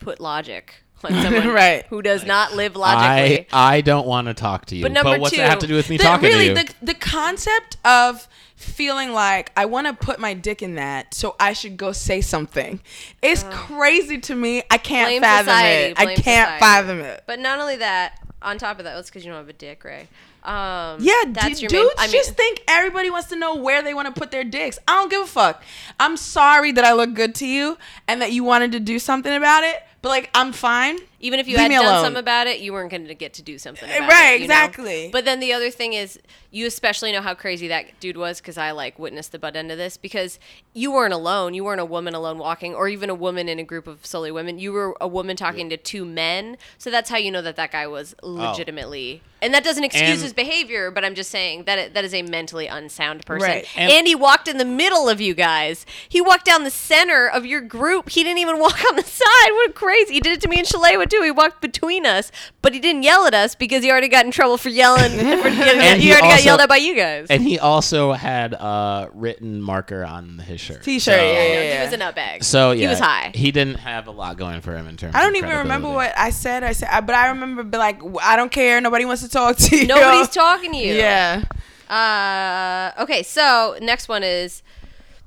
put 0.00 0.20
logic 0.20 0.84
on 1.04 1.12
someone 1.22 1.48
Right. 1.54 1.84
who 1.88 2.02
does 2.02 2.24
not 2.24 2.54
live 2.54 2.76
logically. 2.76 3.46
I 3.52 3.76
I 3.76 3.80
don't 3.80 4.06
want 4.06 4.28
to 4.28 4.34
talk 4.34 4.66
to 4.66 4.76
you. 4.76 4.82
But 4.82 4.92
number 4.92 5.18
what's 5.18 5.32
two- 5.34 5.38
that 5.40 5.50
have 5.50 5.58
to 5.60 5.66
do 5.66 5.74
with 5.74 5.88
me 5.90 5.96
The- 5.96 6.02
talking 6.04 6.28
really, 6.28 6.54
to 6.54 6.60
you? 6.60 6.66
the 6.66 6.74
the 6.82 6.94
concept 6.94 7.76
of 7.84 8.28
feeling 8.56 9.12
like 9.12 9.52
I 9.56 9.66
want 9.66 9.86
to 9.86 9.92
put 9.92 10.18
my 10.18 10.34
dick 10.34 10.62
in 10.62 10.74
that, 10.74 11.14
so 11.14 11.36
I 11.38 11.52
should 11.52 11.76
go 11.76 11.92
say 11.92 12.20
something, 12.20 12.80
is 13.22 13.44
crazy 13.50 14.18
to 14.18 14.34
me. 14.34 14.62
I 14.70 14.78
can't 14.78 15.08
Blame 15.08 15.22
fathom 15.22 15.46
society, 15.46 15.92
it. 15.92 15.98
I 16.00 16.04
can't 16.06 16.18
society. 16.24 16.58
fathom 16.60 17.00
it. 17.00 17.22
But 17.26 17.38
not 17.38 17.60
only 17.60 17.76
that, 17.76 18.18
on 18.42 18.58
top 18.58 18.78
of 18.78 18.84
that, 18.84 18.96
that's 18.96 19.10
because 19.10 19.24
you 19.24 19.30
don't 19.30 19.38
have 19.38 19.48
a 19.48 19.52
dick, 19.52 19.84
Rae. 19.84 20.08
Um, 20.42 20.96
Yeah, 21.00 21.12
that's 21.28 21.56
d- 21.58 21.62
your 21.62 21.68
dudes 21.68 21.72
main, 21.72 21.90
I 21.98 22.02
mean, 22.06 22.12
just 22.12 22.34
think 22.34 22.62
everybody 22.66 23.10
wants 23.10 23.28
to 23.28 23.36
know 23.36 23.54
where 23.54 23.80
they 23.82 23.94
want 23.94 24.12
to 24.12 24.18
put 24.18 24.30
their 24.32 24.44
dicks. 24.44 24.78
I 24.88 24.92
don't 24.96 25.10
give 25.10 25.22
a 25.22 25.26
fuck. 25.26 25.62
I'm 26.00 26.16
sorry 26.16 26.72
that 26.72 26.84
I 26.84 26.92
look 26.94 27.14
good 27.14 27.34
to 27.36 27.46
you 27.46 27.78
and 28.08 28.20
that 28.22 28.32
you 28.32 28.42
wanted 28.44 28.72
to 28.72 28.80
do 28.80 28.98
something 28.98 29.32
about 29.34 29.62
it, 29.64 29.82
but 30.02 30.08
like 30.10 30.30
I'm 30.34 30.52
fine. 30.52 30.98
even 31.20 31.40
if 31.40 31.48
you 31.48 31.56
Leave 31.56 31.70
had 31.72 31.78
done 31.78 31.84
alone. 31.86 32.04
something 32.04 32.20
about 32.20 32.46
it, 32.46 32.60
you 32.60 32.72
weren't 32.72 32.90
going 32.90 33.06
to 33.06 33.14
get 33.14 33.34
to 33.34 33.42
do 33.42 33.58
something 33.58 33.88
eh, 33.88 33.96
about 33.98 34.08
Right, 34.10 34.34
it. 34.34 34.42
you 34.42 34.48
know? 34.48 34.54
exactly. 34.54 35.10
But 35.12 35.24
then 35.24 35.40
the 35.40 35.52
other 35.52 35.70
thing 35.70 35.92
is, 35.94 36.18
you 36.50 36.66
especially 36.66 37.12
know 37.12 37.20
how 37.20 37.34
crazy 37.34 37.68
that 37.68 38.00
dude 38.00 38.16
was 38.16 38.40
because 38.40 38.56
I 38.56 38.70
like 38.70 38.98
witnessed 38.98 39.32
the 39.32 39.38
butt 39.38 39.54
end 39.54 39.70
of 39.70 39.76
this 39.76 39.96
because 39.96 40.38
you 40.72 40.90
weren't 40.90 41.12
alone. 41.12 41.52
You 41.52 41.64
weren't 41.64 41.80
a 41.80 41.84
woman 41.84 42.14
alone 42.14 42.38
walking, 42.38 42.74
or 42.74 42.88
even 42.88 43.10
a 43.10 43.14
woman 43.14 43.48
in 43.48 43.58
a 43.58 43.64
group 43.64 43.86
of 43.86 44.06
solely 44.06 44.30
women. 44.30 44.58
You 44.58 44.72
were 44.72 44.96
a 45.00 45.08
woman 45.08 45.36
talking 45.36 45.68
to 45.70 45.76
two 45.76 46.04
men. 46.04 46.56
So 46.78 46.90
that's 46.90 47.10
how 47.10 47.18
you 47.18 47.30
know 47.30 47.42
that 47.42 47.56
that 47.56 47.72
guy 47.72 47.86
was 47.86 48.14
oh. 48.22 48.30
legitimately. 48.30 49.22
And 49.40 49.54
that 49.54 49.62
doesn't 49.62 49.84
excuse 49.84 50.10
And- 50.10 50.22
his 50.22 50.32
behavior, 50.32 50.90
but 50.90 51.04
I'm 51.04 51.14
just 51.14 51.30
saying 51.30 51.64
that 51.64 51.78
it, 51.78 51.94
that 51.94 52.04
is 52.04 52.12
a 52.12 52.22
mentally 52.22 52.66
unsound 52.66 53.24
person. 53.24 53.48
Right. 53.48 53.68
And- 53.76 53.92
And, 53.92 54.06
he 54.06 54.14
walked 54.14 54.48
in 54.48 54.58
the 54.58 54.64
middle 54.64 55.08
of 55.08 55.20
you 55.20 55.34
guys. 55.34 55.84
He 56.08 56.20
walked 56.20 56.44
down 56.44 56.64
the 56.64 56.70
center 56.70 57.28
of 57.28 57.44
your 57.44 57.60
group. 57.60 58.08
He 58.08 58.24
didn't 58.24 58.38
even 58.38 58.58
walk 58.58 58.82
on 58.90 58.96
the 58.96 59.04
side. 59.04 59.50
What 59.50 59.74
crazy! 59.74 60.14
He 60.14 60.20
did 60.20 60.32
it 60.32 60.40
to 60.42 60.48
me 60.48 60.58
and 60.58 60.66
Shalewa 60.66 61.08
too. 61.08 61.22
He 61.22 61.30
walked 61.30 61.60
between 61.60 62.06
us, 62.06 62.32
but 62.62 62.72
he 62.72 62.80
didn't 62.80 63.02
yell 63.02 63.26
at 63.26 63.34
us 63.34 63.54
because 63.54 63.82
he 63.82 63.90
already 63.90 64.08
got 64.08 64.24
in 64.24 64.30
trouble 64.30 64.56
for 64.56 64.70
yelling. 64.70 65.12
for 65.12 65.50
getting, 65.50 65.80
And 65.80 66.00
he, 66.00 66.08
he 66.08 66.12
already 66.12 66.28
got 66.28 66.37
also- 66.38 66.46
yelled 66.48 66.60
at 66.60 66.68
by 66.68 66.76
you 66.76 66.94
guys. 66.96 67.26
and 67.30 67.42
he 67.42 67.58
also 67.58 68.12
had 68.12 68.52
a 68.54 69.10
written 69.12 69.60
marker 69.62 70.04
on 70.04 70.38
his 70.38 70.60
shirt. 70.60 70.82
T-shirt, 70.82 71.14
So- 71.14 71.16
yeah, 71.16 71.20
I 71.20 71.22
know, 71.32 71.32
yeah, 71.54 71.62
he 71.62 71.68
yeah. 71.68 71.84
was 71.84 71.92
a 71.92 71.98
nutbag. 71.98 72.44
So 72.44 72.70
yeah, 72.72 72.80
he 72.82 72.86
was 72.88 72.98
high. 72.98 73.30
He 73.34 73.50
didn't 73.52 73.76
have 73.80 74.06
a 74.06 74.10
lot 74.10 74.36
going 74.36 74.60
for 74.60 74.76
him 74.76 74.86
in 74.88 74.96
terms. 74.96 75.14
I 75.14 75.20
don't 75.22 75.36
of 75.36 75.44
even 75.44 75.56
remember 75.58 75.88
what 75.90 76.12
I 76.16 76.30
said. 76.30 76.64
I 76.64 76.72
said, 76.72 77.00
but 77.02 77.14
I 77.14 77.28
remember 77.28 77.62
be 77.62 77.78
like, 77.78 78.00
I 78.22 78.36
don't 78.36 78.50
care. 78.52 78.80
Nobody 78.80 79.04
wants 79.04 79.22
to 79.22 79.28
talk 79.28 79.56
to 79.56 79.76
you. 79.76 79.86
Nobody's 79.86 80.28
talking 80.28 80.72
to 80.72 80.78
you. 80.78 80.94
Yeah. 80.98 81.42
Uh, 81.88 82.92
okay, 83.02 83.22
so 83.22 83.76
next 83.80 84.08
one 84.08 84.22
is 84.22 84.62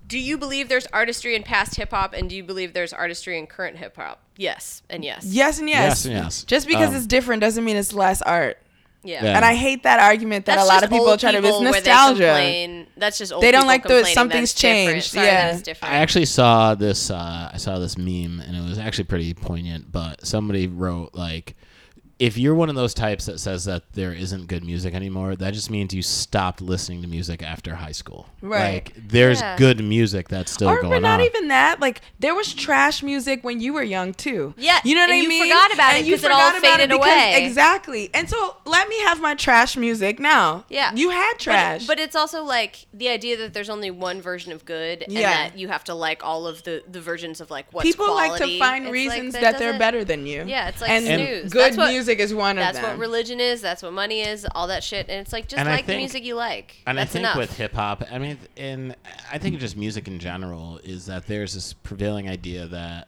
Do 0.07 0.19
you 0.19 0.37
believe 0.37 0.69
there's 0.69 0.85
artistry 0.87 1.35
in 1.35 1.43
past 1.43 1.75
hip 1.75 1.91
hop 1.91 2.13
and 2.13 2.29
do 2.29 2.35
you 2.35 2.43
believe 2.43 2.73
there's 2.73 2.93
artistry 2.93 3.37
in 3.39 3.47
current 3.47 3.77
hip 3.77 3.95
hop? 3.95 4.19
Yes, 4.37 4.81
and 4.89 5.03
yes. 5.03 5.23
Yes 5.25 5.59
and 5.59 5.67
yes. 5.69 5.83
Yes 5.83 6.05
and 6.05 6.13
yes. 6.13 6.43
Just 6.43 6.67
because 6.67 6.89
Um, 6.89 6.95
it's 6.95 7.07
different 7.07 7.41
doesn't 7.41 7.63
mean 7.63 7.77
it's 7.77 7.93
less 7.93 8.21
art. 8.21 8.57
Yeah. 9.03 9.23
Yeah. 9.23 9.35
And 9.35 9.43
I 9.43 9.55
hate 9.55 9.83
that 9.83 9.99
argument 9.99 10.45
that 10.45 10.57
That's 10.57 10.69
a 10.69 10.71
lot 10.73 10.83
of 10.83 10.89
people 10.91 11.07
old 11.07 11.19
try 11.19 11.31
to. 11.31 11.37
It's 11.39 11.47
people 11.47 11.61
where 11.61 11.71
they 11.71 11.77
nostalgia. 11.89 12.23
complain- 12.25 12.87
That's 12.97 13.17
just 13.17 13.33
old 13.33 13.41
They 13.43 13.51
don't 13.51 13.65
like 13.67 13.83
the- 13.83 14.05
something's 14.05 14.53
changed, 14.53 15.11
Sorry, 15.11 15.25
yeah. 15.25 15.47
that 15.47 15.55
is 15.55 15.61
different. 15.63 15.93
I 15.93 15.97
actually 15.97 16.25
saw 16.25 16.75
this. 16.75 17.09
Uh, 17.09 17.49
I 17.53 17.57
saw 17.57 17.79
this 17.79 17.97
meme, 17.97 18.39
and 18.45 18.55
it 18.55 18.61
was 18.67 18.77
actually 18.77 19.05
pretty 19.05 19.33
poignant. 19.33 19.91
But 19.91 20.25
somebody 20.25 20.67
wrote 20.67 21.15
like, 21.15 21.55
"If 22.21 22.37
you're 22.37 22.53
one 22.55 22.69
of 22.69 22.75
those 22.75 22.93
types 22.93 23.25
that 23.25 23.39
says 23.39 23.65
that 23.65 23.83
there 23.93 24.13
isn't 24.13 24.47
good 24.47 24.63
music 24.63 24.93
anymore, 24.93 25.35
that 25.35 25.53
just 25.55 25.69
means 25.71 25.93
you 25.93 26.01
stopped 26.03 26.61
listening 26.61 27.01
to 27.01 27.07
music 27.07 27.41
after 27.41 27.75
high 27.75 27.91
school. 27.93 28.27
Right. 28.41 28.73
Like, 28.85 28.93
there's 28.95 29.41
Yeah. 29.41 29.57
good 29.57 29.83
music 29.83 30.29
that's 30.29 30.51
still 30.51 30.69
or 30.69 30.81
going 30.81 30.91
but 30.93 31.01
not 31.01 31.19
on. 31.19 31.25
even 31.25 31.47
that. 31.47 31.79
Like 31.79 32.01
there 32.19 32.35
was 32.35 32.53
trash 32.53 33.01
music 33.01 33.43
when 33.43 33.59
you 33.59 33.73
were 33.73 33.83
young 33.83 34.13
too. 34.13 34.53
Yeah, 34.57 34.79
you 34.83 34.93
know 34.95 35.01
what 35.01 35.09
and 35.09 35.19
I 35.19 35.21
you 35.23 35.29
mean. 35.29 35.43
forgot 35.43 35.73
about 35.73 35.95
it 35.95 35.99
And 35.99 36.07
you 36.07 36.15
'cause 36.15 36.23
it 36.25 36.31
all 36.31 36.49
about 36.49 36.61
faded 36.61 36.89
because- 36.89 37.05
away. 37.07 37.43
Exactly. 37.45 38.09
And 38.13 38.29
so 38.29 38.55
let 38.65 38.87
me 38.87 38.99
have 39.01 39.19
my 39.19 39.33
trash 39.33 39.75
music 39.75 40.19
now. 40.19 40.63
Yeah. 40.69 40.91
you 40.93 41.09
had 41.09 41.33
trash. 41.39 41.81
But, 41.87 41.97
but 41.97 41.99
it's 42.03 42.15
also 42.15 42.43
like 42.43 42.85
the 42.93 43.09
idea 43.09 43.35
that 43.37 43.53
there's 43.53 43.69
only 43.69 43.89
one 43.91 44.21
version 44.21 44.51
of 44.51 44.63
good 44.65 45.01
and 45.03 45.11
Yeah. 45.13 45.31
that 45.47 45.57
you 45.57 45.67
have 45.69 45.83
to 45.85 45.93
like 45.95 46.23
all 46.23 46.45
of 46.47 46.63
the, 46.63 46.83
the 46.91 47.01
versions 47.01 47.41
of 47.41 47.49
like 47.49 47.65
what's 47.71 47.85
people 47.89 48.13
like 48.13 48.35
to 48.37 48.59
find 48.59 48.85
It's 48.85 48.91
like, 48.91 48.93
reasons 48.93 49.33
that 49.33 49.41
that, 49.41 49.59
they're 49.59 49.77
better 49.79 50.03
than 50.03 50.25
you. 50.27 50.43
Yeah, 50.47 50.67
it's 50.69 50.81
like 50.81 50.91
and 50.91 51.05
snooze. 51.05 51.51
good 51.51 51.61
That's 51.61 51.77
what- 51.77 51.89
music 52.11 52.23
is 52.23 52.33
one 52.33 52.55
That's 52.55 52.77
of 52.77 52.83
them. 52.83 52.91
what 52.91 52.99
religion 52.99 53.39
is. 53.39 53.61
That's 53.61 53.81
what 53.83 53.93
money 53.93 54.21
is. 54.21 54.45
All 54.53 54.67
that 54.67 54.83
shit. 54.83 55.09
And 55.09 55.19
it's 55.19 55.33
like 55.33 55.47
just 55.47 55.59
And 55.59 55.69
I 55.69 55.75
like 55.75 55.85
the 55.85 55.97
music 55.97 56.23
you 56.23 56.35
like. 56.35 56.81
And 56.85 56.97
That's 56.97 57.11
I 57.11 57.13
think 57.13 57.23
enough. 57.23 57.37
with 57.37 57.57
hip 57.57 57.73
hop, 57.73 58.03
I 58.11 58.17
mean, 58.17 58.37
in 58.55 58.95
I 59.31 59.37
think 59.37 59.59
just 59.59 59.77
music 59.77 60.07
in 60.07 60.19
general 60.19 60.79
is 60.83 61.05
that 61.07 61.27
there's 61.27 61.53
this 61.53 61.73
prevailing 61.73 62.29
idea 62.29 62.67
that 62.67 63.07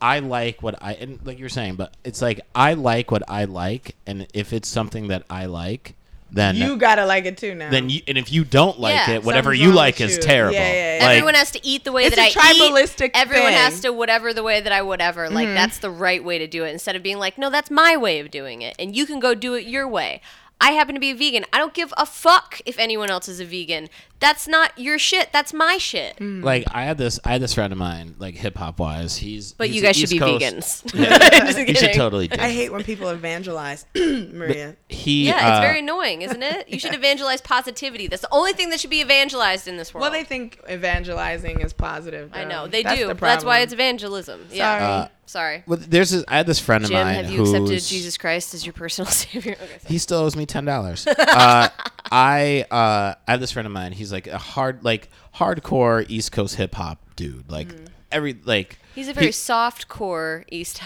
I 0.00 0.18
like 0.18 0.62
what 0.62 0.80
I 0.82 0.94
and 0.94 1.18
like 1.24 1.38
you 1.38 1.44
were 1.44 1.48
saying, 1.50 1.76
but 1.76 1.94
it's 2.04 2.20
like 2.20 2.40
I 2.54 2.74
like 2.74 3.10
what 3.10 3.22
I 3.28 3.44
like, 3.44 3.96
and 4.06 4.26
if 4.34 4.52
it's 4.52 4.68
something 4.68 5.08
that 5.08 5.24
I 5.30 5.46
like, 5.46 5.94
then 6.36 6.54
you 6.54 6.76
gotta 6.76 7.04
like 7.04 7.24
it 7.24 7.36
too 7.36 7.54
now. 7.54 7.70
then 7.70 7.90
you 7.90 8.02
and 8.06 8.16
if 8.16 8.30
you 8.32 8.44
don't 8.44 8.78
like 8.78 8.94
Yeah, 8.94 9.10
it, 9.16 9.24
whatever 9.24 9.50
something's 9.50 9.60
you 9.62 9.68
wrong 9.68 9.76
like 9.76 9.98
with 9.98 10.10
is 10.10 10.16
you. 10.16 10.22
terrible. 10.22 10.54
Yeah, 10.54 10.72
yeah, 10.72 10.98
yeah. 10.98 11.04
Like, 11.04 11.16
Everyone 11.16 11.34
has 11.34 11.50
to 11.52 11.66
eat 11.66 11.84
the 11.84 11.92
way 11.92 12.04
It's 12.04 12.16
that 12.16 12.36
a 12.36 12.38
I 12.38 12.54
tribalistic 12.54 13.06
eat. 13.06 13.10
Everyone 13.14 13.52
has 13.52 13.80
to 13.80 13.90
whatever 13.90 14.32
the 14.32 14.42
way 14.42 14.60
that 14.60 14.72
I 14.72 14.82
whatever. 14.82 15.28
Like 15.28 15.46
mm-hmm. 15.46 15.54
that's 15.54 15.78
the 15.78 15.90
right 15.90 16.22
way 16.22 16.38
to 16.38 16.46
do 16.46 16.64
it. 16.64 16.70
Instead 16.70 16.96
of 16.96 17.02
being 17.02 17.18
like, 17.18 17.38
no, 17.38 17.50
that's 17.50 17.70
my 17.70 17.96
way 17.96 18.20
of 18.20 18.30
doing 18.30 18.62
it, 18.62 18.76
and 18.78 18.96
you 18.96 19.06
can 19.06 19.18
go 19.20 19.34
do 19.34 19.54
it 19.54 19.66
your 19.66 19.88
way. 19.88 20.20
I 20.60 20.70
happen 20.70 20.94
to 20.94 21.00
be 21.00 21.10
a 21.10 21.14
vegan. 21.14 21.44
I 21.52 21.58
don't 21.58 21.74
give 21.74 21.92
a 21.96 22.06
fuck 22.06 22.60
if 22.64 22.78
anyone 22.78 23.10
else 23.10 23.28
is 23.28 23.40
a 23.40 23.44
vegan. 23.44 23.88
That's 24.18 24.48
not 24.48 24.78
your 24.78 24.98
shit. 24.98 25.30
That's 25.32 25.52
my 25.52 25.76
shit. 25.76 26.18
like 26.20 26.64
I 26.72 26.84
had 26.84 26.96
this 26.96 27.20
I 27.24 27.32
had 27.32 27.42
this 27.42 27.52
friend 27.54 27.72
of 27.72 27.78
mine, 27.78 28.14
like 28.18 28.34
hip 28.34 28.56
hop 28.56 28.78
wise. 28.78 29.16
He's 29.18 29.52
But 29.52 29.66
he's 29.68 29.76
you 29.76 29.82
guys 29.82 29.94
should 29.96 30.04
East 30.04 30.12
be 30.12 30.18
Coast- 30.18 30.86
vegans. 30.86 30.94
Yeah, 30.94 31.18
Just 31.46 31.58
you 31.58 31.66
should 31.66 31.76
kidding. 31.76 31.94
totally 31.96 32.28
do. 32.28 32.40
I 32.40 32.50
hate 32.50 32.72
when 32.72 32.82
people 32.82 33.08
evangelize, 33.10 33.84
Maria. 33.94 34.76
He 34.88 35.26
Yeah, 35.26 35.36
it's 35.36 35.58
uh, 35.58 35.60
very 35.60 35.80
annoying, 35.80 36.22
isn't 36.22 36.42
it? 36.42 36.68
You 36.68 36.78
should 36.78 36.94
evangelize 37.02 37.40
positivity. 37.42 38.06
That's 38.06 38.22
the 38.22 38.32
only 38.32 38.54
thing 38.54 38.70
that 38.70 38.80
should 38.80 38.90
be 38.90 39.00
evangelized 39.00 39.68
in 39.68 39.76
this 39.76 39.92
world. 39.92 40.02
Well, 40.02 40.10
they 40.10 40.24
think 40.24 40.60
evangelizing 40.70 41.60
is 41.60 41.72
positive. 41.74 42.30
I 42.32 42.42
though. 42.44 42.48
know 42.48 42.66
they 42.68 42.82
That's 42.82 42.98
do. 43.00 43.08
the 43.08 43.14
That's 43.14 43.44
why 43.44 43.56
problem. 43.58 43.62
it's 43.64 43.72
evangelism. 43.74 44.46
Yeah. 44.50 44.78
Sorry. 44.78 44.92
Uh, 45.04 45.08
Sorry. 45.28 45.64
Well, 45.66 45.80
there's 45.82 46.10
this, 46.10 46.24
I 46.28 46.36
had 46.36 46.46
this 46.46 46.60
friend 46.60 46.84
of 46.84 46.90
Jim, 46.90 47.04
mine 47.04 47.16
have 47.16 47.30
you 47.32 47.40
accepted 47.42 47.68
who's- 47.70 47.88
Jesus 47.88 48.16
Christ 48.16 48.54
as 48.54 48.64
your 48.64 48.72
personal 48.74 49.10
savior? 49.10 49.54
Okay, 49.54 49.66
sorry. 49.66 49.80
He 49.88 49.98
still 49.98 50.18
owes 50.20 50.36
me 50.36 50.46
ten 50.46 50.64
dollars. 50.64 51.04
uh, 51.04 51.68
I 52.12 52.64
uh, 52.70 53.14
I 53.26 53.30
have 53.32 53.40
this 53.40 53.50
friend 53.50 53.66
of 53.66 53.72
mine. 53.72 53.90
He's 53.90 54.05
like 54.12 54.26
a 54.26 54.38
hard, 54.38 54.84
like 54.84 55.08
hardcore 55.34 56.04
East 56.08 56.32
Coast 56.32 56.56
hip 56.56 56.74
hop 56.74 56.98
dude. 57.16 57.50
Like 57.50 57.68
every 58.12 58.36
like 58.44 58.78
Mm-hmm. 58.96 59.00
He's 59.00 59.08
a 59.08 59.12
very 59.12 59.26
he- 59.26 59.32
soft 59.32 59.88
core 59.88 60.46
East. 60.50 60.80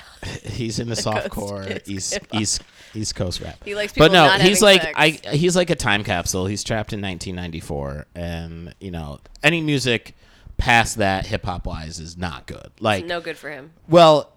he's 0.45 0.81
into 0.81 0.95
softcore 0.95 1.81
East 1.89 2.19
East 2.33 2.61
East 2.93 3.15
Coast 3.15 3.41
rap. 3.41 3.63
He 3.65 3.77
likes 3.77 3.93
people 3.93 4.09
but 4.09 4.13
no, 4.13 4.29
he's 4.45 4.61
like 4.61 4.83
sex. 4.83 4.95
I. 4.97 5.11
He's 5.37 5.55
like 5.55 5.71
a 5.71 5.77
time 5.77 6.03
capsule. 6.03 6.47
He's 6.47 6.65
trapped 6.65 6.93
in 6.93 7.01
1994, 7.01 8.07
and 8.17 8.75
you 8.81 8.91
know 8.91 9.21
any 9.45 9.61
music 9.61 10.17
past 10.57 10.97
that 10.97 11.25
hip 11.25 11.45
hop 11.45 11.67
wise 11.67 12.01
is 12.01 12.17
not 12.17 12.47
good. 12.47 12.73
Like 12.81 13.07
no 13.07 13.21
good 13.21 13.39
for 13.39 13.49
him. 13.49 13.71
well, 13.89 14.33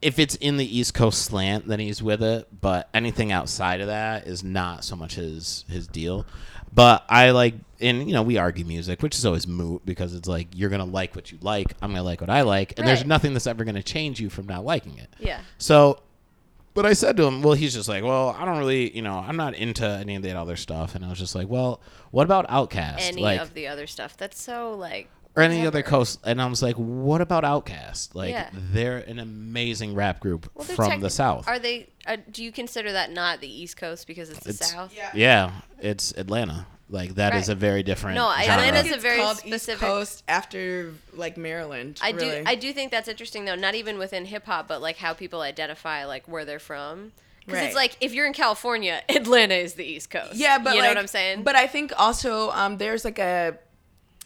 if 0.00 0.18
it's 0.18 0.36
in 0.36 0.56
the 0.56 0.78
East 0.78 0.94
Coast 0.94 1.20
slant, 1.22 1.68
then 1.68 1.80
he's 1.80 2.02
with 2.02 2.22
it. 2.22 2.48
But 2.62 2.88
anything 2.94 3.30
outside 3.30 3.82
of 3.82 3.88
that 3.88 4.26
is 4.26 4.42
not 4.42 4.84
so 4.84 4.96
much 4.96 5.16
his 5.16 5.66
his 5.68 5.86
deal. 5.86 6.24
But 6.72 7.04
I 7.08 7.30
like, 7.30 7.54
and 7.80 8.06
you 8.06 8.12
know, 8.12 8.22
we 8.22 8.36
argue 8.38 8.64
music, 8.64 9.02
which 9.02 9.16
is 9.16 9.24
always 9.24 9.46
moot 9.46 9.84
because 9.86 10.14
it's 10.14 10.28
like 10.28 10.48
you're 10.54 10.70
gonna 10.70 10.84
like 10.84 11.14
what 11.14 11.30
you 11.32 11.38
like. 11.40 11.74
I'm 11.80 11.90
gonna 11.90 12.02
like 12.02 12.20
what 12.20 12.30
I 12.30 12.42
like, 12.42 12.78
and 12.78 12.86
there's 12.86 13.00
Right. 13.00 13.06
nothing 13.08 13.32
that's 13.32 13.46
ever 13.46 13.64
gonna 13.64 13.82
change 13.82 14.20
you 14.20 14.30
from 14.30 14.46
not 14.46 14.64
liking 14.64 14.98
it. 14.98 15.08
Yeah. 15.18 15.40
So, 15.58 16.00
but 16.74 16.86
I 16.86 16.92
said 16.92 17.16
to 17.16 17.24
him, 17.24 17.42
well, 17.42 17.54
he's 17.54 17.74
just 17.74 17.88
like, 17.88 18.04
well, 18.04 18.36
I 18.38 18.44
don't 18.44 18.58
really, 18.58 18.94
you 18.94 19.02
know, 19.02 19.18
I'm 19.18 19.36
not 19.36 19.54
into 19.54 19.84
any 19.84 20.14
of 20.16 20.22
that 20.22 20.36
other 20.36 20.54
stuff. 20.56 20.94
And 20.94 21.04
I 21.04 21.08
was 21.08 21.18
just 21.18 21.34
like, 21.34 21.48
well, 21.48 21.80
what 22.12 22.24
about 22.24 22.46
OutKast? 22.48 23.00
Any 23.00 23.22
like, 23.22 23.40
of 23.40 23.54
the 23.54 23.66
other 23.66 23.86
stuff. 23.86 24.16
That's 24.16 24.40
so 24.40 24.74
like. 24.74 25.08
Or 25.38 25.42
any 25.42 25.66
other 25.66 25.82
coast. 25.82 26.20
And 26.24 26.40
I 26.42 26.46
was 26.46 26.62
like, 26.62 26.76
what 26.76 27.20
about 27.20 27.44
OutKast? 27.44 28.14
Like, 28.14 28.30
Yeah. 28.30 28.48
they're 28.52 28.98
an 28.98 29.18
amazing 29.18 29.94
rap 29.94 30.20
group 30.20 30.50
Well, 30.54 30.64
they're 30.66 30.76
from 30.76 30.88
tech- 30.90 31.00
the 31.00 31.10
South. 31.10 31.46
Are 31.48 31.58
they? 31.58 31.88
Uh, 32.06 32.16
do 32.30 32.42
you 32.42 32.52
consider 32.52 32.92
that 32.92 33.12
not 33.12 33.40
the 33.40 33.48
East 33.48 33.76
Coast 33.76 34.06
because 34.06 34.30
it's 34.30 34.40
the 34.40 34.50
It's- 34.50 34.70
South? 34.72 34.92
Yeah. 34.96 35.10
yeah, 35.14 35.50
it's 35.80 36.12
Atlanta. 36.16 36.66
Like 36.90 37.16
that 37.16 37.34
is 37.34 37.48
Right. 37.48 37.52
a 37.52 37.54
very 37.54 37.82
different. 37.82 38.14
No, 38.16 38.26
I- 38.26 38.44
genre. 38.46 38.64
Atlanta's 38.66 38.92
a 38.92 38.96
very 38.96 39.18
called 39.18 39.36
specific- 39.36 39.74
East 39.82 39.92
Coast 39.92 40.22
after 40.26 40.94
like 41.12 41.36
Maryland. 41.36 41.98
I 42.02 42.12
really. 42.12 42.38
do 42.38 42.44
I 42.46 42.54
do 42.54 42.72
think 42.72 42.90
that's 42.90 43.08
interesting 43.08 43.44
though, 43.44 43.54
not 43.56 43.74
even 43.74 43.98
within 43.98 44.24
hip 44.24 44.46
hop, 44.46 44.68
but 44.68 44.80
like 44.80 44.96
how 44.96 45.12
people 45.12 45.42
identify 45.42 46.06
like 46.06 46.26
where 46.26 46.46
they're 46.46 46.58
from. 46.58 47.12
Because 47.44 47.60
Right. 47.60 47.66
it's 47.66 47.76
like 47.76 47.96
if 48.00 48.14
you're 48.14 48.26
in 48.26 48.32
California, 48.32 49.02
Atlanta 49.10 49.54
is 49.54 49.74
the 49.74 49.84
East 49.84 50.08
Coast. 50.08 50.34
Yeah, 50.36 50.56
but 50.58 50.70
you 50.74 50.80
like, 50.80 50.84
know 50.84 50.90
what 50.90 50.98
I'm 50.98 51.06
saying. 51.08 51.42
But 51.42 51.56
I 51.56 51.66
think 51.66 51.92
also 51.98 52.50
um, 52.52 52.78
there's 52.78 53.04
like 53.04 53.18
a, 53.18 53.58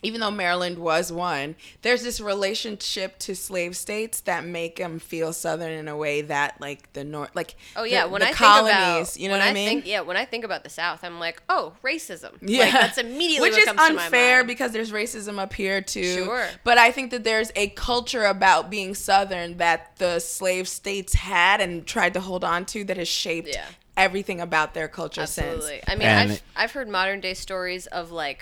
even 0.02 0.20
though 0.20 0.30
Maryland 0.30 0.78
was 0.78 1.12
one, 1.12 1.54
there's 1.82 2.02
this 2.02 2.20
relationship 2.20 3.18
to 3.20 3.34
slave 3.34 3.76
states 3.76 4.20
that 4.22 4.44
make 4.44 4.76
them 4.76 4.98
feel 4.98 5.32
Southern 5.32 5.70
in 5.72 5.88
a 5.88 5.96
way 5.96 6.22
that 6.22 6.60
like 6.60 6.92
the 6.92 7.04
North, 7.04 7.30
like 7.34 7.54
oh 7.76 7.84
yeah, 7.84 8.04
the, 8.04 8.10
when 8.10 8.20
the 8.20 8.28
I 8.28 8.32
colonies, 8.32 9.12
think 9.12 9.16
about 9.16 9.20
you 9.20 9.28
know 9.28 9.34
what 9.34 9.42
I 9.42 9.48
I 9.50 9.52
mean? 9.52 9.68
think 9.68 9.86
yeah, 9.86 10.00
when 10.00 10.16
I 10.16 10.24
think 10.24 10.44
about 10.44 10.64
the 10.64 10.70
South, 10.70 11.04
I'm 11.04 11.18
like, 11.20 11.42
oh, 11.48 11.72
racism. 11.84 12.32
Yeah, 12.40 12.64
like, 12.64 12.72
that's 12.72 12.98
immediately 12.98 13.48
which 13.50 13.52
what 13.52 13.60
is 13.60 13.64
comes 13.66 13.88
to 13.88 13.94
my 13.94 14.04
unfair 14.06 14.44
because 14.44 14.72
there's 14.72 14.90
racism 14.92 15.38
up 15.38 15.52
here 15.52 15.80
too. 15.80 16.24
Sure. 16.24 16.46
but 16.64 16.78
I 16.78 16.90
think 16.90 17.10
that 17.12 17.24
there's 17.24 17.52
a 17.56 17.68
culture 17.68 18.24
about 18.24 18.70
being 18.70 18.94
Southern 18.94 19.56
that 19.58 19.96
the 19.96 20.18
slave 20.18 20.66
states 20.68 21.14
had 21.14 21.60
and 21.60 21.86
tried 21.86 22.14
to 22.14 22.20
hold 22.20 22.44
on 22.44 22.64
to 22.66 22.84
that 22.84 22.96
has 22.96 23.08
shaped 23.08 23.48
Yeah. 23.48 23.64
everything 23.96 24.40
about 24.40 24.74
their 24.74 24.88
culture 24.88 25.20
Absolutely. 25.22 25.76
since. 25.78 25.84
I 25.86 25.94
mean, 25.94 26.08
And- 26.08 26.32
I've 26.32 26.42
I've 26.56 26.72
heard 26.72 26.88
modern 26.88 27.20
day 27.20 27.34
stories 27.34 27.86
of 27.86 28.10
like 28.10 28.40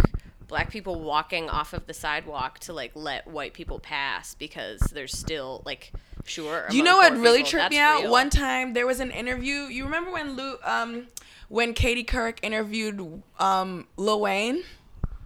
black 0.50 0.70
people 0.70 1.00
walking 1.00 1.48
off 1.48 1.72
of 1.72 1.86
the 1.86 1.94
sidewalk 1.94 2.58
to 2.58 2.72
like 2.74 2.90
let 2.94 3.26
white 3.26 3.54
people 3.54 3.78
pass 3.78 4.34
because 4.34 4.80
there's 4.92 5.16
still 5.16 5.62
like 5.64 5.92
sure. 6.24 6.66
You 6.70 6.82
know 6.82 6.96
what 6.96 7.16
really 7.16 7.38
people, 7.38 7.50
tripped 7.52 7.70
me 7.70 7.78
out? 7.78 8.02
real. 8.02 8.10
One 8.10 8.28
time 8.28 8.74
there 8.74 8.86
was 8.86 9.00
an 9.00 9.12
interview. 9.12 9.62
You 9.62 9.84
remember 9.84 10.10
when 10.10 10.36
Lou, 10.36 10.56
um, 10.64 11.06
when 11.48 11.72
Katie 11.72 12.04
Couric 12.04 12.38
interviewed 12.42 13.22
um, 13.38 13.86
Lil 13.96 14.20
Wayne, 14.20 14.64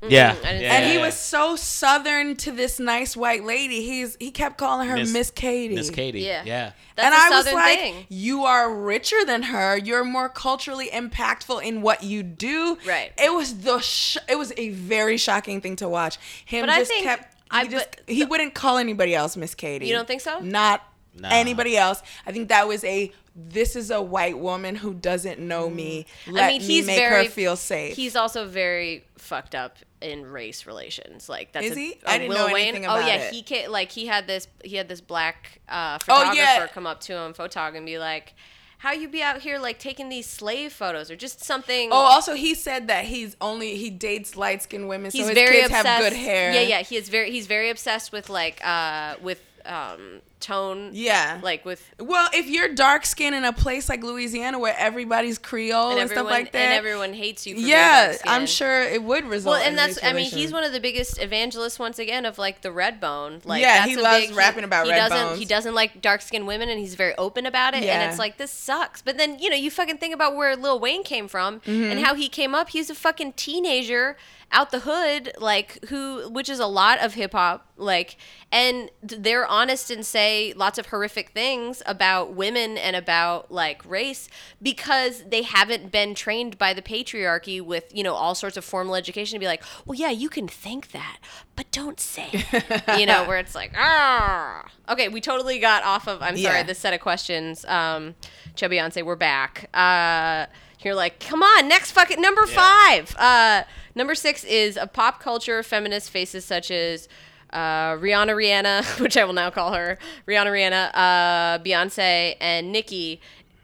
Mm-hmm. 0.02 0.12
Yeah, 0.12 0.32
I 0.32 0.52
didn't 0.52 0.62
and 0.64 0.92
he 0.92 0.98
was 0.98 1.14
so 1.14 1.56
southern 1.56 2.36
to 2.36 2.52
this 2.52 2.78
nice 2.78 3.16
white 3.16 3.42
lady. 3.44 3.82
He's 3.82 4.16
he 4.20 4.30
kept 4.30 4.58
calling 4.58 4.86
her 4.88 4.96
Miss- 4.96 5.12
Miss 5.12 5.30
Katie. 5.30 5.74
Miss 5.74 5.88
Katie. 5.90 6.20
Yeah. 6.20 6.42
Yeah. 6.44 6.72
That's 6.96 7.06
and 7.06 7.32
a 7.32 7.34
I 7.34 7.38
was 7.38 7.52
like, 7.52 7.78
thing. 7.78 8.06
you 8.10 8.44
are 8.44 8.72
richer 8.72 9.24
than 9.24 9.42
her. 9.44 9.76
You're 9.78 10.04
more 10.04 10.28
culturally 10.28 10.88
impactful 10.88 11.62
in 11.64 11.80
what 11.82 12.02
you 12.02 12.22
do. 12.22 12.76
Right. 12.86 13.12
It 13.18 13.32
was 13.32 13.60
the 13.60 13.78
sh- 13.80 14.18
it 14.28 14.36
was 14.38 14.52
a 14.58 14.70
very 14.70 15.16
shocking 15.16 15.60
thing 15.62 15.76
to 15.76 15.88
watch. 15.88 16.18
Him 16.44 16.62
But 16.62 16.70
I 16.70 16.78
just 16.80 16.90
think- 16.90 17.04
kept. 17.04 17.32
He, 17.52 17.58
I- 17.60 17.66
just, 17.66 17.86
but 17.90 18.00
he 18.14 18.24
wouldn't 18.24 18.54
call 18.54 18.76
anybody 18.78 19.14
else 19.14 19.36
Miss 19.36 19.54
Katie. 19.54 19.86
You 19.86 19.94
don't 19.94 20.06
think 20.08 20.20
so? 20.20 20.40
Not 20.40 20.82
Nah. 21.16 21.28
anybody 21.30 21.76
else. 21.76 22.02
I 22.26 22.32
think 22.32 22.48
that 22.48 22.66
was 22.68 22.82
a. 22.84 23.12
This 23.36 23.74
is 23.74 23.90
a 23.90 24.00
white 24.00 24.38
woman 24.38 24.76
who 24.76 24.94
doesn't 24.94 25.40
know 25.40 25.68
me. 25.68 26.06
Let 26.28 26.42
Mm. 26.42 26.44
I 26.44 26.58
mean, 26.58 26.68
me 26.68 26.82
make 26.82 26.98
very 26.98 27.24
her 27.24 27.30
feel 27.30 27.56
safe. 27.56 27.96
He's 27.96 28.14
also 28.14 28.46
very 28.46 29.04
fucked 29.18 29.54
up 29.56 29.78
in 30.00 30.24
race 30.26 30.66
relations. 30.66 31.28
Like 31.28 31.50
that's 31.52 31.66
Is 31.66 31.72
a- 31.76 31.80
he? 31.80 31.92
a 32.04 32.10
I 32.10 32.18
didn't 32.18 32.30
Lil 32.34 32.46
know 32.48 32.54
Wayne. 32.54 32.68
anything 32.68 32.86
oh 32.86 32.98
yeah, 33.00 33.16
it. 33.16 33.34
he 33.34 33.42
ca- 33.42 33.66
like 33.68 33.90
he 33.90 34.06
had 34.06 34.26
this 34.28 34.46
he 34.64 34.76
had 34.76 34.88
this 34.88 35.00
black 35.00 35.60
uh, 35.68 35.98
Oh, 36.00 36.04
photographer 36.04 36.36
yeah. 36.36 36.66
come 36.68 36.86
up 36.86 37.00
to 37.02 37.14
him, 37.16 37.32
photog, 37.34 37.76
and 37.76 37.84
be 37.86 37.98
like, 37.98 38.34
"How 38.78 38.92
you 38.92 39.08
be 39.08 39.20
out 39.22 39.40
here 39.40 39.58
like 39.58 39.78
taking 39.80 40.10
these 40.10 40.28
slave 40.28 40.72
photos 40.72 41.10
or 41.10 41.16
just 41.16 41.42
something?" 41.42 41.88
Oh, 41.90 41.96
also 41.96 42.34
he 42.34 42.54
said 42.54 42.86
that 42.86 43.06
he's 43.06 43.34
only 43.40 43.74
he 43.76 43.90
dates 43.90 44.36
light 44.36 44.62
skinned 44.62 44.86
women, 44.88 45.10
he's 45.10 45.22
so 45.22 45.28
his 45.30 45.34
very 45.34 45.56
kids 45.56 45.66
obsessed. 45.70 45.86
have 45.88 46.00
good 46.02 46.12
hair. 46.12 46.52
Yeah, 46.52 46.60
yeah, 46.60 46.82
he 46.82 46.96
is 46.96 47.08
very 47.08 47.32
he's 47.32 47.48
very 47.48 47.70
obsessed 47.70 48.12
with 48.12 48.28
like 48.30 48.60
uh 48.64 49.16
with 49.22 49.40
um 49.66 50.20
tone. 50.40 50.90
Yeah. 50.92 51.40
like 51.42 51.64
with 51.64 51.82
Well, 51.98 52.28
if 52.34 52.46
you're 52.46 52.74
dark 52.74 53.06
skinned 53.06 53.34
in 53.34 53.44
a 53.44 53.52
place 53.52 53.88
like 53.88 54.02
Louisiana 54.04 54.58
where 54.58 54.74
everybody's 54.78 55.38
Creole 55.38 55.92
and, 55.92 56.00
and 56.00 56.10
stuff 56.10 56.26
like 56.26 56.52
that, 56.52 56.58
and 56.58 56.72
everyone 56.74 57.14
hates 57.14 57.46
you. 57.46 57.56
Yeah. 57.56 58.14
I'm 58.26 58.44
sure 58.46 58.82
it 58.82 59.02
would 59.02 59.24
result. 59.24 59.54
Well, 59.56 59.66
and 59.66 59.76
that's 59.78 60.02
I 60.04 60.12
mean 60.12 60.30
he's 60.30 60.52
one 60.52 60.64
of 60.64 60.72
the 60.72 60.80
biggest 60.80 61.20
evangelists 61.20 61.78
once 61.78 61.98
again 61.98 62.26
of 62.26 62.36
like 62.36 62.60
the 62.60 62.70
red 62.72 63.00
bone. 63.00 63.40
Like 63.44 63.62
Yeah, 63.62 63.78
that's 63.78 63.90
he 63.90 63.96
loves 63.96 64.26
big, 64.26 64.36
rapping 64.36 64.64
about 64.64 64.84
he 64.84 64.92
red 64.92 65.08
doesn't, 65.08 65.26
bones. 65.28 65.38
He 65.38 65.44
doesn't 65.46 65.74
like 65.74 66.02
dark 66.02 66.20
skinned 66.20 66.46
women, 66.46 66.68
and 66.68 66.78
he's 66.78 66.94
very 66.94 67.14
open 67.16 67.46
about 67.46 67.74
it. 67.74 67.82
Yeah. 67.82 68.00
And 68.00 68.10
it's 68.10 68.18
like 68.18 68.36
this 68.36 68.50
sucks. 68.50 69.00
But 69.00 69.16
then 69.16 69.38
you 69.38 69.48
know 69.48 69.56
you 69.56 69.70
fucking 69.70 69.96
think 69.98 70.12
about 70.12 70.36
where 70.36 70.56
Lil 70.56 70.78
Wayne 70.78 71.04
came 71.04 71.26
from 71.28 71.60
Mm-hmm. 71.60 71.84
and 71.84 72.00
how 72.04 72.14
he 72.14 72.28
came 72.28 72.54
up. 72.54 72.70
He's 72.70 72.90
a 72.90 72.94
fucking 72.94 73.34
teenager 73.34 74.16
out 74.52 74.70
the 74.70 74.80
hood, 74.80 75.32
like 75.38 75.84
who, 75.86 76.28
which 76.30 76.48
is 76.48 76.58
a 76.60 76.66
lot 76.66 76.98
of 77.00 77.14
hip 77.14 77.32
hop. 77.32 77.66
Like, 77.76 78.16
and 78.52 78.88
they're 79.02 79.46
honest 79.46 79.90
and 79.90 80.06
say 80.06 80.52
lots 80.54 80.78
of 80.78 80.86
horrific 80.86 81.30
things 81.30 81.82
about 81.86 82.34
women 82.34 82.78
and 82.78 82.94
about 82.94 83.50
like 83.50 83.84
race 83.84 84.28
because 84.62 85.24
they 85.24 85.42
haven't 85.42 85.90
been 85.90 86.14
trained 86.14 86.56
by 86.56 86.72
the 86.72 86.82
patriarchy 86.82 87.60
with 87.60 87.84
you 87.92 88.04
know 88.04 88.14
all 88.14 88.36
sorts 88.36 88.56
of 88.56 88.64
formal 88.64 88.94
education 88.94 89.34
to 89.34 89.40
be 89.40 89.46
like, 89.46 89.62
well, 89.86 89.98
yeah, 89.98 90.10
you 90.10 90.28
can 90.28 90.46
think 90.46 90.92
that, 90.92 91.18
but 91.56 91.68
don't 91.72 91.98
say, 91.98 92.28
it." 92.32 92.82
you 93.00 93.06
know, 93.06 93.24
where 93.24 93.38
it's 93.38 93.56
like, 93.56 93.72
ah, 93.76 94.64
okay, 94.88 95.08
we 95.08 95.20
totally 95.20 95.58
got 95.58 95.82
off 95.82 96.06
of. 96.06 96.22
I'm 96.22 96.36
sorry, 96.36 96.58
Yeah. 96.58 96.62
this 96.62 96.78
set 96.78 96.94
of 96.94 97.00
questions. 97.00 97.64
Um, 97.64 98.14
Chubby 98.54 98.76
Beyonce, 98.76 99.02
we're 99.04 99.16
back. 99.16 99.68
Uh, 99.74 100.46
you're 100.84 100.94
like, 100.94 101.20
come 101.20 101.42
on, 101.42 101.68
next 101.68 101.92
fucking 101.92 102.20
number 102.20 102.46
five. 102.46 103.14
Uh, 103.16 103.64
number 103.94 104.14
six 104.14 104.44
is 104.44 104.76
a 104.76 104.86
pop 104.86 105.20
culture 105.20 105.62
feminist 105.62 106.10
faces 106.10 106.44
such 106.44 106.70
as 106.70 107.08
uh, 107.50 107.94
Rihanna, 107.94 108.34
Rihanna, 108.34 109.00
which 109.00 109.16
I 109.16 109.24
will 109.24 109.32
now 109.32 109.50
call 109.50 109.72
her 109.72 109.98
Rihanna, 110.26 110.50
Rihanna, 110.50 110.90
uh, 110.94 111.58
Beyonce, 111.60 112.36
and 112.40 112.72
Nicki 112.72 113.20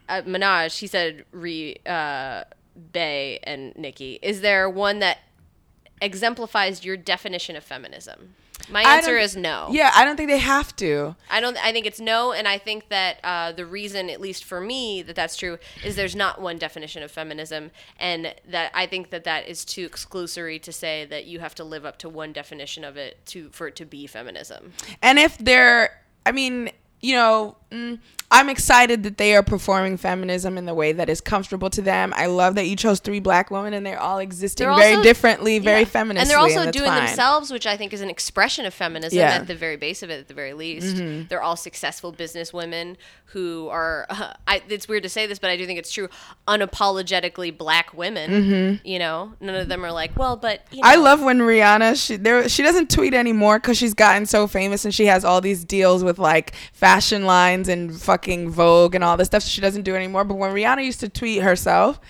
uh, 0.08 0.22
Minaj. 0.22 0.78
He 0.78 0.86
said 0.86 1.24
Re 1.32 1.76
uh, 1.86 2.44
Bay 2.92 3.40
and 3.42 3.76
Nicki. 3.76 4.18
Is 4.22 4.40
there 4.40 4.70
one 4.70 5.00
that 5.00 5.18
exemplifies 6.00 6.84
your 6.84 6.96
definition 6.96 7.56
of 7.56 7.64
feminism? 7.64 8.34
My 8.68 8.82
answer 8.82 9.16
is 9.16 9.36
no. 9.36 9.68
Yeah, 9.70 9.90
I 9.94 10.04
don't 10.04 10.16
think 10.16 10.28
they 10.28 10.38
have 10.38 10.74
to. 10.76 11.16
I 11.30 11.40
don't. 11.40 11.56
I 11.56 11.72
think 11.72 11.86
it's 11.86 12.00
no, 12.00 12.32
and 12.32 12.46
I 12.46 12.58
think 12.58 12.88
that 12.88 13.18
uh, 13.24 13.52
the 13.52 13.66
reason, 13.66 14.10
at 14.10 14.20
least 14.20 14.44
for 14.44 14.60
me, 14.60 15.02
that 15.02 15.16
that's 15.16 15.36
true 15.36 15.58
is 15.84 15.96
there's 15.96 16.16
not 16.16 16.40
one 16.40 16.58
definition 16.58 17.02
of 17.02 17.10
feminism, 17.10 17.70
and 17.98 18.34
that 18.48 18.70
I 18.74 18.86
think 18.86 19.10
that 19.10 19.24
that 19.24 19.48
is 19.48 19.64
too 19.64 19.88
exclusory 19.88 20.60
to 20.62 20.72
say 20.72 21.04
that 21.06 21.26
you 21.26 21.40
have 21.40 21.54
to 21.56 21.64
live 21.64 21.84
up 21.84 21.98
to 21.98 22.08
one 22.08 22.32
definition 22.32 22.84
of 22.84 22.96
it 22.96 23.24
to 23.26 23.50
for 23.50 23.68
it 23.68 23.76
to 23.76 23.84
be 23.84 24.06
feminism. 24.06 24.72
And 25.02 25.18
if 25.18 25.38
they're, 25.38 26.02
I 26.26 26.32
mean, 26.32 26.70
you 27.00 27.14
know, 27.14 27.56
mm, 27.70 27.98
I'm 28.32 28.48
excited 28.48 29.02
that 29.02 29.16
they 29.18 29.34
are 29.34 29.42
performing 29.42 29.96
feminism 29.96 30.56
in 30.56 30.64
the 30.66 30.74
way 30.74 30.92
that 30.92 31.08
is 31.08 31.20
comfortable 31.20 31.68
to 31.70 31.82
them. 31.82 32.12
I 32.16 32.26
love 32.26 32.54
that 32.54 32.66
you 32.66 32.76
chose 32.76 33.00
three 33.00 33.18
black 33.18 33.50
women 33.50 33.74
and 33.74 33.84
they're 33.84 33.98
all 33.98 34.18
existing 34.18 34.68
They're 34.68 34.76
very 34.76 34.90
also- 34.92 35.02
differently, 35.02 35.58
very 35.58 35.80
Yeah. 35.80 35.84
feminist. 35.86 36.22
and 36.22 36.30
they're 36.30 36.38
also 36.38 36.70
doing 36.70 36.92
themselves, 36.94 37.50
which 37.50 37.66
I 37.66 37.76
think 37.76 37.92
is 37.92 38.02
an 38.02 38.10
expression 38.10 38.66
of 38.66 38.74
feminism 38.74 39.18
Yeah. 39.18 39.32
Mm-hmm. 39.32 39.40
at 39.40 39.46
the 39.48 39.56
very 39.56 39.76
base 39.76 40.02
of 40.04 40.10
it. 40.10 40.20
At 40.20 40.28
the 40.28 40.34
very 40.34 40.52
least, 40.52 41.02
they're 41.28 41.42
all 41.42 41.56
successful 41.56 42.12
business 42.12 42.52
women 42.52 42.96
who 43.26 43.68
are. 43.68 44.06
Uh, 44.08 44.34
I, 44.46 44.62
it's 44.68 44.86
weird 44.86 45.02
to 45.04 45.08
say 45.08 45.26
this, 45.26 45.38
but 45.40 45.50
I 45.50 45.56
do 45.56 45.66
think 45.66 45.78
it's 45.80 45.90
true. 45.90 46.08
Unapologetically 46.46 47.56
black 47.56 47.94
women. 47.94 48.80
You 48.84 48.98
know, 48.98 49.32
none 49.40 49.54
of 49.54 49.68
them 49.68 49.84
are 49.84 49.92
like, 49.92 50.16
well, 50.16 50.36
but 50.36 50.62
you 50.70 50.76
know, 50.82 50.88
Mm-hmm. 50.88 50.98
I 50.98 51.02
love 51.02 51.22
when 51.22 51.38
Rihanna 51.40 52.04
she 52.06 52.16
there 52.16 52.48
she 52.48 52.62
doesn't 52.62 52.90
tweet 52.90 53.12
anymore 53.14 53.58
because 53.58 53.76
she's 53.78 53.94
gotten 53.94 54.26
so 54.26 54.46
famous 54.46 54.84
and 54.84 54.94
she 54.94 55.06
has 55.06 55.24
all 55.24 55.40
these 55.40 55.64
deals 55.64 56.02
with 56.04 56.18
like 56.18 56.54
fashion 56.72 56.89
lines 57.24 57.68
and 57.68 57.94
fucking 58.00 58.50
Vogue 58.50 58.94
and 58.94 59.04
all 59.04 59.16
this 59.16 59.26
stuff. 59.26 59.42
She 59.42 59.60
doesn't 59.60 59.82
do 59.82 59.94
anymore. 59.94 60.24
But 60.24 60.34
when 60.36 60.52
Rihanna 60.52 60.84
used 60.84 61.00
to 61.00 61.08
tweet 61.08 61.42
herself, 61.42 62.00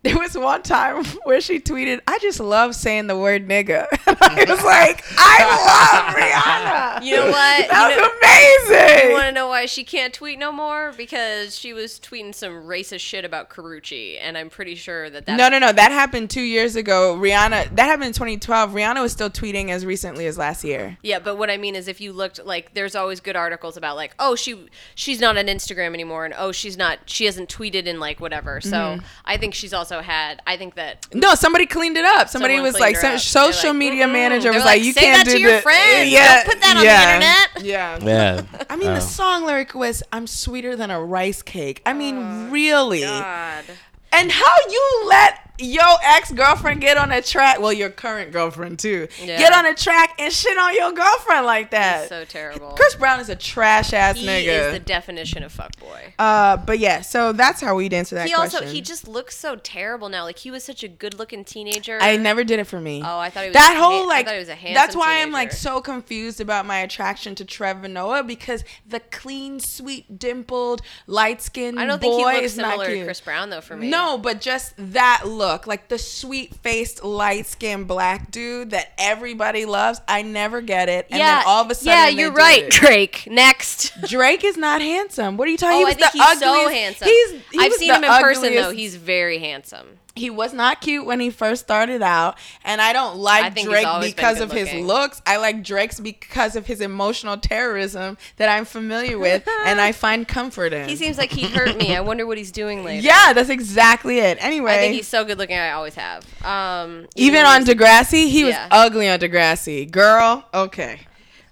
there 0.02 0.18
was 0.18 0.36
one 0.36 0.62
time 0.62 1.04
where 1.24 1.40
she 1.40 1.60
tweeted, 1.60 2.00
"I 2.06 2.18
just 2.20 2.40
love 2.40 2.74
saying 2.74 3.06
the 3.06 3.16
word 3.18 3.46
nigga." 3.48 3.86
I 4.06 4.44
was 4.48 4.64
like, 4.64 5.04
"I 5.18 5.44
love 5.66 6.14
Rihanna." 6.14 7.04
You 7.06 7.16
know 7.16 7.26
what? 7.26 7.68
That 7.68 7.90
You 7.90 7.96
know- 7.96 8.02
was 8.08 8.70
amazing. 8.70 9.08
You 9.10 9.14
want 9.14 9.26
to 9.26 9.32
know 9.32 9.48
why 9.48 9.66
she 9.66 9.84
can't 9.84 10.12
tweet 10.14 10.38
no 10.38 10.52
more? 10.52 10.92
Because 10.96 11.58
she 11.58 11.72
was 11.72 11.98
tweeting 12.00 12.34
some 12.34 12.52
racist 12.64 13.00
shit 13.00 13.24
about 13.24 13.50
Karrueche, 13.50 14.18
and 14.20 14.38
I'm 14.38 14.48
pretty 14.50 14.74
sure 14.74 15.10
that 15.10 15.26
that. 15.26 15.36
No, 15.36 15.48
no, 15.48 15.58
no. 15.58 15.72
That 15.72 15.92
happened 15.92 16.30
two 16.30 16.40
years 16.42 16.76
ago. 16.76 17.16
Rihanna. 17.20 17.76
That 17.76 17.84
happened 17.86 18.06
in 18.06 18.12
2012. 18.12 18.70
Rihanna 18.70 19.02
was 19.02 19.12
still 19.12 19.30
tweeting 19.30 19.68
as 19.70 19.84
recently 19.84 20.26
as 20.26 20.38
last 20.38 20.64
year. 20.64 20.96
Yeah, 21.02 21.18
but 21.18 21.36
what 21.36 21.50
I 21.50 21.56
mean 21.56 21.74
is, 21.76 21.88
if 21.88 22.00
you 22.00 22.12
looked 22.12 22.44
like, 22.44 22.74
there's 22.74 22.94
always 22.94 23.20
good 23.20 23.36
articles 23.36 23.76
about 23.76 23.96
like, 23.96 24.14
oh, 24.18 24.34
she 24.34 24.66
she's 24.94 25.20
not 25.20 25.36
on 25.36 25.46
Instagram 25.46 25.92
anymore, 25.94 26.24
and 26.24 26.34
oh, 26.36 26.52
she's 26.52 26.76
not, 26.76 27.00
she 27.04 27.26
hasn't 27.26 27.48
tweeted 27.54 27.84
in 27.84 28.00
like 28.00 28.18
whatever. 28.20 28.60
So 28.60 28.70
Mm-hmm. 28.70 29.04
I 29.26 29.36
think 29.36 29.54
she's 29.54 29.72
also 29.74 29.89
had. 29.98 30.40
I 30.46 30.56
think 30.56 30.76
that 30.76 31.06
No, 31.12 31.34
somebody 31.34 31.66
cleaned 31.66 31.96
it 31.96 32.04
up. 32.04 32.28
Somebody 32.28 32.60
was 32.60 32.78
like, 32.78 32.96
some 32.96 33.18
social 33.18 33.70
like, 33.70 33.78
media 33.78 34.06
manager 34.06 34.50
was 34.52 34.58
like, 34.64 34.78
like, 34.78 34.82
you 34.84 34.92
"Say 34.92 35.00
can't 35.00 35.24
that 35.26 35.30
do 35.30 35.36
to 35.36 35.40
your 35.40 35.52
the- 35.56 35.62
friends. 35.62 36.10
Yeah, 36.10 36.36
Don't 36.36 36.46
put 36.46 36.60
that 36.60 36.76
on 36.76 36.84
the 36.84 37.64
internet." 37.64 37.64
Yeah. 37.66 37.98
Yeah. 38.00 38.64
I 38.70 38.76
mean, 38.76 38.90
Oh. 38.90 38.94
the 38.94 39.00
song 39.00 39.44
lyric 39.44 39.74
was, 39.74 40.02
"I'm 40.12 40.28
sweeter 40.28 40.76
than 40.76 40.90
a 40.92 41.02
rice 41.02 41.42
cake." 41.42 41.82
I 41.84 41.92
mean, 41.92 42.16
oh, 42.18 42.48
really. 42.50 43.00
God. 43.02 43.64
And 44.12 44.30
how 44.30 44.56
you 44.68 45.02
let 45.08 45.49
yo 45.60 45.82
ex 46.04 46.32
girlfriend 46.32 46.80
get 46.80 46.96
on 46.96 47.12
a 47.12 47.22
track. 47.22 47.60
Well, 47.60 47.72
your 47.72 47.90
current 47.90 48.32
girlfriend 48.32 48.78
too. 48.78 49.08
Yeah. 49.22 49.38
Get 49.38 49.52
on 49.52 49.66
a 49.66 49.74
track 49.74 50.14
and 50.18 50.32
shit 50.32 50.56
on 50.58 50.74
your 50.74 50.92
girlfriend 50.92 51.46
like 51.46 51.70
that. 51.70 52.08
so 52.08 52.24
terrible. 52.24 52.70
Chris 52.70 52.94
Brown 52.96 53.20
is 53.20 53.28
a 53.28 53.36
trash 53.36 53.92
ass 53.92 54.16
he 54.16 54.26
nigga. 54.26 54.40
He 54.40 54.48
is 54.48 54.72
the 54.72 54.78
definition 54.78 55.42
of 55.42 55.52
fuckboy. 55.54 56.12
uh, 56.18 56.56
but 56.56 56.78
yeah, 56.78 57.00
so 57.02 57.32
that's 57.32 57.60
how 57.60 57.74
we'd 57.74 57.92
answer 57.92 58.14
that 58.16 58.22
question. 58.22 58.36
He 58.36 58.40
question. 58.40 58.62
also 58.64 58.74
he 58.74 58.80
just 58.80 59.06
looks 59.08 59.36
so 59.36 59.56
terrible 59.56 60.08
now. 60.08 60.24
Like 60.24 60.38
he 60.38 60.50
was 60.50 60.64
such 60.64 60.82
a 60.82 60.88
good-looking 60.88 61.44
teenager. 61.44 61.98
I 62.00 62.16
never 62.16 62.44
did 62.44 62.58
it 62.58 62.64
for 62.64 62.80
me. 62.80 63.02
Oh, 63.04 63.18
I 63.18 63.30
thought 63.30 63.42
he 63.44 63.48
was 63.50 63.54
that 63.54 63.74
a 63.76 63.80
whole 63.80 63.90
ha- 63.90 64.02
I 64.04 64.06
like. 64.06 64.26
thought 64.26 64.32
he 64.34 64.38
was 64.40 64.48
a 64.48 64.52
that's 64.52 64.60
handsome 64.60 65.00
why 65.00 65.20
I'm 65.22 65.32
like 65.32 65.52
so 65.52 65.80
confused 65.80 66.40
about 66.40 66.66
my 66.66 66.78
attraction 66.78 67.34
to 67.36 67.44
Trevor 67.44 67.88
Noah 67.88 68.22
because 68.24 68.64
the 68.86 69.00
clean, 69.00 69.60
sweet, 69.60 70.18
dimpled, 70.18 70.82
light 71.06 71.42
skinned 71.42 71.78
I 71.78 71.86
don't 71.86 72.00
boy 72.00 72.08
think 72.16 72.26
he 72.36 72.42
looks 72.42 72.56
not 72.56 72.70
similar 72.72 72.86
to. 72.94 73.04
Chris 73.04 73.20
Brown 73.20 73.50
though. 73.50 73.60
For 73.60 73.76
me, 73.76 73.88
No, 73.90 74.16
but 74.18 74.40
just 74.40 74.74
that 74.78 75.22
look, 75.26 75.49
like 75.66 75.88
the 75.88 75.98
sweet 75.98 76.54
faced, 76.56 77.04
light 77.04 77.46
skinned 77.46 77.86
black 77.88 78.30
dude 78.30 78.70
that 78.70 78.92
everybody 78.98 79.64
loves. 79.64 80.00
I 80.08 80.22
never 80.22 80.60
get 80.60 80.88
it. 80.88 81.06
And 81.10 81.18
yeah, 81.18 81.38
then 81.38 81.44
all 81.46 81.64
of 81.64 81.70
a 81.70 81.74
sudden, 81.74 81.92
yeah, 81.92 82.08
you're 82.08 82.32
right, 82.32 82.64
it. 82.64 82.70
Drake. 82.70 83.28
Next. 83.30 83.92
Drake 84.08 84.44
is 84.44 84.56
not 84.56 84.80
handsome. 84.80 85.36
What 85.36 85.48
are 85.48 85.50
you 85.50 85.56
talking? 85.58 85.82
Oh, 85.82 85.86
he 85.86 85.92
I 85.92 85.94
think 85.94 86.12
the 86.12 86.18
he's 86.18 86.38
so 86.38 86.48
ugliest- 86.50 86.72
handsome. 86.74 87.08
He's, 87.08 87.30
he 87.52 87.58
I've 87.58 87.72
seen 87.74 87.94
him 87.94 88.04
in 88.04 88.10
person 88.22 88.54
though. 88.54 88.70
He's 88.72 88.96
very 88.96 89.38
handsome. 89.38 89.99
He 90.20 90.30
was 90.30 90.52
not 90.52 90.80
cute 90.80 91.06
when 91.06 91.18
he 91.18 91.30
first 91.30 91.62
started 91.62 92.02
out, 92.02 92.38
and 92.64 92.80
I 92.80 92.92
don't 92.92 93.16
like 93.16 93.56
I 93.56 93.62
Drake 93.62 94.14
because 94.14 94.40
of 94.40 94.52
his 94.52 94.72
looks. 94.72 95.20
I 95.26 95.38
like 95.38 95.64
Drake's 95.64 95.98
because 95.98 96.54
of 96.54 96.66
his 96.66 96.80
emotional 96.80 97.38
terrorism 97.38 98.18
that 98.36 98.48
I'm 98.48 98.64
familiar 98.64 99.18
with 99.18 99.48
and 99.66 99.80
I 99.80 99.92
find 99.92 100.28
comfort 100.28 100.72
in. 100.72 100.88
He 100.88 100.96
seems 100.96 101.18
like 101.18 101.32
he'd 101.32 101.50
hurt 101.50 101.76
me. 101.76 101.96
I 101.96 102.00
wonder 102.00 102.26
what 102.26 102.38
he's 102.38 102.52
doing 102.52 102.84
later. 102.84 103.02
yeah, 103.02 103.32
that's 103.32 103.48
exactly 103.48 104.18
it. 104.18 104.38
Anyway, 104.40 104.72
I 104.72 104.78
think 104.78 104.94
he's 104.94 105.08
so 105.08 105.24
good 105.24 105.38
looking. 105.38 105.56
I 105.56 105.72
always 105.72 105.94
have. 105.94 106.24
Um, 106.44 107.06
even 107.16 107.42
when 107.42 107.46
on 107.46 107.64
Degrassi, 107.64 108.28
he 108.28 108.44
was 108.44 108.54
ugly 108.70 109.08
on 109.08 109.18
Degrassi. 109.18 109.90
Girl, 109.90 110.44
okay. 110.52 111.00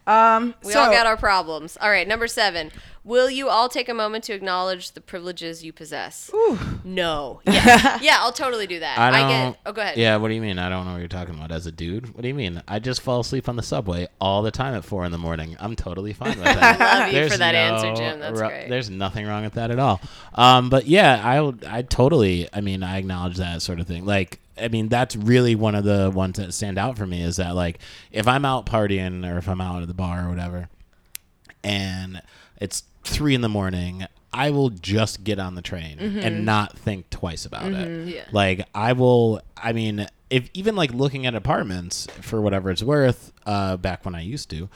Um, 0.06 0.54
we 0.64 0.72
so, 0.72 0.80
all 0.80 0.90
got 0.90 1.06
our 1.06 1.16
problems. 1.16 1.76
All 1.80 1.90
right, 1.90 2.08
number 2.08 2.26
seven. 2.28 2.70
Will 3.08 3.30
you 3.30 3.48
all 3.48 3.70
take 3.70 3.88
a 3.88 3.94
moment 3.94 4.24
to 4.24 4.34
acknowledge 4.34 4.90
the 4.90 5.00
privileges 5.00 5.64
you 5.64 5.72
possess? 5.72 6.30
No. 6.84 7.40
Yeah. 7.48 7.98
yeah, 8.02 8.16
I'll 8.20 8.32
totally 8.32 8.66
do 8.66 8.80
that. 8.80 8.98
I 8.98 9.08
I, 9.08 9.10
don't. 9.20 9.52
get. 9.52 9.60
Oh, 9.64 9.72
go 9.72 9.80
ahead. 9.80 9.96
Yeah, 9.96 10.16
what 10.16 10.28
do 10.28 10.34
you 10.34 10.42
mean? 10.42 10.58
I 10.58 10.68
don't 10.68 10.84
know 10.84 10.92
what 10.92 10.98
you're 10.98 11.08
talking 11.08 11.34
about. 11.34 11.50
As 11.50 11.66
a 11.66 11.72
dude, 11.72 12.14
what 12.14 12.20
do 12.20 12.28
you 12.28 12.34
mean? 12.34 12.62
I 12.68 12.78
just 12.80 13.00
fall 13.00 13.20
asleep 13.20 13.48
on 13.48 13.56
the 13.56 13.62
subway 13.62 14.08
all 14.20 14.42
the 14.42 14.50
time 14.50 14.74
at 14.74 14.84
four 14.84 15.06
in 15.06 15.10
the 15.12 15.16
morning. 15.18 15.56
I'm 15.58 15.74
totally 15.74 16.12
fine 16.12 16.36
with 16.36 16.44
that. 16.44 16.80
I 16.80 17.04
love 17.06 17.12
you 17.14 17.28
for 17.30 17.38
that 17.38 17.54
answer, 17.54 17.94
Jim. 17.94 18.20
That's 18.20 18.38
ru- 18.38 18.46
great. 18.48 18.68
There's 18.68 18.90
nothing 18.90 19.26
wrong 19.26 19.42
with 19.44 19.54
that 19.54 19.70
at 19.70 19.78
all. 19.78 20.02
Um, 20.34 20.68
but 20.68 20.86
yeah, 20.86 21.18
I 21.24 21.40
would. 21.40 21.64
I 21.64 21.80
totally. 21.82 22.46
I 22.52 22.60
mean, 22.60 22.82
I 22.82 22.98
acknowledge 22.98 23.38
that 23.38 23.62
sort 23.62 23.80
of 23.80 23.86
thing. 23.86 24.04
Like, 24.04 24.38
I 24.60 24.68
mean, 24.68 24.88
that's 24.88 25.16
really 25.16 25.54
one 25.54 25.74
of 25.74 25.84
the 25.84 26.10
ones 26.14 26.36
that 26.38 26.52
stand 26.52 26.76
out 26.78 26.98
for 26.98 27.06
me 27.06 27.22
is 27.22 27.36
that 27.36 27.54
like 27.54 27.78
if 28.12 28.28
I'm 28.28 28.44
out 28.44 28.66
partying 28.66 29.26
or 29.26 29.38
if 29.38 29.48
I'm 29.48 29.62
out 29.62 29.80
at 29.80 29.88
the 29.88 29.94
bar 29.94 30.26
or 30.26 30.28
whatever, 30.28 30.68
and 31.64 32.20
it's 32.60 32.82
three 33.08 33.34
in 33.34 33.40
the 33.40 33.48
morning, 33.48 34.06
I 34.32 34.50
will 34.50 34.70
just 34.70 35.24
get 35.24 35.38
on 35.38 35.54
the 35.54 35.62
train 35.62 35.98
and 35.98 36.44
not 36.44 36.76
think 36.78 37.10
twice 37.10 37.44
about 37.46 37.72
it. 37.72 38.08
Yeah. 38.08 38.24
Like 38.32 38.66
I 38.74 38.92
will. 38.92 39.40
I 39.56 39.72
mean, 39.72 40.06
if 40.30 40.48
even 40.54 40.76
like 40.76 40.92
looking 40.92 41.26
at 41.26 41.34
apartments 41.34 42.06
for 42.20 42.40
whatever 42.40 42.70
it's 42.70 42.82
worth, 42.82 43.32
uh, 43.46 43.76
back 43.76 44.04
when 44.04 44.14
I 44.14 44.20
used 44.20 44.50
to. 44.50 44.68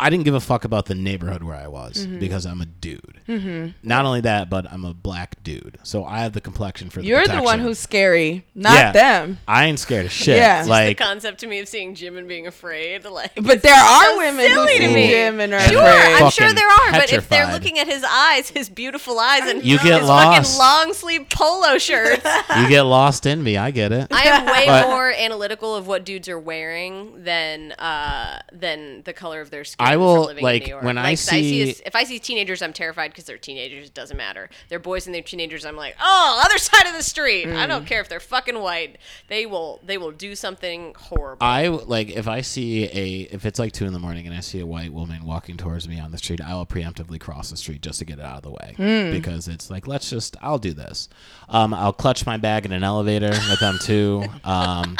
I 0.00 0.10
didn't 0.10 0.24
give 0.24 0.34
a 0.34 0.40
fuck 0.40 0.64
about 0.64 0.86
the 0.86 0.94
neighborhood 0.94 1.42
where 1.42 1.56
I 1.56 1.68
was 1.68 2.06
because 2.06 2.46
I'm 2.46 2.60
a 2.60 2.66
dude. 2.66 3.20
Mm-hmm. 3.28 3.68
Not 3.82 4.04
only 4.06 4.20
that, 4.22 4.50
but 4.50 4.70
I'm 4.72 4.84
a 4.84 4.92
black 4.94 5.42
dude, 5.42 5.78
so 5.82 6.04
I 6.04 6.20
have 6.20 6.32
the 6.32 6.40
complexion 6.40 6.90
for 6.90 7.00
the 7.00 7.06
you're 7.06 7.26
the 7.26 7.42
one 7.42 7.58
who's 7.60 7.78
scary, 7.78 8.44
not 8.54 8.74
Yeah. 8.74 8.92
them. 8.92 9.38
I 9.46 9.66
ain't 9.66 9.78
scared 9.78 10.06
of 10.06 10.12
shit. 10.12 10.36
Yeah. 10.36 10.64
like 10.66 10.96
the 10.96 11.04
concept 11.04 11.40
to 11.40 11.46
me 11.46 11.60
of 11.60 11.68
seeing 11.68 11.94
Jim 11.94 12.16
and 12.16 12.26
being 12.26 12.46
afraid, 12.46 13.04
like. 13.04 13.32
But 13.36 13.62
there 13.62 13.74
are 13.74 14.04
so 14.04 14.18
women 14.18 14.50
who 14.50 14.66
see 14.68 14.94
me. 14.94 15.08
Jim 15.08 15.40
and 15.40 15.54
are 15.54 15.60
Sure, 15.60 15.82
afraid. 15.82 16.22
I'm 16.22 16.30
sure 16.30 16.52
there 16.52 16.66
are, 16.68 16.92
but 16.92 17.12
if 17.12 17.28
they're 17.28 17.50
looking 17.52 17.78
at 17.78 17.86
his 17.86 18.04
eyes, 18.04 18.48
his 18.50 18.68
beautiful 18.68 19.18
eyes, 19.18 19.42
and 19.48 19.64
You 19.64 19.78
get 19.78 20.00
his 20.00 20.08
lost. 20.08 20.50
fucking 20.52 20.58
long 20.58 20.94
sleeve 20.94 21.26
polo 21.30 21.78
shirts, 21.78 22.24
you 22.56 22.68
get 22.68 22.82
lost 22.82 23.26
in 23.26 23.42
me. 23.42 23.56
I 23.56 23.70
get 23.70 23.92
it. 23.92 24.08
I 24.10 24.22
am 24.24 24.46
way 24.46 24.64
But- 24.66 24.88
more 24.88 25.10
analytical 25.12 25.74
of 25.76 25.86
what 25.86 26.04
dudes 26.04 26.28
are 26.28 26.38
wearing 26.38 27.22
than 27.24 27.72
uh, 27.72 28.40
than 28.52 29.02
the 29.04 29.12
color 29.12 29.40
of 29.40 29.50
their 29.50 29.64
skin. 29.64 29.86
I 29.86 29.89
from 29.94 30.00
will, 30.02 30.20
living 30.22 30.38
in 30.38 30.42
like, 30.44 30.62
New 30.64 30.68
York. 30.70 30.82
when 30.84 30.98
I 30.98 31.02
Like, 31.02 31.18
see- 31.18 31.62
if 31.70 31.94
I 31.96 32.04
see 32.04 32.18
teenagers, 32.18 32.62
I'm 32.62 32.72
terrified 32.72 33.08
because 33.12 33.24
they're 33.24 33.38
teenagers. 33.38 33.86
It 33.88 33.94
doesn't 33.94 34.16
matter. 34.16 34.48
They're 34.68 34.78
boys 34.78 35.06
and 35.06 35.14
they're 35.14 35.22
teenagers. 35.22 35.64
I'm 35.64 35.76
like, 35.76 35.96
oh, 36.00 36.42
other 36.44 36.58
side 36.58 36.86
of 36.86 36.94
the 36.94 37.02
street. 37.02 37.46
I 37.46 37.66
Mm. 37.66 37.68
don't 37.68 37.86
care 37.86 38.00
if 38.00 38.08
they're 38.08 38.20
fucking 38.20 38.58
white. 38.58 38.98
They 39.28 39.46
will 39.46 39.80
they 39.84 39.98
will 39.98 40.10
do 40.12 40.34
something 40.34 40.94
horrible. 40.96 41.44
I 41.46 41.68
like 41.68 42.10
if 42.10 42.26
I 42.28 42.40
see 42.40 42.84
a 42.84 43.20
if 43.34 43.44
it's 43.46 43.58
like 43.58 43.72
two 43.72 43.86
in 43.86 43.92
the 43.92 43.98
morning 43.98 44.26
and 44.26 44.34
I 44.36 44.40
see 44.40 44.60
a 44.60 44.66
white 44.66 44.92
woman 44.92 45.24
walking 45.24 45.56
towards 45.56 45.88
me 45.88 45.98
on 46.00 46.10
the 46.10 46.18
street, 46.18 46.40
I 46.40 46.54
will 46.54 46.66
preemptively 46.66 47.20
cross 47.20 47.50
the 47.50 47.56
street 47.56 47.82
just 47.82 47.98
to 48.00 48.04
get 48.04 48.18
it 48.18 48.24
out 48.24 48.38
of 48.38 48.42
the 48.42 48.50
way 48.50 48.74
Hmm. 48.76 49.12
because 49.12 49.48
it's 49.48 49.70
like 49.70 49.86
let's 49.86 50.08
just 50.10 50.36
I'll 50.42 50.58
do 50.58 50.72
this. 50.72 51.08
Um, 51.48 51.72
I'll 51.74 51.92
clutch 51.92 52.26
my 52.26 52.36
bag 52.36 52.64
in 52.64 52.72
an 52.72 52.84
elevator 52.84 53.30
with 53.30 53.60
them 53.60 53.78
too. 53.82 54.24
Um, 54.44 54.96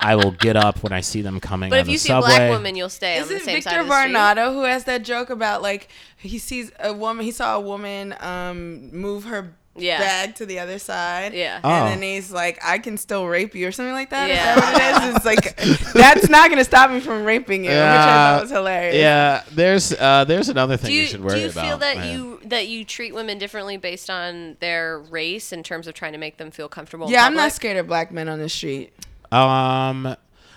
I 0.00 0.16
will 0.16 0.32
get 0.32 0.54
up 0.56 0.82
when 0.82 0.92
I 0.92 1.00
see 1.00 1.22
them 1.22 1.40
coming. 1.40 1.70
but 1.70 1.76
on 1.76 1.80
if 1.80 1.86
the 1.86 1.92
you 1.92 1.98
see 1.98 2.08
subway. 2.08 2.30
a 2.34 2.36
black 2.36 2.50
woman, 2.50 2.76
you'll 2.76 2.90
stay 2.90 3.16
Is 3.16 3.22
on 3.28 3.32
the 3.32 3.40
same 3.40 3.54
Victor 3.56 3.70
side 3.70 3.80
of 3.80 3.86
the 3.86 3.92
street. 4.02 4.12
Varnado 4.34 4.52
who 4.52 4.62
has 4.62 4.84
that 4.84 5.02
joke 5.02 5.30
about 5.30 5.62
like 5.62 5.88
he 6.18 6.38
sees 6.38 6.70
a 6.80 6.92
woman, 6.92 7.24
he 7.24 7.30
saw 7.32 7.56
a 7.56 7.60
woman 7.60 8.14
um, 8.20 8.90
move 8.92 9.24
her 9.24 9.54
Yeah. 9.76 9.98
bag 9.98 10.34
to 10.36 10.46
the 10.46 10.60
other 10.60 10.78
side, 10.78 11.34
Yeah. 11.34 11.60
Oh. 11.64 11.68
and 11.70 11.88
then 11.94 12.02
he's 12.02 12.30
like, 12.30 12.58
"I 12.64 12.78
can 12.78 12.96
still 12.96 13.26
rape 13.26 13.54
you" 13.56 13.66
or 13.66 13.72
something 13.72 13.92
like 13.92 14.10
that. 14.10 14.30
Is 14.30 14.36
Yeah. 14.36 14.54
that 14.54 14.72
what 14.72 14.82
it 14.82 15.08
is? 15.08 15.16
It's 15.16 15.24
like 15.24 15.92
that's 15.92 16.28
not 16.28 16.48
gonna 16.50 16.64
stop 16.64 16.90
me 16.90 17.00
from 17.00 17.24
raping 17.24 17.64
you, 17.64 17.70
which 17.70 17.78
I 17.78 17.82
Yeah. 17.82 18.34
thought 18.36 18.42
was 18.42 18.50
hilarious. 18.50 18.94
Yeah, 18.96 19.42
there's 19.52 19.92
uh, 19.92 20.24
there's 20.26 20.48
another 20.48 20.76
thing 20.76 20.92
you, 20.92 21.00
you, 21.02 21.06
should 21.08 21.24
worry 21.24 21.32
about. 21.32 21.36
do 21.38 21.40
you 21.44 21.50
about. 21.50 21.64
feel 21.66 21.78
that 21.78 21.96
man. 21.98 22.12
you 22.14 22.40
that 22.44 22.68
you 22.68 22.84
treat 22.84 23.14
women 23.14 23.38
differently 23.38 23.76
based 23.76 24.08
on 24.10 24.56
their 24.60 24.98
race 25.00 25.52
in 25.52 25.62
terms 25.62 25.86
of 25.88 25.94
trying 25.94 26.12
to 26.12 26.18
make 26.18 26.36
them 26.36 26.50
feel 26.52 26.68
comfortable? 26.68 27.10
Yeah, 27.10 27.24
I'm 27.26 27.34
not 27.34 27.52
scared 27.52 27.76
of 27.76 27.86
black 27.88 28.12
men 28.12 28.28
on 28.28 28.38
the 28.38 28.48
street. 28.48 28.92
Um, 29.32 30.14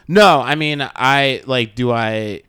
no, 0.07 0.41
I 0.41 0.53
mean, 0.55 0.87
I 0.95 1.41
like. 1.47 1.73
Do 1.75 1.91
I? 1.91 2.43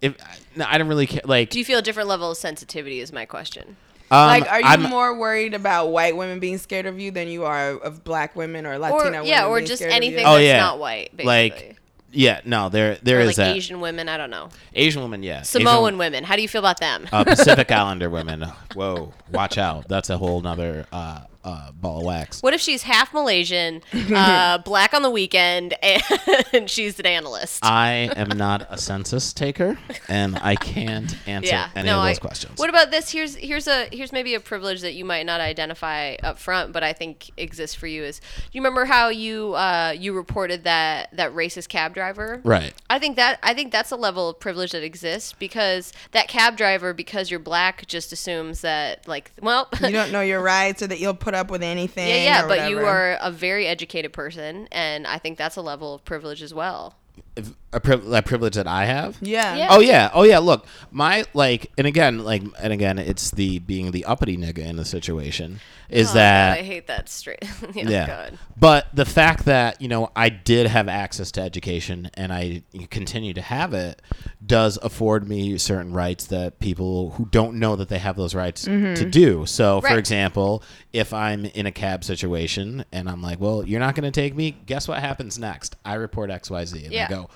If 0.00 0.14
no, 0.58 0.66
I 0.68 0.76
don't 0.78 0.88
really 0.88 1.06
care. 1.06 1.22
Like, 1.24 1.50
Do 1.50 1.58
you 1.58 1.64
feel 1.64 1.78
a 1.78 1.82
different 1.82 2.08
level 2.08 2.30
of 2.30 2.36
sensitivity? 2.36 3.00
Is 3.00 3.12
my 3.12 3.24
question. 3.24 3.76
um, 4.10 4.26
like, 4.26 4.50
are 4.50 4.60
you 4.60 4.66
I'm- 4.66 4.82
more 4.82 5.18
worried 5.18 5.54
about 5.54 5.86
white 5.88 6.16
women 6.16 6.38
being 6.40 6.58
scared 6.58 6.86
of 6.86 6.98
you 7.00 7.10
than 7.10 7.28
you 7.28 7.44
are 7.44 7.70
of 7.72 8.04
black 8.04 8.36
women 8.36 8.66
or 8.66 8.74
Or 8.74 8.78
Latina 8.78 9.04
women? 9.18 9.26
yeah, 9.26 9.46
or 9.46 9.56
being 9.58 9.66
just 9.68 9.82
scared 9.82 9.92
of 9.96 10.02
you? 10.02 10.08
anything 10.10 10.26
Oh, 10.26 10.32
that's 10.34 10.44
yeah. 10.44 10.58
not 10.58 10.78
white. 10.78 11.10
Basically. 11.16 11.24
Like, 11.26 11.74
Yeah, 12.10 12.40
no, 12.46 12.70
there 12.70 12.96
there 13.02 13.18
or 13.18 13.20
is 13.20 13.26
like 13.28 13.36
that 13.36 13.56
Asian 13.56 13.80
women. 13.80 14.08
I 14.08 14.16
don't 14.16 14.30
know. 14.30 14.48
Asian 14.74 15.02
woman. 15.02 15.22
Yeah, 15.22 15.42
Samoan 15.42 15.84
Asian, 15.88 15.98
women. 15.98 16.24
How 16.24 16.36
do 16.36 16.42
you 16.42 16.48
feel 16.48 16.60
about 16.60 16.80
them? 16.80 17.06
uh, 17.12 17.22
Pacific 17.24 17.70
Islander 17.80 18.08
women. 18.08 18.44
Whoa, 18.74 19.12
watch 19.30 19.58
out. 19.58 19.88
That's 19.88 20.08
a 20.08 20.16
whole 20.16 20.40
nother 20.40 20.86
uh, 20.90 21.20
uh, 21.48 21.72
ball 21.72 22.00
of 22.00 22.04
wax. 22.04 22.42
What 22.42 22.52
if 22.52 22.60
she's 22.60 22.82
half 22.82 23.14
Malaysian, 23.14 23.82
uh, 24.14 24.58
black 24.64 24.92
on 24.92 25.02
the 25.02 25.10
weekend, 25.10 25.74
and 25.82 26.68
she's 26.70 26.98
an 27.00 27.06
analyst? 27.06 27.64
I 27.64 28.10
am 28.16 28.36
not 28.36 28.66
a 28.68 28.76
census 28.76 29.32
taker, 29.32 29.78
and 30.08 30.38
I 30.42 30.56
can't 30.56 31.16
answer 31.26 31.48
yeah, 31.48 31.70
any 31.74 31.86
no, 31.86 32.00
of 32.00 32.06
those 32.08 32.18
I- 32.18 32.20
questions. 32.20 32.58
What 32.58 32.68
about 32.68 32.90
this? 32.90 33.10
Here's 33.10 33.34
here's 33.36 33.66
a 33.66 33.88
here's 33.90 34.12
maybe 34.12 34.34
a 34.34 34.40
privilege 34.40 34.82
that 34.82 34.92
you 34.92 35.06
might 35.06 35.24
not 35.24 35.40
identify 35.40 36.16
up 36.22 36.38
front, 36.38 36.72
but 36.72 36.82
I 36.84 36.92
think 36.92 37.30
exists 37.38 37.74
for 37.74 37.86
you. 37.86 38.04
Is 38.04 38.20
you 38.52 38.60
remember 38.60 38.84
how 38.84 39.08
you 39.08 39.54
uh, 39.54 39.94
you 39.96 40.12
reported 40.12 40.64
that 40.64 41.16
that 41.16 41.32
racist 41.32 41.68
cab 41.68 41.94
driver? 41.94 42.42
right. 42.44 42.74
I 42.90 42.98
think 42.98 43.16
that 43.16 43.38
I 43.42 43.54
think 43.54 43.72
that's 43.72 43.90
a 43.90 43.96
level 43.96 44.28
of 44.28 44.38
privilege 44.38 44.72
that 44.72 44.82
exists 44.82 45.32
because 45.38 45.94
that 46.12 46.28
cab 46.28 46.58
driver, 46.58 46.92
because 46.92 47.30
you're 47.30 47.40
black, 47.40 47.86
just 47.86 48.12
assumes 48.12 48.60
that 48.60 49.08
like, 49.08 49.30
well, 49.40 49.68
you 49.80 49.90
don't 49.90 50.12
know 50.12 50.20
your 50.20 50.42
rights 50.42 50.82
or 50.82 50.86
that 50.88 51.00
you'll 51.00 51.14
put 51.14 51.34
up 51.38 51.50
with 51.50 51.62
anything. 51.62 52.08
yeah, 52.08 52.16
yeah, 52.16 52.46
but 52.46 52.68
you 52.70 52.80
are 52.80 53.16
a 53.20 53.30
very 53.30 53.66
educated 53.66 54.12
person, 54.12 54.68
and 54.70 55.06
I 55.06 55.18
think 55.18 55.38
that's 55.38 55.56
a 55.56 55.62
level 55.62 55.94
of 55.94 56.04
privilege 56.04 56.42
as 56.42 56.52
well. 56.52 56.97
If 57.38 57.52
a, 57.72 57.80
priv- 57.80 58.10
a 58.10 58.22
privilege 58.22 58.54
that 58.54 58.66
I 58.66 58.86
have. 58.86 59.18
Yeah. 59.20 59.54
Yeah. 59.56 59.68
Oh 59.70 59.80
yeah, 59.80 60.10
oh 60.14 60.22
yeah. 60.22 60.38
Look, 60.38 60.66
my 60.90 61.24
like, 61.34 61.70
and 61.76 61.86
again, 61.86 62.24
like, 62.24 62.42
and 62.60 62.72
again, 62.72 62.98
it's 62.98 63.30
the 63.30 63.58
being 63.58 63.90
the 63.90 64.04
uppity 64.06 64.36
nigga 64.36 64.58
in 64.58 64.76
the 64.76 64.84
situation 64.84 65.60
is 65.90 66.10
Oh, 66.10 66.14
that 66.14 66.54
God, 66.56 66.60
I 66.60 66.66
hate 66.66 66.86
that 66.86 67.08
straight. 67.08 67.44
yeah, 67.74 67.88
yeah. 67.88 68.06
God. 68.06 68.38
But 68.58 68.88
the 68.94 69.04
fact 69.04 69.44
that, 69.46 69.80
you 69.82 69.88
know, 69.88 70.10
I 70.16 70.28
did 70.30 70.66
have 70.66 70.88
access 70.88 71.30
to 71.32 71.40
education 71.42 72.10
and 72.14 72.32
I 72.32 72.62
continue 72.90 73.34
to 73.34 73.42
have 73.42 73.74
it 73.74 74.00
does 74.44 74.78
afford 74.82 75.28
me 75.28 75.58
certain 75.58 75.92
rights 75.92 76.26
that 76.26 76.58
people 76.60 77.10
who 77.12 77.26
don't 77.26 77.58
know 77.58 77.76
that 77.76 77.88
they 77.88 77.98
have 77.98 78.16
those 78.16 78.34
rights 78.34 78.66
mm-hmm. 78.66 78.94
to 78.94 79.04
do. 79.04 79.44
So, 79.46 79.80
for 79.80 79.98
example, 79.98 80.62
if 80.92 81.12
I'm 81.12 81.44
in 81.44 81.66
a 81.66 81.72
cab 81.72 82.02
situation 82.04 82.84
and 82.92 83.08
I'm 83.08 83.22
like, 83.22 83.40
well, 83.40 83.66
you're 83.66 83.80
not 83.80 83.94
going 83.94 84.10
to 84.10 84.20
take 84.20 84.34
me, 84.34 84.56
guess 84.66 84.88
what 84.88 84.98
happens 85.00 85.38
next? 85.38 85.76
I 85.84 85.94
report 85.94 86.30
XYZ. 86.30 86.84
And 86.84 86.92
Yeah. 86.92 87.08
they 87.08 87.14
go, 87.14 87.27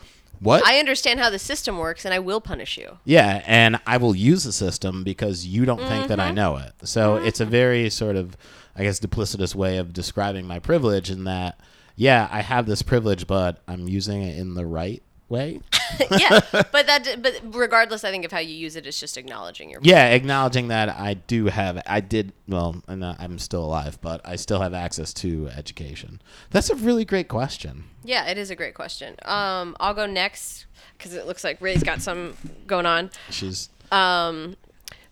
what? 0.42 0.66
I 0.66 0.78
understand 0.78 1.20
how 1.20 1.30
the 1.30 1.38
system 1.38 1.78
works, 1.78 2.04
and 2.04 2.12
I 2.12 2.18
will 2.18 2.40
punish 2.40 2.76
you. 2.76 2.98
Yeah, 3.04 3.42
and 3.46 3.78
I 3.86 3.96
will 3.96 4.14
use 4.16 4.44
the 4.44 4.52
system 4.52 5.04
because 5.04 5.46
you 5.46 5.64
don't 5.64 5.80
think 5.80 6.08
that 6.08 6.18
I 6.20 6.26
Mm-hmm. 6.26 6.34
know 6.34 6.56
it. 6.56 6.72
So 6.84 7.16
it's 7.16 7.40
a 7.40 7.44
very 7.44 7.88
sort 7.90 8.16
of, 8.16 8.36
I 8.76 8.82
guess, 8.82 8.98
duplicitous 9.00 9.54
way 9.54 9.78
of 9.78 9.92
describing 9.92 10.46
my 10.46 10.58
privilege 10.58 11.10
in 11.10 11.24
that, 11.24 11.60
yeah, 11.96 12.28
I 12.32 12.40
have 12.40 12.66
this 12.66 12.82
privilege, 12.82 13.26
but 13.26 13.62
I'm 13.68 13.88
using 13.88 14.22
it 14.22 14.38
in 14.38 14.54
the 14.54 14.66
right 14.66 15.02
way. 15.32 15.60
yeah, 16.10 16.40
but 16.50 16.86
that 16.86 17.16
but 17.20 17.40
regardless, 17.44 18.04
I 18.04 18.10
think 18.10 18.24
of 18.24 18.30
how 18.30 18.38
you 18.38 18.54
use 18.54 18.76
it, 18.76 18.86
it's 18.86 19.00
just 19.00 19.16
acknowledging 19.16 19.68
your 19.70 19.80
Yeah, 19.82 20.10
acknowledging 20.10 20.68
that 20.68 20.88
I 20.88 21.14
do 21.14 21.46
have, 21.46 21.82
I 21.86 22.00
did, 22.00 22.32
well, 22.46 22.82
I'm, 22.86 23.00
not, 23.00 23.16
I'm 23.18 23.38
still 23.40 23.64
alive, 23.64 23.98
but 24.00 24.20
I 24.24 24.36
still 24.36 24.60
have 24.60 24.74
access 24.74 25.12
to 25.14 25.48
education. 25.48 26.22
That's 26.50 26.70
a 26.70 26.76
really 26.76 27.04
great 27.04 27.28
question. 27.28 27.84
Yeah, 28.04 28.26
it 28.26 28.38
is 28.38 28.50
a 28.50 28.56
great 28.56 28.74
question. 28.74 29.16
Um, 29.24 29.76
I'll 29.80 29.94
go 29.94 30.06
next 30.06 30.66
because 30.96 31.14
it 31.14 31.26
looks 31.26 31.42
like 31.42 31.60
Rae's 31.60 31.82
got 31.82 32.00
some 32.00 32.36
going 32.66 32.86
on. 32.86 33.10
She's 33.30 33.70
Um, 33.90 34.56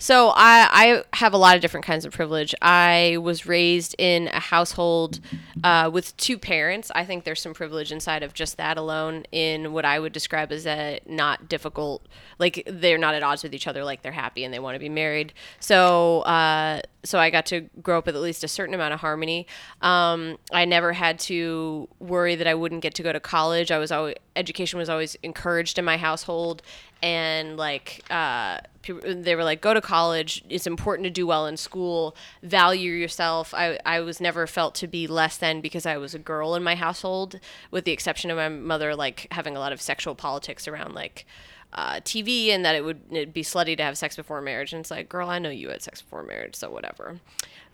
so 0.01 0.33
I 0.35 1.05
I 1.13 1.17
have 1.17 1.35
a 1.35 1.37
lot 1.37 1.55
of 1.57 1.61
different 1.61 1.85
kinds 1.85 2.07
of 2.07 2.13
privilege. 2.13 2.55
I 2.63 3.19
was 3.21 3.45
raised 3.45 3.95
in 3.99 4.29
a 4.29 4.41
household 4.41 5.21
uh, 5.63 5.91
with 5.93 6.17
two 6.17 6.39
parents. 6.39 6.91
I 6.95 7.05
think 7.05 7.25
there's 7.25 7.41
some 7.41 7.53
privilege 7.53 7.93
inside 7.93 8.23
of 8.23 8.33
just 8.33 8.57
that 8.57 8.79
alone 8.79 9.25
in 9.31 9.73
what 9.75 9.85
I 9.85 10.01
would 10.01 10.15
describe 10.15 10.53
as 10.53 10.67
a 10.67 11.01
not 11.07 11.49
difficult. 11.49 12.07
Like 12.39 12.63
they're 12.67 12.99
not 12.99 13.15
at 13.15 13.23
odds 13.23 13.43
with 13.43 13.55
each 13.55 13.67
other. 13.67 13.85
Like 13.85 14.01
they're 14.01 14.11
happy 14.13 14.43
and 14.43 14.55
they 14.55 14.59
want 14.59 14.75
to 14.75 14.81
be 14.81 14.89
married. 14.89 15.35
So 15.61 16.23
uh, 16.23 16.81
so 17.05 17.19
I 17.19 17.29
got 17.31 17.47
to 17.47 17.63
grow 17.83 17.99
up 17.99 18.07
with 18.07 18.17
at 18.17 18.23
least 18.23 18.43
a 18.43 18.49
certain 18.49 18.75
amount 18.75 18.95
of 18.95 19.01
harmony. 19.01 19.47
Um, 19.83 20.39
I 20.51 20.65
never 20.65 20.95
had 20.95 21.19
to 21.21 21.89
worry 21.99 22.37
that 22.37 22.47
I 22.47 22.55
wouldn't 22.55 22.81
get 22.83 22.95
to 22.95 23.03
go 23.03 23.13
to 23.13 23.21
college. 23.21 23.71
I 23.71 23.79
was 23.79 23.93
always 23.93 24.17
education 24.37 24.79
was 24.79 24.89
always 24.89 25.17
encouraged 25.23 25.79
in 25.79 25.85
my 25.85 25.97
household, 25.97 26.63
and 27.03 27.57
like 27.57 28.05
uh, 28.11 28.59
people, 28.83 29.15
they 29.15 29.35
were 29.35 29.45
like, 29.45 29.61
go 29.61 29.75
to 29.75 29.81
college. 29.81 30.45
It's 30.49 30.67
important 30.67 31.05
to 31.05 31.11
do 31.11 31.27
well 31.27 31.47
in 31.47 31.57
school. 31.57 32.17
Value 32.43 32.93
yourself. 32.93 33.55
I 33.55 33.79
I 33.85 34.01
was 34.01 34.21
never 34.21 34.47
felt 34.47 34.75
to 34.77 34.87
be 34.87 35.07
less 35.07 35.37
than 35.37 35.61
because 35.61 35.87
I 35.87 35.97
was 35.97 36.15
a 36.15 36.19
girl 36.19 36.55
in 36.55 36.63
my 36.63 36.75
household, 36.75 37.41
with 37.71 37.85
the 37.85 37.93
exception 37.93 38.31
of 38.31 38.37
my 38.37 38.49
mother 38.49 38.95
like 38.95 39.27
having 39.31 39.57
a 39.57 39.61
lot 39.61 39.73
of 39.73 39.81
sexual 39.81 40.15
politics 40.15 40.69
around 40.69 40.95
like 40.95 41.27
uh, 41.73 41.95
TV 42.01 42.49
and 42.49 42.65
that 42.65 42.75
it 42.75 42.85
would 42.85 43.01
it'd 43.11 43.33
be 43.33 43.43
slutty 43.43 43.77
to 43.77 43.83
have 43.83 43.97
sex 43.97 44.17
before 44.17 44.41
marriage. 44.41 44.73
And 44.73 44.81
it's 44.81 44.91
like, 44.91 45.09
girl, 45.09 45.29
I 45.29 45.39
know 45.39 45.51
you 45.51 45.71
had 45.71 45.83
sex 45.83 46.03
before 46.03 46.23
marriage, 46.23 46.57
so 46.57 46.71
whatever. 46.71 47.21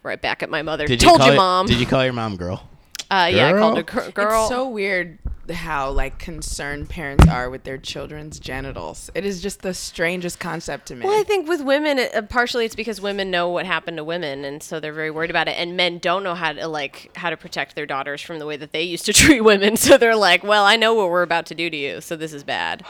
Right 0.03 0.20
back 0.20 0.43
at 0.43 0.51
my 0.51 0.62
mother. 0.62 0.87
did 0.87 1.01
Told 1.01 1.24
you, 1.24 1.33
you, 1.33 1.37
mom. 1.37 1.66
Did 1.66 1.81
you 1.81 1.87
call 1.87 2.05
your 2.05 2.12
mom 2.12 2.37
girl? 2.37 2.68
Uh, 3.11 3.30
yeah, 3.32 3.48
I 3.48 3.52
called 3.52 3.76
her 3.76 3.82
Girl? 3.82 4.11
girl. 4.11 4.42
It's 4.42 4.48
so 4.48 4.68
weird 4.68 5.18
how 5.52 5.90
like 5.90 6.18
concerned 6.18 6.88
parents 6.88 7.26
are 7.28 7.48
with 7.50 7.64
their 7.64 7.78
children's 7.78 8.38
genitals. 8.38 9.11
It 9.14 9.24
is 9.24 9.40
just 9.40 9.62
the 9.62 9.74
strangest 9.74 10.40
concept 10.40 10.86
to 10.86 10.96
me. 10.96 11.07
Well, 11.07 11.18
I 11.18 11.22
think 11.22 11.48
with 11.48 11.62
women, 11.62 11.98
it, 11.98 12.14
uh, 12.14 12.22
partially 12.22 12.64
it's 12.64 12.74
because 12.74 13.00
women 13.00 13.30
know 13.30 13.48
what 13.48 13.66
happened 13.66 13.98
to 13.98 14.04
women, 14.04 14.44
and 14.44 14.62
so 14.62 14.80
they're 14.80 14.92
very 14.92 15.11
worried 15.11 15.30
about 15.30 15.48
it. 15.48 15.52
And 15.52 15.76
men 15.76 15.98
don't 15.98 16.22
know 16.22 16.34
how 16.34 16.52
to 16.52 16.66
like 16.66 17.11
how 17.16 17.30
to 17.30 17.36
protect 17.36 17.74
their 17.76 17.86
daughters 17.86 18.20
from 18.20 18.38
the 18.38 18.46
way 18.46 18.57
that 18.57 18.72
they 18.72 18.82
used 18.82 19.07
to 19.07 19.12
treat 19.12 19.40
women. 19.42 19.76
So 19.76 19.98
they're 19.98 20.16
like, 20.16 20.42
"Well, 20.42 20.64
I 20.64 20.76
know 20.76 20.94
what 20.94 21.11
we're 21.11 21.22
about 21.22 21.46
to 21.46 21.54
do 21.54 21.70
to 21.70 21.76
you, 21.76 22.00
so 22.00 22.16
this 22.16 22.32
is 22.32 22.42
bad." 22.42 22.84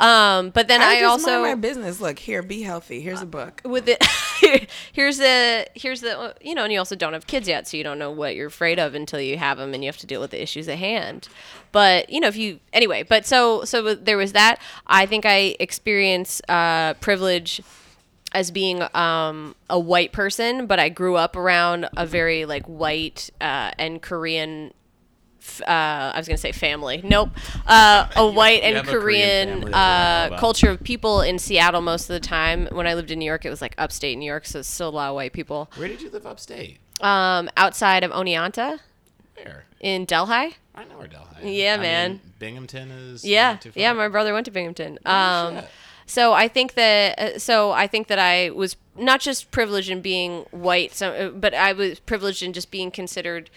Um, 0.00 0.50
but 0.50 0.68
then 0.68 0.80
I, 0.80 1.00
I, 1.00 1.02
also 1.04 1.42
my 1.42 1.54
business. 1.54 2.00
Look 2.00 2.18
here, 2.18 2.42
be 2.42 2.62
healthy. 2.62 3.00
Here's 3.00 3.22
a 3.22 3.26
book. 3.26 3.62
with 3.64 3.88
it 3.88 4.02
here's 4.92 5.18
the 5.18 5.66
here's 5.74 6.00
the 6.00 6.34
you 6.40 6.54
know 6.54 6.64
and 6.64 6.72
you 6.72 6.78
also 6.78 6.96
don't 6.96 7.12
have 7.12 7.26
kids 7.26 7.48
yet 7.48 7.66
so 7.68 7.76
you 7.76 7.84
don't 7.84 7.98
know 7.98 8.10
what 8.10 8.34
you're 8.34 8.48
afraid 8.48 8.78
of 8.78 8.94
until 8.94 9.20
you 9.20 9.38
have 9.38 9.58
them 9.58 9.74
and 9.74 9.82
you 9.82 9.88
have 9.88 9.96
to 9.96 10.06
deal 10.06 10.20
with 10.20 10.30
the 10.30 10.42
issues 10.42 10.68
at 10.68 10.78
hand 10.78 11.28
but 11.72 12.08
you 12.10 12.20
know 12.20 12.28
if 12.28 12.36
you 12.36 12.58
anyway 12.72 13.02
but 13.02 13.26
so 13.26 13.64
so 13.64 13.94
there 13.94 14.16
was 14.16 14.32
that 14.32 14.60
i 14.86 15.06
think 15.06 15.24
i 15.24 15.56
experience 15.60 16.40
uh, 16.48 16.94
privilege 16.94 17.60
as 18.32 18.50
being 18.50 18.82
um, 18.94 19.54
a 19.70 19.78
white 19.78 20.12
person 20.12 20.66
but 20.66 20.78
i 20.78 20.88
grew 20.88 21.16
up 21.16 21.36
around 21.36 21.88
a 21.96 22.06
very 22.06 22.44
like 22.44 22.64
white 22.66 23.30
uh, 23.40 23.70
and 23.78 24.02
korean 24.02 24.72
uh, 25.62 26.12
I 26.14 26.14
was 26.16 26.26
gonna 26.28 26.36
say 26.38 26.52
family. 26.52 27.00
Nope. 27.04 27.30
Uh, 27.66 28.08
a 28.16 28.26
white 28.30 28.62
and 28.62 28.86
Korean 28.86 29.00
Korean, 29.00 29.48
family 29.48 29.60
that 29.60 29.66
we 29.66 29.70
don't 29.72 30.30
know 30.30 30.36
uh, 30.36 30.40
culture 30.40 30.70
of 30.70 30.82
people 30.82 31.20
in 31.20 31.38
Seattle 31.38 31.80
most 31.80 32.08
of 32.10 32.14
the 32.14 32.20
time. 32.20 32.66
When 32.72 32.86
I 32.86 32.94
lived 32.94 33.10
in 33.10 33.18
New 33.18 33.24
York, 33.24 33.44
it 33.44 33.50
was 33.50 33.60
like 33.62 33.74
upstate 33.78 34.18
New 34.18 34.26
York, 34.26 34.46
so 34.46 34.60
it's 34.60 34.68
still 34.68 34.88
a 34.88 34.90
lot 34.90 35.08
of 35.10 35.14
white 35.14 35.32
people. 35.32 35.70
Where 35.76 35.88
did 35.88 36.02
you 36.02 36.10
live 36.10 36.26
upstate? 36.26 36.78
Um, 37.00 37.50
outside 37.56 38.04
of 38.04 38.10
Oneonta 38.12 38.78
Where? 39.36 39.64
in 39.80 40.04
Delhi. 40.04 40.56
I 40.76 40.84
know 40.84 40.96
where 40.98 41.06
Delhi. 41.08 41.60
Yeah, 41.60 41.74
I 41.74 41.78
man. 41.78 42.10
mean, 42.12 42.20
Binghamton 42.38 42.90
is. 42.90 43.24
Yeah, 43.24 43.52
not 43.52 43.62
too 43.62 43.70
far. 43.72 43.80
yeah. 43.80 43.92
My 43.92 44.08
brother 44.08 44.32
went 44.32 44.44
to 44.46 44.50
Binghamton. 44.50 44.98
Oh, 45.04 45.12
Um, 45.12 45.58
so 46.06 46.32
I 46.32 46.48
think 46.48 46.74
that 46.74 47.18
uh, 47.18 47.38
so 47.38 47.72
I 47.72 47.86
think 47.86 48.08
that 48.08 48.18
I 48.18 48.50
was 48.50 48.76
not 48.96 49.20
just 49.20 49.50
privileged 49.50 49.88
in 49.90 50.00
being 50.02 50.42
white, 50.50 50.92
so, 50.94 51.10
uh, 51.12 51.28
but 51.30 51.54
I 51.54 51.72
was 51.72 51.98
privileged 52.00 52.42
in 52.42 52.52
just 52.52 52.70
being 52.70 52.90
considered 52.90 53.50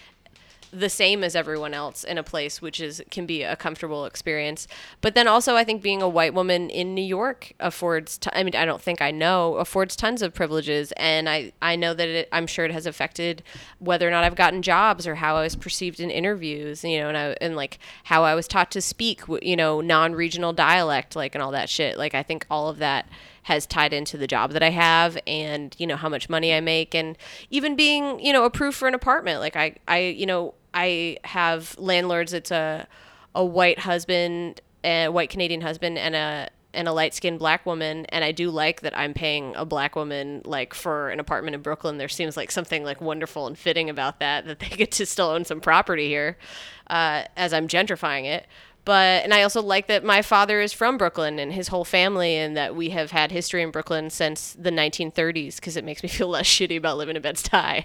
the 0.72 0.90
same 0.90 1.24
as 1.24 1.36
everyone 1.36 1.74
else 1.74 2.04
in 2.04 2.18
a 2.18 2.24
place 2.24 2.62
which 2.62 2.80
is 2.80 3.02
can 3.10 3.26
be 3.26 3.44
a 3.44 3.56
comfortable 3.56 4.06
experience. 4.06 4.68
But 5.02 5.16
then 5.16 5.28
also 5.28 5.56
i 5.56 5.64
think 5.64 5.82
being 5.82 6.02
a 6.02 6.10
white 6.10 6.34
woman 6.34 6.70
in 6.70 6.94
new 6.94 7.02
york 7.02 7.54
affords 7.60 8.18
t- 8.18 8.30
i 8.34 8.44
mean 8.44 8.56
i 8.56 8.66
don't 8.66 8.82
think 8.82 9.02
i 9.02 9.12
know 9.12 9.56
affords 9.56 9.96
tons 9.96 10.22
of 10.22 10.34
privileges. 10.34 10.92
And 10.94 11.30
i 11.30 11.52
i 11.62 11.76
know 11.76 11.94
that 11.94 12.08
it, 12.08 12.30
i'm 12.32 12.48
sure 12.48 12.66
it 12.66 12.72
has 12.72 12.86
affected 12.86 13.44
whether 13.80 14.08
or 14.08 14.12
not 14.12 14.24
i've 14.24 14.36
gotten 14.36 14.62
jobs 14.62 15.08
or 15.08 15.16
how 15.16 15.36
i 15.36 15.44
was 15.44 15.56
perceived 15.56 16.00
in 16.00 16.10
interviews 16.10 16.84
you 16.84 17.00
know 17.00 17.08
and 17.08 17.18
i 17.18 17.38
and 17.42 17.56
like 17.56 17.80
how 18.06 18.24
i 18.24 18.36
was 18.36 18.48
taught 18.48 18.72
to 18.72 18.82
speak 18.82 19.22
you 19.42 19.56
know 19.56 19.82
non-regional 19.82 20.54
dialect 20.54 21.16
like 21.16 21.36
and 21.36 21.42
all 21.42 21.52
that 21.52 21.70
shit. 21.70 21.98
Like 21.98 22.14
i 22.16 22.24
think 22.24 22.46
all 22.50 22.70
of 22.70 22.78
that 22.80 23.08
has 23.44 23.66
tied 23.66 23.94
into 23.94 24.18
the 24.18 24.28
job 24.28 24.52
that 24.52 24.62
I 24.62 24.72
have 24.72 25.18
and 25.26 25.74
you 25.78 25.88
know 25.88 25.96
how 25.96 26.10
much 26.10 26.28
money 26.28 26.54
I 26.54 26.60
make. 26.60 26.94
And 26.94 27.18
even 27.50 27.78
being 27.78 28.20
you 28.20 28.34
know 28.34 28.44
approved 28.44 28.76
for 28.76 28.90
an 28.90 28.94
apartment 28.94 29.40
like 29.40 29.56
I 29.56 29.76
I 29.88 30.00
you 30.00 30.26
know 30.26 30.54
I 30.74 31.18
have 31.24 31.78
landlords 31.78 32.34
it's 32.34 32.52
a 32.52 32.88
a 33.36 33.46
white 33.46 33.80
husband 33.80 34.62
a 34.84 35.08
white 35.10 35.30
Canadian 35.30 35.62
husband 35.62 35.98
and 35.98 36.16
a 36.16 36.50
and 36.74 36.88
a 36.88 36.92
light 36.92 37.14
skinned 37.14 37.40
black 37.40 37.66
woman 37.66 38.06
and 38.10 38.24
I 38.24 38.32
do 38.32 38.52
like 38.52 38.82
that 38.82 38.96
I'm 38.98 39.14
paying 39.14 39.56
a 39.56 39.66
black 39.66 39.96
woman 39.96 40.42
like 40.46 40.74
for 40.74 41.10
an 41.10 41.20
apartment 41.20 41.56
in 41.56 41.62
Brooklyn. 41.62 41.98
There 41.98 42.08
seems 42.08 42.38
like 42.38 42.52
something 42.52 42.84
like 42.84 43.02
wonderful 43.02 43.48
and 43.48 43.58
fitting 43.58 43.90
about 43.90 44.20
that 44.20 44.46
that 44.46 44.60
they 44.60 44.70
get 44.70 44.92
to 44.94 45.06
still 45.06 45.28
own 45.30 45.46
some 45.46 45.60
property 45.60 46.08
here 46.08 46.38
uh, 46.88 47.24
as 47.36 47.54
I'm 47.54 47.68
gentrifying 47.68 48.26
it 48.26 48.46
but 48.88 49.26
and 49.26 49.34
I 49.34 49.44
also 49.44 49.62
like 49.62 49.88
that 49.88 50.06
my 50.06 50.22
father 50.22 50.62
is 50.62 50.72
from 50.72 50.98
Brooklyn 50.98 51.40
and 51.40 51.52
his 51.52 51.68
whole 51.68 51.84
family, 51.84 52.38
and 52.38 52.56
that 52.56 52.74
we 52.74 52.92
have 52.92 53.12
had 53.12 53.34
history 53.34 53.62
in 53.62 53.70
Brooklyn 53.70 54.10
since 54.10 54.54
the 54.54 54.72
1930s 54.72 55.58
because 55.58 55.76
it 55.76 55.84
makes 55.84 56.02
me 56.02 56.08
feel 56.18 56.30
less 56.30 56.46
shitty 56.46 56.78
about 56.78 56.98
living 56.98 57.18
in 57.18 57.22
Bed 57.22 57.36
Stuy. 57.36 57.84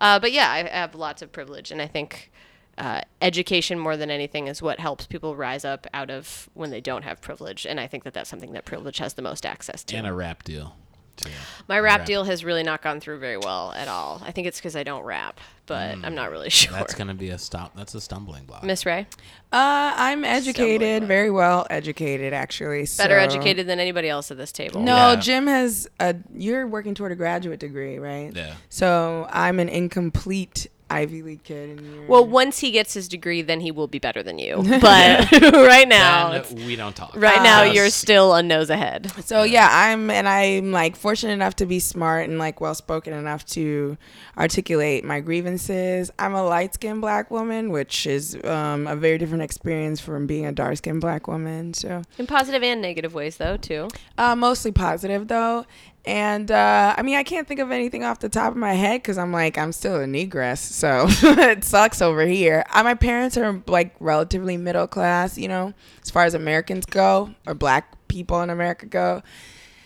Uh, 0.00 0.18
but 0.18 0.32
yeah, 0.32 0.50
I 0.50 0.64
have 0.64 0.96
lots 0.96 1.22
of 1.22 1.30
privilege, 1.30 1.70
and 1.70 1.80
I 1.80 1.86
think 1.86 2.32
uh, 2.78 3.02
education 3.22 3.78
more 3.78 3.96
than 3.96 4.10
anything 4.10 4.48
is 4.48 4.60
what 4.60 4.80
helps 4.80 5.06
people 5.06 5.36
rise 5.36 5.64
up 5.64 5.86
out 5.94 6.10
of 6.10 6.50
when 6.54 6.70
they 6.70 6.80
don't 6.80 7.04
have 7.04 7.20
privilege, 7.20 7.64
and 7.64 7.78
I 7.78 7.86
think 7.86 8.02
that 8.02 8.12
that's 8.12 8.28
something 8.28 8.52
that 8.54 8.64
privilege 8.64 8.98
has 8.98 9.14
the 9.14 9.22
most 9.22 9.46
access 9.46 9.84
to. 9.84 9.96
And 9.96 10.06
a 10.06 10.12
rap 10.12 10.42
deal. 10.42 10.74
Too. 11.20 11.30
My 11.68 11.78
rap, 11.78 12.00
rap. 12.00 12.06
deal 12.06 12.24
has 12.24 12.44
really 12.44 12.62
not 12.62 12.82
gone 12.82 13.00
through 13.00 13.18
very 13.20 13.36
well 13.36 13.72
at 13.72 13.88
all. 13.88 14.20
I 14.24 14.32
think 14.32 14.46
it's 14.46 14.58
because 14.58 14.74
I 14.74 14.82
don't 14.82 15.02
rap, 15.04 15.38
but 15.66 15.96
I'm 16.02 16.14
not 16.14 16.30
really 16.30 16.50
sure. 16.50 16.72
That's 16.72 16.94
gonna 16.94 17.14
be 17.14 17.30
a 17.30 17.38
stop. 17.38 17.76
That's 17.76 17.94
a 17.94 18.00
stumbling 18.00 18.44
block. 18.44 18.64
Miss 18.64 18.84
Rae, 18.86 19.06
Uh, 19.52 19.92
I'm 19.96 20.24
educated, 20.24 21.04
very 21.04 21.30
well 21.30 21.66
educated, 21.70 22.32
actually. 22.32 22.80
better 22.98 23.18
so- 23.18 23.24
educated 23.24 23.66
than 23.66 23.78
anybody 23.80 24.08
else 24.08 24.30
at 24.30 24.36
this 24.36 24.52
table. 24.52 24.80
No, 24.80 25.10
Yeah. 25.12 25.16
Jim 25.16 25.46
has 25.46 25.88
a. 26.00 26.16
You're 26.34 26.66
working 26.66 26.94
toward 26.94 27.12
a 27.12 27.16
graduate 27.16 27.60
degree, 27.60 27.98
right? 27.98 28.32
Yeah. 28.34 28.54
So 28.68 29.26
I'm 29.30 29.60
an 29.60 29.68
incomplete 29.68 30.66
Ivy 30.90 31.22
League 31.22 31.44
kid, 31.44 31.78
and 31.78 31.80
you're. 31.94 32.06
Well, 32.06 32.26
once 32.26 32.58
he 32.58 32.70
gets 32.72 32.92
his 32.94 33.08
degree, 33.08 33.42
then 33.42 33.60
he 33.60 33.70
will 33.70 33.86
be 33.86 33.98
better 33.98 34.22
than 34.22 34.38
you. 34.38 34.56
But 34.80 35.30
right 35.52 35.86
now, 35.88 36.30
Then 36.32 36.40
it's, 36.40 36.52
we 36.52 36.76
don't 36.76 36.94
talk. 36.96 37.14
right 37.16 37.42
now 37.42 37.64
Just- 37.64 37.74
you're 37.76 37.90
still 37.90 38.34
a 38.34 38.42
nose 38.42 38.70
ahead. 38.70 39.10
So 39.24 39.42
yeah, 39.44 39.68
I'm 39.70 40.10
and 40.10 40.28
I'm 40.28 40.72
like 40.72 40.96
fortunate 40.96 41.32
enough 41.32 41.56
to 41.56 41.66
be 41.66 41.78
smart 41.80 42.28
and 42.28 42.38
like 42.38 42.60
well 42.60 42.74
spoken 42.74 43.12
enough 43.12 43.44
to 43.46 43.96
articulate 44.36 45.04
my 45.04 45.20
grievances. 45.20 46.10
I'm 46.18 46.34
a 46.34 46.44
light 46.44 46.74
skinned 46.74 47.00
black 47.00 47.30
woman, 47.30 47.70
which 47.70 48.06
is 48.06 48.36
um, 48.44 48.86
a 48.86 48.96
very 48.96 49.18
different 49.18 49.42
experience 49.42 50.00
from 50.00 50.26
being 50.26 50.46
a 50.46 50.52
dark 50.52 50.76
skinned 50.78 51.00
black 51.00 51.28
woman. 51.28 51.74
So 51.74 52.02
In 52.18 52.26
positive 52.26 52.62
and 52.62 52.80
negative 52.82 53.14
ways, 53.14 53.36
though, 53.36 53.56
too. 53.56 53.88
uh, 54.18 54.34
mostly 54.36 54.72
positive 54.72 55.28
though. 55.28 55.66
And 56.06 56.50
uh, 56.50 56.94
I 56.96 57.02
mean, 57.02 57.16
I 57.16 57.22
can't 57.22 57.46
think 57.46 57.60
of 57.60 57.70
anything 57.70 58.04
off 58.04 58.20
the 58.20 58.30
top 58.30 58.52
of 58.52 58.56
my 58.56 58.72
head 58.72 59.02
because 59.02 59.18
I'm 59.18 59.32
like, 59.32 59.58
I'm 59.58 59.72
still 59.72 59.96
a 59.96 60.06
negress, 60.06 60.58
so 60.58 61.06
it 61.10 61.62
sucks 61.62 62.00
over 62.00 62.24
here. 62.26 62.64
Uh, 62.70 62.82
my 62.82 62.94
parents 62.94 63.36
are 63.36 63.62
like 63.66 63.94
relatively 64.00 64.56
middle 64.56 64.86
class, 64.86 65.36
you 65.36 65.46
know, 65.46 65.74
as 66.02 66.10
far 66.10 66.24
as 66.24 66.32
Americans 66.32 66.86
go, 66.86 67.34
or 67.46 67.54
black 67.54 67.94
people 68.08 68.40
in 68.40 68.48
America 68.48 68.86
go. 68.86 69.22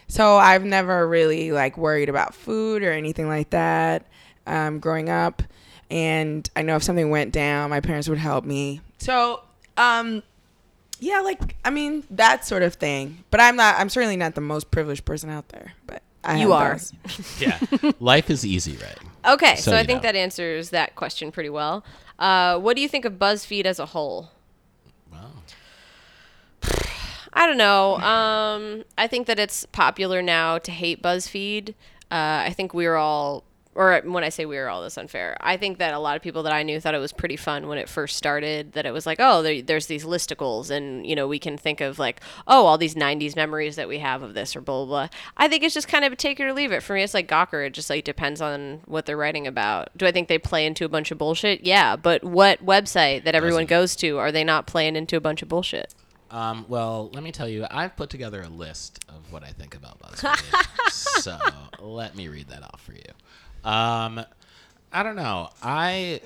So 0.06 0.36
I've 0.36 0.64
never 0.64 1.08
really 1.08 1.50
like 1.50 1.76
worried 1.76 2.08
about 2.08 2.34
food 2.34 2.84
or 2.84 2.92
anything 2.92 3.26
like 3.26 3.50
that 3.50 4.06
um, 4.46 4.78
growing 4.78 5.08
up. 5.08 5.42
And 5.90 6.48
I 6.54 6.62
know 6.62 6.76
if 6.76 6.84
something 6.84 7.10
went 7.10 7.32
down, 7.32 7.70
my 7.70 7.80
parents 7.80 8.08
would 8.08 8.18
help 8.18 8.44
me. 8.44 8.80
So, 8.98 9.42
um, 9.76 10.22
yeah, 11.00 11.20
like 11.20 11.56
I 11.64 11.70
mean 11.70 12.04
that 12.10 12.46
sort 12.46 12.62
of 12.62 12.74
thing. 12.74 13.24
But 13.30 13.40
I'm 13.40 13.56
not. 13.56 13.78
I'm 13.78 13.88
certainly 13.88 14.16
not 14.16 14.34
the 14.34 14.40
most 14.40 14.70
privileged 14.70 15.04
person 15.04 15.30
out 15.30 15.48
there. 15.48 15.72
But 15.86 16.02
I 16.24 16.40
You 16.40 16.52
are. 16.52 16.78
Yeah. 17.38 17.58
Life 18.00 18.30
is 18.30 18.44
easy, 18.46 18.76
right? 18.76 18.98
Okay, 19.34 19.56
so, 19.56 19.70
So 19.70 19.76
I 19.76 19.84
think 19.84 20.02
know. 20.02 20.08
that 20.08 20.16
answers 20.16 20.70
that 20.70 20.94
question 20.94 21.30
pretty 21.32 21.50
well. 21.50 21.84
Uh, 22.18 22.58
what 22.58 22.76
do 22.76 22.82
you 22.82 22.88
think 22.88 23.04
of 23.04 23.14
BuzzFeed 23.14 23.64
as 23.64 23.78
a 23.78 23.86
whole? 23.86 24.30
Wow. 25.12 25.30
I 27.32 27.46
don't 27.46 27.58
know. 27.58 27.96
Um, 27.96 28.84
I 28.96 29.06
think 29.06 29.26
that 29.26 29.38
it's 29.38 29.66
popular 29.66 30.22
now 30.22 30.58
to 30.58 30.70
hate 30.70 31.02
BuzzFeed. 31.02 31.70
Uh, 32.10 32.44
I 32.46 32.52
think 32.56 32.72
we're 32.74 32.96
all, 32.96 33.44
or 33.74 34.00
when 34.04 34.24
I 34.24 34.28
say 34.28 34.44
we 34.44 34.56
were 34.56 34.68
all, 34.68 34.82
this 34.82 34.98
unfair. 34.98 35.36
I 35.40 35.56
think 35.56 35.78
that 35.78 35.94
a 35.94 35.98
lot 35.98 36.16
of 36.16 36.22
people 36.22 36.42
that 36.44 36.52
I 36.52 36.62
knew 36.62 36.80
thought 36.80 36.94
it 36.94 36.98
was 36.98 37.12
pretty 37.12 37.36
fun 37.36 37.66
when 37.66 37.78
it 37.78 37.88
first 37.88 38.16
started. 38.16 38.72
That 38.72 38.86
it 38.86 38.92
was 38.92 39.06
like, 39.06 39.18
oh, 39.20 39.42
there, 39.42 39.62
there's 39.62 39.86
these 39.86 40.04
listicles, 40.04 40.70
and 40.70 41.06
you 41.06 41.16
know, 41.16 41.26
we 41.26 41.38
can 41.38 41.56
think 41.56 41.80
of 41.80 41.98
like, 41.98 42.20
oh, 42.46 42.66
all 42.66 42.78
these 42.78 42.94
'90s 42.94 43.36
memories 43.36 43.76
that 43.76 43.88
we 43.88 43.98
have 43.98 44.22
of 44.22 44.34
this, 44.34 44.54
or 44.54 44.60
blah 44.60 44.84
blah. 44.84 45.06
blah. 45.06 45.18
I 45.36 45.48
think 45.48 45.62
it's 45.62 45.74
just 45.74 45.88
kind 45.88 46.04
of 46.04 46.12
a 46.12 46.16
take 46.16 46.40
it 46.40 46.44
or 46.44 46.52
leave 46.52 46.72
it. 46.72 46.82
For 46.82 46.94
me, 46.94 47.02
it's 47.02 47.14
like 47.14 47.28
Gawker. 47.28 47.66
It 47.66 47.74
just 47.74 47.90
like 47.90 48.04
depends 48.04 48.40
on 48.40 48.80
what 48.86 49.06
they're 49.06 49.16
writing 49.16 49.46
about. 49.46 49.96
Do 49.96 50.06
I 50.06 50.12
think 50.12 50.28
they 50.28 50.38
play 50.38 50.66
into 50.66 50.84
a 50.84 50.88
bunch 50.88 51.10
of 51.10 51.18
bullshit? 51.18 51.64
Yeah, 51.64 51.96
but 51.96 52.22
what 52.24 52.64
website 52.64 53.24
that 53.24 53.34
everyone 53.34 53.66
goes 53.66 53.96
to 53.96 54.18
are 54.18 54.32
they 54.32 54.44
not 54.44 54.66
playing 54.66 54.96
into 54.96 55.16
a 55.16 55.20
bunch 55.20 55.42
of 55.42 55.48
bullshit? 55.48 55.94
Um, 56.30 56.64
well, 56.68 57.10
let 57.12 57.22
me 57.22 57.30
tell 57.30 57.48
you, 57.48 57.64
I've 57.70 57.96
put 57.96 58.10
together 58.10 58.42
a 58.42 58.48
list 58.48 58.98
of 59.08 59.32
what 59.32 59.44
I 59.44 59.50
think 59.50 59.76
about 59.76 60.00
BuzzFeed. 60.00 60.90
so 61.22 61.38
let 61.78 62.16
me 62.16 62.26
read 62.26 62.48
that 62.48 62.64
off 62.64 62.82
for 62.84 62.92
you. 62.92 63.04
Um, 63.64 64.24
I 64.92 65.02
don't 65.02 65.16
know. 65.16 65.48
I, 65.62 66.20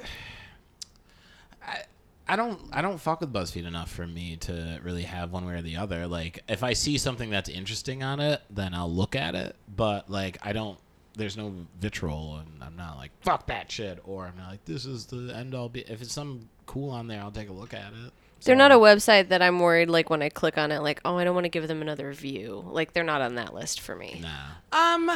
I, 1.62 1.82
I 2.28 2.36
don't. 2.36 2.60
I 2.72 2.82
don't 2.82 2.98
fuck 2.98 3.20
with 3.20 3.32
BuzzFeed 3.32 3.66
enough 3.66 3.90
for 3.90 4.06
me 4.06 4.36
to 4.36 4.80
really 4.82 5.04
have 5.04 5.32
one 5.32 5.46
way 5.46 5.54
or 5.54 5.62
the 5.62 5.76
other. 5.76 6.06
Like, 6.06 6.42
if 6.48 6.62
I 6.62 6.72
see 6.72 6.98
something 6.98 7.30
that's 7.30 7.48
interesting 7.48 8.02
on 8.02 8.20
it, 8.20 8.42
then 8.50 8.74
I'll 8.74 8.92
look 8.92 9.16
at 9.16 9.34
it. 9.34 9.56
But 9.74 10.10
like, 10.10 10.38
I 10.42 10.52
don't. 10.52 10.78
There's 11.14 11.36
no 11.36 11.52
vitriol, 11.80 12.36
and 12.36 12.62
I'm 12.62 12.76
not 12.76 12.96
like 12.96 13.10
fuck 13.22 13.46
that 13.46 13.72
shit, 13.72 13.98
or 14.04 14.26
I'm 14.26 14.36
not 14.36 14.50
like 14.50 14.64
this 14.66 14.84
is 14.84 15.06
the 15.06 15.34
end 15.34 15.54
all. 15.54 15.68
Be 15.68 15.80
if 15.80 16.02
it's 16.02 16.12
something 16.12 16.48
cool 16.66 16.90
on 16.90 17.08
there, 17.08 17.20
I'll 17.20 17.30
take 17.30 17.48
a 17.48 17.52
look 17.52 17.72
at 17.72 17.92
it. 17.92 18.12
They're 18.44 18.54
So- 18.54 18.58
not 18.58 18.72
a 18.72 18.76
website 18.76 19.28
that 19.28 19.42
I'm 19.42 19.58
worried 19.58 19.90
like 19.90 20.10
when 20.10 20.22
I 20.22 20.28
click 20.28 20.56
on 20.56 20.70
it, 20.70 20.80
like, 20.80 21.00
oh, 21.04 21.18
I 21.18 21.24
don't 21.24 21.34
want 21.34 21.44
to 21.44 21.50
give 21.50 21.66
them 21.66 21.82
another 21.82 22.12
view. 22.12 22.64
Like 22.66 22.92
they're 22.92 23.04
not 23.04 23.20
on 23.20 23.34
that 23.34 23.54
list 23.54 23.80
for 23.80 23.96
me. 23.96 24.20
Nah. 24.22 24.58
Um, 24.70 25.10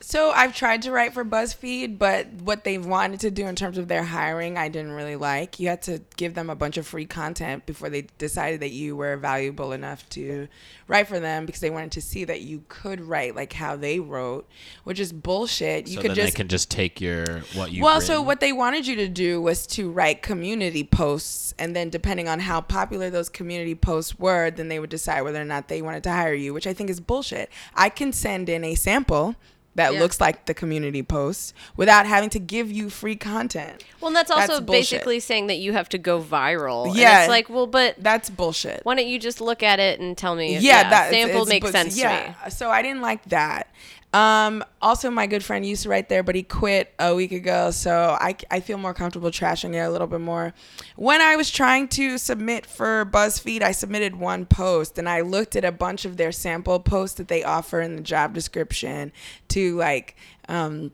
so 0.00 0.30
I've 0.30 0.56
tried 0.56 0.82
to 0.82 0.90
write 0.90 1.12
for 1.12 1.24
BuzzFeed, 1.24 1.98
but 1.98 2.26
what 2.42 2.64
they 2.64 2.78
wanted 2.78 3.20
to 3.20 3.30
do 3.30 3.46
in 3.46 3.54
terms 3.54 3.76
of 3.76 3.86
their 3.88 4.02
hiring, 4.02 4.56
I 4.56 4.68
didn't 4.68 4.92
really 4.92 5.16
like. 5.16 5.60
You 5.60 5.68
had 5.68 5.82
to 5.82 6.00
give 6.16 6.34
them 6.34 6.48
a 6.48 6.54
bunch 6.54 6.78
of 6.78 6.86
free 6.86 7.04
content 7.04 7.66
before 7.66 7.90
they 7.90 8.06
decided 8.18 8.60
that 8.60 8.70
you 8.70 8.96
were 8.96 9.16
valuable 9.18 9.72
enough 9.72 10.08
to 10.10 10.48
write 10.88 11.06
for 11.06 11.20
them 11.20 11.44
because 11.46 11.60
they 11.60 11.70
wanted 11.70 11.92
to 11.92 12.00
see 12.00 12.24
that 12.24 12.40
you 12.40 12.64
could 12.68 13.00
write 13.00 13.36
like 13.36 13.52
how 13.52 13.76
they 13.76 14.00
wrote, 14.00 14.48
which 14.84 14.98
is 14.98 15.12
bullshit. 15.12 15.86
You 15.86 15.96
so 15.96 16.02
could 16.02 16.10
then 16.12 16.16
just 16.16 16.32
they 16.32 16.36
can 16.36 16.48
just 16.48 16.70
take 16.70 17.00
your 17.00 17.24
what 17.54 17.72
you. 17.72 17.82
well, 17.82 18.00
so 18.00 18.22
what 18.22 18.40
they 18.40 18.52
wanted 18.52 18.86
you 18.86 18.96
to 18.96 19.08
do 19.08 19.40
was 19.40 19.66
to 19.68 19.90
write 19.90 20.22
community 20.22 20.82
posts, 20.82 21.54
and 21.58 21.76
then 21.76 21.90
depending 21.90 22.26
on 22.28 22.40
how 22.40 22.62
popular 22.68 23.10
those 23.10 23.28
community 23.28 23.74
posts 23.74 24.18
were, 24.18 24.50
then 24.50 24.68
they 24.68 24.78
would 24.78 24.90
decide 24.90 25.22
whether 25.22 25.40
or 25.40 25.44
not 25.44 25.68
they 25.68 25.82
wanted 25.82 26.02
to 26.04 26.10
hire 26.10 26.34
you, 26.34 26.52
which 26.54 26.66
I 26.66 26.72
think 26.74 26.90
is 26.90 27.00
bullshit. 27.00 27.50
I 27.74 27.88
can 27.88 28.12
send 28.12 28.48
in 28.48 28.64
a 28.64 28.74
sample 28.74 29.36
that 29.76 29.92
Yeah. 29.92 29.98
looks 30.00 30.20
like 30.20 30.44
the 30.46 30.54
community 30.54 31.02
post 31.02 31.52
without 31.76 32.06
having 32.06 32.30
to 32.30 32.38
give 32.38 32.70
you 32.70 32.88
free 32.88 33.16
content. 33.16 33.82
Well, 34.00 34.08
and 34.08 34.16
that's 34.16 34.30
also 34.30 34.60
That's 34.60 34.70
basically 34.70 35.18
saying 35.18 35.48
that 35.48 35.56
you 35.56 35.72
have 35.72 35.88
to 35.88 35.98
go 35.98 36.22
viral. 36.22 36.86
And 36.86 36.96
Yeah. 36.96 37.22
it's 37.22 37.28
like, 37.28 37.50
well, 37.50 37.66
but 37.66 37.96
That's 37.98 38.30
bullshit. 38.30 38.80
why 38.84 38.94
don't 38.94 39.08
you 39.08 39.18
just 39.18 39.40
look 39.40 39.62
at 39.64 39.80
it 39.80 39.98
and 39.98 40.16
tell 40.16 40.36
me? 40.36 40.58
yeah, 40.58 40.88
that 40.90 41.10
sample 41.10 41.44
makes 41.46 41.70
sense 41.72 41.94
to 41.94 42.00
yeah. 42.00 42.34
me. 42.44 42.50
So 42.52 42.70
I 42.70 42.82
didn't 42.82 43.00
like 43.02 43.24
that. 43.30 43.66
Um, 44.14 44.64
also, 44.80 45.10
my 45.10 45.26
good 45.26 45.42
friend 45.42 45.66
used 45.66 45.82
to 45.82 45.88
write 45.88 46.08
there, 46.08 46.22
but 46.22 46.36
he 46.36 46.44
quit 46.44 46.94
a 47.00 47.14
week 47.14 47.32
ago, 47.32 47.72
so 47.72 48.16
I, 48.20 48.36
I 48.50 48.60
feel 48.60 48.78
more 48.78 48.94
comfortable 48.94 49.30
trashing 49.30 49.74
it 49.74 49.78
a 49.78 49.90
little 49.90 50.06
bit 50.06 50.20
more. 50.20 50.54
When 50.94 51.20
I 51.20 51.34
was 51.34 51.50
trying 51.50 51.88
to 51.88 52.16
submit 52.16 52.64
for 52.64 53.04
BuzzFeed, 53.04 53.62
I 53.62 53.72
submitted 53.72 54.14
one 54.14 54.46
post, 54.46 54.98
and 54.98 55.08
I 55.08 55.22
looked 55.22 55.56
at 55.56 55.64
a 55.64 55.72
bunch 55.72 56.04
of 56.04 56.16
their 56.16 56.30
sample 56.30 56.78
posts 56.78 57.16
that 57.16 57.26
they 57.26 57.42
offer 57.42 57.80
in 57.80 57.96
the 57.96 58.02
job 58.02 58.34
description 58.34 59.10
to 59.48 59.76
like 59.76 60.16
um, 60.48 60.92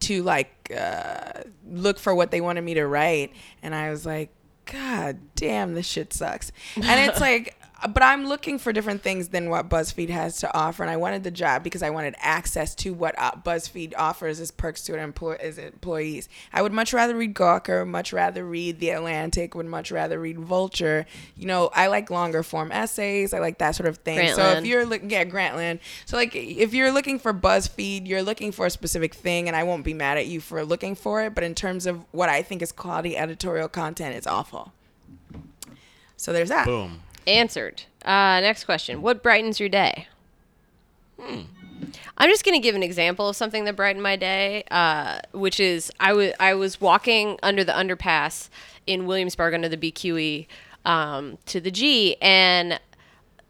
to 0.00 0.22
like 0.22 0.72
uh, 0.76 1.42
look 1.66 1.98
for 1.98 2.14
what 2.14 2.30
they 2.30 2.40
wanted 2.40 2.62
me 2.62 2.74
to 2.74 2.86
write 2.86 3.32
and 3.62 3.74
i 3.74 3.90
was 3.90 4.04
like 4.04 4.30
god 4.66 5.18
damn 5.34 5.74
this 5.74 5.86
shit 5.86 6.12
sucks 6.12 6.52
and 6.76 7.10
it's 7.10 7.20
like 7.22 7.56
but 7.92 8.02
i'm 8.02 8.26
looking 8.26 8.58
for 8.58 8.72
different 8.72 9.02
things 9.02 9.28
than 9.28 9.50
what 9.50 9.68
buzzfeed 9.68 10.08
has 10.08 10.38
to 10.38 10.52
offer 10.56 10.82
and 10.82 10.90
i 10.90 10.96
wanted 10.96 11.22
the 11.22 11.30
job 11.30 11.62
because 11.62 11.82
i 11.82 11.90
wanted 11.90 12.14
access 12.18 12.74
to 12.74 12.92
what 12.92 13.14
uh, 13.18 13.30
buzzfeed 13.44 13.92
offers 13.96 14.40
as 14.40 14.50
perks 14.50 14.82
to 14.82 14.94
an 14.94 15.00
employ- 15.00 15.36
as 15.40 15.58
employees. 15.58 16.28
I 16.52 16.62
would 16.62 16.72
much 16.72 16.92
rather 16.92 17.14
read 17.14 17.34
gawker 17.34 17.86
much 17.86 18.12
rather 18.12 18.44
read 18.44 18.80
the 18.80 18.90
atlantic 18.90 19.54
would 19.54 19.66
much 19.66 19.92
rather 19.92 20.18
read 20.20 20.38
vulture. 20.40 21.06
You 21.36 21.46
know 21.46 21.70
i 21.74 21.86
like 21.86 22.10
longer 22.10 22.42
form 22.42 22.72
essays 22.72 23.32
i 23.32 23.38
like 23.38 23.58
that 23.58 23.74
sort 23.76 23.88
of 23.88 23.98
thing. 23.98 24.18
So 24.34 24.42
if 24.58 24.66
you're 24.66 24.84
looking 24.84 25.10
yeah 25.10 25.24
grantland. 25.24 25.80
So 26.06 26.16
like 26.16 26.34
if 26.34 26.74
you're 26.74 26.90
looking 26.92 27.18
for 27.18 27.32
buzzfeed 27.32 28.06
you're 28.06 28.22
looking 28.22 28.50
for 28.50 28.66
a 28.66 28.70
specific 28.70 29.14
thing 29.14 29.46
and 29.46 29.56
i 29.56 29.62
won't 29.62 29.84
be 29.84 29.94
mad 29.94 30.18
at 30.18 30.26
you 30.26 30.40
for 30.40 30.64
looking 30.64 30.94
for 30.94 31.22
it 31.22 31.34
but 31.34 31.44
in 31.44 31.54
terms 31.54 31.86
of 31.86 32.04
what 32.10 32.28
i 32.28 32.42
think 32.42 32.62
is 32.62 32.72
quality 32.72 33.16
editorial 33.16 33.68
content 33.68 34.16
it's 34.16 34.26
awful. 34.26 34.72
So 36.16 36.32
there's 36.32 36.48
that. 36.48 36.66
Boom. 36.66 37.00
Answered. 37.28 37.82
Uh, 38.04 38.40
next 38.40 38.64
question. 38.64 39.02
What 39.02 39.22
brightens 39.22 39.60
your 39.60 39.68
day? 39.68 40.08
Hmm. 41.20 41.42
I'm 42.16 42.30
just 42.30 42.44
gonna 42.44 42.58
give 42.58 42.74
an 42.74 42.82
example 42.82 43.28
of 43.28 43.36
something 43.36 43.64
that 43.64 43.76
brightened 43.76 44.02
my 44.02 44.16
day, 44.16 44.64
uh, 44.70 45.20
which 45.32 45.60
is 45.60 45.92
I 46.00 46.14
was 46.14 46.32
I 46.40 46.54
was 46.54 46.80
walking 46.80 47.38
under 47.42 47.64
the 47.64 47.72
underpass 47.72 48.48
in 48.86 49.06
Williamsburg 49.06 49.52
under 49.52 49.68
the 49.68 49.76
BQE 49.76 50.46
um, 50.86 51.36
to 51.46 51.60
the 51.60 51.70
G, 51.70 52.16
and 52.22 52.80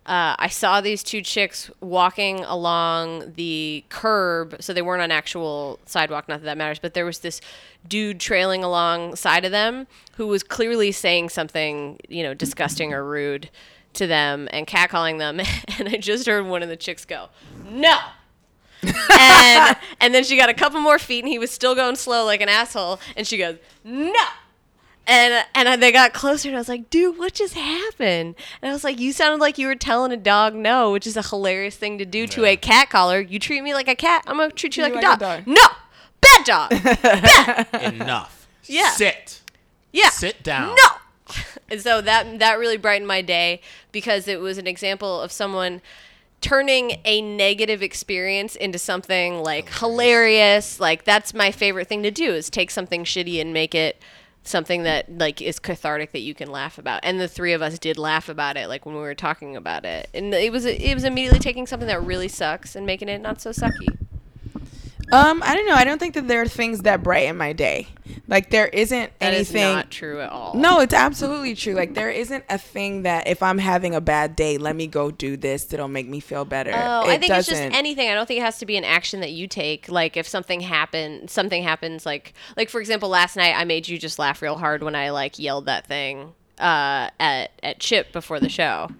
uh, 0.08 0.34
I 0.38 0.48
saw 0.48 0.80
these 0.80 1.02
two 1.02 1.20
chicks 1.20 1.70
walking 1.82 2.40
along 2.40 3.34
the 3.36 3.84
curb, 3.90 4.56
so 4.58 4.72
they 4.72 4.80
weren't 4.80 5.02
on 5.02 5.10
actual 5.10 5.78
sidewalk. 5.84 6.30
Not 6.30 6.40
that 6.40 6.46
that 6.46 6.56
matters, 6.56 6.78
but 6.78 6.94
there 6.94 7.04
was 7.04 7.18
this 7.18 7.42
dude 7.86 8.18
trailing 8.18 8.64
alongside 8.64 9.44
of 9.44 9.50
them 9.50 9.86
who 10.16 10.26
was 10.26 10.42
clearly 10.42 10.92
saying 10.92 11.28
something, 11.28 12.00
you 12.08 12.22
know, 12.22 12.32
disgusting 12.32 12.94
or 12.94 13.04
rude 13.04 13.50
to 13.92 14.06
them 14.06 14.48
and 14.50 14.66
catcalling 14.66 15.18
them. 15.18 15.40
And 15.78 15.88
I 15.88 15.98
just 15.98 16.26
heard 16.26 16.46
one 16.46 16.62
of 16.62 16.70
the 16.70 16.76
chicks 16.76 17.04
go, 17.04 17.28
"No." 17.70 17.98
and 18.82 19.76
and 20.00 20.14
then 20.14 20.24
she 20.24 20.38
got 20.38 20.48
a 20.48 20.54
couple 20.54 20.80
more 20.80 20.98
feet, 20.98 21.20
and 21.20 21.28
he 21.28 21.38
was 21.38 21.50
still 21.50 21.74
going 21.74 21.96
slow 21.96 22.24
like 22.24 22.40
an 22.40 22.48
asshole. 22.48 22.98
And 23.14 23.26
she 23.26 23.36
goes, 23.36 23.58
"No." 23.84 24.14
And 25.08 25.42
and 25.54 25.82
they 25.82 25.90
got 25.90 26.12
closer, 26.12 26.48
and 26.48 26.56
I 26.56 26.60
was 26.60 26.68
like, 26.68 26.90
"Dude, 26.90 27.18
what 27.18 27.32
just 27.32 27.54
happened?" 27.54 28.34
And 28.60 28.70
I 28.70 28.72
was 28.74 28.84
like, 28.84 29.00
"You 29.00 29.12
sounded 29.12 29.40
like 29.40 29.56
you 29.56 29.66
were 29.66 29.74
telling 29.74 30.12
a 30.12 30.18
dog 30.18 30.54
no, 30.54 30.92
which 30.92 31.06
is 31.06 31.16
a 31.16 31.22
hilarious 31.22 31.76
thing 31.76 31.96
to 31.96 32.04
do 32.04 32.26
to 32.26 32.44
a 32.44 32.56
cat 32.56 32.90
caller. 32.90 33.18
You 33.18 33.38
treat 33.38 33.62
me 33.62 33.72
like 33.72 33.88
a 33.88 33.94
cat, 33.94 34.22
I'm 34.26 34.36
gonna 34.36 34.50
treat 34.52 34.76
you 34.76 34.82
like, 34.82 34.92
You 34.92 34.98
a, 34.98 35.02
dog. 35.02 35.16
a 35.16 35.20
dog. 35.20 35.46
No, 35.46 35.66
bad 36.20 36.44
dog. 36.44 36.72
Enough. 37.94 38.46
Yeah. 38.66 38.90
Sit. 38.90 39.40
yeah, 39.92 40.10
Sit 40.10 40.42
down. 40.42 40.76
no. 40.76 41.34
And 41.70 41.80
so 41.82 42.00
that 42.00 42.38
that 42.38 42.58
really 42.58 42.76
brightened 42.78 43.06
my 43.08 43.20
day 43.22 43.60
because 43.92 44.26
it 44.28 44.40
was 44.40 44.56
an 44.58 44.66
example 44.66 45.20
of 45.20 45.30
someone 45.30 45.82
turning 46.40 47.00
a 47.04 47.20
negative 47.20 47.82
experience 47.82 48.56
into 48.56 48.78
something 48.78 49.42
like 49.42 49.68
hilarious. 49.78 50.80
Like 50.80 51.04
that's 51.04 51.34
my 51.34 51.50
favorite 51.50 51.86
thing 51.88 52.02
to 52.04 52.10
do 52.10 52.32
is 52.32 52.48
take 52.48 52.70
something 52.70 53.04
shitty 53.04 53.38
and 53.40 53.52
make 53.52 53.74
it 53.74 54.00
something 54.44 54.84
that 54.84 55.18
like 55.18 55.42
is 55.42 55.58
cathartic 55.58 56.12
that 56.12 56.20
you 56.20 56.34
can 56.34 56.50
laugh 56.50 56.78
about. 56.78 57.00
And 57.02 57.20
the 57.20 57.28
three 57.28 57.52
of 57.52 57.62
us 57.62 57.78
did 57.78 57.98
laugh 57.98 58.28
about 58.28 58.56
it 58.56 58.68
like 58.68 58.86
when 58.86 58.94
we 58.94 59.00
were 59.00 59.14
talking 59.14 59.56
about 59.56 59.84
it. 59.84 60.08
And 60.14 60.32
it 60.34 60.52
was 60.52 60.64
it 60.64 60.94
was 60.94 61.04
immediately 61.04 61.38
taking 61.38 61.66
something 61.66 61.88
that 61.88 62.02
really 62.02 62.28
sucks 62.28 62.74
and 62.76 62.86
making 62.86 63.08
it 63.08 63.20
not 63.20 63.40
so 63.40 63.50
sucky. 63.50 63.96
Um 65.12 65.42
i 65.44 65.54
don't 65.54 65.66
know 65.66 65.74
i 65.74 65.84
don't 65.84 65.98
think 65.98 66.14
that 66.14 66.28
there 66.28 66.42
are 66.42 66.48
things 66.48 66.82
that 66.82 67.02
brighten 67.02 67.36
my 67.36 67.52
day 67.52 67.86
like 68.26 68.50
there 68.50 68.68
isn't 68.68 69.18
That 69.18 69.32
is 69.34 69.50
anything 69.50 69.74
not 69.74 69.90
true 69.90 70.20
at 70.20 70.30
all. 70.30 70.54
No, 70.54 70.80
it's 70.80 70.94
absolutely 70.94 71.54
true. 71.54 71.74
Like 71.74 71.94
there 71.94 72.10
isn't 72.10 72.44
a 72.48 72.58
thing 72.58 73.02
that 73.02 73.26
if 73.26 73.42
I'm 73.42 73.58
having 73.58 73.94
a 73.94 74.00
bad 74.00 74.36
day, 74.36 74.58
let 74.58 74.76
me 74.76 74.86
go 74.86 75.10
do 75.10 75.36
this 75.36 75.64
that'll 75.64 75.88
make 75.88 76.08
me 76.08 76.20
feel 76.20 76.44
better. 76.44 76.72
Oh, 76.74 77.08
It 77.08 77.14
I 77.14 77.18
think 77.18 77.32
it's 77.32 77.48
just 77.48 77.60
anything. 77.60 78.10
I 78.10 78.14
don't 78.14 78.26
think 78.26 78.40
it 78.40 78.44
has 78.44 78.58
to 78.58 78.66
be 78.66 78.76
an 78.76 78.84
action 78.84 79.20
that 79.20 79.32
you 79.32 79.46
take. 79.46 79.88
Like 79.88 80.16
if 80.16 80.28
something 80.28 80.60
happen, 80.60 81.28
something 81.28 81.62
happens. 81.62 82.04
Like 82.04 82.34
like 82.56 82.68
for 82.68 82.80
example, 82.80 83.08
last 83.08 83.36
night 83.36 83.54
I 83.56 83.64
made 83.64 83.88
you 83.88 83.98
just 83.98 84.18
laugh 84.18 84.42
real 84.42 84.56
hard 84.56 84.82
when 84.82 84.94
I 84.94 85.10
like 85.10 85.38
yelled 85.38 85.66
that 85.66 85.86
thing 85.86 86.34
uh, 86.58 87.08
at 87.18 87.50
at 87.62 87.78
Chip 87.78 88.12
before 88.12 88.40
the 88.40 88.48
show. 88.48 88.90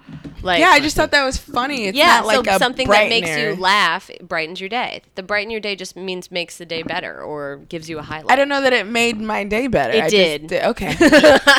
Like 0.42 0.60
yeah, 0.60 0.68
I 0.68 0.80
just 0.80 0.96
thought 0.96 1.10
that 1.10 1.24
was 1.24 1.36
funny. 1.36 1.86
It's 1.86 1.96
yeah, 1.98 2.18
not 2.18 2.26
like 2.26 2.44
so 2.46 2.54
a 2.56 2.58
something 2.58 2.88
that 2.88 3.08
makes 3.08 3.28
you 3.36 3.54
laugh 3.56 4.10
brightens 4.22 4.60
your 4.60 4.68
day. 4.68 5.02
The 5.14 5.22
brighten 5.22 5.50
your 5.50 5.60
day 5.60 5.76
just 5.76 5.96
means 5.96 6.30
makes 6.30 6.58
the 6.58 6.66
day 6.66 6.82
better 6.82 7.20
or 7.20 7.58
gives 7.68 7.88
you 7.88 7.98
a 7.98 8.02
highlight. 8.02 8.30
I 8.30 8.36
don't 8.36 8.48
know 8.48 8.60
that 8.62 8.72
it 8.72 8.86
made 8.86 9.20
my 9.20 9.44
day 9.44 9.66
better. 9.66 9.92
It 9.94 10.04
I 10.04 10.08
just 10.08 10.46
did. 10.48 10.52
Okay. 10.64 10.94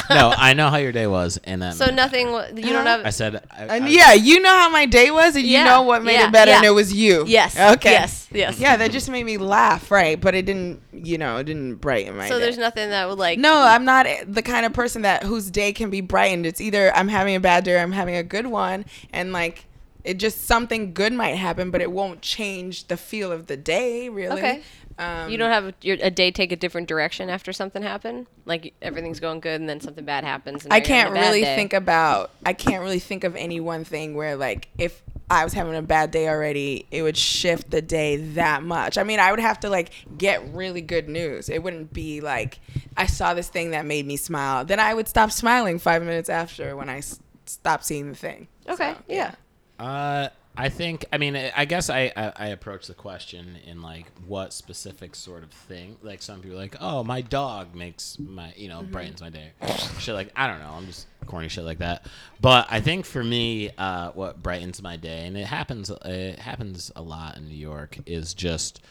no, 0.10 0.34
I 0.36 0.54
know 0.56 0.70
how 0.70 0.78
your 0.78 0.92
day 0.92 1.08
was, 1.08 1.40
and 1.44 1.62
then 1.62 1.74
So 1.74 1.88
nothing. 1.88 2.32
wa- 2.32 2.48
You 2.56 2.72
don't 2.74 2.86
have. 2.86 3.06
I 3.06 3.10
said, 3.10 3.44
I, 3.52 3.64
and 3.78 3.86
I- 3.86 3.88
yeah, 3.88 4.14
you 4.14 4.40
know 4.40 4.50
how 4.56 4.70
my 4.70 4.86
day 4.86 5.12
was, 5.12 5.36
and 5.36 5.46
Yeah, 5.46 5.60
you 5.60 5.66
know 5.66 5.82
what 5.84 6.04
made 6.04 6.14
yeah, 6.14 6.28
it 6.28 6.32
better, 6.32 6.52
and 6.52 6.66
it 6.66 6.70
was 6.72 6.94
you. 6.94 7.26
Yes. 7.28 7.58
Okay. 7.58 7.92
Yes. 7.92 8.28
Yes. 8.32 8.60
Yeah, 8.60 8.78
that 8.78 8.92
just 8.92 9.10
made 9.10 9.24
me 9.24 9.38
laugh, 9.38 9.90
right? 9.92 10.20
But 10.20 10.36
it 10.36 10.46
didn't, 10.46 10.82
you 10.94 11.18
know, 11.18 11.38
it 11.38 11.46
didn't 11.46 11.76
brighten 11.76 12.16
my 12.16 12.30
So 12.30 12.38
day. 12.38 12.46
there's 12.46 12.58
nothing 12.60 12.90
that 12.90 13.10
would 13.10 13.18
like. 13.18 13.40
No, 13.40 13.60
I'm 13.62 13.86
not 13.86 14.06
the 14.28 14.42
kind 14.44 14.66
of 14.66 14.74
person 14.74 15.02
that 15.02 15.24
whose 15.24 15.50
day 15.50 15.74
can 15.74 15.90
be 15.90 16.02
brightened. 16.02 16.46
It's 16.46 16.62
either 16.62 16.96
I'm 16.96 17.08
having 17.08 17.36
a 17.36 17.40
bad 17.40 17.64
day 17.64 17.76
or 17.76 17.80
I'm 17.80 17.92
having 17.92 18.16
a 18.16 18.24
good 18.24 18.46
one, 18.46 18.69
and 19.12 19.34
like 19.34 19.66
it 20.04 20.18
just 20.18 20.46
something 20.46 20.94
good 20.94 21.14
might 21.14 21.36
happen, 21.36 21.72
but 21.72 21.82
it 21.82 21.92
won't 21.92 22.22
change 22.22 22.88
the 22.88 22.98
feel 22.98 23.32
of 23.32 23.48
the 23.48 23.58
day. 23.58 24.10
Really. 24.10 24.38
Okay. 24.38 24.62
Um, 24.98 25.30
You 25.30 25.38
don't 25.38 25.52
have 25.52 25.74
your, 25.82 25.98
a 26.02 26.12
day 26.12 26.30
take 26.30 26.52
a 26.52 26.56
different 26.56 26.88
direction 26.88 27.30
after 27.30 27.54
something 27.54 27.82
happened. 27.82 28.28
Like 28.46 28.74
everything's 28.82 29.20
going 29.20 29.40
good 29.40 29.60
and 29.60 29.70
then 29.70 29.80
something 29.80 30.04
bad 30.04 30.24
happens. 30.24 30.66
And 30.66 30.74
I 30.74 30.80
now 30.80 30.86
you're 30.86 30.96
having 30.98 31.14
can't 31.14 31.26
really 31.26 31.42
day. 31.42 31.56
think 31.56 31.74
about. 31.74 32.32
I 32.46 32.54
can't 32.54 32.84
really 32.84 33.00
think 33.00 33.24
of 33.24 33.36
any 33.36 33.60
one 33.60 33.86
thing 33.86 34.16
where 34.16 34.36
like 34.36 34.68
if 34.78 35.02
I 35.30 35.44
was 35.44 35.54
having 35.54 35.76
a 35.76 35.82
bad 35.82 36.12
day 36.12 36.28
already, 36.28 36.86
it 36.92 37.04
would 37.04 37.16
shift 37.16 37.70
the 37.70 37.82
day 37.82 38.18
that 38.34 38.64
much. 38.64 38.98
I 38.98 39.04
mean, 39.04 39.20
I 39.20 39.32
would 39.32 39.40
have 39.40 39.60
to 39.62 39.70
like 39.70 39.92
get 40.18 40.54
really 40.54 40.82
good 40.82 41.08
news. 41.08 41.50
It 41.50 41.62
wouldn't 41.62 41.94
be 41.94 42.20
like 42.20 42.60
I 42.98 43.06
saw 43.06 43.34
this 43.34 43.48
thing 43.48 43.72
that 43.72 43.86
made 43.86 44.06
me 44.06 44.18
smile. 44.18 44.66
Then 44.66 44.80
I 44.80 44.94
would 44.94 45.08
stop 45.08 45.32
smiling 45.32 45.80
five 45.80 46.02
minutes 46.04 46.30
after 46.30 46.76
when 46.76 46.90
I 46.90 47.02
s- 47.50 47.54
stopped 47.54 47.86
seeing 47.86 48.10
the 48.10 48.16
thing. 48.16 48.48
Okay. 48.68 48.94
So, 48.94 49.04
yeah. 49.08 49.36
Uh, 49.78 50.30
I 50.58 50.68
think. 50.70 51.06
I 51.14 51.18
mean, 51.18 51.36
I 51.36 51.64
guess 51.66 51.90
I, 51.90 52.12
I 52.18 52.34
I 52.36 52.48
approach 52.48 52.88
the 52.88 52.94
question 52.94 53.58
in 53.66 53.82
like 53.82 54.08
what 54.28 54.52
specific 54.52 55.16
sort 55.16 55.44
of 55.44 55.52
thing. 55.52 55.98
Like 56.02 56.22
some 56.22 56.42
people 56.42 56.58
are 56.58 56.62
like, 56.62 56.76
oh, 56.82 57.04
my 57.04 57.22
dog 57.22 57.76
makes 57.76 58.18
my 58.20 58.54
you 58.58 58.68
know 58.68 58.82
brightens 58.84 59.22
my 59.22 59.30
day. 59.30 59.52
shit 60.00 60.16
like 60.16 60.32
I 60.36 60.48
don't 60.48 60.60
know. 60.60 60.72
I'm 60.76 60.86
just 60.86 61.08
corny 61.28 61.48
shit 61.48 61.64
like 61.64 61.78
that. 61.80 62.06
But 62.42 62.68
I 62.70 62.82
think 62.82 63.06
for 63.06 63.24
me, 63.24 63.70
uh, 63.78 64.12
what 64.12 64.44
brightens 64.44 64.82
my 64.82 64.98
day, 64.98 65.28
and 65.28 65.38
it 65.38 65.46
happens 65.46 65.90
it 66.04 66.40
happens 66.40 66.92
a 66.96 67.02
lot 67.02 67.38
in 67.38 67.48
New 67.48 67.56
York, 67.56 67.98
is 68.06 68.34
just 68.34 68.82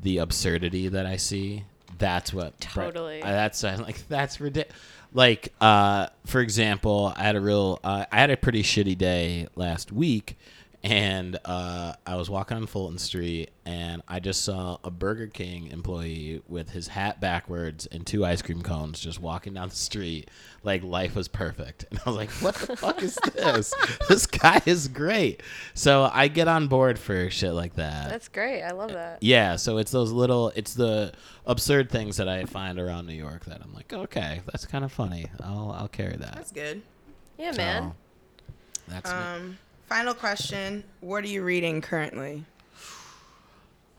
the 0.00 0.18
absurdity 0.18 0.88
that 0.88 1.04
I 1.04 1.16
see. 1.16 1.64
That's 1.98 2.32
what 2.32 2.58
Totally. 2.60 3.22
uh, 3.22 3.26
that's 3.26 3.64
uh, 3.64 3.76
like 3.82 4.06
that's 4.08 4.40
ridiculous. 4.40 4.74
Like, 5.12 5.52
uh, 5.60 6.08
for 6.26 6.40
example, 6.40 7.12
I 7.16 7.22
had 7.22 7.36
a 7.36 7.40
real, 7.40 7.80
uh, 7.82 8.04
I 8.12 8.16
had 8.16 8.30
a 8.30 8.36
pretty 8.36 8.62
shitty 8.62 8.96
day 8.96 9.48
last 9.56 9.90
week, 9.90 10.36
and 10.84 11.36
uh, 11.44 11.94
I 12.06 12.14
was 12.14 12.30
walking 12.30 12.56
on 12.56 12.66
Fulton 12.66 12.98
Street, 12.98 13.50
and 13.66 14.00
I 14.06 14.20
just 14.20 14.44
saw 14.44 14.78
a 14.84 14.90
Burger 14.90 15.26
King 15.26 15.68
employee 15.72 16.40
with 16.46 16.70
his 16.70 16.86
hat 16.88 17.20
backwards 17.20 17.86
and 17.86 18.06
two 18.06 18.24
ice 18.24 18.42
cream 18.42 18.62
cones 18.62 19.00
just 19.00 19.20
walking 19.20 19.54
down 19.54 19.70
the 19.70 19.74
street, 19.74 20.30
like 20.62 20.84
life 20.84 21.16
was 21.16 21.26
perfect. 21.26 21.84
And 21.90 22.00
I 22.06 22.10
was 22.10 22.16
like, 22.16 22.30
"What 22.30 22.54
the 22.54 22.76
fuck 22.76 23.02
is 23.02 23.18
this? 23.34 23.74
this 24.08 24.26
guy 24.26 24.62
is 24.66 24.86
great." 24.86 25.42
So 25.74 26.08
I 26.12 26.28
get 26.28 26.46
on 26.46 26.68
board 26.68 26.98
for 26.98 27.28
shit 27.28 27.52
like 27.54 27.74
that. 27.74 28.08
That's 28.08 28.28
great. 28.28 28.62
I 28.62 28.70
love 28.70 28.92
that. 28.92 29.18
Yeah, 29.20 29.56
so 29.56 29.78
it's 29.78 29.90
those 29.90 30.12
little, 30.12 30.52
it's 30.54 30.74
the 30.74 31.12
absurd 31.44 31.90
things 31.90 32.18
that 32.18 32.28
I 32.28 32.44
find 32.44 32.78
around 32.78 33.06
New 33.06 33.14
York 33.14 33.46
that 33.46 33.60
I'm 33.62 33.74
like, 33.74 33.92
okay, 33.92 34.42
that's 34.46 34.64
kind 34.64 34.84
of 34.84 34.92
funny. 34.92 35.26
I'll 35.42 35.72
I'll 35.76 35.88
carry 35.88 36.16
that. 36.16 36.34
That's 36.36 36.52
good. 36.52 36.82
Yeah, 37.36 37.50
So, 37.50 37.56
man. 37.56 37.92
That's 38.86 39.10
me. 39.10 39.56
Final 39.88 40.14
question: 40.14 40.84
What 41.00 41.24
are 41.24 41.28
you 41.28 41.42
reading 41.42 41.80
currently? 41.80 42.44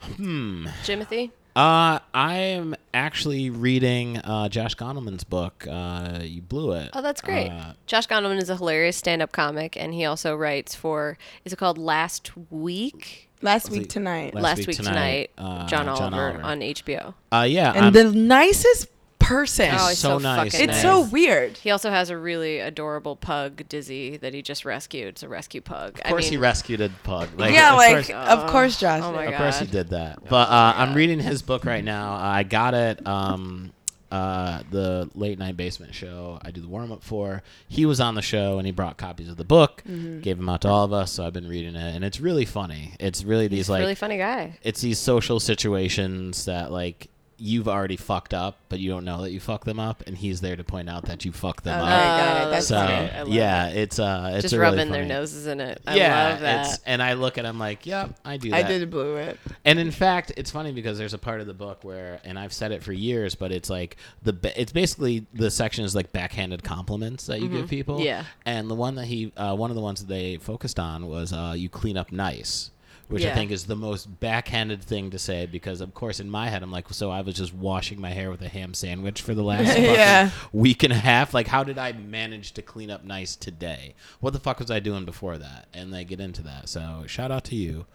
Hmm. 0.02 0.68
Jimothy. 0.86 1.32
Uh, 1.56 2.00
I 2.14 2.36
am 2.36 2.76
actually 2.94 3.50
reading 3.50 4.18
uh, 4.20 4.48
Josh 4.50 4.76
Gondelman's 4.76 5.24
book. 5.24 5.68
Uh, 5.70 6.20
you 6.22 6.42
blew 6.42 6.72
it. 6.74 6.92
Oh, 6.94 7.02
that's 7.02 7.22
great. 7.22 7.50
Uh, 7.50 7.74
Josh 7.86 8.08
Gondelman 8.08 8.38
is 8.42 8.50
a 8.50 8.56
hilarious 8.56 8.96
stand-up 8.98 9.32
comic, 9.32 9.76
and 9.76 9.94
he 9.94 10.06
also 10.06 10.36
writes 10.36 10.76
for. 10.76 11.18
Is 11.44 11.52
it 11.54 11.58
called 11.58 11.78
Last 11.78 12.32
Week? 12.52 13.30
Last 13.42 13.72
week 13.72 13.90
tonight. 13.90 14.34
Last 14.36 14.44
Last, 14.44 14.58
Week 14.60 14.68
Week, 14.68 14.78
Tonight, 14.78 15.32
tonight. 15.38 15.62
uh, 15.64 15.68
John, 15.68 15.86
John 15.86 16.14
Oliver, 16.14 16.30
Oliver. 16.30 16.44
on 16.44 16.60
HBO. 16.60 17.14
uh, 17.32 17.48
yeah, 17.50 17.72
and 17.74 17.86
I'm- 17.86 17.94
the 17.94 18.12
nicest 18.12 18.88
person. 19.30 19.70
Oh, 19.72 19.88
he's 19.90 19.98
so 20.00 20.10
so, 20.10 20.18
nice, 20.18 20.52
fucking 20.54 20.70
it's 20.70 20.74
nice. 20.74 20.82
so 20.82 21.02
weird. 21.02 21.58
He 21.58 21.72
also 21.72 21.90
has 21.90 22.10
a 22.10 22.18
really 22.18 22.60
adorable 22.60 23.16
pug, 23.16 23.64
Dizzy, 23.70 24.18
that 24.18 24.34
he 24.34 24.42
just 24.42 24.66
rescued. 24.66 25.08
It's 25.08 25.24
a 25.24 25.30
rescue 25.30 25.62
pug. 25.62 25.98
of 26.00 26.04
course 26.10 26.28
he 26.28 26.38
rescued 26.38 26.82
a 26.82 26.90
pug. 27.04 27.30
Like, 27.38 27.54
yeah, 27.54 27.72
of 27.72 27.78
like 27.78 27.94
course- 28.08 28.10
of 28.10 28.50
course, 28.52 28.80
Josh. 28.80 29.02
oh 29.04 29.12
my 29.14 29.26
Of 29.26 29.32
God. 29.32 29.38
course 29.38 29.60
he 29.60 29.68
did 29.68 29.90
that. 29.90 30.20
But 30.28 30.50
uh, 30.50 30.74
I'm 30.76 30.94
reading 30.94 31.20
his 31.20 31.42
book 31.42 31.66
right 31.66 31.84
now. 31.84 32.14
I 32.16 32.44
got 32.44 32.74
it. 32.74 33.06
Um, 33.08 33.72
uh, 34.12 34.64
the 34.72 35.08
late 35.14 35.38
night 35.38 35.56
basement 35.56 35.94
show 35.94 36.40
I 36.42 36.50
do 36.50 36.62
the 36.62 36.68
warm 36.68 36.92
up 36.92 37.04
for. 37.04 37.44
He 37.68 37.86
was 37.86 38.00
on 38.02 38.16
the 38.16 38.24
show 38.24 38.58
and 38.58 38.66
he 38.66 38.72
brought 38.72 38.98
copies 38.98 39.30
of 39.30 39.38
the 39.38 39.44
book, 39.46 39.84
Mm-hmm. 39.88 40.22
gave 40.22 40.38
them 40.38 40.50
out 40.50 40.62
to 40.62 40.68
all 40.68 40.84
of 40.84 40.92
us. 40.92 41.12
So 41.12 41.28
I've 41.28 41.34
been 41.34 41.48
reading 41.48 41.76
it, 41.76 41.96
and 41.96 42.04
it's 42.04 42.20
really 42.20 42.46
funny. 42.46 42.96
It's 43.00 43.24
really 43.24 43.48
these 43.48 43.60
He's 43.60 43.70
a 43.70 43.74
like 43.74 43.82
really 43.82 43.94
funny 43.94 44.18
guy. 44.18 44.58
it's 44.64 44.82
these 44.82 44.98
social 44.98 45.40
situations 45.40 46.46
that 46.46 46.72
like 46.72 47.10
you've 47.40 47.68
already 47.68 47.96
fucked 47.98 48.34
up, 48.34 48.58
but 48.70 48.80
you 48.80 48.90
don't 48.90 49.06
know 49.06 49.22
that 49.24 49.32
you 49.32 49.40
fucked 49.40 49.66
them 49.66 49.80
up, 49.80 50.04
and 50.06 50.18
he's 50.18 50.42
there 50.42 50.56
to 50.56 50.64
point 50.64 50.90
out 50.90 51.06
that 51.06 51.24
you 51.26 51.32
fucked 51.32 51.64
them 51.64 51.80
Oh, 51.80 51.84
up. 51.84 51.90
got 51.90 52.48
it. 52.48 52.52
That's 52.52 52.68
So 52.68 52.76
funny. 52.76 52.94
I 53.12 53.20
love 53.22 53.28
yeah, 53.30 53.68
it's 53.70 54.00
uh, 54.00 54.32
it's 54.34 54.42
Just 54.44 54.54
really 54.54 54.78
rubbing 54.78 54.92
their 54.92 55.06
noses 55.06 55.48
in 55.48 55.60
it. 55.62 55.82
I 55.88 55.96
yeah, 55.96 56.30
love 56.30 56.40
that. 56.42 56.66
it's 56.68 56.80
and 56.86 57.02
I 57.02 57.14
look 57.14 57.38
at 57.38 57.46
him 57.46 57.58
like, 57.58 57.86
yep, 57.86 58.12
I 58.26 58.38
do. 58.38 58.54
I 58.54 58.64
did 58.64 58.90
blew 58.90 59.16
it. 59.16 59.40
And 59.66 59.80
in 59.80 59.92
fact, 59.92 60.32
it's 60.38 60.52
funny 60.52 60.72
because 60.72 60.98
there's 60.98 61.14
a 61.14 61.18
part 61.18 61.42
of 61.42 61.48
the 61.48 61.54
book 61.54 61.84
where, 61.84 62.20
and 62.24 62.38
I've 62.38 62.54
said 62.54 62.72
it 62.72 62.84
for 62.84 62.94
years, 62.94 63.36
but 63.36 63.52
it's 63.52 63.70
like 63.70 63.98
the 64.24 64.36
it's 64.60 64.72
basically 64.72 65.26
the 65.34 65.50
section 65.50 65.86
is 65.86 65.96
like 65.96 66.12
backhanded 66.12 66.64
compliments 66.64 67.26
that 67.28 67.40
you 67.42 67.48
give 67.48 67.68
people. 67.70 67.96
Mm-hmm. 67.96 68.06
Yeah. 68.06 68.24
And 68.46 68.70
the 68.70 68.76
one 68.76 68.96
that 68.96 69.06
he, 69.06 69.32
uh, 69.38 69.56
one 69.56 69.72
of 69.72 69.76
the 69.76 69.82
ones 69.82 70.00
that 70.02 70.08
they 70.08 70.38
focused 70.38 70.80
on 70.80 71.08
was 71.08 71.32
uh, 71.34 71.54
you 71.56 71.70
clean 71.70 71.98
up 71.98 72.12
nice. 72.12 72.72
Which 73.08 73.26
I 73.26 73.34
think 73.34 73.50
is 73.52 73.66
the 73.66 73.76
most 73.76 74.20
backhanded 74.20 74.84
thing 74.84 75.10
to 75.12 75.18
say 75.20 75.46
because, 75.48 75.82
of 75.82 75.94
course, 75.96 76.20
in 76.20 76.30
my 76.30 76.50
head, 76.50 76.62
I'm 76.62 76.72
like, 76.72 76.90
so 76.94 77.10
I 77.10 77.22
was 77.22 77.34
just 77.36 77.54
washing 77.54 78.00
my 78.00 78.12
hair 78.12 78.30
with 78.30 78.42
a 78.44 78.48
ham 78.50 78.74
sandwich 78.76 79.22
for 79.22 79.34
the 79.34 79.42
last 79.44 79.78
Yeah. 79.80 80.30
week 80.54 80.84
and 80.84 80.94
a 80.94 80.98
half. 80.98 81.34
Like, 81.34 81.48
how 81.48 81.64
did 81.64 81.78
I 81.80 81.92
manage 81.94 82.52
to 82.54 82.62
clean 82.62 82.92
up 82.92 83.04
nice 83.04 83.36
today? 83.36 83.96
What 84.20 84.34
the 84.34 84.40
fuck 84.40 84.60
was 84.60 84.70
I 84.70 84.80
doing 84.80 85.06
before 85.06 85.38
that? 85.40 85.68
And 85.74 85.92
they 85.94 86.04
get 86.04 86.20
into 86.20 86.44
that. 86.44 86.70
So, 86.70 87.04
shout 87.08 87.32
out 87.32 87.46
to 87.46 87.56
you, 87.56 87.88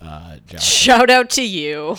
uh, 0.00 0.36
Shout 0.60 1.10
out 1.10 1.30
to 1.30 1.42
you. 1.42 1.96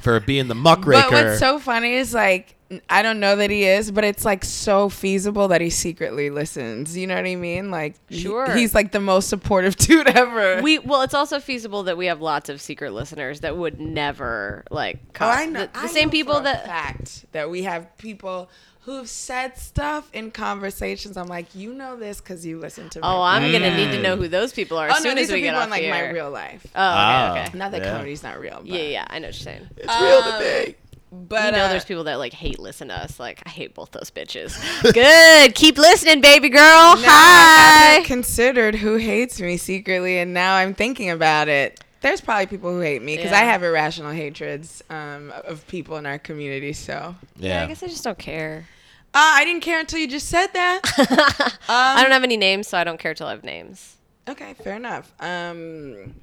for 0.00 0.20
being 0.20 0.46
the 0.48 0.54
muckraker. 0.54 1.10
But 1.10 1.24
what's 1.24 1.38
so 1.40 1.58
funny 1.58 1.94
is 1.94 2.14
like 2.14 2.54
I 2.88 3.02
don't 3.02 3.18
know 3.18 3.34
that 3.34 3.50
he 3.50 3.64
is, 3.64 3.90
but 3.90 4.04
it's 4.04 4.24
like 4.24 4.44
so 4.44 4.88
feasible 4.88 5.48
that 5.48 5.60
he 5.60 5.70
secretly 5.70 6.30
listens. 6.30 6.96
You 6.96 7.06
know 7.08 7.16
what 7.16 7.26
I 7.26 7.34
mean? 7.34 7.70
Like 7.72 7.96
he- 8.08 8.20
Sure. 8.20 8.54
he's 8.54 8.74
like 8.74 8.92
the 8.92 9.00
most 9.00 9.28
supportive 9.28 9.76
dude 9.76 10.06
ever. 10.06 10.62
We 10.62 10.78
well, 10.78 11.02
it's 11.02 11.14
also 11.14 11.40
feasible 11.40 11.82
that 11.84 11.96
we 11.96 12.06
have 12.06 12.20
lots 12.20 12.48
of 12.48 12.60
secret 12.60 12.92
listeners 12.92 13.40
that 13.40 13.56
would 13.56 13.80
never 13.80 14.64
like. 14.70 15.00
oh, 15.06 15.10
Come. 15.14 15.38
I 15.38 15.46
know 15.46 15.60
the, 15.60 15.66
the 15.72 15.78
I 15.80 15.86
same 15.88 16.06
know 16.08 16.12
people 16.12 16.34
for 16.36 16.42
that. 16.44 16.64
fact 16.66 17.24
that 17.32 17.50
we 17.50 17.64
have 17.64 17.96
people 17.98 18.48
who've 18.84 19.08
said 19.08 19.58
stuff 19.58 20.08
in 20.14 20.30
conversations. 20.30 21.16
I'm 21.16 21.26
like, 21.28 21.54
you 21.54 21.74
know 21.74 21.96
this 21.96 22.20
because 22.20 22.46
you 22.46 22.58
listen 22.58 22.88
to. 22.90 23.00
Oh, 23.00 23.18
my 23.18 23.36
I'm 23.36 23.52
gonna 23.52 23.66
Mm. 23.66 23.76
need 23.76 23.90
to 23.96 24.00
know 24.02 24.16
who 24.16 24.28
those 24.28 24.52
people 24.52 24.78
are 24.78 24.86
oh 24.88 24.92
as 24.92 25.02
no, 25.04 25.10
soon 25.10 25.16
these 25.16 25.26
as 25.26 25.32
are 25.32 25.34
we 25.34 25.40
get 25.42 25.48
people 25.50 25.58
off 25.60 25.64
in 25.66 25.70
like 25.70 25.82
the 25.82 25.90
my 25.90 26.08
real 26.10 26.30
life. 26.30 26.66
Oh, 26.74 26.88
okay, 26.90 27.40
Oh. 27.40 27.42
okay. 27.48 27.58
Not 27.58 27.72
that 27.72 27.82
Yeah. 27.82 27.92
comedy's 27.96 28.22
not 28.22 28.38
real. 28.40 28.58
But 28.60 28.66
Yeah, 28.66 28.82
yeah, 28.82 29.04
I 29.10 29.18
know 29.18 29.28
what 29.28 29.34
you're 29.34 29.42
saying. 29.44 29.68
It's 29.76 30.00
real 30.00 30.22
to 30.22 30.34
Um, 30.34 30.40
me. 30.68 30.74
But 31.12 31.46
you 31.46 31.58
know, 31.58 31.64
uh, 31.64 31.68
there's 31.70 31.84
people 31.84 32.04
that 32.04 32.18
like 32.18 32.32
hate 32.32 32.58
listen 32.60 32.88
to 32.88 32.94
us. 32.94 33.18
Like, 33.18 33.42
I 33.44 33.48
hate 33.48 33.74
both 33.74 33.90
those 33.90 34.10
bitches. 34.12 34.54
Good, 34.94 35.54
keep 35.56 35.76
listening, 35.76 36.20
baby 36.20 36.48
girl. 36.48 36.60
Now 36.60 36.96
I 36.96 36.96
Hi. 37.02 37.82
haven't 37.94 38.06
considered 38.06 38.76
who 38.76 38.96
hates 38.96 39.40
me 39.40 39.56
secretly, 39.56 40.18
and 40.18 40.32
now 40.32 40.54
I'm 40.54 40.72
thinking 40.74 41.10
about 41.10 41.48
it. 41.48 41.80
There's 42.00 42.20
probably 42.20 42.46
people 42.46 42.70
who 42.72 42.80
hate 42.80 43.02
me 43.02 43.16
because 43.16 43.32
I 43.32 43.40
have 43.40 43.62
irrational 43.62 44.12
hatreds 44.12 44.82
um, 44.88 45.32
of 45.44 45.66
people 45.66 45.96
in 45.96 46.06
our 46.06 46.18
community. 46.18 46.72
So 46.72 47.14
Yeah, 47.36 47.48
yeah. 47.58 47.64
I 47.64 47.66
guess 47.66 47.82
I 47.82 47.88
just 47.88 48.04
don't 48.04 48.16
care. 48.18 48.66
uh, 49.12 49.18
I 49.34 49.44
didn't 49.44 49.62
care 49.62 49.80
until 49.80 49.98
you 49.98 50.06
just 50.08 50.28
said 50.28 50.46
that. 50.54 50.80
Um, 50.98 51.58
I 51.68 52.02
don't 52.02 52.12
have 52.12 52.22
any 52.24 52.36
names, 52.38 52.68
so 52.68 52.78
I 52.78 52.84
don't 52.84 52.98
care 52.98 53.12
till 53.14 53.26
I 53.26 53.32
have 53.32 53.44
names. 53.44 53.96
okay, 54.28 54.54
fair 54.54 54.76
enough. 54.76 55.12
Um, 55.20 56.14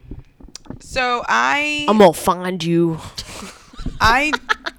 so 0.80 1.24
I 1.28 1.86
I'm 1.90 1.98
gonna 1.98 2.14
find 2.14 2.64
you. 2.64 3.00
I 4.00 4.32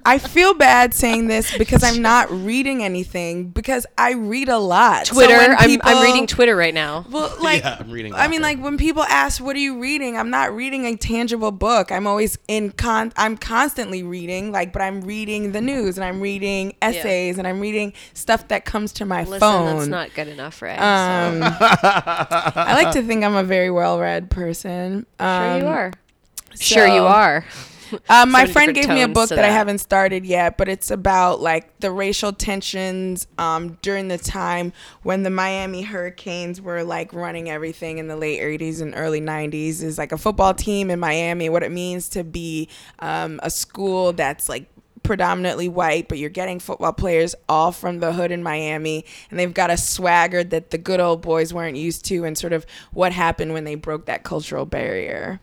I 0.05 0.17
feel 0.17 0.53
bad 0.53 0.93
saying 0.93 1.27
this 1.27 1.55
because 1.57 1.83
I'm 1.83 2.01
not 2.01 2.31
reading 2.31 2.83
anything 2.83 3.49
because 3.49 3.85
I 3.97 4.13
read 4.13 4.49
a 4.49 4.57
lot. 4.57 5.07
So 5.07 5.13
Twitter. 5.15 5.37
when 5.37 5.55
I'm, 5.57 5.79
I'm 5.83 6.03
reading 6.03 6.25
Twitter 6.25 6.55
right 6.55 6.73
now. 6.73 7.05
Well, 7.09 7.35
like 7.41 7.61
Yeah, 7.63 7.77
I'm 7.79 7.91
reading 7.91 8.13
I 8.15 8.27
mean, 8.27 8.41
like 8.41 8.59
when 8.59 8.77
people 8.77 9.03
ask, 9.03 9.43
"What 9.43 9.55
are 9.55 9.59
you 9.59 9.79
reading?" 9.79 10.17
I'm 10.17 10.29
not 10.29 10.55
reading 10.55 10.85
a 10.85 10.95
tangible 10.95 11.51
book. 11.51 11.91
I'm 11.91 12.07
always 12.07 12.37
in 12.47 12.71
con. 12.71 13.13
I'm 13.17 13.37
constantly 13.37 14.03
reading, 14.03 14.51
like, 14.51 14.73
but 14.73 14.81
I'm 14.81 15.01
reading 15.01 15.51
the 15.51 15.61
news 15.61 15.97
and 15.97 16.05
I'm 16.05 16.21
reading 16.21 16.75
essays 16.81 17.37
and 17.37 17.47
I'm 17.47 17.59
reading 17.59 17.93
stuff 18.13 18.47
that 18.47 18.65
comes 18.65 18.93
to 18.93 19.05
my 19.05 19.23
Listen, 19.23 19.39
phone. 19.39 19.77
that's 19.77 19.87
not 19.87 20.13
good 20.13 20.27
enough, 20.27 20.61
right? 20.61 20.79
um, 20.79 21.41
I 21.43 22.81
like 22.81 22.93
to 22.93 23.03
think 23.03 23.23
I'm 23.23 23.35
a 23.35 23.43
very 23.43 23.69
well-read 23.69 24.31
person. 24.31 25.05
Um, 25.19 25.43
sure 25.43 25.59
you 25.59 25.67
are. 25.67 25.93
Sure 26.59 26.87
you 26.87 27.03
are. 27.03 27.45
Uh, 28.09 28.25
my 28.25 28.45
friend 28.45 28.73
gave 28.73 28.89
me 28.89 29.01
a 29.01 29.07
book 29.07 29.29
to 29.29 29.35
that, 29.35 29.45
I 29.45 29.49
haven't 29.49 29.79
started 29.79 30.25
yet, 30.25 30.57
but 30.57 30.67
it's 30.67 30.89
about 30.89 31.41
like 31.41 31.79
the 31.79 31.91
racial 31.91 32.33
tensions 32.33 33.27
um, 33.37 33.77
during 33.81 34.07
the 34.07 34.17
time 34.17 34.73
when 35.03 35.23
the 35.23 35.29
Miami 35.29 35.83
Hurricanes 35.83 36.59
were 36.59 36.83
like 36.83 37.13
running 37.13 37.49
everything 37.49 37.97
in 37.99 38.07
the 38.07 38.15
late 38.15 38.41
80s 38.41 38.81
and 38.81 38.93
early 38.95 39.21
90s. 39.21 39.83
Is 39.83 39.97
like 39.97 40.11
a 40.11 40.17
football 40.17 40.53
team 40.53 40.89
in 40.89 40.99
Miami, 40.99 41.49
what 41.49 41.61
it 41.61 41.71
means 41.71 42.09
to 42.09 42.23
be 42.23 42.67
um, 42.99 43.39
a 43.43 43.49
school 43.49 44.13
that's 44.13 44.49
like 44.49 44.67
predominantly 45.03 45.67
white, 45.67 46.07
but 46.07 46.17
you're 46.17 46.29
getting 46.29 46.59
football 46.59 46.93
players 46.93 47.33
all 47.47 47.71
from 47.71 47.99
the 47.99 48.13
hood 48.13 48.31
in 48.31 48.43
Miami, 48.43 49.05
and 49.29 49.39
they've 49.39 49.53
got 49.53 49.71
a 49.71 49.77
swagger 49.77 50.43
that 50.43 50.71
the 50.71 50.77
good 50.77 50.99
old 50.99 51.21
boys 51.21 51.53
weren't 51.53 51.77
used 51.77 52.05
to, 52.05 52.25
and 52.25 52.37
sort 52.37 52.53
of 52.53 52.65
what 52.91 53.11
happened 53.11 53.53
when 53.53 53.63
they 53.63 53.75
broke 53.75 54.05
that 54.05 54.23
cultural 54.23 54.65
barrier. 54.65 55.39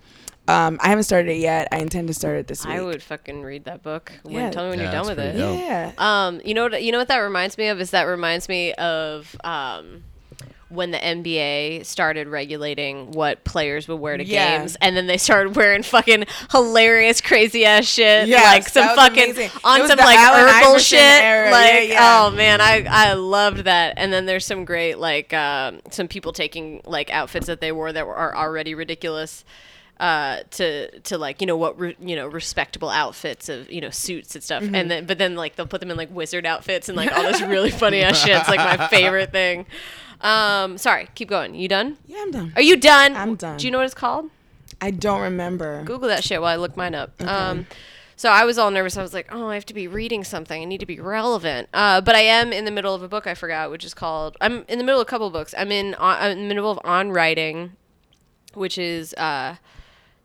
Um, 0.48 0.78
I 0.81 0.89
haven't 0.89 1.05
started 1.05 1.31
it 1.32 1.39
yet. 1.39 1.68
I 1.73 1.78
intend 1.78 2.09
to 2.09 2.14
start 2.14 2.36
it 2.39 2.47
this 2.47 2.64
week. 2.64 2.74
I 2.77 2.82
would 2.82 3.02
fucking 3.02 3.43
read 3.43 3.64
that 3.64 3.82
book. 3.82 4.12
When, 4.23 4.35
Yeah. 4.35 4.51
tell 4.51 4.64
me 4.64 4.70
when 4.70 4.78
Yeah, 4.78 4.85
you're 4.85 4.93
done 4.93 5.06
with 5.09 5.18
it. 5.18 5.36
dope. 5.36 5.59
Yeah. 5.60 5.93
Um, 5.98 6.40
you 6.44 6.55
know 6.55 6.64
what? 6.68 6.82
You 6.82 6.93
know 6.93 6.98
what 6.98 7.09
that 7.09 7.18
reminds 7.18 7.59
me 7.59 7.68
of 7.68 7.81
is 7.81 7.90
that 7.90 8.05
reminds 8.05 8.48
me 8.48 8.73
of 8.74 9.35
um, 9.43 10.05
when 10.68 10.90
the 10.90 10.98
NBA 10.98 11.85
started 11.85 12.27
regulating 12.28 13.12
what 13.12 13.44
players 13.44 13.86
would 13.89 13.97
wear 13.97 14.16
to 14.16 14.24
Yeah. 14.24 14.59
games, 14.59 14.77
and 14.81 14.97
then 14.97 15.06
they 15.09 15.16
started 15.16 15.55
wearing 15.56 15.82
fucking 15.82 16.27
hilarious, 16.52 17.20
crazy 17.20 17.64
ass 17.64 17.85
shit, 17.85 18.28
Yes, 18.28 18.44
like 18.44 18.68
some 18.68 18.94
fucking 18.97 19.31
amazing. 19.32 19.51
on 19.64 19.86
some 19.86 19.98
like 19.98 20.18
Allen 20.18 20.48
Urkel 20.48 20.70
Iverson 20.70 20.98
shit. 20.98 21.23
era. 21.23 21.51
Like, 21.51 21.73
Yeah, 21.73 21.81
yeah. 21.81 22.20
oh 22.27 22.31
man, 22.31 22.60
I 22.60 22.85
I 22.89 23.12
loved 23.14 23.59
that. 23.64 23.94
And 23.97 24.12
then 24.12 24.27
there's 24.27 24.44
some 24.47 24.64
great 24.64 24.98
like 24.98 25.32
um, 25.32 25.81
some 25.90 26.09
people 26.09 26.32
taking 26.32 26.82
like 26.85 27.10
outfits 27.10 27.47
that 27.47 27.60
they 27.60 27.70
wore 27.73 27.93
that 27.93 28.06
were, 28.06 28.14
are 28.16 28.36
already 28.36 28.74
ridiculous 28.74 29.44
uh 29.98 30.40
to 30.51 31.01
to 31.01 31.16
like 31.16 31.40
you 31.40 31.47
know 31.47 31.56
what 31.56 31.78
re, 31.78 31.97
you 32.01 32.14
know 32.16 32.27
respectable 32.27 32.90
outfits 32.90 33.48
of 33.48 33.70
you 33.70 33.81
know 33.81 33.89
suits 33.90 34.35
and 34.35 34.44
stuff 34.44 34.62
Mm-hmm. 34.62 34.74
and 34.74 34.90
then 34.90 35.06
but 35.06 35.16
then 35.18 35.35
like 35.36 35.56
they'll 35.56 35.66
put 35.66 35.81
them 35.81 35.90
in 35.90 35.97
like 35.97 36.14
wizard 36.14 36.44
outfits 36.44 36.89
and 36.90 36.97
like 36.97 37.10
all 37.16 37.23
this 37.23 37.40
really 37.40 37.70
funny 37.82 38.02
ass 38.02 38.18
shit 38.18 38.36
it's 38.36 38.48
like 38.48 38.59
my 38.78 38.89
favorite 38.89 39.32
thing 39.32 39.64
um 40.20 40.77
sorry 40.78 41.09
keep 41.14 41.28
going 41.28 41.55
you 41.55 41.66
done 41.68 41.97
Yeah, 42.06 42.18
I'm 42.20 42.31
done. 42.31 42.52
are 42.56 42.62
you 42.62 42.77
done 42.77 43.16
I'm 43.16 43.36
done. 43.36 43.56
do 43.59 43.66
you 43.66 43.70
know 43.70 43.78
what 43.78 43.85
it's 43.85 43.94
called 43.94 44.31
I 44.81 44.90
don't 44.90 45.23
remember. 45.23 45.82
google 45.85 46.09
that 46.09 46.23
shit 46.24 46.40
while 46.43 46.52
i 46.52 46.56
look 46.56 46.77
mine 46.77 46.94
up 46.94 47.12
um 47.23 47.66
so 48.18 48.31
I 48.31 48.47
was 48.47 48.56
all 48.56 48.70
nervous. 48.70 48.97
I 48.97 49.02
was 49.02 49.12
like, 49.12 49.28
"Oh, 49.31 49.48
I 49.48 49.55
have 49.56 49.66
to 49.66 49.74
be 49.74 49.86
reading 49.89 50.24
something. 50.24 50.62
I 50.62 50.64
need 50.64 50.81
to 50.81 50.86
be 50.86 50.98
relevant." 50.98 51.68
Uh, 51.74 52.01
but 52.01 52.14
I 52.16 52.20
am 52.23 52.51
in 52.51 52.64
the 52.64 52.70
middle 52.70 52.94
of 52.94 53.02
a 53.02 53.09
book 53.09 53.27
I 53.27 53.35
forgot, 53.35 53.70
which 53.70 53.85
is 53.85 53.93
called. 53.93 54.39
I'm 54.40 54.64
in 54.68 54.78
the 54.78 54.85
middle 54.85 55.02
of 55.02 55.06
a 55.06 55.10
couple 55.10 55.28
books. 55.28 55.55
I'm 55.59 55.70
in. 55.70 55.93
On, 55.97 56.16
I'm 56.18 56.31
in 56.31 56.48
the 56.48 56.55
middle 56.55 56.70
of 56.70 56.78
on 56.82 57.10
writing, 57.12 57.73
which 58.55 58.78
is 58.78 59.12
uh, 59.18 59.56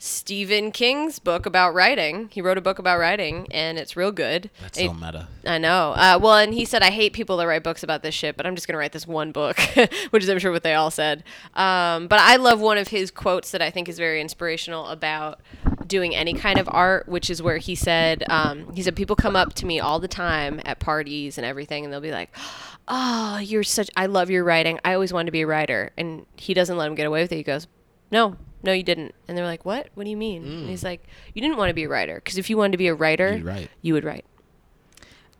Stephen 0.03 0.71
King's 0.71 1.19
book 1.19 1.45
about 1.45 1.75
writing. 1.75 2.27
He 2.31 2.41
wrote 2.41 2.57
a 2.57 2.61
book 2.61 2.79
about 2.79 2.97
writing, 2.97 3.45
and 3.51 3.77
it's 3.77 3.95
real 3.95 4.11
good. 4.11 4.49
That's 4.59 4.79
And 4.79 4.87
so 4.87 4.93
he- 4.95 4.99
meta. 5.05 5.27
I 5.45 5.59
know. 5.59 5.91
Uh, 5.91 6.17
well, 6.19 6.37
and 6.37 6.55
he 6.55 6.65
said, 6.65 6.81
I 6.81 6.89
hate 6.89 7.13
people 7.13 7.37
that 7.37 7.45
write 7.45 7.61
books 7.61 7.83
about 7.83 8.01
this 8.01 8.15
shit, 8.15 8.35
but 8.35 8.47
I'm 8.47 8.55
just 8.55 8.67
going 8.67 8.73
to 8.73 8.79
write 8.79 8.93
this 8.93 9.05
one 9.05 9.31
book, 9.31 9.59
which 10.09 10.23
is, 10.23 10.29
I'm 10.29 10.39
sure, 10.39 10.51
what 10.51 10.63
they 10.63 10.73
all 10.73 10.89
said. 10.89 11.23
Um, 11.53 12.07
but 12.07 12.19
I 12.19 12.37
love 12.37 12.59
one 12.59 12.79
of 12.79 12.87
his 12.87 13.11
quotes 13.11 13.51
that 13.51 13.61
I 13.61 13.69
think 13.69 13.87
is 13.87 13.99
very 13.99 14.19
inspirational 14.21 14.87
about 14.87 15.39
doing 15.85 16.15
any 16.15 16.33
kind 16.33 16.57
of 16.57 16.67
art, 16.71 17.07
which 17.07 17.29
is 17.29 17.39
where 17.43 17.57
he 17.57 17.75
said, 17.75 18.23
um, 18.27 18.73
he 18.73 18.81
said, 18.81 18.95
people 18.95 19.15
come 19.15 19.35
up 19.35 19.53
to 19.53 19.67
me 19.67 19.79
all 19.79 19.99
the 19.99 20.07
time 20.07 20.59
at 20.65 20.79
parties 20.79 21.37
and 21.37 21.45
everything, 21.45 21.83
and 21.83 21.93
they'll 21.93 22.01
be 22.01 22.09
like, 22.11 22.35
oh, 22.87 23.37
you're 23.37 23.61
such, 23.61 23.91
I 23.95 24.07
love 24.07 24.31
your 24.31 24.43
writing. 24.43 24.79
I 24.83 24.95
always 24.95 25.13
wanted 25.13 25.27
to 25.27 25.31
be 25.31 25.41
a 25.41 25.47
writer. 25.47 25.91
And 25.95 26.25
he 26.37 26.55
doesn't 26.55 26.75
let 26.75 26.87
him 26.87 26.95
get 26.95 27.05
away 27.05 27.21
with 27.21 27.31
it. 27.31 27.35
He 27.35 27.43
goes, 27.43 27.67
no, 28.09 28.35
no, 28.63 28.71
you 28.73 28.83
didn't. 28.83 29.13
And 29.27 29.37
they're 29.37 29.45
like, 29.45 29.65
what? 29.65 29.89
What 29.95 30.03
do 30.03 30.09
you 30.09 30.17
mean? 30.17 30.43
And 30.43 30.69
he's 30.69 30.83
like, 30.83 31.03
you 31.33 31.41
didn't 31.41 31.57
want 31.57 31.69
to 31.69 31.73
be 31.73 31.83
a 31.83 31.89
writer. 31.89 32.15
Because 32.15 32.37
if 32.37 32.49
you 32.49 32.57
wanted 32.57 32.73
to 32.73 32.77
be 32.77 32.87
a 32.87 32.93
writer, 32.95 33.33
You'd 33.37 33.45
write. 33.45 33.69
you 33.81 33.93
would 33.93 34.03
write 34.03 34.25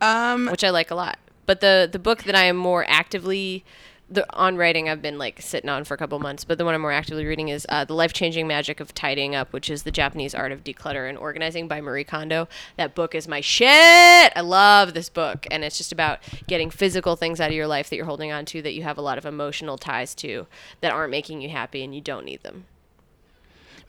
Um, 0.01 0.47
which 0.47 0.63
I 0.63 0.69
like 0.69 0.91
a 0.91 0.95
lot. 0.95 1.19
But 1.45 1.61
the 1.61 1.87
the 1.91 1.99
book 1.99 2.23
that 2.23 2.35
I 2.35 2.43
am 2.45 2.55
more 2.57 2.85
actively 2.87 3.63
the 4.09 4.25
on 4.37 4.57
writing 4.57 4.89
I've 4.89 5.01
been 5.01 5.17
like 5.17 5.41
sitting 5.41 5.69
on 5.69 5.85
for 5.85 5.93
a 5.93 5.97
couple 5.97 6.19
months, 6.19 6.43
but 6.43 6.57
the 6.57 6.65
one 6.65 6.73
I'm 6.75 6.81
more 6.81 6.91
actively 6.91 7.25
reading 7.25 7.47
is 7.47 7.65
uh, 7.69 7.85
the 7.85 7.93
life 7.93 8.11
changing 8.11 8.45
magic 8.45 8.81
of 8.81 8.93
tidying 8.93 9.35
up, 9.35 9.53
which 9.53 9.69
is 9.69 9.83
the 9.83 9.91
Japanese 9.91 10.35
art 10.35 10.51
of 10.51 10.65
declutter 10.65 11.07
and 11.07 11.17
organizing 11.17 11.69
by 11.69 11.79
Marie 11.79 12.03
Kondo. 12.03 12.49
That 12.75 12.93
book 12.93 13.15
is 13.15 13.25
my 13.25 13.39
shit. 13.39 13.67
I 14.35 14.41
love 14.41 14.93
this 14.93 15.07
book, 15.07 15.47
and 15.49 15.63
it's 15.63 15.77
just 15.77 15.93
about 15.93 16.19
getting 16.45 16.69
physical 16.69 17.15
things 17.15 17.39
out 17.39 17.51
of 17.51 17.55
your 17.55 17.67
life 17.67 17.89
that 17.89 17.95
you're 17.95 18.05
holding 18.05 18.33
on 18.33 18.43
to 18.47 18.61
that 18.63 18.73
you 18.73 18.83
have 18.83 18.97
a 18.97 19.01
lot 19.01 19.17
of 19.17 19.25
emotional 19.25 19.77
ties 19.77 20.13
to 20.15 20.45
that 20.81 20.91
aren't 20.91 21.11
making 21.11 21.39
you 21.41 21.47
happy, 21.49 21.81
and 21.81 21.95
you 21.95 22.01
don't 22.01 22.25
need 22.25 22.43
them. 22.43 22.65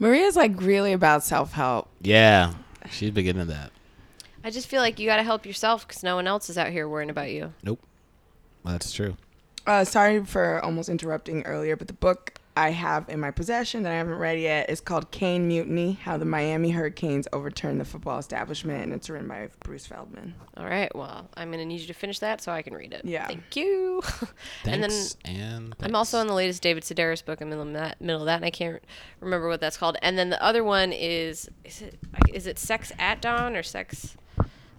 Maria's 0.02 0.34
like 0.34 0.60
really 0.60 0.92
about 0.92 1.22
self 1.22 1.52
help. 1.52 1.88
Yeah, 2.00 2.54
she's 2.90 3.12
beginning 3.12 3.46
that. 3.46 3.70
I 4.42 4.50
just 4.50 4.66
feel 4.66 4.80
like 4.82 4.98
you 4.98 5.06
got 5.06 5.18
to 5.18 5.22
help 5.22 5.46
yourself 5.46 5.86
because 5.86 6.02
no 6.02 6.16
one 6.16 6.26
else 6.26 6.50
is 6.50 6.58
out 6.58 6.70
here 6.70 6.88
worrying 6.88 7.08
about 7.08 7.30
you. 7.30 7.54
Nope, 7.62 7.78
that's 8.64 8.90
true. 8.90 9.16
Uh, 9.64 9.84
sorry 9.84 10.24
for 10.24 10.60
almost 10.64 10.88
interrupting 10.88 11.44
earlier, 11.44 11.76
but 11.76 11.86
the 11.86 11.92
book 11.92 12.34
I 12.56 12.70
have 12.70 13.08
in 13.08 13.18
my 13.18 13.30
possession 13.30 13.82
that 13.84 13.92
I 13.92 13.96
haven't 13.96 14.18
read 14.18 14.38
yet 14.38 14.68
is 14.68 14.80
called 14.80 15.10
Cane 15.10 15.48
Mutiny 15.48 15.98
How 16.02 16.18
the 16.18 16.26
Miami 16.26 16.70
Hurricanes 16.70 17.26
Overturned 17.32 17.80
the 17.80 17.84
Football 17.84 18.18
Establishment, 18.18 18.84
and 18.84 18.92
it's 18.92 19.08
written 19.08 19.26
by 19.26 19.48
Bruce 19.64 19.86
Feldman. 19.86 20.34
All 20.58 20.66
right. 20.66 20.94
Well, 20.94 21.30
I'm 21.34 21.48
going 21.48 21.60
to 21.60 21.64
need 21.64 21.80
you 21.80 21.86
to 21.86 21.94
finish 21.94 22.18
that 22.18 22.42
so 22.42 22.52
I 22.52 22.60
can 22.60 22.74
read 22.74 22.92
it. 22.92 23.04
Yeah. 23.04 23.26
Thank 23.26 23.56
you. 23.56 24.02
and 24.64 24.82
then 24.82 24.90
Thanks 24.90 25.16
and, 25.24 25.74
I'm 25.80 25.94
also 25.94 26.18
on 26.18 26.26
the 26.26 26.34
latest 26.34 26.62
David 26.62 26.82
Sedaris 26.82 27.24
book. 27.24 27.40
I'm 27.40 27.50
in 27.50 27.58
the 27.58 27.94
middle 28.00 28.20
of 28.20 28.26
that, 28.26 28.36
and 28.36 28.44
I 28.44 28.50
can't 28.50 28.82
remember 29.20 29.48
what 29.48 29.60
that's 29.60 29.78
called. 29.78 29.96
And 30.02 30.18
then 30.18 30.28
the 30.28 30.42
other 30.42 30.62
one 30.62 30.92
is 30.92 31.48
is 31.64 31.80
it 31.80 31.98
is 32.32 32.46
it 32.46 32.58
Sex 32.58 32.92
at 32.98 33.22
Dawn 33.22 33.56
or 33.56 33.62
Sex? 33.62 34.16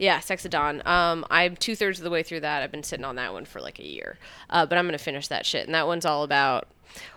Yeah, 0.04 0.20
Sex 0.20 0.44
at 0.44 0.52
Dawn. 0.52 0.86
Um, 0.86 1.26
I'm 1.30 1.56
two 1.56 1.78
thirds 1.78 1.98
of 1.98 2.04
the 2.04 2.10
way 2.10 2.24
through 2.24 2.42
that. 2.42 2.62
I've 2.62 2.74
been 2.74 2.84
sitting 2.84 3.06
on 3.06 3.16
that 3.16 3.32
one 3.32 3.46
for 3.46 3.62
like 3.62 3.80
a 3.80 3.88
year, 3.88 4.18
uh, 4.50 4.66
but 4.66 4.78
I'm 4.78 4.86
gonna 4.86 4.98
finish 4.98 5.30
that 5.30 5.46
shit. 5.46 5.66
And 5.66 5.74
that 5.74 5.88
one's 5.88 6.04
all 6.04 6.24
about. 6.24 6.68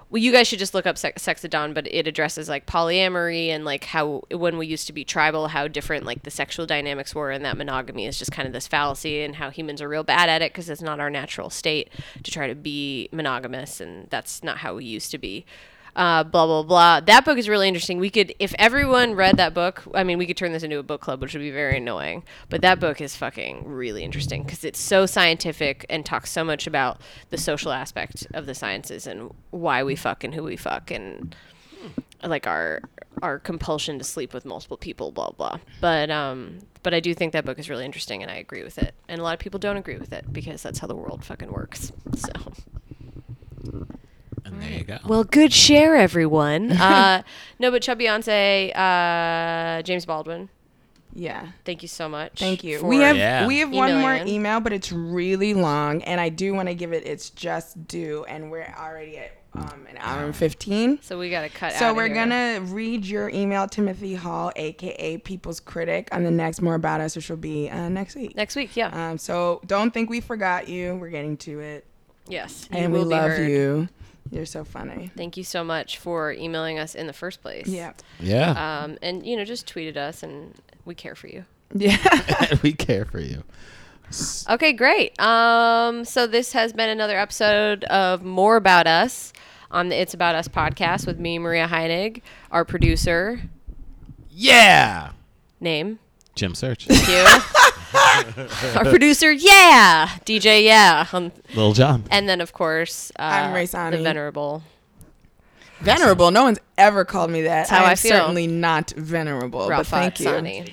Well, 0.08 0.22
you 0.22 0.30
guys 0.30 0.46
should 0.46 0.60
just 0.60 0.72
look 0.72 0.86
up 0.86 0.96
Sex, 0.96 1.26
but 1.26 1.88
it 1.92 2.06
addresses 2.06 2.48
like 2.48 2.64
polyamory 2.64 3.48
and 3.48 3.64
like 3.64 3.86
how 3.86 4.22
when 4.30 4.56
we 4.56 4.68
used 4.68 4.86
to 4.86 4.92
be 4.92 5.04
tribal, 5.04 5.48
how 5.48 5.66
different 5.66 6.06
like 6.06 6.22
the 6.22 6.30
sexual 6.30 6.64
dynamics 6.64 7.12
were, 7.12 7.32
and 7.32 7.44
that 7.44 7.56
monogamy 7.56 8.06
is 8.06 8.20
just 8.20 8.30
kind 8.30 8.46
of 8.46 8.52
this 8.52 8.68
fallacy, 8.68 9.22
and 9.22 9.34
how 9.34 9.50
humans 9.50 9.82
are 9.82 9.88
real 9.88 10.04
bad 10.04 10.28
at 10.28 10.40
it 10.40 10.52
because 10.52 10.70
it's 10.70 10.80
not 10.80 11.00
our 11.00 11.10
natural 11.10 11.50
state 11.50 11.90
to 12.22 12.30
try 12.30 12.46
to 12.46 12.54
be 12.54 13.08
monogamous, 13.10 13.80
and 13.80 14.08
that's 14.10 14.44
not 14.44 14.58
how 14.58 14.76
we 14.76 14.84
used 14.84 15.10
to 15.10 15.18
be. 15.18 15.44
Uh, 15.96 16.22
blah 16.22 16.44
blah 16.44 16.62
blah. 16.62 17.00
That 17.00 17.24
book 17.24 17.38
is 17.38 17.48
really 17.48 17.68
interesting. 17.68 17.98
We 17.98 18.10
could, 18.10 18.34
if 18.38 18.54
everyone 18.58 19.14
read 19.14 19.38
that 19.38 19.54
book, 19.54 19.82
I 19.94 20.04
mean, 20.04 20.18
we 20.18 20.26
could 20.26 20.36
turn 20.36 20.52
this 20.52 20.62
into 20.62 20.78
a 20.78 20.82
book 20.82 21.00
club, 21.00 21.22
which 21.22 21.32
would 21.32 21.40
be 21.40 21.50
very 21.50 21.78
annoying. 21.78 22.22
But 22.50 22.60
that 22.60 22.78
book 22.78 23.00
is 23.00 23.16
fucking 23.16 23.66
really 23.66 24.04
interesting 24.04 24.42
because 24.42 24.62
it's 24.62 24.78
so 24.78 25.06
scientific 25.06 25.86
and 25.88 26.04
talks 26.04 26.30
so 26.30 26.44
much 26.44 26.66
about 26.66 27.00
the 27.30 27.38
social 27.38 27.72
aspect 27.72 28.26
of 28.34 28.44
the 28.44 28.54
sciences 28.54 29.06
and 29.06 29.34
why 29.50 29.82
we 29.82 29.96
fuck 29.96 30.22
and 30.22 30.34
who 30.34 30.42
we 30.42 30.56
fuck 30.56 30.90
and 30.90 31.34
like 32.22 32.46
our 32.46 32.82
our 33.22 33.38
compulsion 33.38 33.98
to 33.98 34.04
sleep 34.04 34.34
with 34.34 34.44
multiple 34.44 34.76
people, 34.76 35.12
blah 35.12 35.30
blah. 35.30 35.58
But 35.80 36.10
um, 36.10 36.58
but 36.82 36.92
I 36.92 37.00
do 37.00 37.14
think 37.14 37.32
that 37.32 37.46
book 37.46 37.58
is 37.58 37.70
really 37.70 37.86
interesting, 37.86 38.22
and 38.22 38.30
I 38.30 38.36
agree 38.36 38.62
with 38.62 38.76
it. 38.76 38.94
And 39.08 39.18
a 39.18 39.24
lot 39.24 39.32
of 39.32 39.40
people 39.40 39.58
don't 39.58 39.78
agree 39.78 39.96
with 39.96 40.12
it 40.12 40.30
because 40.30 40.62
that's 40.62 40.78
how 40.78 40.86
the 40.86 40.96
world 40.96 41.24
fucking 41.24 41.50
works. 41.50 41.90
So. 42.14 42.32
And 44.46 44.62
there 44.62 44.70
you 44.78 44.84
go. 44.84 44.98
Well, 45.06 45.24
good 45.24 45.52
share, 45.52 45.96
everyone. 45.96 46.72
uh, 46.80 47.22
no, 47.58 47.70
but 47.70 47.82
Chubby 47.82 48.04
Beyonce, 48.06 48.76
uh, 48.76 49.82
James 49.82 50.06
Baldwin. 50.06 50.48
Yeah. 51.14 51.48
Thank 51.64 51.82
you 51.82 51.88
so 51.88 52.08
much. 52.08 52.38
Thank 52.38 52.62
you. 52.62 52.84
We 52.84 52.98
have 52.98 53.16
Yeah. 53.16 53.46
we 53.46 53.60
have 53.60 53.70
one 53.70 54.00
more 54.00 54.12
in. 54.14 54.28
email, 54.28 54.60
but 54.60 54.72
it's 54.72 54.92
really 54.92 55.54
long, 55.54 56.02
and 56.02 56.20
I 56.20 56.28
do 56.28 56.52
want 56.54 56.68
to 56.68 56.74
give 56.74 56.92
it 56.92 57.06
its 57.06 57.30
just 57.30 57.88
due, 57.88 58.24
and 58.28 58.50
we're 58.50 58.74
already 58.78 59.16
at 59.18 59.32
um, 59.54 59.86
an 59.88 59.96
hour 59.98 60.24
and 60.26 60.36
fifteen. 60.36 61.00
So 61.00 61.18
we 61.18 61.30
got 61.30 61.40
to 61.40 61.48
cut. 61.48 61.72
So 61.72 61.94
we're 61.94 62.06
here. 62.08 62.14
gonna 62.16 62.60
read 62.60 63.06
your 63.06 63.30
email, 63.30 63.66
Timothy 63.66 64.14
Hall, 64.14 64.52
aka 64.56 65.16
People's 65.16 65.58
Critic, 65.58 66.08
on 66.12 66.22
the 66.22 66.30
next 66.30 66.60
More 66.60 66.74
About 66.74 67.00
Us, 67.00 67.16
which 67.16 67.30
will 67.30 67.38
be 67.38 67.70
uh, 67.70 67.88
next 67.88 68.14
week. 68.14 68.36
next 68.36 68.54
week. 68.54 68.76
Yeah. 68.76 69.10
Um, 69.10 69.16
so 69.16 69.62
don't 69.66 69.94
think 69.94 70.10
we 70.10 70.20
forgot 70.20 70.68
you. 70.68 70.96
We're 70.96 71.08
getting 71.08 71.38
to 71.38 71.60
it, 71.60 71.86
yes. 72.28 72.68
and 72.70 72.92
we 72.92 72.98
love 72.98 73.30
heard. 73.30 73.48
you. 73.48 73.88
You're 74.30 74.46
so 74.46 74.64
funny. 74.64 75.10
Thank 75.16 75.36
you 75.36 75.44
so 75.44 75.62
much 75.64 75.98
for 75.98 76.32
emailing 76.32 76.78
us 76.78 76.94
in 76.94 77.06
the 77.06 77.12
first 77.12 77.42
place. 77.42 77.66
Yeah. 77.68 77.92
yeah, 78.20 78.82
Um, 78.84 78.98
and 79.02 79.26
you 79.26 79.36
know, 79.36 79.44
just 79.44 79.66
tweeted 79.72 79.96
us, 79.96 80.22
and 80.22 80.54
we 80.84 80.94
care 80.94 81.14
for 81.14 81.28
you. 81.28 81.44
Yeah. 81.74 81.96
we 82.62 82.72
care 82.72 83.04
for 83.04 83.20
you. 83.20 83.42
Okay, 84.48 84.72
great. 84.72 85.18
Um, 85.20 86.04
so 86.04 86.26
this 86.26 86.52
has 86.52 86.72
been 86.72 86.88
another 86.88 87.18
episode 87.18 87.84
of 87.84 88.22
More 88.22 88.56
About 88.56 88.86
Us 88.86 89.32
on 89.70 89.88
the 89.88 89.96
It's 90.00 90.14
About 90.14 90.34
Us 90.36 90.46
podcast 90.46 91.06
with 91.06 91.18
me, 91.18 91.38
Maria 91.38 91.66
Heinegg, 91.66 92.22
our 92.52 92.64
producer. 92.64 93.40
Yeah. 94.30 95.10
Name. 95.60 95.98
Jim 96.36 96.54
Search. 96.54 96.86
Thank 96.86 97.08
you. 97.08 97.72
our 97.94 98.84
producer, 98.84 99.30
yeah, 99.32 100.08
DJ, 100.24 100.64
yeah, 100.64 101.06
um, 101.12 101.32
Little 101.54 101.72
John. 101.72 102.04
and 102.10 102.28
then 102.28 102.40
of 102.40 102.52
course 102.52 103.12
uh, 103.18 103.22
I'm 103.22 103.54
Rae 103.54 103.66
the 103.66 104.00
venerable. 104.02 104.62
venerable. 105.80 106.30
No 106.30 106.44
one's 106.44 106.58
ever 106.78 107.04
called 107.04 107.30
me 107.30 107.42
that. 107.42 107.68
That's 107.68 107.70
how 107.70 107.80
I 107.80 107.84
am 107.84 107.90
I 107.90 107.94
feel. 107.94 108.10
certainly 108.12 108.46
not 108.46 108.90
venerable. 108.90 109.60
but 109.60 109.68
Ralph 109.70 109.88
thank 109.88 110.20
you. 110.20 110.64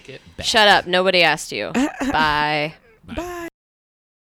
Shut 0.42 0.68
up! 0.68 0.88
Nobody 0.88 1.22
asked 1.24 1.52
you. 1.52 1.72
Bye. 2.02 2.74
Bye. 3.06 3.50